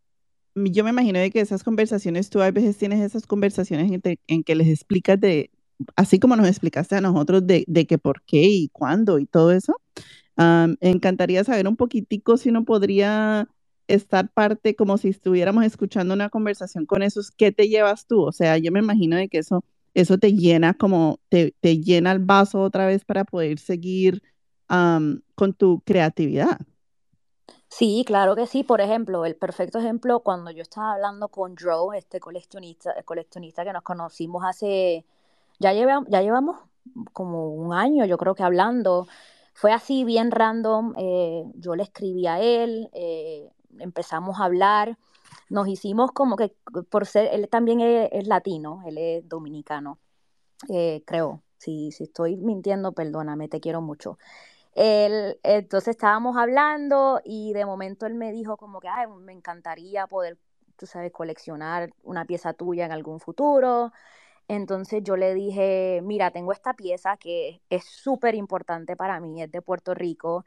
yo 0.55 0.83
me 0.83 0.91
imagino 0.91 1.19
de 1.19 1.31
que 1.31 1.41
esas 1.41 1.63
conversaciones, 1.63 2.29
tú 2.29 2.41
a 2.41 2.51
veces 2.51 2.77
tienes 2.77 3.01
esas 3.01 3.27
conversaciones 3.27 3.91
en, 3.91 4.01
te- 4.01 4.19
en 4.27 4.43
que 4.43 4.55
les 4.55 4.67
explicas 4.69 5.19
de, 5.19 5.51
así 5.95 6.19
como 6.19 6.35
nos 6.37 6.47
explicaste 6.47 6.95
a 6.95 7.01
nosotros 7.01 7.47
de, 7.47 7.65
de 7.67 7.87
que 7.87 7.97
por 7.99 8.23
qué 8.23 8.43
y 8.43 8.69
cuándo 8.69 9.19
y 9.19 9.25
todo 9.27 9.51
eso. 9.53 9.75
Am, 10.35 10.77
encantaría 10.81 11.43
saber 11.43 11.67
un 11.67 11.75
poquitico 11.77 12.37
si 12.37 12.49
uno 12.49 12.63
podría 12.65 13.47
estar 13.87 14.31
parte 14.33 14.75
como 14.75 14.97
si 14.97 15.09
estuviéramos 15.09 15.63
escuchando 15.65 16.13
una 16.13 16.29
conversación 16.29 16.85
con 16.85 17.01
esos, 17.03 17.31
¿qué 17.31 17.51
te 17.51 17.69
llevas 17.69 18.05
tú? 18.07 18.21
O 18.23 18.31
sea, 18.31 18.57
yo 18.57 18.71
me 18.71 18.79
imagino 18.79 19.15
de 19.17 19.29
que 19.29 19.39
eso, 19.39 19.63
eso 20.01 20.17
te 20.19 20.33
llena 20.33 20.73
como, 20.75 21.19
te, 21.29 21.55
te 21.61 21.79
llena 21.81 22.11
el 22.13 22.19
vaso 22.19 22.61
otra 22.61 22.87
vez 22.87 23.05
para 23.05 23.25
poder 23.25 23.59
seguir 23.59 24.23
am, 24.69 25.21
con 25.35 25.53
tu 25.53 25.81
creatividad. 25.81 26.59
Sí, 27.69 28.03
claro 28.05 28.35
que 28.35 28.47
sí. 28.47 28.63
Por 28.63 28.81
ejemplo, 28.81 29.25
el 29.25 29.35
perfecto 29.35 29.79
ejemplo, 29.79 30.21
cuando 30.21 30.51
yo 30.51 30.61
estaba 30.61 30.93
hablando 30.93 31.29
con 31.29 31.55
Joe, 31.57 31.97
este 31.97 32.19
coleccionista, 32.19 32.91
el 32.91 33.05
coleccionista 33.05 33.63
que 33.65 33.73
nos 33.73 33.83
conocimos 33.83 34.43
hace, 34.45 35.05
ya 35.59 35.73
lleva- 35.73 36.03
ya 36.09 36.21
llevamos 36.21 36.57
como 37.13 37.49
un 37.53 37.73
año, 37.73 38.05
yo 38.05 38.17
creo 38.17 38.35
que 38.35 38.43
hablando. 38.43 39.07
Fue 39.53 39.73
así 39.73 40.03
bien 40.05 40.31
random. 40.31 40.93
eh, 40.97 41.43
yo 41.55 41.75
le 41.75 41.83
escribí 41.83 42.27
a 42.27 42.39
él, 42.41 42.89
eh, 42.93 43.49
empezamos 43.79 44.39
a 44.39 44.45
hablar, 44.45 44.97
nos 45.49 45.67
hicimos 45.67 46.11
como 46.11 46.35
que 46.35 46.55
por 46.89 47.05
ser, 47.05 47.29
él 47.33 47.47
también 47.49 47.79
es, 47.81 48.09
es 48.11 48.27
latino, 48.27 48.81
él 48.85 48.97
es 48.97 49.27
dominicano, 49.27 49.99
eh, 50.69 51.03
creo. 51.05 51.43
Si, 51.57 51.91
si 51.91 52.03
estoy 52.03 52.37
mintiendo, 52.37 52.91
perdóname, 52.91 53.47
te 53.49 53.59
quiero 53.59 53.81
mucho. 53.81 54.19
Él, 54.75 55.39
entonces 55.43 55.89
estábamos 55.95 56.37
hablando 56.37 57.19
y 57.25 57.53
de 57.53 57.65
momento 57.65 58.05
él 58.05 58.13
me 58.13 58.31
dijo 58.31 58.57
como 58.57 58.79
que, 58.79 58.89
me 59.21 59.33
encantaría 59.33 60.05
poder, 60.07 60.37
tú 60.77 60.85
sabes, 60.85 61.11
coleccionar 61.11 61.89
una 62.03 62.25
pieza 62.25 62.53
tuya 62.53 62.85
en 62.85 62.91
algún 62.91 63.19
futuro. 63.19 63.91
Entonces 64.47 65.03
yo 65.03 65.17
le 65.17 65.33
dije, 65.33 66.01
mira, 66.03 66.31
tengo 66.31 66.53
esta 66.53 66.73
pieza 66.75 67.17
que 67.17 67.61
es 67.69 67.85
súper 67.85 68.35
importante 68.35 68.95
para 68.95 69.19
mí, 69.19 69.41
es 69.41 69.51
de 69.51 69.61
Puerto 69.63 69.93
Rico. 69.95 70.45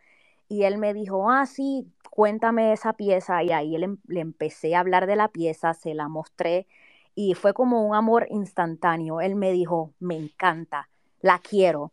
Y 0.51 0.65
él 0.65 0.79
me 0.79 0.95
dijo, 0.95 1.31
ah, 1.31 1.47
sí, 1.47 1.89
cuéntame 2.11 2.75
esa 2.75 2.95
pieza. 2.95 3.43
Y 3.45 3.53
ahí 3.53 3.77
él 3.77 3.85
em- 3.85 3.99
le 4.09 4.21
empecé 4.21 4.77
a 4.77 4.81
hablar 4.81 5.07
de 5.09 5.17
la 5.17 5.29
pieza, 5.29 5.75
se 5.75 5.95
la 5.95 6.09
mostré 6.11 6.69
y 7.17 7.35
fue 7.35 7.55
como 7.55 7.87
un 7.87 7.95
amor 7.97 8.27
instantáneo. 8.31 9.23
Él 9.23 9.37
me 9.37 9.53
dijo, 9.53 9.95
me 10.01 10.17
encanta, 10.17 10.91
la 11.23 11.39
quiero. 11.41 11.93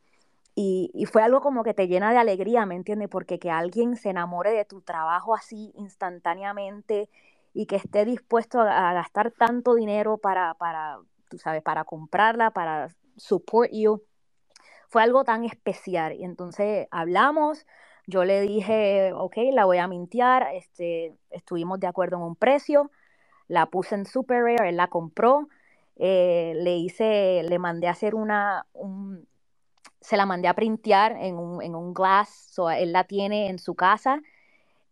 Y, 0.56 0.92
y 0.96 1.06
fue 1.06 1.24
algo 1.24 1.42
como 1.42 1.64
que 1.64 1.74
te 1.76 1.88
llena 1.88 2.12
de 2.12 2.18
alegría, 2.20 2.66
¿me 2.66 2.76
entiendes? 2.76 3.10
Porque 3.10 3.40
que 3.40 3.52
alguien 3.52 3.96
se 3.98 4.10
enamore 4.10 4.52
de 4.52 4.66
tu 4.66 4.82
trabajo 4.82 5.36
así 5.36 5.72
instantáneamente 5.78 7.10
y 7.54 7.68
que 7.68 7.78
esté 7.78 8.06
dispuesto 8.06 8.62
a, 8.62 8.90
a 8.92 8.94
gastar 8.94 9.32
tanto 9.32 9.76
dinero 9.76 10.18
para, 10.18 10.56
para, 10.56 11.00
tú 11.30 11.38
sabes, 11.40 11.64
para 11.64 11.86
comprarla, 11.86 12.52
para 12.52 12.90
support 13.18 13.72
you, 13.72 14.02
fue 14.90 15.04
algo 15.04 15.24
tan 15.24 15.44
especial. 15.46 16.14
Y 16.14 16.24
entonces 16.24 16.88
hablamos, 16.92 17.66
yo 18.08 18.24
le 18.26 18.42
dije, 18.42 19.14
ok, 19.14 19.38
la 19.54 19.66
voy 19.66 19.78
a 19.78 19.88
mintear, 19.88 20.48
este, 20.54 21.16
estuvimos 21.30 21.80
de 21.80 21.88
acuerdo 21.88 22.18
en 22.18 22.24
un 22.24 22.36
precio, 22.36 22.90
la 23.48 23.68
puse 23.68 23.96
en 23.96 24.06
Super 24.06 24.44
Rare, 24.44 24.70
él 24.70 24.78
la 24.78 24.88
compró, 24.88 25.48
eh, 25.98 26.54
le 26.56 26.78
hice, 26.78 27.44
le 27.44 27.60
mandé 27.60 27.88
a 27.88 27.92
hacer 27.92 28.16
una, 28.16 28.66
un 28.74 29.28
se 30.02 30.16
la 30.16 30.26
mandé 30.26 30.48
a 30.48 30.54
printear 30.54 31.18
en 31.20 31.38
un, 31.38 31.62
en 31.62 31.76
un 31.76 31.94
glass, 31.94 32.30
so, 32.30 32.70
él 32.70 32.94
la 32.94 33.04
tiene 33.04 33.50
en 33.50 33.60
su 33.60 33.76
casa 33.76 34.22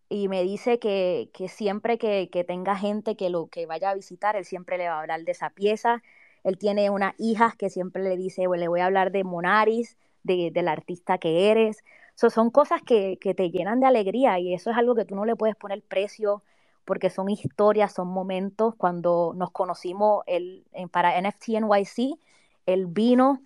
y 0.10 0.28
me 0.28 0.44
dice 0.44 0.80
que, 0.80 1.30
que 1.34 1.48
siempre 1.48 1.98
que, 1.98 2.30
que, 2.32 2.44
tenga 2.44 2.76
gente 2.76 3.16
que 3.16 3.30
lo 3.30 3.48
que 3.48 3.66
vaya 3.66 3.92
a 3.92 3.96
visitar, 3.96 4.36
él 4.36 4.46
siempre 4.46 4.78
le 4.78 4.88
va 4.88 4.96
a 4.96 5.02
hablar 5.02 5.24
de 5.24 5.32
esa 5.32 5.50
pieza. 5.50 6.04
Él 6.44 6.58
tiene 6.58 6.90
una 6.90 7.16
hija 7.18 7.56
que 7.58 7.70
siempre 7.70 8.04
le 8.04 8.18
dice, 8.18 8.44
le 8.56 8.68
voy 8.68 8.82
a 8.82 8.86
hablar 8.86 9.12
de 9.12 9.24
Monaris, 9.24 9.98
de, 10.24 10.52
del 10.52 10.68
artista 10.68 11.18
que 11.18 11.50
eres. 11.50 11.84
So, 12.16 12.30
son 12.30 12.50
cosas 12.50 12.82
que, 12.82 13.18
que, 13.20 13.34
te 13.34 13.52
llenan 13.52 13.80
de 13.82 13.88
alegría 13.88 14.40
y 14.40 14.54
eso 14.54 14.72
es 14.72 14.78
algo 14.78 14.96
que 14.96 15.06
tú 15.06 15.16
no 15.16 15.26
le 15.26 15.36
puedes 15.36 15.56
poner 15.56 15.82
precio 15.84 16.44
porque 16.86 17.10
son 17.10 17.30
historias, 17.30 17.94
son 17.94 18.08
momentos. 18.08 18.76
Cuando 18.76 19.34
nos 19.36 19.52
conocimos 19.52 20.24
el, 20.28 20.66
para 20.92 21.20
NFT 21.20 21.50
NYC, 21.62 22.18
él 22.66 22.88
vino 22.88 23.42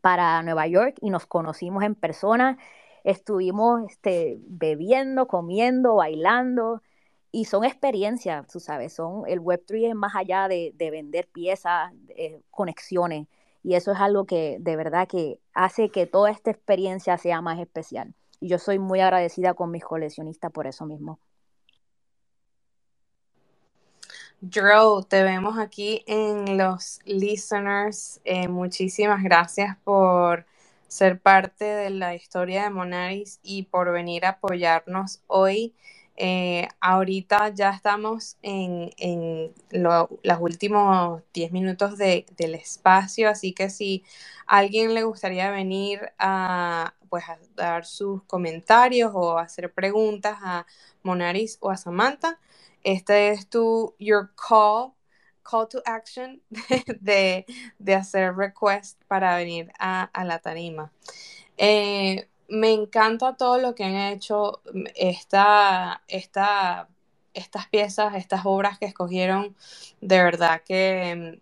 para 0.00 0.42
Nueva 0.42 0.66
York 0.66 0.96
y 1.00 1.10
nos 1.10 1.26
conocimos 1.26 1.84
en 1.84 1.94
persona. 1.94 2.58
Estuvimos 3.04 3.82
este, 3.90 4.38
bebiendo, 4.46 5.26
comiendo, 5.28 5.96
bailando 5.96 6.82
y 7.30 7.46
son 7.46 7.64
experiencias, 7.64 8.46
tú 8.48 8.60
sabes, 8.60 8.92
son, 8.92 9.24
el 9.26 9.40
Web3 9.40 9.88
es 9.88 9.94
más 9.94 10.14
allá 10.14 10.48
de, 10.48 10.72
de 10.76 10.90
vender 10.90 11.28
piezas, 11.28 11.90
de, 12.06 12.42
conexiones 12.50 13.26
y 13.62 13.74
eso 13.74 13.92
es 13.92 14.00
algo 14.00 14.24
que 14.26 14.56
de 14.60 14.76
verdad 14.76 15.06
que 15.08 15.38
hace 15.54 15.90
que 15.90 16.06
toda 16.06 16.30
esta 16.30 16.50
experiencia 16.50 17.16
sea 17.18 17.40
más 17.40 17.58
especial. 17.60 18.14
Y 18.40 18.48
yo 18.48 18.58
soy 18.58 18.78
muy 18.78 19.00
agradecida 19.00 19.54
con 19.54 19.70
mis 19.70 19.84
coleccionistas 19.84 20.50
por 20.50 20.66
eso 20.66 20.84
mismo. 20.84 21.18
Drew, 24.40 25.04
te 25.04 25.22
vemos 25.22 25.56
aquí 25.56 26.02
en 26.08 26.58
los 26.58 26.98
listeners. 27.04 28.20
Eh, 28.24 28.48
muchísimas 28.48 29.22
gracias 29.22 29.76
por 29.84 30.44
ser 30.88 31.20
parte 31.20 31.64
de 31.64 31.90
la 31.90 32.16
historia 32.16 32.64
de 32.64 32.70
Monaris 32.70 33.38
y 33.44 33.62
por 33.62 33.92
venir 33.92 34.26
a 34.26 34.30
apoyarnos 34.30 35.22
hoy. 35.28 35.74
Eh, 36.16 36.68
ahorita 36.80 37.48
ya 37.54 37.70
estamos 37.70 38.36
en, 38.42 38.90
en 38.98 39.52
lo, 39.70 40.10
los 40.22 40.38
últimos 40.40 41.22
10 41.32 41.52
minutos 41.52 41.96
de, 41.98 42.26
del 42.36 42.54
espacio, 42.54 43.28
así 43.30 43.52
que 43.54 43.70
si 43.70 44.04
alguien 44.46 44.94
le 44.94 45.04
gustaría 45.04 45.50
venir 45.50 46.12
a, 46.18 46.94
pues, 47.08 47.24
a 47.28 47.38
dar 47.56 47.86
sus 47.86 48.22
comentarios 48.24 49.12
o 49.14 49.38
hacer 49.38 49.72
preguntas 49.72 50.38
a 50.42 50.66
Monaris 51.02 51.58
o 51.60 51.70
a 51.70 51.76
Samantha, 51.76 52.38
este 52.84 53.30
es 53.30 53.48
tu, 53.48 53.94
your 53.98 54.30
call, 54.36 54.94
call 55.42 55.68
to 55.68 55.82
action 55.86 56.42
de, 57.00 57.46
de 57.78 57.94
hacer 57.94 58.34
request 58.36 59.02
para 59.08 59.36
venir 59.36 59.72
a, 59.78 60.04
a 60.04 60.24
la 60.24 60.38
tarima. 60.40 60.92
Eh, 61.56 62.28
me 62.52 62.72
encanta 62.72 63.36
todo 63.36 63.58
lo 63.58 63.74
que 63.74 63.84
han 63.84 63.96
hecho 63.96 64.60
esta, 64.94 66.02
esta, 66.06 66.88
estas 67.32 67.66
piezas, 67.68 68.14
estas 68.14 68.42
obras 68.44 68.78
que 68.78 68.84
escogieron, 68.84 69.56
de 70.02 70.22
verdad 70.22 70.62
que, 70.62 71.40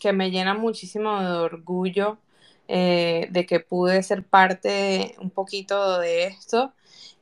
que 0.00 0.12
me 0.12 0.32
llenan 0.32 0.60
muchísimo 0.60 1.20
de 1.20 1.30
orgullo 1.30 2.18
eh, 2.66 3.28
de 3.30 3.46
que 3.46 3.60
pude 3.60 4.02
ser 4.02 4.24
parte 4.24 5.14
un 5.20 5.30
poquito 5.30 6.00
de 6.00 6.24
esto. 6.24 6.72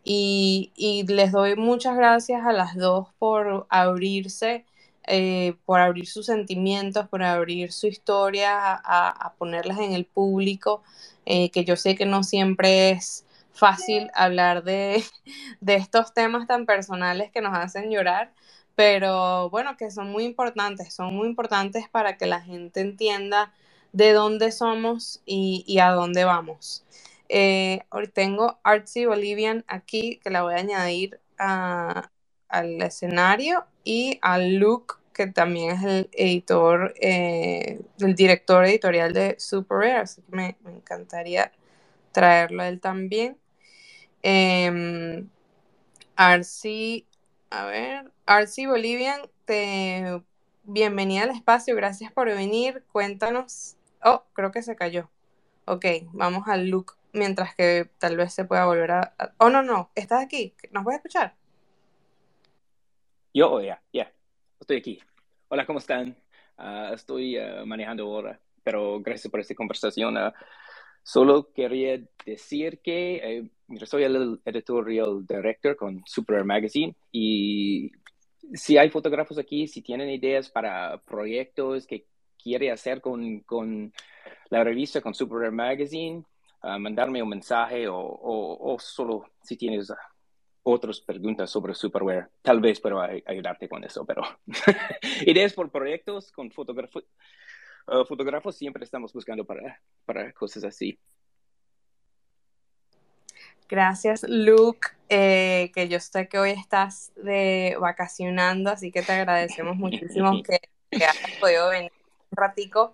Y, 0.05 0.73
y, 0.75 1.05
les 1.07 1.33
doy 1.33 1.55
muchas 1.57 1.97
gracias 1.97 2.45
a 2.47 2.53
las 2.53 2.77
dos 2.77 3.09
por 3.19 3.67
abrirse, 3.69 4.65
eh, 5.07 5.55
por 5.65 5.81
abrir 5.81 6.07
sus 6.09 6.27
sentimientos, 6.27 7.09
por 7.09 7.23
abrir 7.23 7.73
su 7.73 7.87
historia, 7.89 8.74
a, 8.74 9.09
a 9.11 9.35
ponerlas 9.35 9.79
en 9.81 9.93
el 9.93 10.05
público, 10.07 10.83
eh, 11.27 11.51
que 11.51 11.65
yo 11.65 11.77
sé 11.77 11.97
que 11.97 12.07
no 12.07 12.23
siempre 12.24 12.91
es 12.91 13.24
fácil 13.53 14.11
hablar 14.15 14.65
de, 14.65 15.05
de 15.61 15.74
estos 15.77 16.15
temas 16.15 16.47
tan 16.47 16.66
personales 16.66 17.31
que 17.33 17.41
nos 17.43 17.57
hacen 17.57 17.91
llorar, 17.91 18.33
pero 18.77 19.51
bueno, 19.51 19.77
que 19.77 19.91
son 19.91 20.11
muy 20.11 20.24
importantes, 20.24 20.95
son 20.95 21.15
muy 21.15 21.29
importantes 21.29 21.89
para 21.91 22.16
que 22.16 22.27
la 22.27 22.41
gente 22.41 22.81
entienda 22.81 23.53
de 23.93 24.12
dónde 24.12 24.53
somos 24.53 25.23
y, 25.27 25.65
y 25.66 25.81
a 25.81 25.91
dónde 25.91 26.24
vamos. 26.24 26.85
Eh, 27.29 27.81
hoy 27.91 28.09
tengo 28.09 28.61
Artsy 28.62 29.07
Bolivian 29.07 29.65
aquí, 29.69 30.20
que 30.23 30.31
la 30.31 30.43
voy 30.43 30.55
a 30.55 30.59
añadir 30.59 31.20
a, 31.39 32.12
al 32.53 32.81
escenario, 32.83 33.66
y 33.85 34.19
a 34.23 34.39
Luke, 34.39 34.95
que 35.12 35.27
también 35.27 35.73
es 35.73 35.83
el 35.83 36.11
editor, 36.12 36.95
eh, 37.01 37.81
el 37.99 38.15
director 38.15 38.65
editorial 38.65 39.12
de 39.12 39.37
Super 39.39 39.79
Rare, 39.79 39.97
así 39.97 40.23
que 40.23 40.37
me, 40.37 40.57
encantaría 40.66 41.53
traerlo 42.12 42.62
a 42.62 42.69
él 42.69 42.81
también. 42.81 43.37
Eh, 44.23 45.24
a 46.16 47.66
ver, 47.66 48.11
Artsy 48.27 48.66
Bolivian, 48.66 49.23
te, 49.45 50.23
bienvenida 50.65 51.24
al 51.24 51.31
espacio, 51.31 51.74
gracias 51.74 52.12
por 52.12 52.29
venir, 52.29 52.85
cuéntanos. 52.93 53.77
Oh, 54.05 54.24
creo 54.33 54.53
que 54.53 54.62
se 54.62 54.77
cayó. 54.77 55.11
Ok, 55.65 55.85
vamos 56.12 56.49
al 56.49 56.69
Luke 56.69 56.95
mientras 57.12 57.55
que 57.55 57.91
tal 57.99 58.16
vez 58.16 58.33
se 58.33 58.45
pueda 58.45 58.65
volver 58.65 58.91
a... 58.93 59.15
Oh, 59.39 59.51
no, 59.51 59.62
no, 59.62 59.91
estás 59.95 60.23
aquí, 60.24 60.55
¿nos 60.70 60.85
puedes 60.85 60.99
escuchar? 60.99 61.35
Yo, 63.35 63.61
ya, 63.61 63.65
yeah, 63.65 63.75
ya, 63.75 64.05
yeah. 64.05 64.13
estoy 64.61 64.77
aquí. 64.77 64.99
Hola, 65.49 65.65
¿cómo 65.65 65.79
están? 65.79 66.15
Uh, 66.59 66.93
estoy 66.93 67.39
uh, 67.39 67.65
manejando 67.65 68.05
ahora, 68.05 68.39
pero 68.63 69.01
gracias 69.01 69.31
por 69.31 69.41
esta 69.41 69.55
conversación. 69.55 70.19
Uh, 70.19 70.33
solo 71.03 71.51
quería 71.51 71.99
decir 72.27 72.81
que 72.83 73.17
eh, 73.17 73.51
soy 73.87 74.03
el 74.03 74.39
editorial 74.45 75.27
director 75.27 75.77
con 75.77 76.03
Super 76.05 76.45
Magazine 76.45 76.95
y 77.11 77.91
si 78.53 78.77
hay 78.77 78.91
fotógrafos 78.91 79.39
aquí, 79.39 79.67
si 79.67 79.81
tienen 79.81 80.11
ideas 80.11 80.51
para 80.51 80.99
proyectos 80.99 81.87
que 81.87 82.05
quiere 82.37 82.71
hacer 82.71 83.01
con, 83.01 83.41
con 83.41 83.95
la 84.51 84.63
revista, 84.63 85.01
con 85.01 85.15
Super 85.15 85.51
Magazine, 85.51 86.23
uh, 86.65 86.79
mandarme 86.79 87.23
un 87.23 87.31
mensaje 87.31 87.89
o, 87.89 87.97
o, 87.97 88.75
o, 88.75 88.79
solo 88.79 89.25
si 89.43 89.57
tienes 89.57 89.91
otras 90.63 91.01
preguntas 91.01 91.51
sobre 91.51 91.75
Superware, 91.75 92.29
tal 92.43 92.61
vez 92.61 92.81
puedo 92.81 93.01
ayudarte 93.01 93.69
con 93.69 93.85
eso, 93.85 94.05
pero 94.05 94.23
ideas 95.27 95.53
por 95.53 95.71
proyectos 95.71 96.31
con 96.31 96.51
fotógrafos, 96.51 97.05
uh, 97.89 98.05
fotógrafos 98.05 98.57
siempre 98.57 98.85
estamos 98.85 99.13
buscando 99.13 99.45
para, 99.45 99.81
para 100.05 100.33
cosas 100.33 100.65
así. 100.65 100.99
Gracias, 103.69 104.27
Luke, 104.29 104.89
eh, 105.09 105.73
que 105.75 105.89
yo 105.89 105.99
sé 105.99 106.29
que 106.29 106.39
hoy 106.39 106.51
estás 106.51 107.11
de 107.17 107.75
vacacionando, 107.81 108.71
así 108.71 108.93
que 108.93 109.01
te 109.01 109.13
agradecemos 109.13 109.77
muchísimo 109.77 110.43
que, 110.43 110.61
que 110.91 111.05
hayas 111.05 111.39
podido 111.41 111.71
venir 111.71 111.91
un 112.31 112.37
ratico. 112.37 112.93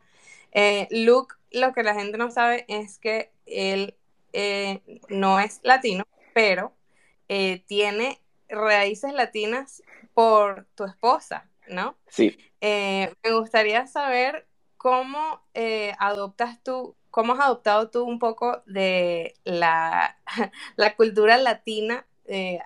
Eh, 0.52 0.86
Luke, 0.92 1.34
lo 1.50 1.72
que 1.72 1.82
la 1.82 1.94
gente 1.94 2.16
no 2.16 2.30
sabe 2.30 2.64
es 2.68 2.98
que 2.98 3.32
él 3.46 3.96
eh, 4.32 4.80
no 5.08 5.40
es 5.40 5.58
latino, 5.64 6.04
pero 6.32 6.72
eh, 7.28 7.62
tiene 7.66 8.20
raíces 8.48 9.12
latinas 9.12 9.82
por 10.14 10.66
tu 10.74 10.84
esposa, 10.84 11.48
¿no? 11.68 11.96
Sí. 12.08 12.36
Eh, 12.60 13.12
me 13.22 13.32
gustaría 13.32 13.86
saber 13.86 14.46
cómo 14.76 15.42
eh, 15.54 15.94
adoptas 15.98 16.62
tú, 16.62 16.96
cómo 17.10 17.34
has 17.34 17.40
adoptado 17.40 17.90
tú 17.90 18.04
un 18.04 18.18
poco 18.18 18.62
de 18.66 19.34
la, 19.44 20.18
la 20.76 20.96
cultura 20.96 21.38
latina, 21.38 22.06
eh, 22.26 22.60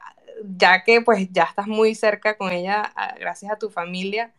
ya 0.45 0.83
que 0.85 1.01
pues 1.03 1.29
ya 1.31 1.45
estás 1.45 1.67
muy 1.67 1.95
cerca 1.95 2.37
con 2.37 2.53
ella 2.53 2.93
gracias 3.19 3.53
a 3.53 3.59
tu 3.59 3.71
familia. 3.71 4.33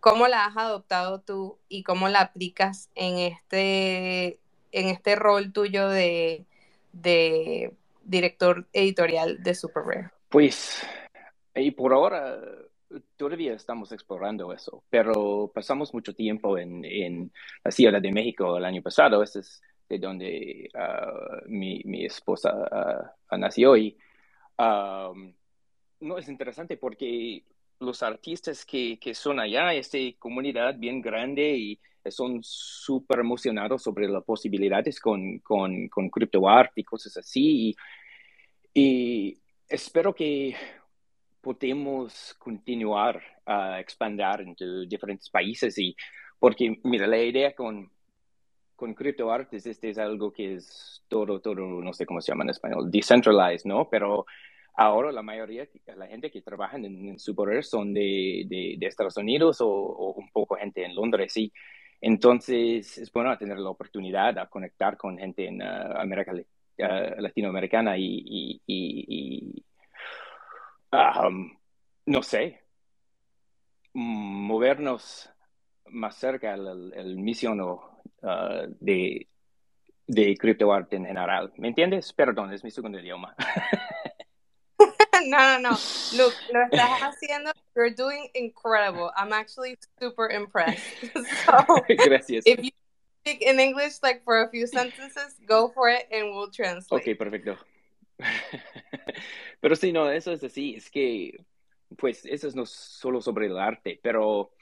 ¿Cómo 0.00 0.28
la 0.28 0.44
has 0.44 0.56
adoptado 0.56 1.20
tú 1.20 1.58
y 1.68 1.82
cómo 1.82 2.08
la 2.08 2.20
aplicas 2.20 2.90
en 2.94 3.18
este 3.18 4.38
en 4.70 4.88
este 4.88 5.16
rol 5.16 5.52
tuyo 5.52 5.88
de, 5.88 6.46
de 6.92 7.74
director 8.04 8.66
editorial 8.72 9.42
de 9.42 9.54
Super 9.54 9.82
Rare? 9.84 10.10
Pues, 10.28 10.86
y 11.54 11.70
por 11.70 11.92
ahora 11.92 12.40
todavía 13.16 13.54
estamos 13.54 13.92
explorando 13.92 14.52
eso, 14.52 14.84
pero 14.90 15.50
pasamos 15.52 15.92
mucho 15.94 16.14
tiempo 16.14 16.58
en, 16.58 16.84
en 16.84 17.32
la 17.64 17.70
Ciudad 17.70 18.00
de 18.00 18.12
México 18.12 18.56
el 18.56 18.64
año 18.64 18.82
pasado, 18.82 19.22
ese 19.22 19.40
es 19.40 19.62
de 19.88 19.98
donde 19.98 20.70
uh, 20.74 21.48
mi, 21.48 21.82
mi, 21.84 22.04
esposa 22.04 23.12
uh, 23.30 23.36
nació 23.36 23.76
y 23.76 23.96
no 26.00 26.18
es 26.18 26.28
interesante 26.28 26.76
porque 26.76 27.44
los 27.80 28.02
artistas 28.02 28.64
que, 28.64 28.98
que 28.98 29.14
son 29.14 29.40
allá, 29.40 29.74
esta 29.74 29.98
comunidad 30.18 30.76
bien 30.76 31.00
grande 31.00 31.56
y 31.56 31.80
son 32.10 32.40
súper 32.42 33.20
emocionados 33.20 33.82
sobre 33.82 34.08
las 34.08 34.24
posibilidades 34.24 35.00
con, 35.00 35.38
con, 35.40 35.88
con 35.88 36.10
CryptoArt 36.10 36.72
y 36.76 36.84
cosas 36.84 37.16
así. 37.16 37.76
Y, 38.72 38.80
y 38.80 39.38
espero 39.68 40.14
que 40.14 40.54
podemos 41.40 42.34
continuar 42.38 43.22
a 43.46 43.80
expandir 43.80 44.40
entre 44.40 44.86
diferentes 44.86 45.28
países 45.30 45.78
y 45.78 45.94
porque 46.38 46.80
mira 46.82 47.06
la 47.06 47.18
idea 47.18 47.54
con 47.54 47.90
con 48.76 48.94
criptoartes, 48.94 49.66
este 49.66 49.90
es 49.90 49.98
algo 49.98 50.32
que 50.32 50.54
es 50.54 51.02
todo, 51.08 51.40
todo, 51.40 51.80
no 51.80 51.92
sé 51.92 52.06
cómo 52.06 52.20
se 52.20 52.32
llama 52.32 52.44
en 52.44 52.50
español, 52.50 52.90
decentralized, 52.90 53.66
¿no? 53.66 53.88
Pero 53.88 54.26
ahora 54.74 55.12
la 55.12 55.22
mayoría, 55.22 55.68
la 55.96 56.06
gente 56.06 56.30
que 56.30 56.42
trabaja 56.42 56.76
en, 56.76 56.84
en 56.84 57.18
son 57.18 57.94
de, 57.94 58.44
de, 58.46 58.74
de, 58.78 58.86
Estados 58.86 59.16
Unidos 59.16 59.60
o, 59.60 59.68
o, 59.68 60.12
un 60.14 60.28
poco 60.30 60.56
gente 60.56 60.84
en 60.84 60.94
Londres, 60.94 61.32
sí. 61.32 61.52
Entonces 62.06 62.98
es 62.98 63.10
bueno 63.10 63.34
tener 63.38 63.58
la 63.58 63.70
oportunidad 63.70 64.34
de 64.34 64.46
conectar 64.50 64.98
con 64.98 65.16
gente 65.16 65.46
en 65.46 65.62
uh, 65.62 65.96
América 65.96 66.34
uh, 66.34 67.20
Latinoamericana 67.22 67.96
y, 67.96 68.04
y, 68.04 68.62
y, 68.66 69.06
y 69.08 69.64
um, 70.92 71.56
no 72.04 72.22
sé, 72.22 72.60
movernos 73.94 75.30
más 75.86 76.16
cerca 76.16 76.52
al, 76.52 77.16
misión 77.16 77.62
uh, 77.62 77.80
de, 78.80 79.26
de 80.06 80.36
criptoarte 80.36 80.96
en 80.96 81.06
general. 81.06 81.54
¿Me 81.56 81.68
entiendes? 81.68 82.12
Perdón, 82.12 82.52
es 82.52 82.62
mi 82.62 82.70
segundo 82.70 82.98
idioma. 82.98 83.34
no, 85.30 85.58
no, 85.58 85.70
no. 85.70 85.78
Look, 86.16 86.34
lo 86.52 86.60
estás 86.70 87.00
haciendo. 87.00 87.52
You're 87.74 87.90
doing 87.90 88.28
incredible. 88.34 89.10
I'm 89.16 89.32
actually 89.32 89.76
super 89.98 90.28
impressed. 90.28 90.82
So, 91.46 91.82
Gracias. 92.06 92.44
If 92.46 92.62
you 92.62 92.70
speak 93.22 93.42
in 93.42 93.58
English, 93.58 94.02
like 94.02 94.22
for 94.24 94.42
a 94.42 94.50
few 94.50 94.66
sentences, 94.66 95.34
go 95.46 95.68
for 95.68 95.88
it 95.88 96.06
and 96.12 96.34
we'll 96.34 96.50
translate. 96.50 97.02
Ok, 97.02 97.18
perfecto. 97.18 97.56
Pero 99.60 99.76
sí, 99.76 99.92
no, 99.92 100.08
eso 100.10 100.32
es 100.32 100.44
así. 100.44 100.74
Es 100.76 100.90
que, 100.90 101.38
pues, 101.96 102.24
eso 102.26 102.48
es 102.48 102.54
no 102.54 102.66
solo 102.66 103.20
sobre 103.20 103.46
el 103.46 103.58
arte, 103.58 103.98
pero 104.02 104.52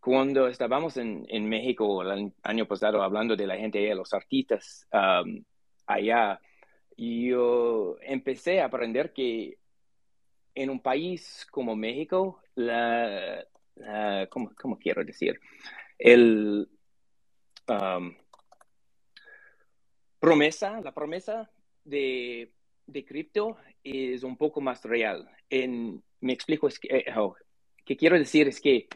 cuando 0.00 0.46
estábamos 0.46 0.96
en, 0.98 1.26
en 1.28 1.48
México 1.48 2.02
el 2.02 2.32
año 2.42 2.66
pasado 2.66 3.02
hablando 3.02 3.34
de 3.34 3.46
la 3.46 3.56
gente, 3.56 3.92
los 3.94 4.12
artistas 4.14 4.86
um, 4.92 5.42
allá, 5.86 6.40
yo 6.96 7.96
empecé 8.02 8.60
a 8.60 8.66
aprender 8.66 9.12
que 9.12 9.58
en 10.56 10.70
un 10.70 10.80
país 10.80 11.46
como 11.50 11.76
México, 11.76 12.42
la, 12.56 13.46
la 13.76 14.26
¿cómo, 14.28 14.50
¿cómo, 14.60 14.78
quiero 14.78 15.04
decir? 15.04 15.38
El 15.98 16.68
um, 17.68 18.14
promesa, 20.18 20.80
la 20.80 20.92
promesa 20.92 21.48
de, 21.84 22.52
de 22.86 23.04
cripto 23.04 23.58
es 23.84 24.24
un 24.24 24.36
poco 24.36 24.60
más 24.60 24.82
real. 24.84 25.30
En, 25.48 26.02
me 26.20 26.32
explico, 26.32 26.66
es 26.66 26.78
que, 26.78 26.88
eh, 26.88 27.04
oh, 27.16 27.36
¿qué 27.84 27.96
quiero 27.96 28.18
decir? 28.18 28.48
Es 28.48 28.60
que 28.60 28.88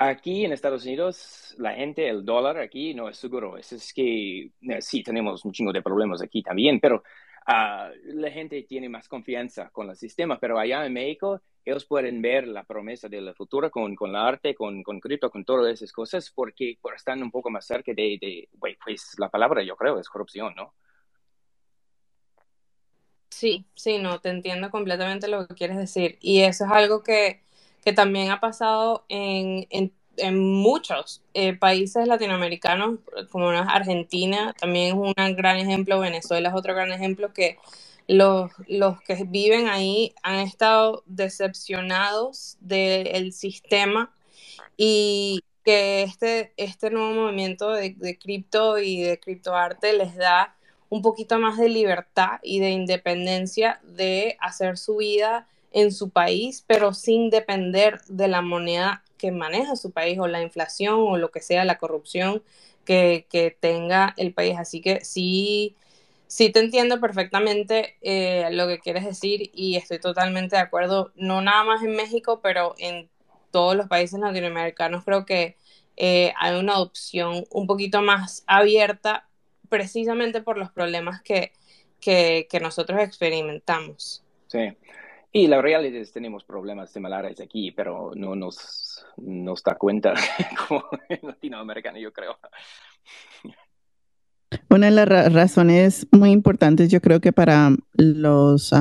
Aquí 0.00 0.44
en 0.44 0.52
Estados 0.52 0.84
Unidos, 0.84 1.56
la 1.58 1.74
gente, 1.74 2.08
el 2.08 2.24
dólar 2.24 2.58
aquí 2.58 2.94
no 2.94 3.08
es 3.08 3.18
seguro. 3.18 3.56
Es, 3.58 3.72
es 3.72 3.92
que 3.92 4.52
eh, 4.60 4.80
sí, 4.80 5.02
tenemos 5.02 5.44
un 5.44 5.50
chingo 5.50 5.72
de 5.72 5.82
problemas 5.82 6.22
aquí 6.22 6.40
también, 6.40 6.78
pero 6.78 7.02
uh, 7.48 7.90
la 8.04 8.30
gente 8.30 8.62
tiene 8.62 8.88
más 8.88 9.08
confianza 9.08 9.70
con 9.70 9.90
el 9.90 9.96
sistema. 9.96 10.38
Pero 10.38 10.58
allá 10.58 10.86
en 10.86 10.92
México, 10.92 11.40
ellos 11.64 11.84
pueden 11.84 12.22
ver 12.22 12.46
la 12.46 12.64
promesa 12.64 13.08
de 13.08 13.20
la 13.20 13.34
futura 13.34 13.70
con, 13.70 13.96
con 13.96 14.12
la 14.12 14.28
arte, 14.28 14.54
con, 14.54 14.82
con 14.82 15.00
cripto, 15.00 15.30
con 15.30 15.44
todas 15.44 15.72
esas 15.72 15.92
cosas, 15.92 16.30
porque 16.30 16.78
por 16.80 16.94
están 16.94 17.22
un 17.22 17.30
poco 17.30 17.50
más 17.50 17.66
cerca 17.66 17.92
de, 17.92 18.18
de 18.20 18.48
pues 18.84 19.14
la 19.18 19.28
palabra 19.28 19.62
yo 19.62 19.76
creo 19.76 19.98
es 19.98 20.08
corrupción, 20.08 20.54
¿no? 20.54 20.74
Sí, 23.30 23.66
sí, 23.74 23.98
no, 23.98 24.20
te 24.20 24.30
entiendo 24.30 24.70
completamente 24.70 25.28
lo 25.28 25.46
que 25.46 25.54
quieres 25.54 25.76
decir. 25.76 26.18
Y 26.20 26.40
eso 26.42 26.64
es 26.64 26.70
algo 26.70 27.02
que 27.02 27.42
que 27.88 27.92
también 27.94 28.30
ha 28.30 28.40
pasado 28.40 29.04
en, 29.08 29.66
en, 29.70 29.92
en 30.18 30.38
muchos 30.38 31.22
eh, 31.34 31.54
países 31.54 32.06
latinoamericanos, 32.06 32.98
como 33.30 33.50
Argentina, 33.50 34.54
también 34.58 34.88
es 34.88 34.94
un 34.94 35.12
gran 35.36 35.58
ejemplo, 35.58 36.00
Venezuela 36.00 36.48
es 36.50 36.54
otro 36.54 36.74
gran 36.74 36.92
ejemplo, 36.92 37.32
que 37.32 37.58
los, 38.06 38.50
los 38.66 39.00
que 39.02 39.24
viven 39.24 39.68
ahí 39.68 40.14
han 40.22 40.36
estado 40.36 41.02
decepcionados 41.06 42.56
del 42.60 43.32
sistema 43.32 44.10
y 44.76 45.40
que 45.64 46.02
este, 46.02 46.52
este 46.56 46.90
nuevo 46.90 47.12
movimiento 47.12 47.70
de, 47.70 47.94
de 47.98 48.18
cripto 48.18 48.78
y 48.78 49.02
de 49.02 49.20
criptoarte 49.20 49.92
les 49.92 50.16
da 50.16 50.54
un 50.88 51.02
poquito 51.02 51.38
más 51.38 51.58
de 51.58 51.68
libertad 51.68 52.40
y 52.42 52.60
de 52.60 52.70
independencia 52.70 53.80
de 53.82 54.36
hacer 54.40 54.78
su 54.78 54.96
vida 54.96 55.46
en 55.72 55.92
su 55.92 56.10
país, 56.10 56.64
pero 56.66 56.94
sin 56.94 57.30
depender 57.30 58.00
de 58.08 58.28
la 58.28 58.42
moneda 58.42 59.04
que 59.18 59.32
maneja 59.32 59.76
su 59.76 59.90
país 59.90 60.18
o 60.18 60.26
la 60.26 60.42
inflación 60.42 60.96
o 61.00 61.18
lo 61.18 61.30
que 61.30 61.40
sea, 61.40 61.64
la 61.64 61.78
corrupción 61.78 62.42
que, 62.84 63.26
que 63.30 63.56
tenga 63.58 64.14
el 64.16 64.32
país. 64.32 64.56
Así 64.58 64.80
que 64.80 65.04
sí, 65.04 65.76
sí 66.26 66.50
te 66.50 66.60
entiendo 66.60 67.00
perfectamente 67.00 67.96
eh, 68.00 68.48
lo 68.52 68.66
que 68.68 68.78
quieres 68.78 69.04
decir 69.04 69.50
y 69.52 69.76
estoy 69.76 69.98
totalmente 69.98 70.56
de 70.56 70.62
acuerdo, 70.62 71.12
no 71.16 71.42
nada 71.42 71.64
más 71.64 71.82
en 71.82 71.96
México, 71.96 72.40
pero 72.42 72.74
en 72.78 73.10
todos 73.50 73.76
los 73.76 73.88
países 73.88 74.20
latinoamericanos 74.20 75.04
creo 75.04 75.26
que 75.26 75.56
eh, 75.96 76.32
hay 76.38 76.58
una 76.58 76.74
adopción 76.74 77.44
un 77.50 77.66
poquito 77.66 78.02
más 78.02 78.44
abierta 78.46 79.28
precisamente 79.68 80.40
por 80.42 80.56
los 80.56 80.70
problemas 80.70 81.20
que, 81.22 81.52
que, 82.00 82.46
que 82.48 82.60
nosotros 82.60 83.00
experimentamos. 83.00 84.24
Sí, 84.46 84.76
y 85.32 85.46
la 85.46 85.60
realidad 85.60 86.00
es 86.00 86.12
tenemos 86.12 86.44
problemas 86.44 86.90
similares 86.90 87.40
aquí, 87.40 87.70
pero 87.72 88.12
no 88.14 88.34
nos, 88.34 89.04
da 89.16 89.74
cuenta 89.76 90.14
como 90.68 90.84
en 91.08 91.20
Latinoamérica, 91.22 91.92
yo 91.98 92.12
creo. 92.12 92.38
Una 94.70 94.86
de 94.86 94.92
las 94.92 95.32
razones 95.32 96.06
muy 96.10 96.30
importantes, 96.30 96.90
yo 96.90 97.02
creo 97.02 97.20
que 97.20 97.32
para 97.32 97.70
los 97.92 98.72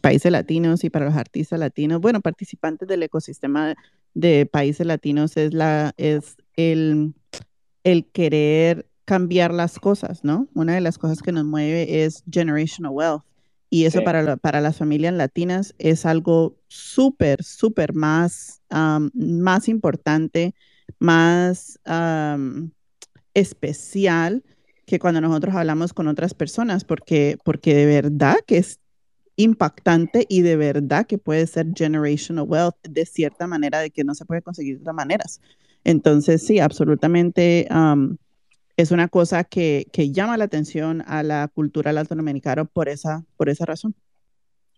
países 0.00 0.30
latinos 0.30 0.84
y 0.84 0.90
para 0.90 1.06
los 1.06 1.16
artistas 1.16 1.58
latinos, 1.58 2.00
bueno, 2.00 2.20
participantes 2.20 2.86
del 2.86 3.02
ecosistema 3.02 3.74
de 4.14 4.46
países 4.46 4.86
latinos, 4.86 5.36
es, 5.36 5.52
la, 5.52 5.92
es 5.96 6.36
el, 6.54 7.14
el 7.82 8.06
querer 8.06 8.86
cambiar 9.04 9.52
las 9.52 9.80
cosas, 9.80 10.22
¿no? 10.22 10.48
Una 10.54 10.74
de 10.74 10.80
las 10.80 10.98
cosas 10.98 11.22
que 11.22 11.32
nos 11.32 11.44
mueve 11.44 12.04
es 12.04 12.22
generational 12.30 12.92
wealth. 12.92 13.24
Y 13.74 13.86
eso 13.86 14.04
para, 14.04 14.36
para 14.36 14.60
las 14.60 14.76
familias 14.76 15.14
latinas 15.14 15.74
es 15.78 16.04
algo 16.04 16.58
súper, 16.68 17.42
súper 17.42 17.94
más, 17.94 18.60
más 19.14 19.66
importante, 19.66 20.54
más 20.98 21.80
especial 23.32 24.44
que 24.84 24.98
cuando 24.98 25.22
nosotros 25.22 25.54
hablamos 25.54 25.94
con 25.94 26.06
otras 26.06 26.34
personas, 26.34 26.84
porque, 26.84 27.38
porque 27.46 27.74
de 27.74 27.86
verdad 27.86 28.36
que 28.46 28.58
es 28.58 28.78
impactante 29.36 30.26
y 30.28 30.42
de 30.42 30.56
verdad 30.56 31.06
que 31.06 31.16
puede 31.16 31.46
ser 31.46 31.68
generational 31.74 32.44
wealth 32.46 32.76
de 32.86 33.06
cierta 33.06 33.46
manera, 33.46 33.78
de 33.78 33.90
que 33.90 34.04
no 34.04 34.14
se 34.14 34.26
puede 34.26 34.42
conseguir 34.42 34.74
de 34.74 34.80
otras 34.82 34.96
maneras. 34.96 35.40
Entonces, 35.82 36.46
sí, 36.46 36.58
absolutamente 36.58 37.66
es 38.76 38.90
una 38.90 39.08
cosa 39.08 39.44
que, 39.44 39.86
que, 39.92 40.12
llama 40.12 40.36
la 40.36 40.44
atención 40.44 41.02
a 41.06 41.22
la 41.22 41.48
cultura 41.48 41.92
latinoamericana 41.92 42.64
por 42.64 42.88
esa, 42.88 43.24
por 43.36 43.48
esa 43.48 43.66
razón. 43.66 43.94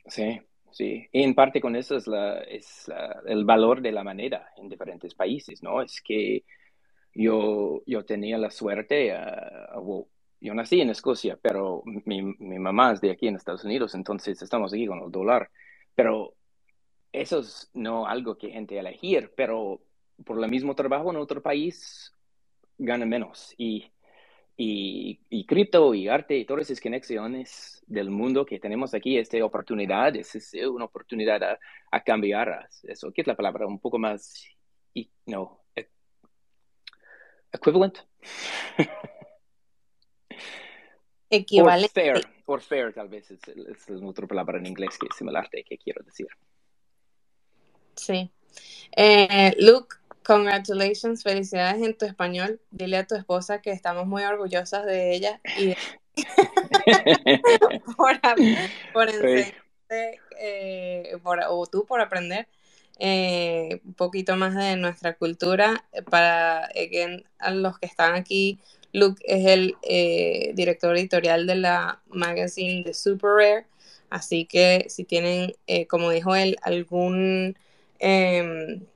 Sí, 0.06 0.40
sí. 0.72 1.06
Y 1.12 1.22
en 1.22 1.34
parte 1.34 1.60
con 1.60 1.76
eso 1.76 1.96
es, 1.96 2.06
la, 2.06 2.40
es 2.40 2.90
el 3.26 3.44
valor 3.44 3.80
de 3.80 3.92
la 3.92 4.04
moneda 4.04 4.48
en 4.56 4.68
diferentes 4.68 5.14
países, 5.14 5.62
¿no? 5.62 5.80
Es 5.80 6.00
que 6.02 6.44
yo, 7.14 7.82
yo 7.86 8.04
tenía 8.04 8.38
la 8.38 8.50
suerte, 8.50 9.14
uh, 9.76 10.06
yo 10.40 10.54
nací 10.54 10.80
en 10.80 10.90
Escocia, 10.90 11.38
pero 11.40 11.82
mi, 11.84 12.22
mi 12.22 12.58
mamá 12.58 12.92
es 12.92 13.00
de 13.00 13.12
aquí 13.12 13.28
en 13.28 13.36
Estados 13.36 13.64
Unidos, 13.64 13.94
entonces 13.94 14.42
estamos 14.42 14.72
aquí 14.72 14.86
con 14.86 15.02
el 15.02 15.10
dólar. 15.10 15.50
Pero 15.94 16.34
eso 17.12 17.38
es 17.38 17.70
no 17.72 18.06
algo 18.08 18.36
que 18.36 18.50
gente 18.50 18.76
elegir, 18.76 19.32
pero 19.36 19.80
por 20.24 20.42
el 20.42 20.50
mismo 20.50 20.74
trabajo 20.74 21.10
en 21.10 21.16
otro 21.16 21.40
país 21.40 22.12
gana 22.78 23.06
menos. 23.06 23.54
Y, 23.56 23.90
y, 24.56 25.20
y 25.30 25.46
cripto 25.46 25.94
y 25.94 26.08
arte 26.08 26.36
y 26.36 26.44
todas 26.44 26.70
esas 26.70 26.82
conexiones 26.82 27.82
del 27.86 28.10
mundo 28.10 28.46
que 28.46 28.58
tenemos 28.60 28.94
aquí, 28.94 29.18
esta 29.18 29.42
oportunidad, 29.44 30.14
es, 30.16 30.54
una 30.68 30.84
oportunidad 30.84 31.42
a, 31.42 31.58
a, 31.90 32.02
cambiar 32.02 32.68
eso. 32.84 33.12
¿Qué 33.12 33.22
es 33.22 33.26
la 33.26 33.36
palabra? 33.36 33.66
Un 33.66 33.80
poco 33.80 33.98
más, 33.98 34.46
y, 34.92 35.10
no, 35.26 35.64
e, 35.74 35.88
equivalent. 37.52 37.98
Equivalente. 41.30 42.12
Or 42.12 42.20
fair, 42.20 42.26
or 42.46 42.60
fair 42.60 42.92
tal 42.92 43.08
vez 43.08 43.28
es, 43.30 43.40
es, 43.48 43.88
otra 44.02 44.26
palabra 44.26 44.58
en 44.58 44.66
inglés 44.66 44.96
que 44.96 45.08
es 45.10 45.16
similar 45.16 45.48
que 45.50 45.64
quiero 45.78 46.04
decir. 46.04 46.28
Sí. 47.96 48.30
Eh, 48.96 49.54
Luke, 49.58 49.96
Congratulations, 50.24 51.22
felicidades 51.22 51.82
en 51.82 51.96
tu 51.96 52.06
español. 52.06 52.60
Dile 52.70 52.98
a 52.98 53.06
tu 53.06 53.14
esposa 53.14 53.60
que 53.60 53.70
estamos 53.70 54.06
muy 54.06 54.22
orgullosas 54.24 54.86
de 54.86 55.14
ella 55.14 55.40
y 55.58 55.66
de... 55.66 55.76
por, 57.96 58.20
por 58.92 59.08
enseñarte, 59.08 60.20
eh, 60.38 61.18
por, 61.22 61.40
o 61.48 61.66
tú 61.66 61.84
por 61.86 62.00
aprender 62.00 62.46
eh, 62.98 63.80
un 63.84 63.94
poquito 63.94 64.36
más 64.36 64.54
de 64.54 64.76
nuestra 64.76 65.14
cultura. 65.14 65.84
Para 66.10 66.66
again, 66.66 67.24
a 67.38 67.50
los 67.50 67.78
que 67.78 67.86
están 67.86 68.14
aquí 68.14 68.60
Luke 68.94 69.20
es 69.26 69.44
el 69.46 69.76
eh, 69.82 70.52
director 70.54 70.96
editorial 70.96 71.46
de 71.46 71.56
la 71.56 72.00
magazine 72.08 72.84
de 72.84 72.94
Super 72.94 73.30
Rare, 73.30 73.66
así 74.08 74.46
que 74.46 74.86
si 74.88 75.04
tienen, 75.04 75.52
eh, 75.66 75.86
como 75.88 76.10
dijo 76.10 76.36
él, 76.36 76.56
algún, 76.62 77.58
em, 77.98 78.86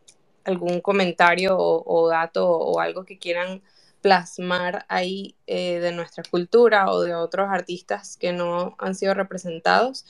algún 0.49 0.81
comentario 0.81 1.57
o, 1.59 2.09
dato 2.09 2.49
o 2.51 2.81
algo 2.81 3.05
que 3.05 3.19
quieran 3.19 3.63
plasmar 4.01 4.87
ahí 4.89 5.35
eh, 5.47 5.81
de 5.81 5.93
nuestra 5.93 6.23
cultura 6.31 6.91
o 6.91 7.03
de 7.03 7.15
otros 7.15 7.49
artistas 7.51 8.17
que 8.17 8.33
no 8.33 8.77
han 8.79 8.95
sido 8.95 9.15
representados, 9.15 10.07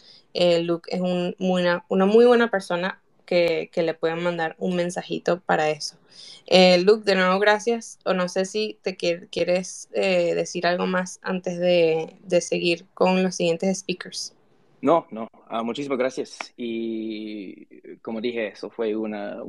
Luke 0.63 0.89
es 0.95 1.01
una, 1.01 1.85
una 1.89 2.07
muy 2.07 2.25
buena 2.27 2.51
persona 2.51 3.01
que, 3.29 3.71
le 3.75 3.95
puedan 3.95 4.23
mandar 4.23 4.57
un 4.59 4.75
mensajito 4.75 5.41
para 5.41 5.71
eso. 5.71 5.97
Eh, 6.47 6.79
Luke, 6.79 7.05
de 7.05 7.15
nuevo, 7.15 7.39
gracias. 7.39 7.99
O 8.05 8.15
no 8.15 8.29
sé 8.29 8.47
si 8.47 8.79
te 8.83 8.97
quieres 8.97 9.89
eh, 9.93 10.35
decir 10.35 10.67
algo 10.67 10.87
más 10.87 11.21
antes 11.23 11.59
de, 11.59 12.17
seguir 12.41 12.87
con 12.95 13.23
los 13.23 13.37
siguientes 13.37 13.81
speakers. 13.81 14.35
No, 14.81 15.07
no, 15.11 15.29
ah, 15.49 15.63
muchísimas 15.63 15.99
gracias. 15.99 16.39
Y 16.57 17.99
como 17.99 18.21
dije, 18.21 18.49
eso 18.49 18.71
fue 18.71 18.95
una, 18.95 19.43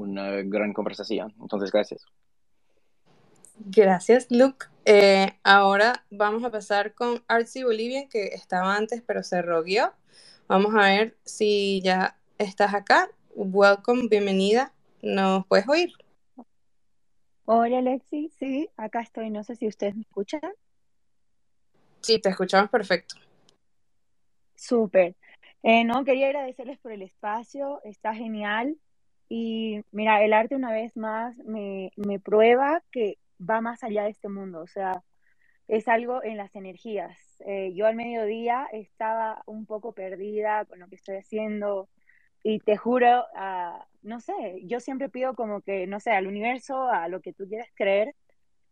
gran 0.43 0.73
conversación. 0.73 1.34
Entonces, 1.39 1.72
gracias. 1.72 2.06
Gracias, 3.57 4.27
Luke. 4.30 4.68
Eh, 4.85 5.38
ahora 5.43 6.06
vamos 6.10 6.43
a 6.43 6.49
pasar 6.49 6.93
con 6.93 7.23
Artsy 7.27 7.64
Bolivian, 7.64 8.07
que 8.07 8.27
estaba 8.27 8.76
antes, 8.76 9.03
pero 9.06 9.22
se 9.22 9.41
roguió. 9.41 9.93
Vamos 10.47 10.73
a 10.73 10.88
ver 10.88 11.18
si 11.26 11.81
ya 11.84 12.18
estás 12.38 12.73
acá 12.73 13.10
welcome, 13.39 14.07
bienvenida. 14.10 14.73
¿Nos 15.01 15.45
puedes 15.47 15.68
oír? 15.68 15.93
Hola 17.45 17.80
Alexi, 17.80 18.30
sí, 18.38 18.69
acá 18.76 19.01
estoy. 19.01 19.30
No 19.30 19.43
sé 19.43 19.56
si 19.56 19.68
ustedes 19.68 19.95
me 19.95 20.01
escuchan. 20.01 20.41
Sí, 22.01 22.19
te 22.19 22.30
escuchamos 22.30 22.69
perfecto. 22.69 23.15
Súper. 24.56 25.15
Eh, 25.64 25.84
no, 25.84 26.03
quería 26.06 26.27
agradecerles 26.27 26.80
por 26.80 26.91
el 26.91 27.02
espacio, 27.02 27.81
está 27.84 28.14
genial. 28.14 28.77
Y 29.30 29.81
mira, 29.91 30.23
el 30.23 30.34
arte 30.34 30.56
una 30.56 30.72
vez 30.72 30.98
más 30.98 31.38
me, 31.40 31.91
me 31.95 32.19
prueba 32.19 32.81
que 32.91 33.18
va 33.40 33.61
más 33.61 33.84
allá 33.84 34.03
de 34.03 34.10
este 34.10 34.27
mundo, 34.30 34.61
o 34.61 34.68
sea, 34.68 35.03
es 35.68 35.88
algo 35.88 36.23
en 36.23 36.38
las 36.38 36.56
energías. 36.56 37.18
Eh, 37.45 37.73
yo 37.76 37.86
al 37.86 37.95
mediodía 37.95 38.68
estaba 38.72 39.44
un 39.45 39.65
poco 39.65 39.94
perdida 39.94 40.65
con 40.65 40.80
lo 40.80 40.88
que 40.88 40.95
estoy 40.95 41.18
haciendo, 41.18 41.90
y 42.44 42.60
te 42.60 42.77
juro, 42.77 43.26
uh, 43.34 43.84
no 44.02 44.19
sé, 44.22 44.61
yo 44.64 44.80
siempre 44.80 45.10
pido 45.10 45.36
como 45.36 45.61
que, 45.61 45.88
no 45.88 45.99
sé, 45.99 46.11
al 46.11 46.27
universo, 46.27 46.84
a 46.90 47.07
lo 47.10 47.22
que 47.22 47.34
tú 47.34 47.48
quieras 47.48 47.69
creer, 47.76 48.15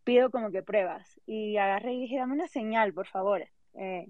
pido 0.03 0.31
como 0.31 0.51
que 0.51 0.63
pruebas. 0.63 1.19
Y 1.25 1.57
agarré 1.57 1.93
y 1.93 2.01
dije, 2.01 2.17
dame 2.17 2.33
una 2.33 2.47
señal, 2.47 2.93
por 2.93 3.07
favor. 3.07 3.45
Eh, 3.73 4.07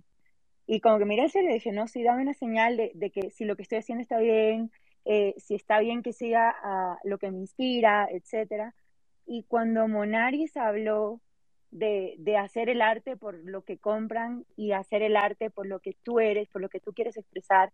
y 0.68 0.81
como 0.81 0.99
que 0.99 1.06
miré 1.06 1.23
el 1.23 1.31
cielo 1.31 1.49
y 1.49 1.53
dije, 1.53 1.72
no, 1.72 1.88
sí, 1.88 2.03
dame 2.03 2.22
una 2.22 2.34
señal 2.34 2.77
de, 2.77 2.91
de 2.94 3.10
que 3.10 3.31
si 3.31 3.45
lo 3.45 3.56
que 3.56 3.64
estoy 3.64 3.80
haciendo 3.80 4.02
está 4.02 4.19
bien, 4.19 4.69
eh, 5.06 5.34
si 5.38 5.56
está 5.56 5.80
bien 5.80 6.03
que 6.03 6.11
siga 6.11 6.56
uh, 6.64 7.07
lo 7.07 7.18
que 7.18 7.31
me 7.31 7.38
inspira, 7.38 8.10
etc. 8.11 8.73
Y 9.26 9.44
cuando 9.44 9.88
Monaris 9.88 10.57
habló 10.57 11.22
de, 11.72 12.15
de, 12.19 12.38
hacer 12.38 12.69
el 12.69 12.81
arte 12.81 13.15
por 13.15 13.35
lo 13.45 13.64
que 13.64 13.77
compran 13.77 14.45
y 14.57 14.73
hacer 14.73 15.02
el 15.02 15.15
arte 15.15 15.49
por 15.49 15.65
lo 15.65 15.80
que 15.80 15.95
tú 16.03 16.19
eres, 16.19 16.49
por 16.49 16.61
lo 16.61 16.69
que 16.69 16.81
tú 16.81 16.94
quieres 16.94 17.15
expresar, 17.15 17.72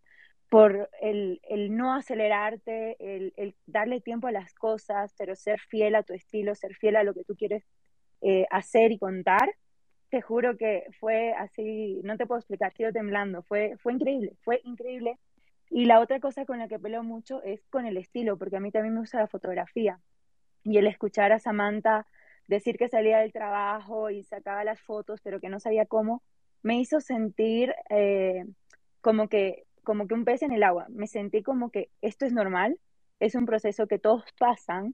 por 0.50 0.90
el, 1.02 1.42
el 1.50 1.76
no 1.76 1.96
acelerarte, 1.96 2.96
el, 3.00 3.34
el, 3.38 3.56
darle 3.66 4.02
tiempo 4.02 4.28
a 4.28 4.32
las 4.32 4.54
cosas, 4.54 5.12
pero 5.18 5.36
ser 5.36 5.60
fiel 5.60 5.96
a 5.96 6.04
tu 6.04 6.14
estilo, 6.14 6.54
ser 6.54 6.76
fiel 6.76 6.96
a 6.96 7.04
lo 7.04 7.16
que 7.16 7.24
tú 7.24 7.36
quieres 7.36 7.64
eh, 8.22 8.46
hacer 8.52 8.92
y 8.92 9.00
contar. 9.00 9.56
Te 10.14 10.22
juro 10.22 10.58
que 10.58 10.84
fue 11.00 11.34
así, 11.34 12.00
no 12.04 12.18
te 12.18 12.28
puedo 12.28 12.38
explicar, 12.38 12.72
sigo 12.74 12.92
temblando, 12.92 13.42
fue, 13.42 13.78
fue 13.80 13.94
increíble, 13.94 14.36
fue 14.44 14.62
increíble. 14.64 15.18
Y 15.72 15.86
la 15.86 16.00
otra 16.00 16.20
cosa 16.20 16.46
con 16.46 16.60
la 16.60 16.68
que 16.68 16.78
peleo 16.78 17.02
mucho 17.02 17.42
es 17.42 17.66
con 17.72 17.88
el 17.88 17.98
estilo, 17.98 18.38
porque 18.38 18.58
a 18.58 18.60
mí 18.60 18.70
también 18.72 18.94
me 18.94 19.00
gusta 19.00 19.18
la 19.18 19.26
fotografía. 19.26 20.00
Y 20.64 20.78
el 20.78 20.86
escuchar 20.86 21.32
a 21.32 21.40
Samantha 21.40 22.06
decir 22.48 22.78
que 22.78 22.90
salía 22.90 23.18
del 23.18 23.34
trabajo 23.34 24.12
y 24.12 24.22
sacaba 24.22 24.64
las 24.64 24.80
fotos, 24.82 25.20
pero 25.24 25.40
que 25.40 25.50
no 25.50 25.60
sabía 25.60 25.88
cómo, 25.88 26.22
me 26.62 26.80
hizo 26.80 27.02
sentir 27.02 27.74
eh, 27.90 28.46
como 29.02 29.30
que 29.30 29.66
como 29.84 30.08
que 30.08 30.14
un 30.14 30.26
pez 30.26 30.44
en 30.44 30.52
el 30.52 30.62
agua. 30.62 30.86
Me 30.90 31.08
sentí 31.08 31.42
como 31.42 31.72
que 31.72 31.90
esto 32.04 32.28
es 32.28 32.34
normal, 32.34 32.80
es 33.20 33.34
un 33.34 33.48
proceso 33.48 33.88
que 33.88 33.98
todos 33.98 34.26
pasan. 34.38 34.94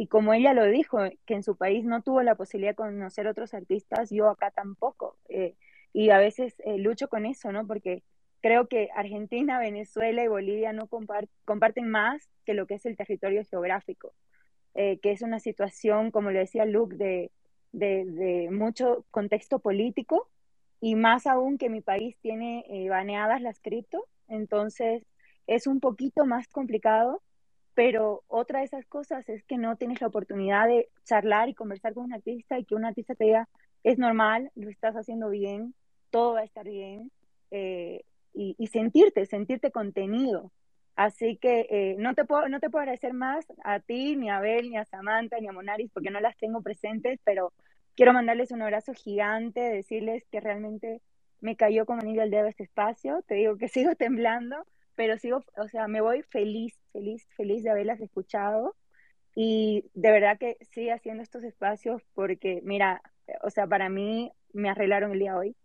Y 0.00 0.06
como 0.06 0.32
ella 0.32 0.54
lo 0.54 0.64
dijo, 0.64 0.96
que 1.26 1.34
en 1.34 1.42
su 1.42 1.56
país 1.56 1.84
no 1.84 2.00
tuvo 2.00 2.22
la 2.22 2.34
posibilidad 2.34 2.70
de 2.70 2.76
conocer 2.76 3.26
otros 3.26 3.52
artistas, 3.52 4.08
yo 4.08 4.30
acá 4.30 4.50
tampoco. 4.50 5.18
Eh, 5.28 5.56
y 5.92 6.08
a 6.08 6.16
veces 6.16 6.54
eh, 6.64 6.78
lucho 6.78 7.08
con 7.08 7.26
eso, 7.26 7.52
¿no? 7.52 7.66
Porque 7.66 8.02
creo 8.40 8.66
que 8.66 8.88
Argentina, 8.94 9.58
Venezuela 9.58 10.24
y 10.24 10.28
Bolivia 10.28 10.72
no 10.72 10.88
comparten 11.44 11.90
más 11.90 12.30
que 12.46 12.54
lo 12.54 12.66
que 12.66 12.76
es 12.76 12.86
el 12.86 12.96
territorio 12.96 13.44
geográfico, 13.44 14.14
eh, 14.72 14.98
que 15.00 15.10
es 15.10 15.20
una 15.20 15.38
situación, 15.38 16.10
como 16.10 16.30
le 16.30 16.38
decía 16.38 16.64
Luke, 16.64 16.96
de, 16.96 18.48
mucho 18.50 19.04
contexto 19.10 19.58
político 19.58 20.30
y 20.80 20.94
más 20.94 21.26
aún 21.26 21.58
que 21.58 21.68
mi 21.68 21.82
país 21.82 22.16
tiene 22.22 22.64
baneadas 22.88 23.42
las 23.42 23.60
cripto 23.60 24.06
entonces 24.28 25.04
es 25.46 25.66
un 25.66 25.78
poquito 25.78 26.24
más 26.24 26.48
complicado, 26.48 27.20
pero 27.80 28.24
otra 28.28 28.58
de 28.58 28.66
esas 28.66 28.84
cosas 28.84 29.26
es 29.30 29.42
que 29.44 29.56
no 29.56 29.76
tienes 29.76 30.02
la 30.02 30.08
oportunidad 30.08 30.68
de 30.68 30.90
charlar 31.04 31.48
y 31.48 31.54
conversar 31.54 31.94
con 31.94 32.04
un 32.04 32.12
artista 32.12 32.58
y 32.58 32.66
que 32.66 32.74
un 32.74 32.84
artista 32.84 33.14
te 33.14 33.24
diga, 33.24 33.48
es 33.82 33.96
normal, 33.96 34.52
lo 34.54 34.68
estás 34.68 34.96
haciendo 34.96 35.30
bien, 35.30 35.74
todo 36.10 36.34
va 36.34 36.40
a 36.40 36.44
estar 36.44 36.68
bien, 36.68 37.10
eh, 37.50 38.04
y, 38.34 38.66
sentirte, 38.66 39.24
sentirte 39.24 39.70
contenido. 39.70 40.52
Así 40.94 41.38
que 41.38 41.68
eh, 41.70 41.96
no, 41.98 42.14
te 42.14 42.26
puedo, 42.26 42.50
no 42.50 42.60
te 42.60 42.68
puedo 42.68 42.82
agradecer 42.82 43.14
más 43.14 43.46
a 43.64 43.80
ti, 43.80 44.14
ni 44.14 44.28
a 44.28 44.36
Abel, 44.36 44.68
ni 44.68 44.76
a 44.76 44.84
Samantha, 44.84 45.40
ni 45.40 45.48
a 45.48 45.52
Monaris, 45.52 45.90
porque 45.90 46.10
no 46.10 46.20
las 46.20 46.36
tengo 46.36 46.60
presentes, 46.60 47.18
pero 47.24 47.54
quiero 47.96 48.12
mandarles 48.12 48.50
un 48.50 48.60
abrazo 48.60 48.92
gigante, 48.92 49.58
decirles 49.58 50.26
que 50.30 50.40
realmente 50.40 51.00
me 51.40 51.56
cayó 51.56 51.86
como 51.86 52.02
anillo 52.02 52.20
al 52.20 52.30
dedo 52.30 52.44
este 52.44 52.64
espacio, 52.64 53.22
te 53.26 53.36
digo 53.36 53.56
que 53.56 53.68
sigo 53.68 53.94
temblando, 53.94 54.66
pero 55.00 55.16
sigo, 55.16 55.42
o 55.56 55.66
sea, 55.66 55.88
me 55.88 56.02
voy 56.02 56.20
feliz, 56.24 56.78
feliz, 56.92 57.26
feliz 57.34 57.62
de 57.62 57.70
haberlas 57.70 58.02
escuchado 58.02 58.76
y 59.34 59.86
de 59.94 60.10
verdad 60.12 60.36
que 60.36 60.58
sigue 60.72 60.92
haciendo 60.92 61.22
estos 61.22 61.42
espacios 61.42 62.02
porque, 62.12 62.60
mira, 62.64 63.00
o 63.42 63.48
sea, 63.48 63.66
para 63.66 63.88
mí 63.88 64.30
me 64.52 64.68
arreglaron 64.68 65.12
el 65.12 65.20
día 65.20 65.38
hoy 65.38 65.56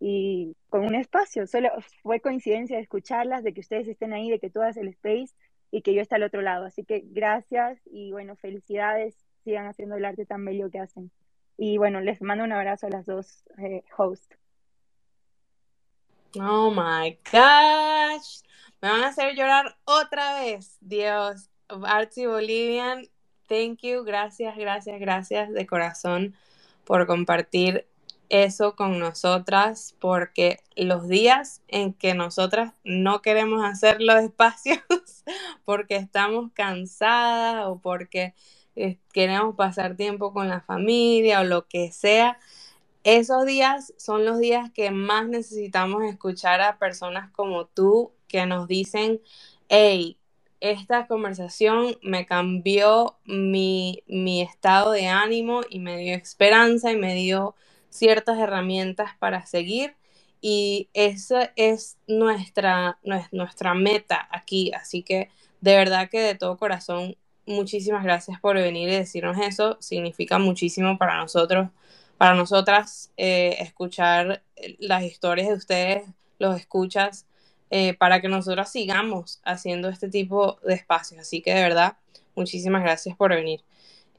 y 0.00 0.56
con 0.70 0.86
un 0.86 0.94
espacio, 0.94 1.46
solo 1.46 1.68
fue 2.02 2.20
coincidencia 2.20 2.76
de 2.76 2.82
escucharlas, 2.82 3.44
de 3.44 3.52
que 3.52 3.60
ustedes 3.60 3.88
estén 3.88 4.14
ahí, 4.14 4.30
de 4.30 4.38
que 4.38 4.48
tú 4.48 4.62
hagas 4.62 4.78
el 4.78 4.88
space 4.88 5.34
y 5.70 5.82
que 5.82 5.92
yo 5.92 6.00
esté 6.00 6.14
al 6.14 6.22
otro 6.22 6.40
lado. 6.40 6.64
Así 6.64 6.82
que 6.82 7.02
gracias 7.04 7.78
y 7.84 8.12
bueno, 8.12 8.36
felicidades, 8.36 9.22
sigan 9.44 9.66
haciendo 9.66 9.96
el 9.96 10.06
arte 10.06 10.24
tan 10.24 10.46
bello 10.46 10.70
que 10.70 10.78
hacen. 10.78 11.10
Y 11.58 11.76
bueno, 11.76 12.00
les 12.00 12.22
mando 12.22 12.42
un 12.42 12.52
abrazo 12.52 12.86
a 12.86 12.90
las 12.90 13.04
dos 13.04 13.44
eh, 13.58 13.82
hosts. 13.98 14.38
Oh 16.36 16.70
my 16.70 17.18
gosh. 17.32 18.42
Me 18.80 18.88
van 18.88 19.02
a 19.02 19.08
hacer 19.08 19.34
llorar 19.34 19.76
otra 19.84 20.40
vez. 20.40 20.76
Dios. 20.80 21.50
Artsy 21.68 22.26
Bolivian, 22.26 23.08
thank 23.46 23.80
you. 23.82 24.04
Gracias, 24.04 24.56
gracias, 24.56 25.00
gracias 25.00 25.52
de 25.52 25.66
corazón 25.66 26.34
por 26.84 27.06
compartir 27.06 27.86
eso 28.30 28.76
con 28.76 28.98
nosotras, 28.98 29.94
porque 30.00 30.58
los 30.76 31.08
días 31.08 31.62
en 31.68 31.92
que 31.92 32.14
nosotras 32.14 32.74
no 32.84 33.22
queremos 33.22 33.64
hacer 33.64 34.00
los 34.00 34.16
espacios, 34.22 34.80
porque 35.64 35.96
estamos 35.96 36.50
cansadas 36.52 37.66
o 37.66 37.78
porque 37.80 38.34
eh, 38.76 38.98
queremos 39.12 39.56
pasar 39.56 39.96
tiempo 39.96 40.32
con 40.32 40.48
la 40.48 40.60
familia 40.60 41.40
o 41.40 41.44
lo 41.44 41.66
que 41.66 41.90
sea, 41.92 42.38
esos 43.16 43.46
días 43.46 43.94
son 43.96 44.26
los 44.26 44.38
días 44.38 44.70
que 44.70 44.90
más 44.90 45.26
necesitamos 45.26 46.04
escuchar 46.04 46.60
a 46.60 46.78
personas 46.78 47.30
como 47.30 47.64
tú 47.64 48.12
que 48.28 48.44
nos 48.44 48.68
dicen, 48.68 49.22
hey, 49.70 50.18
esta 50.60 51.06
conversación 51.06 51.96
me 52.02 52.26
cambió 52.26 53.16
mi, 53.24 54.02
mi 54.06 54.42
estado 54.42 54.92
de 54.92 55.06
ánimo 55.06 55.62
y 55.70 55.78
me 55.78 55.96
dio 55.96 56.14
esperanza 56.14 56.92
y 56.92 56.96
me 56.96 57.14
dio 57.14 57.54
ciertas 57.88 58.38
herramientas 58.38 59.12
para 59.18 59.46
seguir. 59.46 59.94
Y 60.42 60.90
esa 60.92 61.50
es 61.56 61.96
nuestra, 62.06 62.98
nuestra 63.32 63.72
meta 63.72 64.28
aquí. 64.30 64.70
Así 64.74 65.02
que 65.02 65.30
de 65.62 65.76
verdad 65.76 66.10
que 66.10 66.20
de 66.20 66.34
todo 66.34 66.58
corazón, 66.58 67.16
muchísimas 67.46 68.04
gracias 68.04 68.38
por 68.38 68.56
venir 68.56 68.90
y 68.90 68.96
decirnos 68.96 69.38
eso. 69.38 69.78
Significa 69.80 70.38
muchísimo 70.38 70.98
para 70.98 71.16
nosotros 71.16 71.70
para 72.18 72.34
nosotras 72.34 73.12
eh, 73.16 73.56
escuchar 73.60 74.42
las 74.80 75.04
historias 75.04 75.48
de 75.48 75.54
ustedes, 75.54 76.02
los 76.38 76.56
escuchas, 76.56 77.26
eh, 77.70 77.94
para 77.94 78.20
que 78.20 78.28
nosotros 78.28 78.68
sigamos 78.68 79.40
haciendo 79.44 79.88
este 79.88 80.08
tipo 80.08 80.58
de 80.64 80.74
espacios. 80.74 81.20
Así 81.20 81.42
que 81.42 81.54
de 81.54 81.62
verdad, 81.62 81.96
muchísimas 82.34 82.82
gracias 82.82 83.16
por 83.16 83.30
venir. 83.30 83.62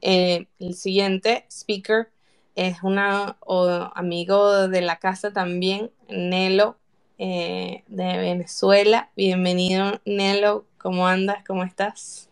Eh, 0.00 0.46
el 0.58 0.74
siguiente 0.74 1.44
speaker 1.50 2.10
es 2.54 2.82
un 2.82 2.98
amigo 2.98 4.68
de 4.68 4.80
la 4.80 4.96
casa 4.96 5.32
también, 5.32 5.90
Nelo, 6.08 6.76
eh, 7.18 7.84
de 7.88 8.18
Venezuela. 8.18 9.10
Bienvenido, 9.16 10.00
Nelo. 10.04 10.64
¿Cómo 10.78 11.06
andas? 11.06 11.44
¿Cómo 11.46 11.64
estás? 11.64 12.28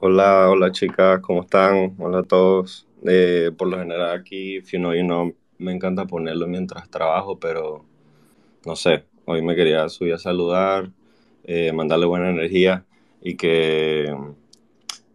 Hola, 0.00 0.48
hola 0.48 0.70
chicas, 0.72 1.20
¿cómo 1.20 1.42
están? 1.42 1.94
Hola 1.98 2.20
a 2.20 2.22
todos. 2.22 2.85
Eh, 3.08 3.52
por 3.56 3.68
lo 3.68 3.78
general 3.78 4.18
aquí, 4.18 4.60
you 4.60 4.78
know, 4.78 4.94
you 4.94 5.02
know, 5.02 5.32
me 5.58 5.72
encanta 5.72 6.06
ponerlo 6.06 6.46
mientras 6.46 6.90
trabajo, 6.90 7.38
pero 7.38 7.84
no 8.64 8.76
sé, 8.76 9.04
hoy 9.26 9.42
me 9.42 9.54
quería 9.54 9.88
subir 9.88 10.14
a 10.14 10.18
saludar, 10.18 10.90
eh, 11.44 11.72
mandarle 11.72 12.06
buena 12.06 12.30
energía 12.30 12.84
y 13.22 13.36
que 13.36 14.14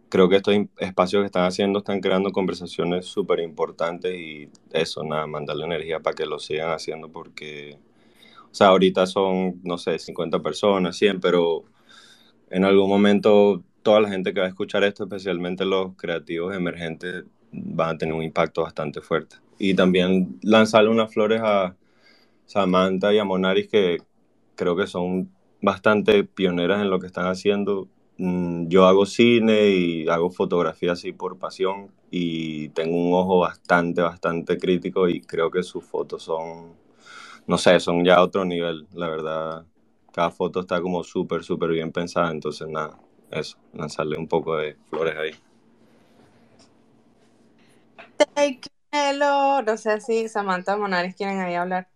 creo 0.08 0.28
que 0.28 0.36
estos 0.36 0.54
espacios 0.78 1.22
que 1.22 1.26
están 1.26 1.44
haciendo 1.44 1.80
están 1.80 2.00
creando 2.00 2.32
conversaciones 2.32 3.06
súper 3.06 3.40
importantes 3.40 4.14
y 4.14 4.48
eso, 4.72 5.04
nada, 5.04 5.26
mandarle 5.26 5.64
energía 5.64 6.00
para 6.00 6.14
que 6.14 6.26
lo 6.26 6.38
sigan 6.38 6.70
haciendo 6.70 7.10
porque, 7.10 7.78
o 8.50 8.54
sea, 8.54 8.68
ahorita 8.68 9.06
son, 9.06 9.60
no 9.64 9.78
sé, 9.78 9.98
50 9.98 10.40
personas, 10.40 10.96
100, 10.96 11.20
pero 11.20 11.64
en 12.50 12.64
algún 12.64 12.88
momento 12.88 13.62
toda 13.82 14.00
la 14.00 14.08
gente 14.10 14.32
que 14.34 14.40
va 14.40 14.46
a 14.46 14.50
escuchar 14.50 14.84
esto, 14.84 15.04
especialmente 15.04 15.64
los 15.64 15.96
creativos 15.96 16.54
emergentes, 16.54 17.24
van 17.52 17.96
a 17.96 17.98
tener 17.98 18.14
un 18.14 18.22
impacto 18.22 18.62
bastante 18.62 19.00
fuerte. 19.00 19.36
Y 19.58 19.74
también 19.74 20.38
lanzarle 20.42 20.90
unas 20.90 21.12
flores 21.12 21.40
a 21.44 21.76
Samantha 22.46 23.12
y 23.12 23.18
a 23.18 23.24
Monaris 23.24 23.68
que 23.68 23.98
creo 24.56 24.76
que 24.76 24.86
son 24.86 25.30
bastante 25.60 26.24
pioneras 26.24 26.82
en 26.82 26.90
lo 26.90 26.98
que 26.98 27.06
están 27.06 27.26
haciendo. 27.26 27.88
Mm, 28.18 28.68
yo 28.68 28.86
hago 28.86 29.06
cine 29.06 29.68
y 29.70 30.08
hago 30.08 30.30
fotografía 30.30 30.92
así 30.92 31.12
por 31.12 31.38
pasión 31.38 31.90
y 32.10 32.68
tengo 32.70 32.96
un 32.96 33.14
ojo 33.14 33.38
bastante, 33.40 34.02
bastante 34.02 34.58
crítico 34.58 35.08
y 35.08 35.20
creo 35.20 35.50
que 35.50 35.62
sus 35.62 35.84
fotos 35.84 36.22
son, 36.24 36.74
no 37.46 37.58
sé, 37.58 37.80
son 37.80 38.04
ya 38.04 38.22
otro 38.22 38.44
nivel, 38.44 38.86
la 38.94 39.08
verdad. 39.08 39.66
Cada 40.12 40.30
foto 40.30 40.60
está 40.60 40.80
como 40.80 41.02
súper, 41.04 41.42
súper 41.42 41.70
bien 41.70 41.90
pensada, 41.90 42.30
entonces 42.30 42.68
nada, 42.68 42.98
eso, 43.30 43.56
lanzarle 43.72 44.18
un 44.18 44.28
poco 44.28 44.56
de 44.56 44.76
flores 44.90 45.16
ahí. 45.16 45.51
No 49.64 49.76
sé 49.76 50.00
si 50.00 50.28
Samantha 50.28 50.76
Monares 50.76 51.14
quieren 51.14 51.40
ahí 51.40 51.54
hablar. 51.54 51.88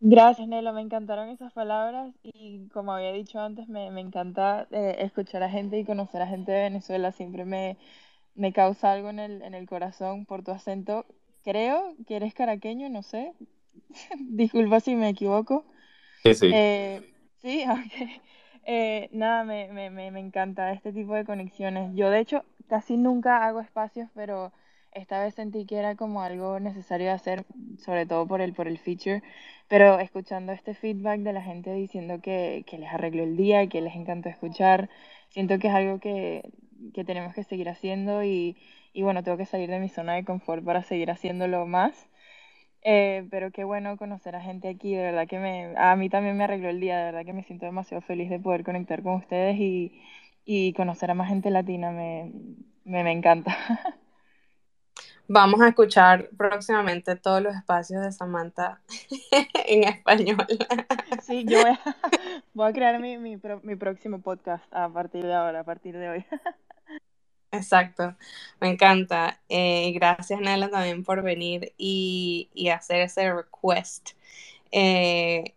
Gracias, 0.00 0.46
Nelo. 0.48 0.72
Me 0.72 0.82
encantaron 0.82 1.28
esas 1.30 1.52
palabras 1.52 2.14
y 2.22 2.68
como 2.68 2.92
había 2.92 3.12
dicho 3.12 3.40
antes, 3.40 3.68
me, 3.68 3.90
me 3.90 4.00
encanta 4.00 4.66
eh, 4.70 4.96
escuchar 4.98 5.42
a 5.42 5.50
gente 5.50 5.78
y 5.78 5.84
conocer 5.84 6.20
a 6.22 6.26
gente 6.26 6.52
de 6.52 6.62
Venezuela. 6.62 7.10
Siempre 7.12 7.44
me, 7.44 7.78
me 8.34 8.52
causa 8.52 8.92
algo 8.92 9.10
en 9.10 9.18
el, 9.18 9.42
en 9.42 9.54
el 9.54 9.66
corazón 9.66 10.26
por 10.26 10.42
tu 10.44 10.50
acento. 10.50 11.06
Creo 11.42 11.96
que 12.06 12.16
eres 12.16 12.34
caraqueño, 12.34 12.88
no 12.90 13.02
sé. 13.02 13.32
Disculpa 14.18 14.80
si 14.80 14.94
me 14.94 15.08
equivoco. 15.08 15.64
Sí, 16.22 16.34
sí. 16.34 16.50
Eh, 16.52 17.12
sí, 17.40 17.64
ok. 17.70 18.22
Eh, 18.66 19.08
nada, 19.12 19.44
me, 19.44 19.68
me, 19.72 19.90
me, 19.90 20.20
encanta 20.20 20.72
este 20.72 20.92
tipo 20.92 21.14
de 21.14 21.24
conexiones. 21.24 21.94
Yo, 21.94 22.10
de 22.10 22.20
hecho, 22.20 22.44
casi 22.68 22.96
nunca 22.96 23.44
hago 23.44 23.60
espacios, 23.60 24.08
pero 24.14 24.52
esta 24.92 25.22
vez 25.22 25.34
sentí 25.34 25.66
que 25.66 25.76
era 25.78 25.96
como 25.96 26.22
algo 26.22 26.60
necesario 26.60 27.12
hacer, 27.12 27.44
sobre 27.78 28.06
todo 28.06 28.26
por 28.26 28.40
el, 28.40 28.54
por 28.54 28.66
el 28.68 28.78
feature. 28.78 29.22
Pero 29.68 29.98
escuchando 29.98 30.52
este 30.52 30.74
feedback 30.74 31.20
de 31.20 31.32
la 31.32 31.42
gente 31.42 31.72
diciendo 31.74 32.20
que, 32.22 32.64
que 32.66 32.78
les 32.78 32.90
arregló 32.92 33.24
el 33.24 33.36
día 33.36 33.66
que 33.68 33.80
les 33.80 33.94
encantó 33.96 34.28
escuchar, 34.28 34.88
siento 35.28 35.58
que 35.58 35.68
es 35.68 35.74
algo 35.74 35.98
que, 36.00 36.50
que 36.94 37.04
tenemos 37.04 37.34
que 37.34 37.44
seguir 37.44 37.68
haciendo 37.68 38.22
y, 38.24 38.56
y 38.92 39.02
bueno, 39.02 39.22
tengo 39.22 39.36
que 39.36 39.46
salir 39.46 39.68
de 39.70 39.80
mi 39.80 39.88
zona 39.88 40.14
de 40.14 40.24
confort 40.24 40.64
para 40.64 40.82
seguir 40.82 41.10
haciéndolo 41.10 41.66
más. 41.66 42.08
Eh, 42.84 43.26
pero 43.30 43.50
qué 43.50 43.64
bueno 43.64 43.96
conocer 43.96 44.36
a 44.36 44.42
gente 44.42 44.68
aquí, 44.68 44.94
de 44.94 45.04
verdad 45.04 45.26
que 45.26 45.38
me, 45.38 45.74
a 45.78 45.96
mí 45.96 46.10
también 46.10 46.36
me 46.36 46.44
arregló 46.44 46.68
el 46.68 46.80
día, 46.80 46.98
de 46.98 47.04
verdad 47.06 47.24
que 47.24 47.32
me 47.32 47.42
siento 47.42 47.64
demasiado 47.64 48.02
feliz 48.02 48.28
de 48.28 48.38
poder 48.38 48.62
conectar 48.62 49.02
con 49.02 49.14
ustedes 49.14 49.56
y, 49.58 49.92
y 50.44 50.74
conocer 50.74 51.10
a 51.10 51.14
más 51.14 51.28
gente 51.28 51.50
latina, 51.50 51.90
me, 51.90 52.30
me, 52.84 53.02
me 53.02 53.12
encanta. 53.12 53.56
Vamos 55.26 55.62
a 55.62 55.68
escuchar 55.68 56.28
próximamente 56.36 57.16
todos 57.16 57.40
los 57.40 57.56
espacios 57.56 58.02
de 58.02 58.12
Samantha 58.12 58.82
en 59.66 59.84
español. 59.84 60.46
Sí, 61.22 61.46
yo 61.48 61.62
voy 61.62 61.70
a, 61.70 61.80
voy 62.52 62.68
a 62.68 62.72
crear 62.74 63.00
mi, 63.00 63.16
mi, 63.16 63.38
mi 63.62 63.76
próximo 63.76 64.20
podcast 64.20 64.62
a 64.70 64.90
partir 64.90 65.24
de 65.24 65.32
ahora, 65.32 65.60
a 65.60 65.64
partir 65.64 65.96
de 65.96 66.10
hoy. 66.10 66.26
Exacto, 67.56 68.16
me 68.60 68.68
encanta. 68.70 69.40
Eh, 69.48 69.92
gracias, 69.94 70.40
Nela, 70.40 70.70
también 70.70 71.04
por 71.04 71.22
venir 71.22 71.72
y, 71.78 72.50
y 72.54 72.68
hacer 72.70 73.00
ese 73.02 73.32
request. 73.32 74.10
Eh, 74.72 75.54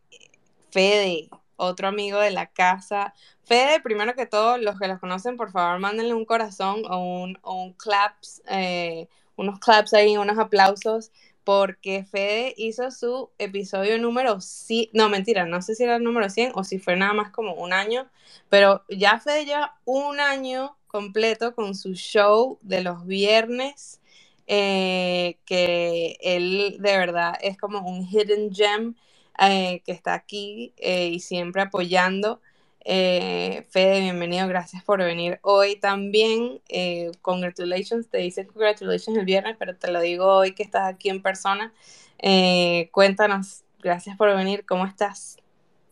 Fede, 0.72 1.30
otro 1.58 1.88
amigo 1.90 2.20
de 2.20 2.32
la 2.32 2.48
casa. 2.48 3.14
Fede, 3.46 3.82
primero 3.82 4.16
que 4.16 4.26
todo, 4.28 4.58
los 4.58 4.80
que 4.80 4.88
los 4.90 5.00
conocen, 5.00 5.38
por 5.38 5.52
favor, 5.52 5.80
mándenle 5.80 6.14
un 6.14 6.26
corazón 6.26 6.84
o 6.90 6.98
un, 7.24 7.40
o 7.44 7.56
un 7.64 7.74
claps, 7.74 8.44
eh, 8.50 9.08
unos 9.38 9.60
claps 9.60 9.94
ahí, 9.94 10.18
unos 10.18 10.40
aplausos, 10.40 11.12
porque 11.48 12.04
Fede 12.04 12.54
hizo 12.58 12.92
su 12.92 13.30
episodio 13.38 13.98
número 14.00 14.42
100, 14.42 14.90
no, 14.92 15.08
mentira, 15.08 15.46
no 15.46 15.62
sé 15.62 15.76
si 15.76 15.86
era 15.86 15.96
el 15.96 16.04
número 16.04 16.30
100 16.30 16.52
o 16.56 16.66
si 16.66 16.78
fue 16.78 16.98
nada 16.98 17.14
más 17.14 17.32
como 17.32 17.54
un 17.54 17.72
año, 17.72 18.06
pero 18.50 18.84
ya 18.90 19.18
Fede 19.22 19.46
lleva 19.46 19.80
un 19.86 20.20
año 20.20 20.76
completo 20.88 21.56
con 21.56 21.74
su 21.74 21.94
show 21.94 22.60
de 22.64 22.82
los 22.82 23.06
viernes, 23.06 24.02
eh, 24.46 25.38
que 25.46 26.18
él 26.20 26.80
de 26.82 26.98
verdad 26.98 27.36
es 27.42 27.58
como 27.58 27.80
un 27.80 28.06
hidden 28.06 28.54
gem 28.54 28.96
eh, 29.40 29.82
que 29.86 29.94
está 29.94 30.16
aquí 30.16 30.74
eh, 30.76 31.08
y 31.08 31.22
siempre 31.22 31.62
apoyando. 31.62 32.42
Eh, 32.90 33.66
Fede, 33.70 34.00
bienvenido, 34.00 34.48
gracias 34.48 34.82
por 34.82 35.00
venir 35.00 35.40
hoy 35.42 35.76
también. 35.76 36.62
Eh, 36.70 37.12
congratulations, 37.22 38.08
te 38.08 38.20
dice 38.20 38.48
congratulations 38.48 39.18
el 39.18 39.26
viernes, 39.26 39.58
pero 39.60 39.76
te 39.76 39.92
lo 39.92 40.00
digo 40.00 40.26
hoy 40.26 40.54
que 40.54 40.64
estás 40.64 40.94
aquí 40.94 41.10
en 41.10 41.22
persona. 41.22 41.74
Eh, 42.18 42.88
cuéntanos, 42.94 43.66
gracias 43.80 44.16
por 44.16 44.34
venir, 44.34 44.66
¿cómo 44.66 44.86
estás? 44.86 45.36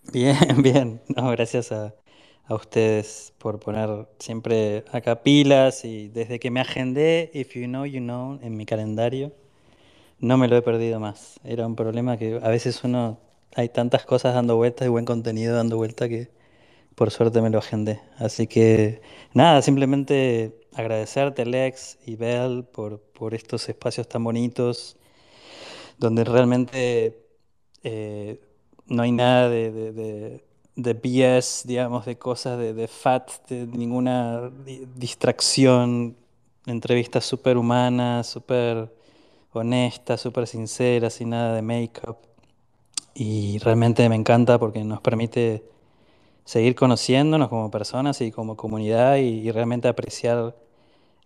Bien, 0.14 0.62
bien. 0.62 1.02
Gracias 1.10 1.74
a, 1.74 1.94
a 2.46 2.56
ustedes 2.56 3.34
por 3.40 3.60
poner 3.60 4.08
siempre 4.20 4.86
acá 4.94 5.22
pilas 5.22 5.84
y 5.84 6.08
desde 6.08 6.40
que 6.40 6.50
me 6.50 6.62
agendé 6.62 7.30
If 7.34 7.56
You 7.56 7.66
Know, 7.66 7.86
You 7.86 8.00
Know 8.00 8.40
en 8.42 8.56
mi 8.56 8.66
calendario, 8.66 9.34
no 10.20 10.38
me 10.38 10.48
lo 10.48 10.56
he 10.56 10.62
perdido 10.62 11.02
más. 11.02 11.42
Era 11.44 11.68
un 11.68 11.76
problema 11.76 12.18
que 12.18 12.40
a 12.42 12.48
veces 12.48 12.86
uno, 12.86 13.20
hay 13.54 13.68
tantas 13.68 14.06
cosas 14.06 14.34
dando 14.34 14.56
vueltas 14.56 14.86
y 14.86 14.90
buen 14.90 15.04
contenido 15.04 15.58
dando 15.58 15.76
vuelta 15.76 16.08
que 16.08 16.30
por 16.96 17.12
suerte 17.12 17.42
me 17.42 17.50
lo 17.50 17.60
agendé. 17.60 18.02
Así 18.18 18.48
que 18.48 19.02
nada, 19.34 19.62
simplemente 19.62 20.60
agradecerte 20.74 21.46
Lex 21.46 21.98
y 22.06 22.16
Bel 22.16 22.64
por, 22.64 23.00
por 23.00 23.34
estos 23.34 23.68
espacios 23.70 24.08
tan 24.08 24.24
bonitos 24.24 24.98
donde 25.98 26.24
realmente 26.24 27.18
eh, 27.84 28.40
no 28.88 29.04
hay 29.04 29.12
nada 29.12 29.50
de, 29.50 29.72
de, 29.72 29.92
de, 29.94 30.44
de 30.76 31.62
digamos, 31.66 32.06
de 32.06 32.18
cosas 32.18 32.60
de, 32.60 32.74
de 32.74 32.88
fat, 32.88 33.32
de 33.50 33.68
ninguna 33.68 34.50
di- 34.66 34.86
distracción, 34.96 36.18
entrevistas 36.66 37.26
súper 37.26 37.58
humanas, 37.58 38.28
súper 38.28 38.94
honestas, 39.54 40.20
súper 40.22 40.48
sinceras, 40.48 41.14
sin 41.14 41.30
nada 41.30 41.56
de 41.56 41.62
make-up. 41.62 42.18
Y 43.14 43.60
realmente 43.60 44.08
me 44.10 44.16
encanta 44.16 44.60
porque 44.60 44.84
nos 44.84 45.00
permite 45.02 45.64
seguir 46.46 46.76
conociéndonos 46.76 47.50
como 47.50 47.72
personas 47.72 48.22
y 48.22 48.32
como 48.32 48.56
comunidad 48.58 49.18
y, 49.18 49.42
y 49.48 49.52
realmente 49.52 49.88
apreciar 49.90 50.56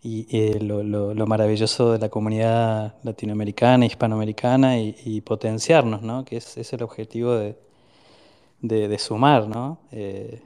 y, 0.01 0.27
eh, 0.37 0.59
lo, 0.61 0.83
lo- 0.83 1.13
lo 1.13 1.27
maravilloso 1.27 1.91
de 1.93 1.99
la 1.99 2.09
comunidad 2.09 2.95
latinoamericana, 3.03 3.85
hispanoamericana 3.85 4.79
y, 4.79 5.21
potenciarnos, 5.21 6.01
¿no? 6.03 6.25
Que 6.25 6.37
es, 6.37 6.57
es 6.57 6.73
el 6.73 6.83
objetivo 6.83 7.33
de, 7.35 7.57
sumar, 8.99 9.47
¿no? 9.47 9.79
Eh, 9.91 10.41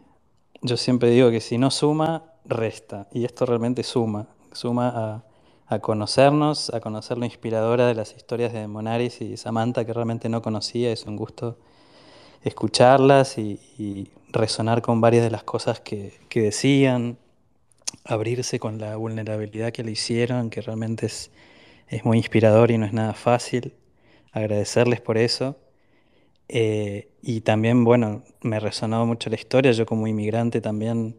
yo 0.61 0.77
siempre 0.77 1.09
digo 1.11 1.31
que 1.31 1.41
si 1.41 1.57
no 1.57 1.71
suma, 1.71 2.23
resta. 2.45 3.07
Y 3.11 3.25
esto 3.25 3.45
realmente 3.45 3.83
suma. 3.83 4.27
Suma 4.53 5.23
a, 5.67 5.79
conocernos, 5.79 6.73
a 6.73 6.79
conocer 6.79 7.17
lo 7.17 7.25
inspiradora 7.25 7.87
de 7.87 7.95
las 7.95 8.15
historias 8.15 8.53
de 8.53 8.67
Monaris 8.67 9.21
y 9.21 9.37
Samantha, 9.37 9.85
que 9.85 9.93
realmente 9.93 10.29
no 10.29 10.41
conocía. 10.41 10.91
Es 10.91 11.05
un 11.05 11.15
gusto 11.17 11.57
escucharlas 12.43 13.37
y 13.37 14.09
resonar 14.33 14.81
con 14.81 14.99
varias 15.01 15.23
de 15.23 15.31
las 15.31 15.43
cosas 15.43 15.79
que, 15.79 16.13
decían, 16.33 17.17
abrirse 18.03 18.59
con 18.59 18.79
la 18.79 18.95
vulnerabilidad 18.97 19.71
que 19.71 19.83
le 19.83 19.91
hicieron, 19.91 20.49
que 20.49 20.61
realmente 20.61 21.05
es, 21.05 21.31
muy 22.03 22.17
inspirador 22.17 22.71
y 22.71 22.77
no 22.77 22.85
es 22.85 22.93
nada 22.93 23.13
fácil. 23.13 23.73
Agradecerles 24.31 24.99
por 24.99 25.17
eso. 25.17 25.57
Eh, 26.49 27.09
y 27.21 27.41
también, 27.41 27.83
bueno, 27.83 28.23
me 28.41 28.59
resonó 28.59 29.05
mucho 29.05 29.29
la 29.29 29.35
historia. 29.35 29.71
Yo 29.71 29.85
como 29.85 30.07
inmigrante 30.07 30.59
también 30.59 31.15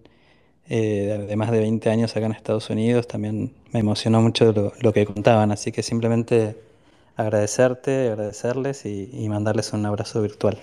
eh, 0.69 1.27
de 1.29 1.37
más 1.37 1.53
de 1.53 1.61
20 1.61 1.91
años 1.91 2.17
acá 2.17 2.27
en 2.27 2.33
Estados 2.33 2.71
Unidos, 2.71 3.07
también 3.07 3.55
me 3.73 3.81
emocionó 3.81 4.21
mucho 4.21 4.53
lo, 4.81 4.93
que 4.93 5.07
contaban, 5.07 5.53
así 5.53 5.71
que 5.73 5.83
simplemente 5.83 6.57
agradecerte, 7.17 8.09
agradecerles 8.09 8.85
y 8.87 9.29
mandarles 9.29 9.73
un 9.73 9.87
abrazo 9.87 10.23
virtual. 10.23 10.59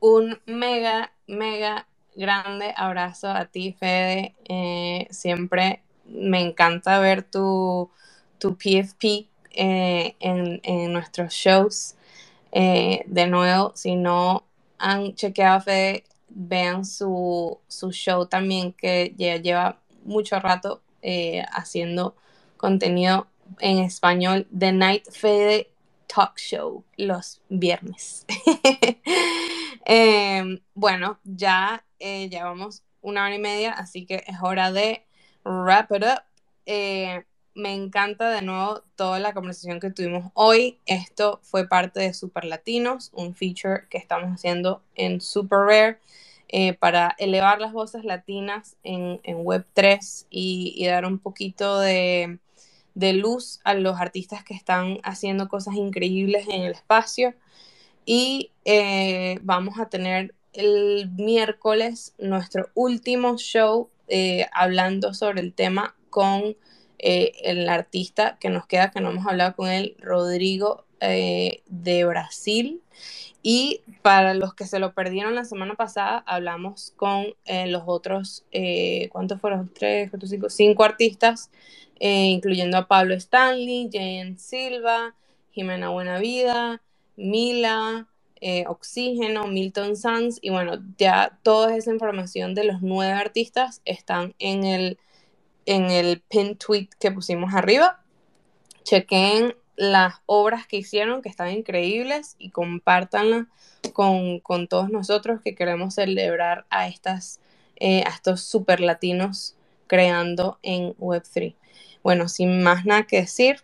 Un 0.00 0.40
mega, 0.46 1.12
mega 1.26 1.86
grande 2.14 2.72
abrazo 2.74 3.28
a 3.28 3.44
ti, 3.44 3.76
Fede. 3.78 4.34
Eh, 4.48 5.06
siempre 5.10 5.82
me 6.06 6.40
encanta 6.40 6.98
ver 7.00 7.22
tu, 7.22 7.90
tu 8.38 8.56
PFP 8.56 9.28
eh, 9.52 10.16
en, 10.20 10.60
en, 10.62 10.92
nuestros 10.92 11.34
shows. 11.34 11.96
Eh, 12.52 13.02
de 13.06 13.26
nuevo, 13.26 13.72
si 13.76 13.94
no 13.94 14.44
han 14.78 15.14
chequeado 15.14 15.58
a 15.58 15.60
Fede, 15.60 16.04
vean 16.30 16.86
su, 16.86 17.58
su 17.68 17.92
show 17.92 18.26
también, 18.26 18.72
que 18.72 19.14
ya 19.18 19.36
lleva 19.36 19.78
mucho 20.04 20.40
rato 20.40 20.80
haciendo 21.52 22.14
contenido 22.56 23.26
en 23.58 23.78
español, 23.78 24.46
The 24.56 24.72
Night 24.72 25.10
Fede 25.10 25.70
Talk 26.06 26.38
Show, 26.38 26.84
los 26.96 27.40
viernes. 27.48 28.26
eh, 29.84 30.60
bueno, 30.74 31.18
ya 31.24 31.84
eh, 31.98 32.28
llevamos 32.28 32.82
una 33.02 33.24
hora 33.24 33.34
y 33.34 33.38
media, 33.38 33.72
así 33.72 34.06
que 34.06 34.24
es 34.26 34.36
hora 34.42 34.72
de 34.72 35.04
wrap 35.44 35.90
it 35.92 36.02
up. 36.02 36.22
Eh, 36.66 37.24
me 37.54 37.74
encanta 37.74 38.30
de 38.30 38.42
nuevo 38.42 38.82
toda 38.96 39.18
la 39.18 39.34
conversación 39.34 39.80
que 39.80 39.90
tuvimos 39.90 40.30
hoy. 40.34 40.78
Esto 40.86 41.40
fue 41.42 41.66
parte 41.68 42.00
de 42.00 42.14
Super 42.14 42.44
Latinos, 42.44 43.10
un 43.12 43.34
feature 43.34 43.86
que 43.90 43.98
estamos 43.98 44.30
haciendo 44.30 44.82
en 44.94 45.20
Super 45.20 45.58
Rare 45.58 45.98
eh, 46.48 46.74
para 46.74 47.14
elevar 47.18 47.60
las 47.60 47.72
voces 47.72 48.04
latinas 48.04 48.76
en, 48.82 49.20
en 49.22 49.44
Web3 49.44 50.26
y, 50.30 50.74
y, 50.76 50.86
dar 50.86 51.04
un 51.04 51.18
poquito 51.18 51.78
de, 51.78 52.38
de, 52.94 53.12
luz 53.12 53.60
a 53.64 53.74
los 53.74 54.00
artistas 54.00 54.42
que 54.42 54.54
están 54.54 54.98
haciendo 55.04 55.48
cosas 55.48 55.74
increíbles 55.74 56.48
en 56.48 56.62
el 56.62 56.72
espacio. 56.72 57.34
Y 58.04 58.50
eh, 58.64 59.38
vamos 59.42 59.78
a 59.78 59.88
tener 59.88 60.34
el 60.52 61.10
miércoles 61.16 62.14
nuestro 62.18 62.68
último 62.74 63.36
show 63.38 63.88
eh, 64.08 64.46
hablando 64.52 65.14
sobre 65.14 65.40
el 65.40 65.52
tema 65.52 65.94
con 66.10 66.56
eh, 66.98 67.32
el 67.42 67.68
artista 67.68 68.36
que 68.40 68.50
nos 68.50 68.66
queda, 68.66 68.90
que 68.90 69.00
no 69.00 69.10
hemos 69.10 69.26
hablado 69.26 69.54
con 69.54 69.68
él, 69.68 69.96
Rodrigo 70.00 70.84
de 71.00 72.04
Brasil. 72.06 72.82
Y 73.42 73.80
para 74.02 74.34
los 74.34 74.52
que 74.52 74.66
se 74.66 74.78
lo 74.78 74.92
perdieron 74.92 75.34
la 75.34 75.46
semana 75.46 75.74
pasada, 75.74 76.22
hablamos 76.26 76.92
con 76.94 77.34
los 77.46 77.84
otros, 77.86 78.44
¿cuántos 79.08 79.40
fueron? 79.40 79.72
Tres, 79.72 80.10
cuatro, 80.10 80.28
cinco, 80.28 80.50
cinco 80.50 80.84
artistas, 80.84 81.50
incluyendo 81.98 82.76
a 82.76 82.86
Pablo 82.86 83.14
Stanley, 83.14 83.88
Jane 83.90 84.36
Silva, 84.36 85.14
Jimena 85.52 85.88
Buenavida, 85.88 86.82
Mila, 87.20 88.08
eh, 88.40 88.64
Oxígeno, 88.66 89.46
Milton 89.46 89.96
Sanz, 89.96 90.38
y 90.40 90.50
bueno, 90.50 90.82
ya 90.96 91.38
toda 91.42 91.76
esa 91.76 91.92
información 91.92 92.54
de 92.54 92.64
los 92.64 92.80
nueve 92.80 93.12
artistas 93.12 93.82
están 93.84 94.34
en 94.38 94.64
el, 94.64 94.98
en 95.66 95.90
el 95.90 96.22
pin 96.22 96.56
tweet 96.56 96.88
que 96.98 97.12
pusimos 97.12 97.54
arriba. 97.54 98.02
Chequen 98.82 99.54
las 99.76 100.14
obras 100.26 100.66
que 100.66 100.78
hicieron, 100.78 101.22
que 101.22 101.28
están 101.28 101.50
increíbles, 101.50 102.36
y 102.38 102.50
compártanlas 102.50 103.46
con, 103.92 104.40
con 104.40 104.68
todos 104.68 104.90
nosotros 104.90 105.40
que 105.42 105.54
queremos 105.54 105.94
celebrar 105.94 106.66
a, 106.70 106.88
estas, 106.88 107.40
eh, 107.76 108.02
a 108.06 108.10
estos 108.10 108.42
super 108.42 108.80
latinos 108.80 109.54
creando 109.86 110.58
en 110.62 110.94
Web3. 110.96 111.54
Bueno, 112.02 112.28
sin 112.28 112.62
más 112.62 112.86
nada 112.86 113.02
que 113.06 113.16
decir, 113.20 113.62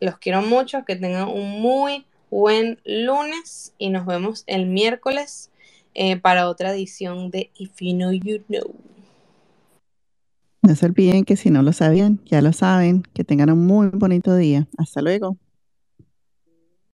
los 0.00 0.18
quiero 0.18 0.40
mucho, 0.40 0.84
que 0.84 0.96
tengan 0.96 1.28
un 1.28 1.60
muy 1.60 2.06
buen 2.30 2.80
lunes 2.84 3.74
y 3.78 3.90
nos 3.90 4.06
vemos 4.06 4.44
el 4.46 4.66
miércoles 4.66 5.50
eh, 5.94 6.16
para 6.16 6.48
otra 6.48 6.72
edición 6.72 7.30
de 7.30 7.50
If 7.56 7.80
You 7.80 7.94
Know, 7.94 8.12
You 8.12 8.42
Know. 8.48 8.74
No 10.62 10.74
se 10.74 10.84
olviden 10.86 11.24
que 11.24 11.36
si 11.36 11.50
no 11.50 11.62
lo 11.62 11.72
sabían, 11.72 12.20
ya 12.24 12.42
lo 12.42 12.52
saben. 12.52 13.02
Que 13.14 13.22
tengan 13.22 13.50
un 13.50 13.66
muy 13.66 13.88
bonito 13.92 14.34
día. 14.34 14.66
Hasta 14.76 15.00
luego. 15.00 15.36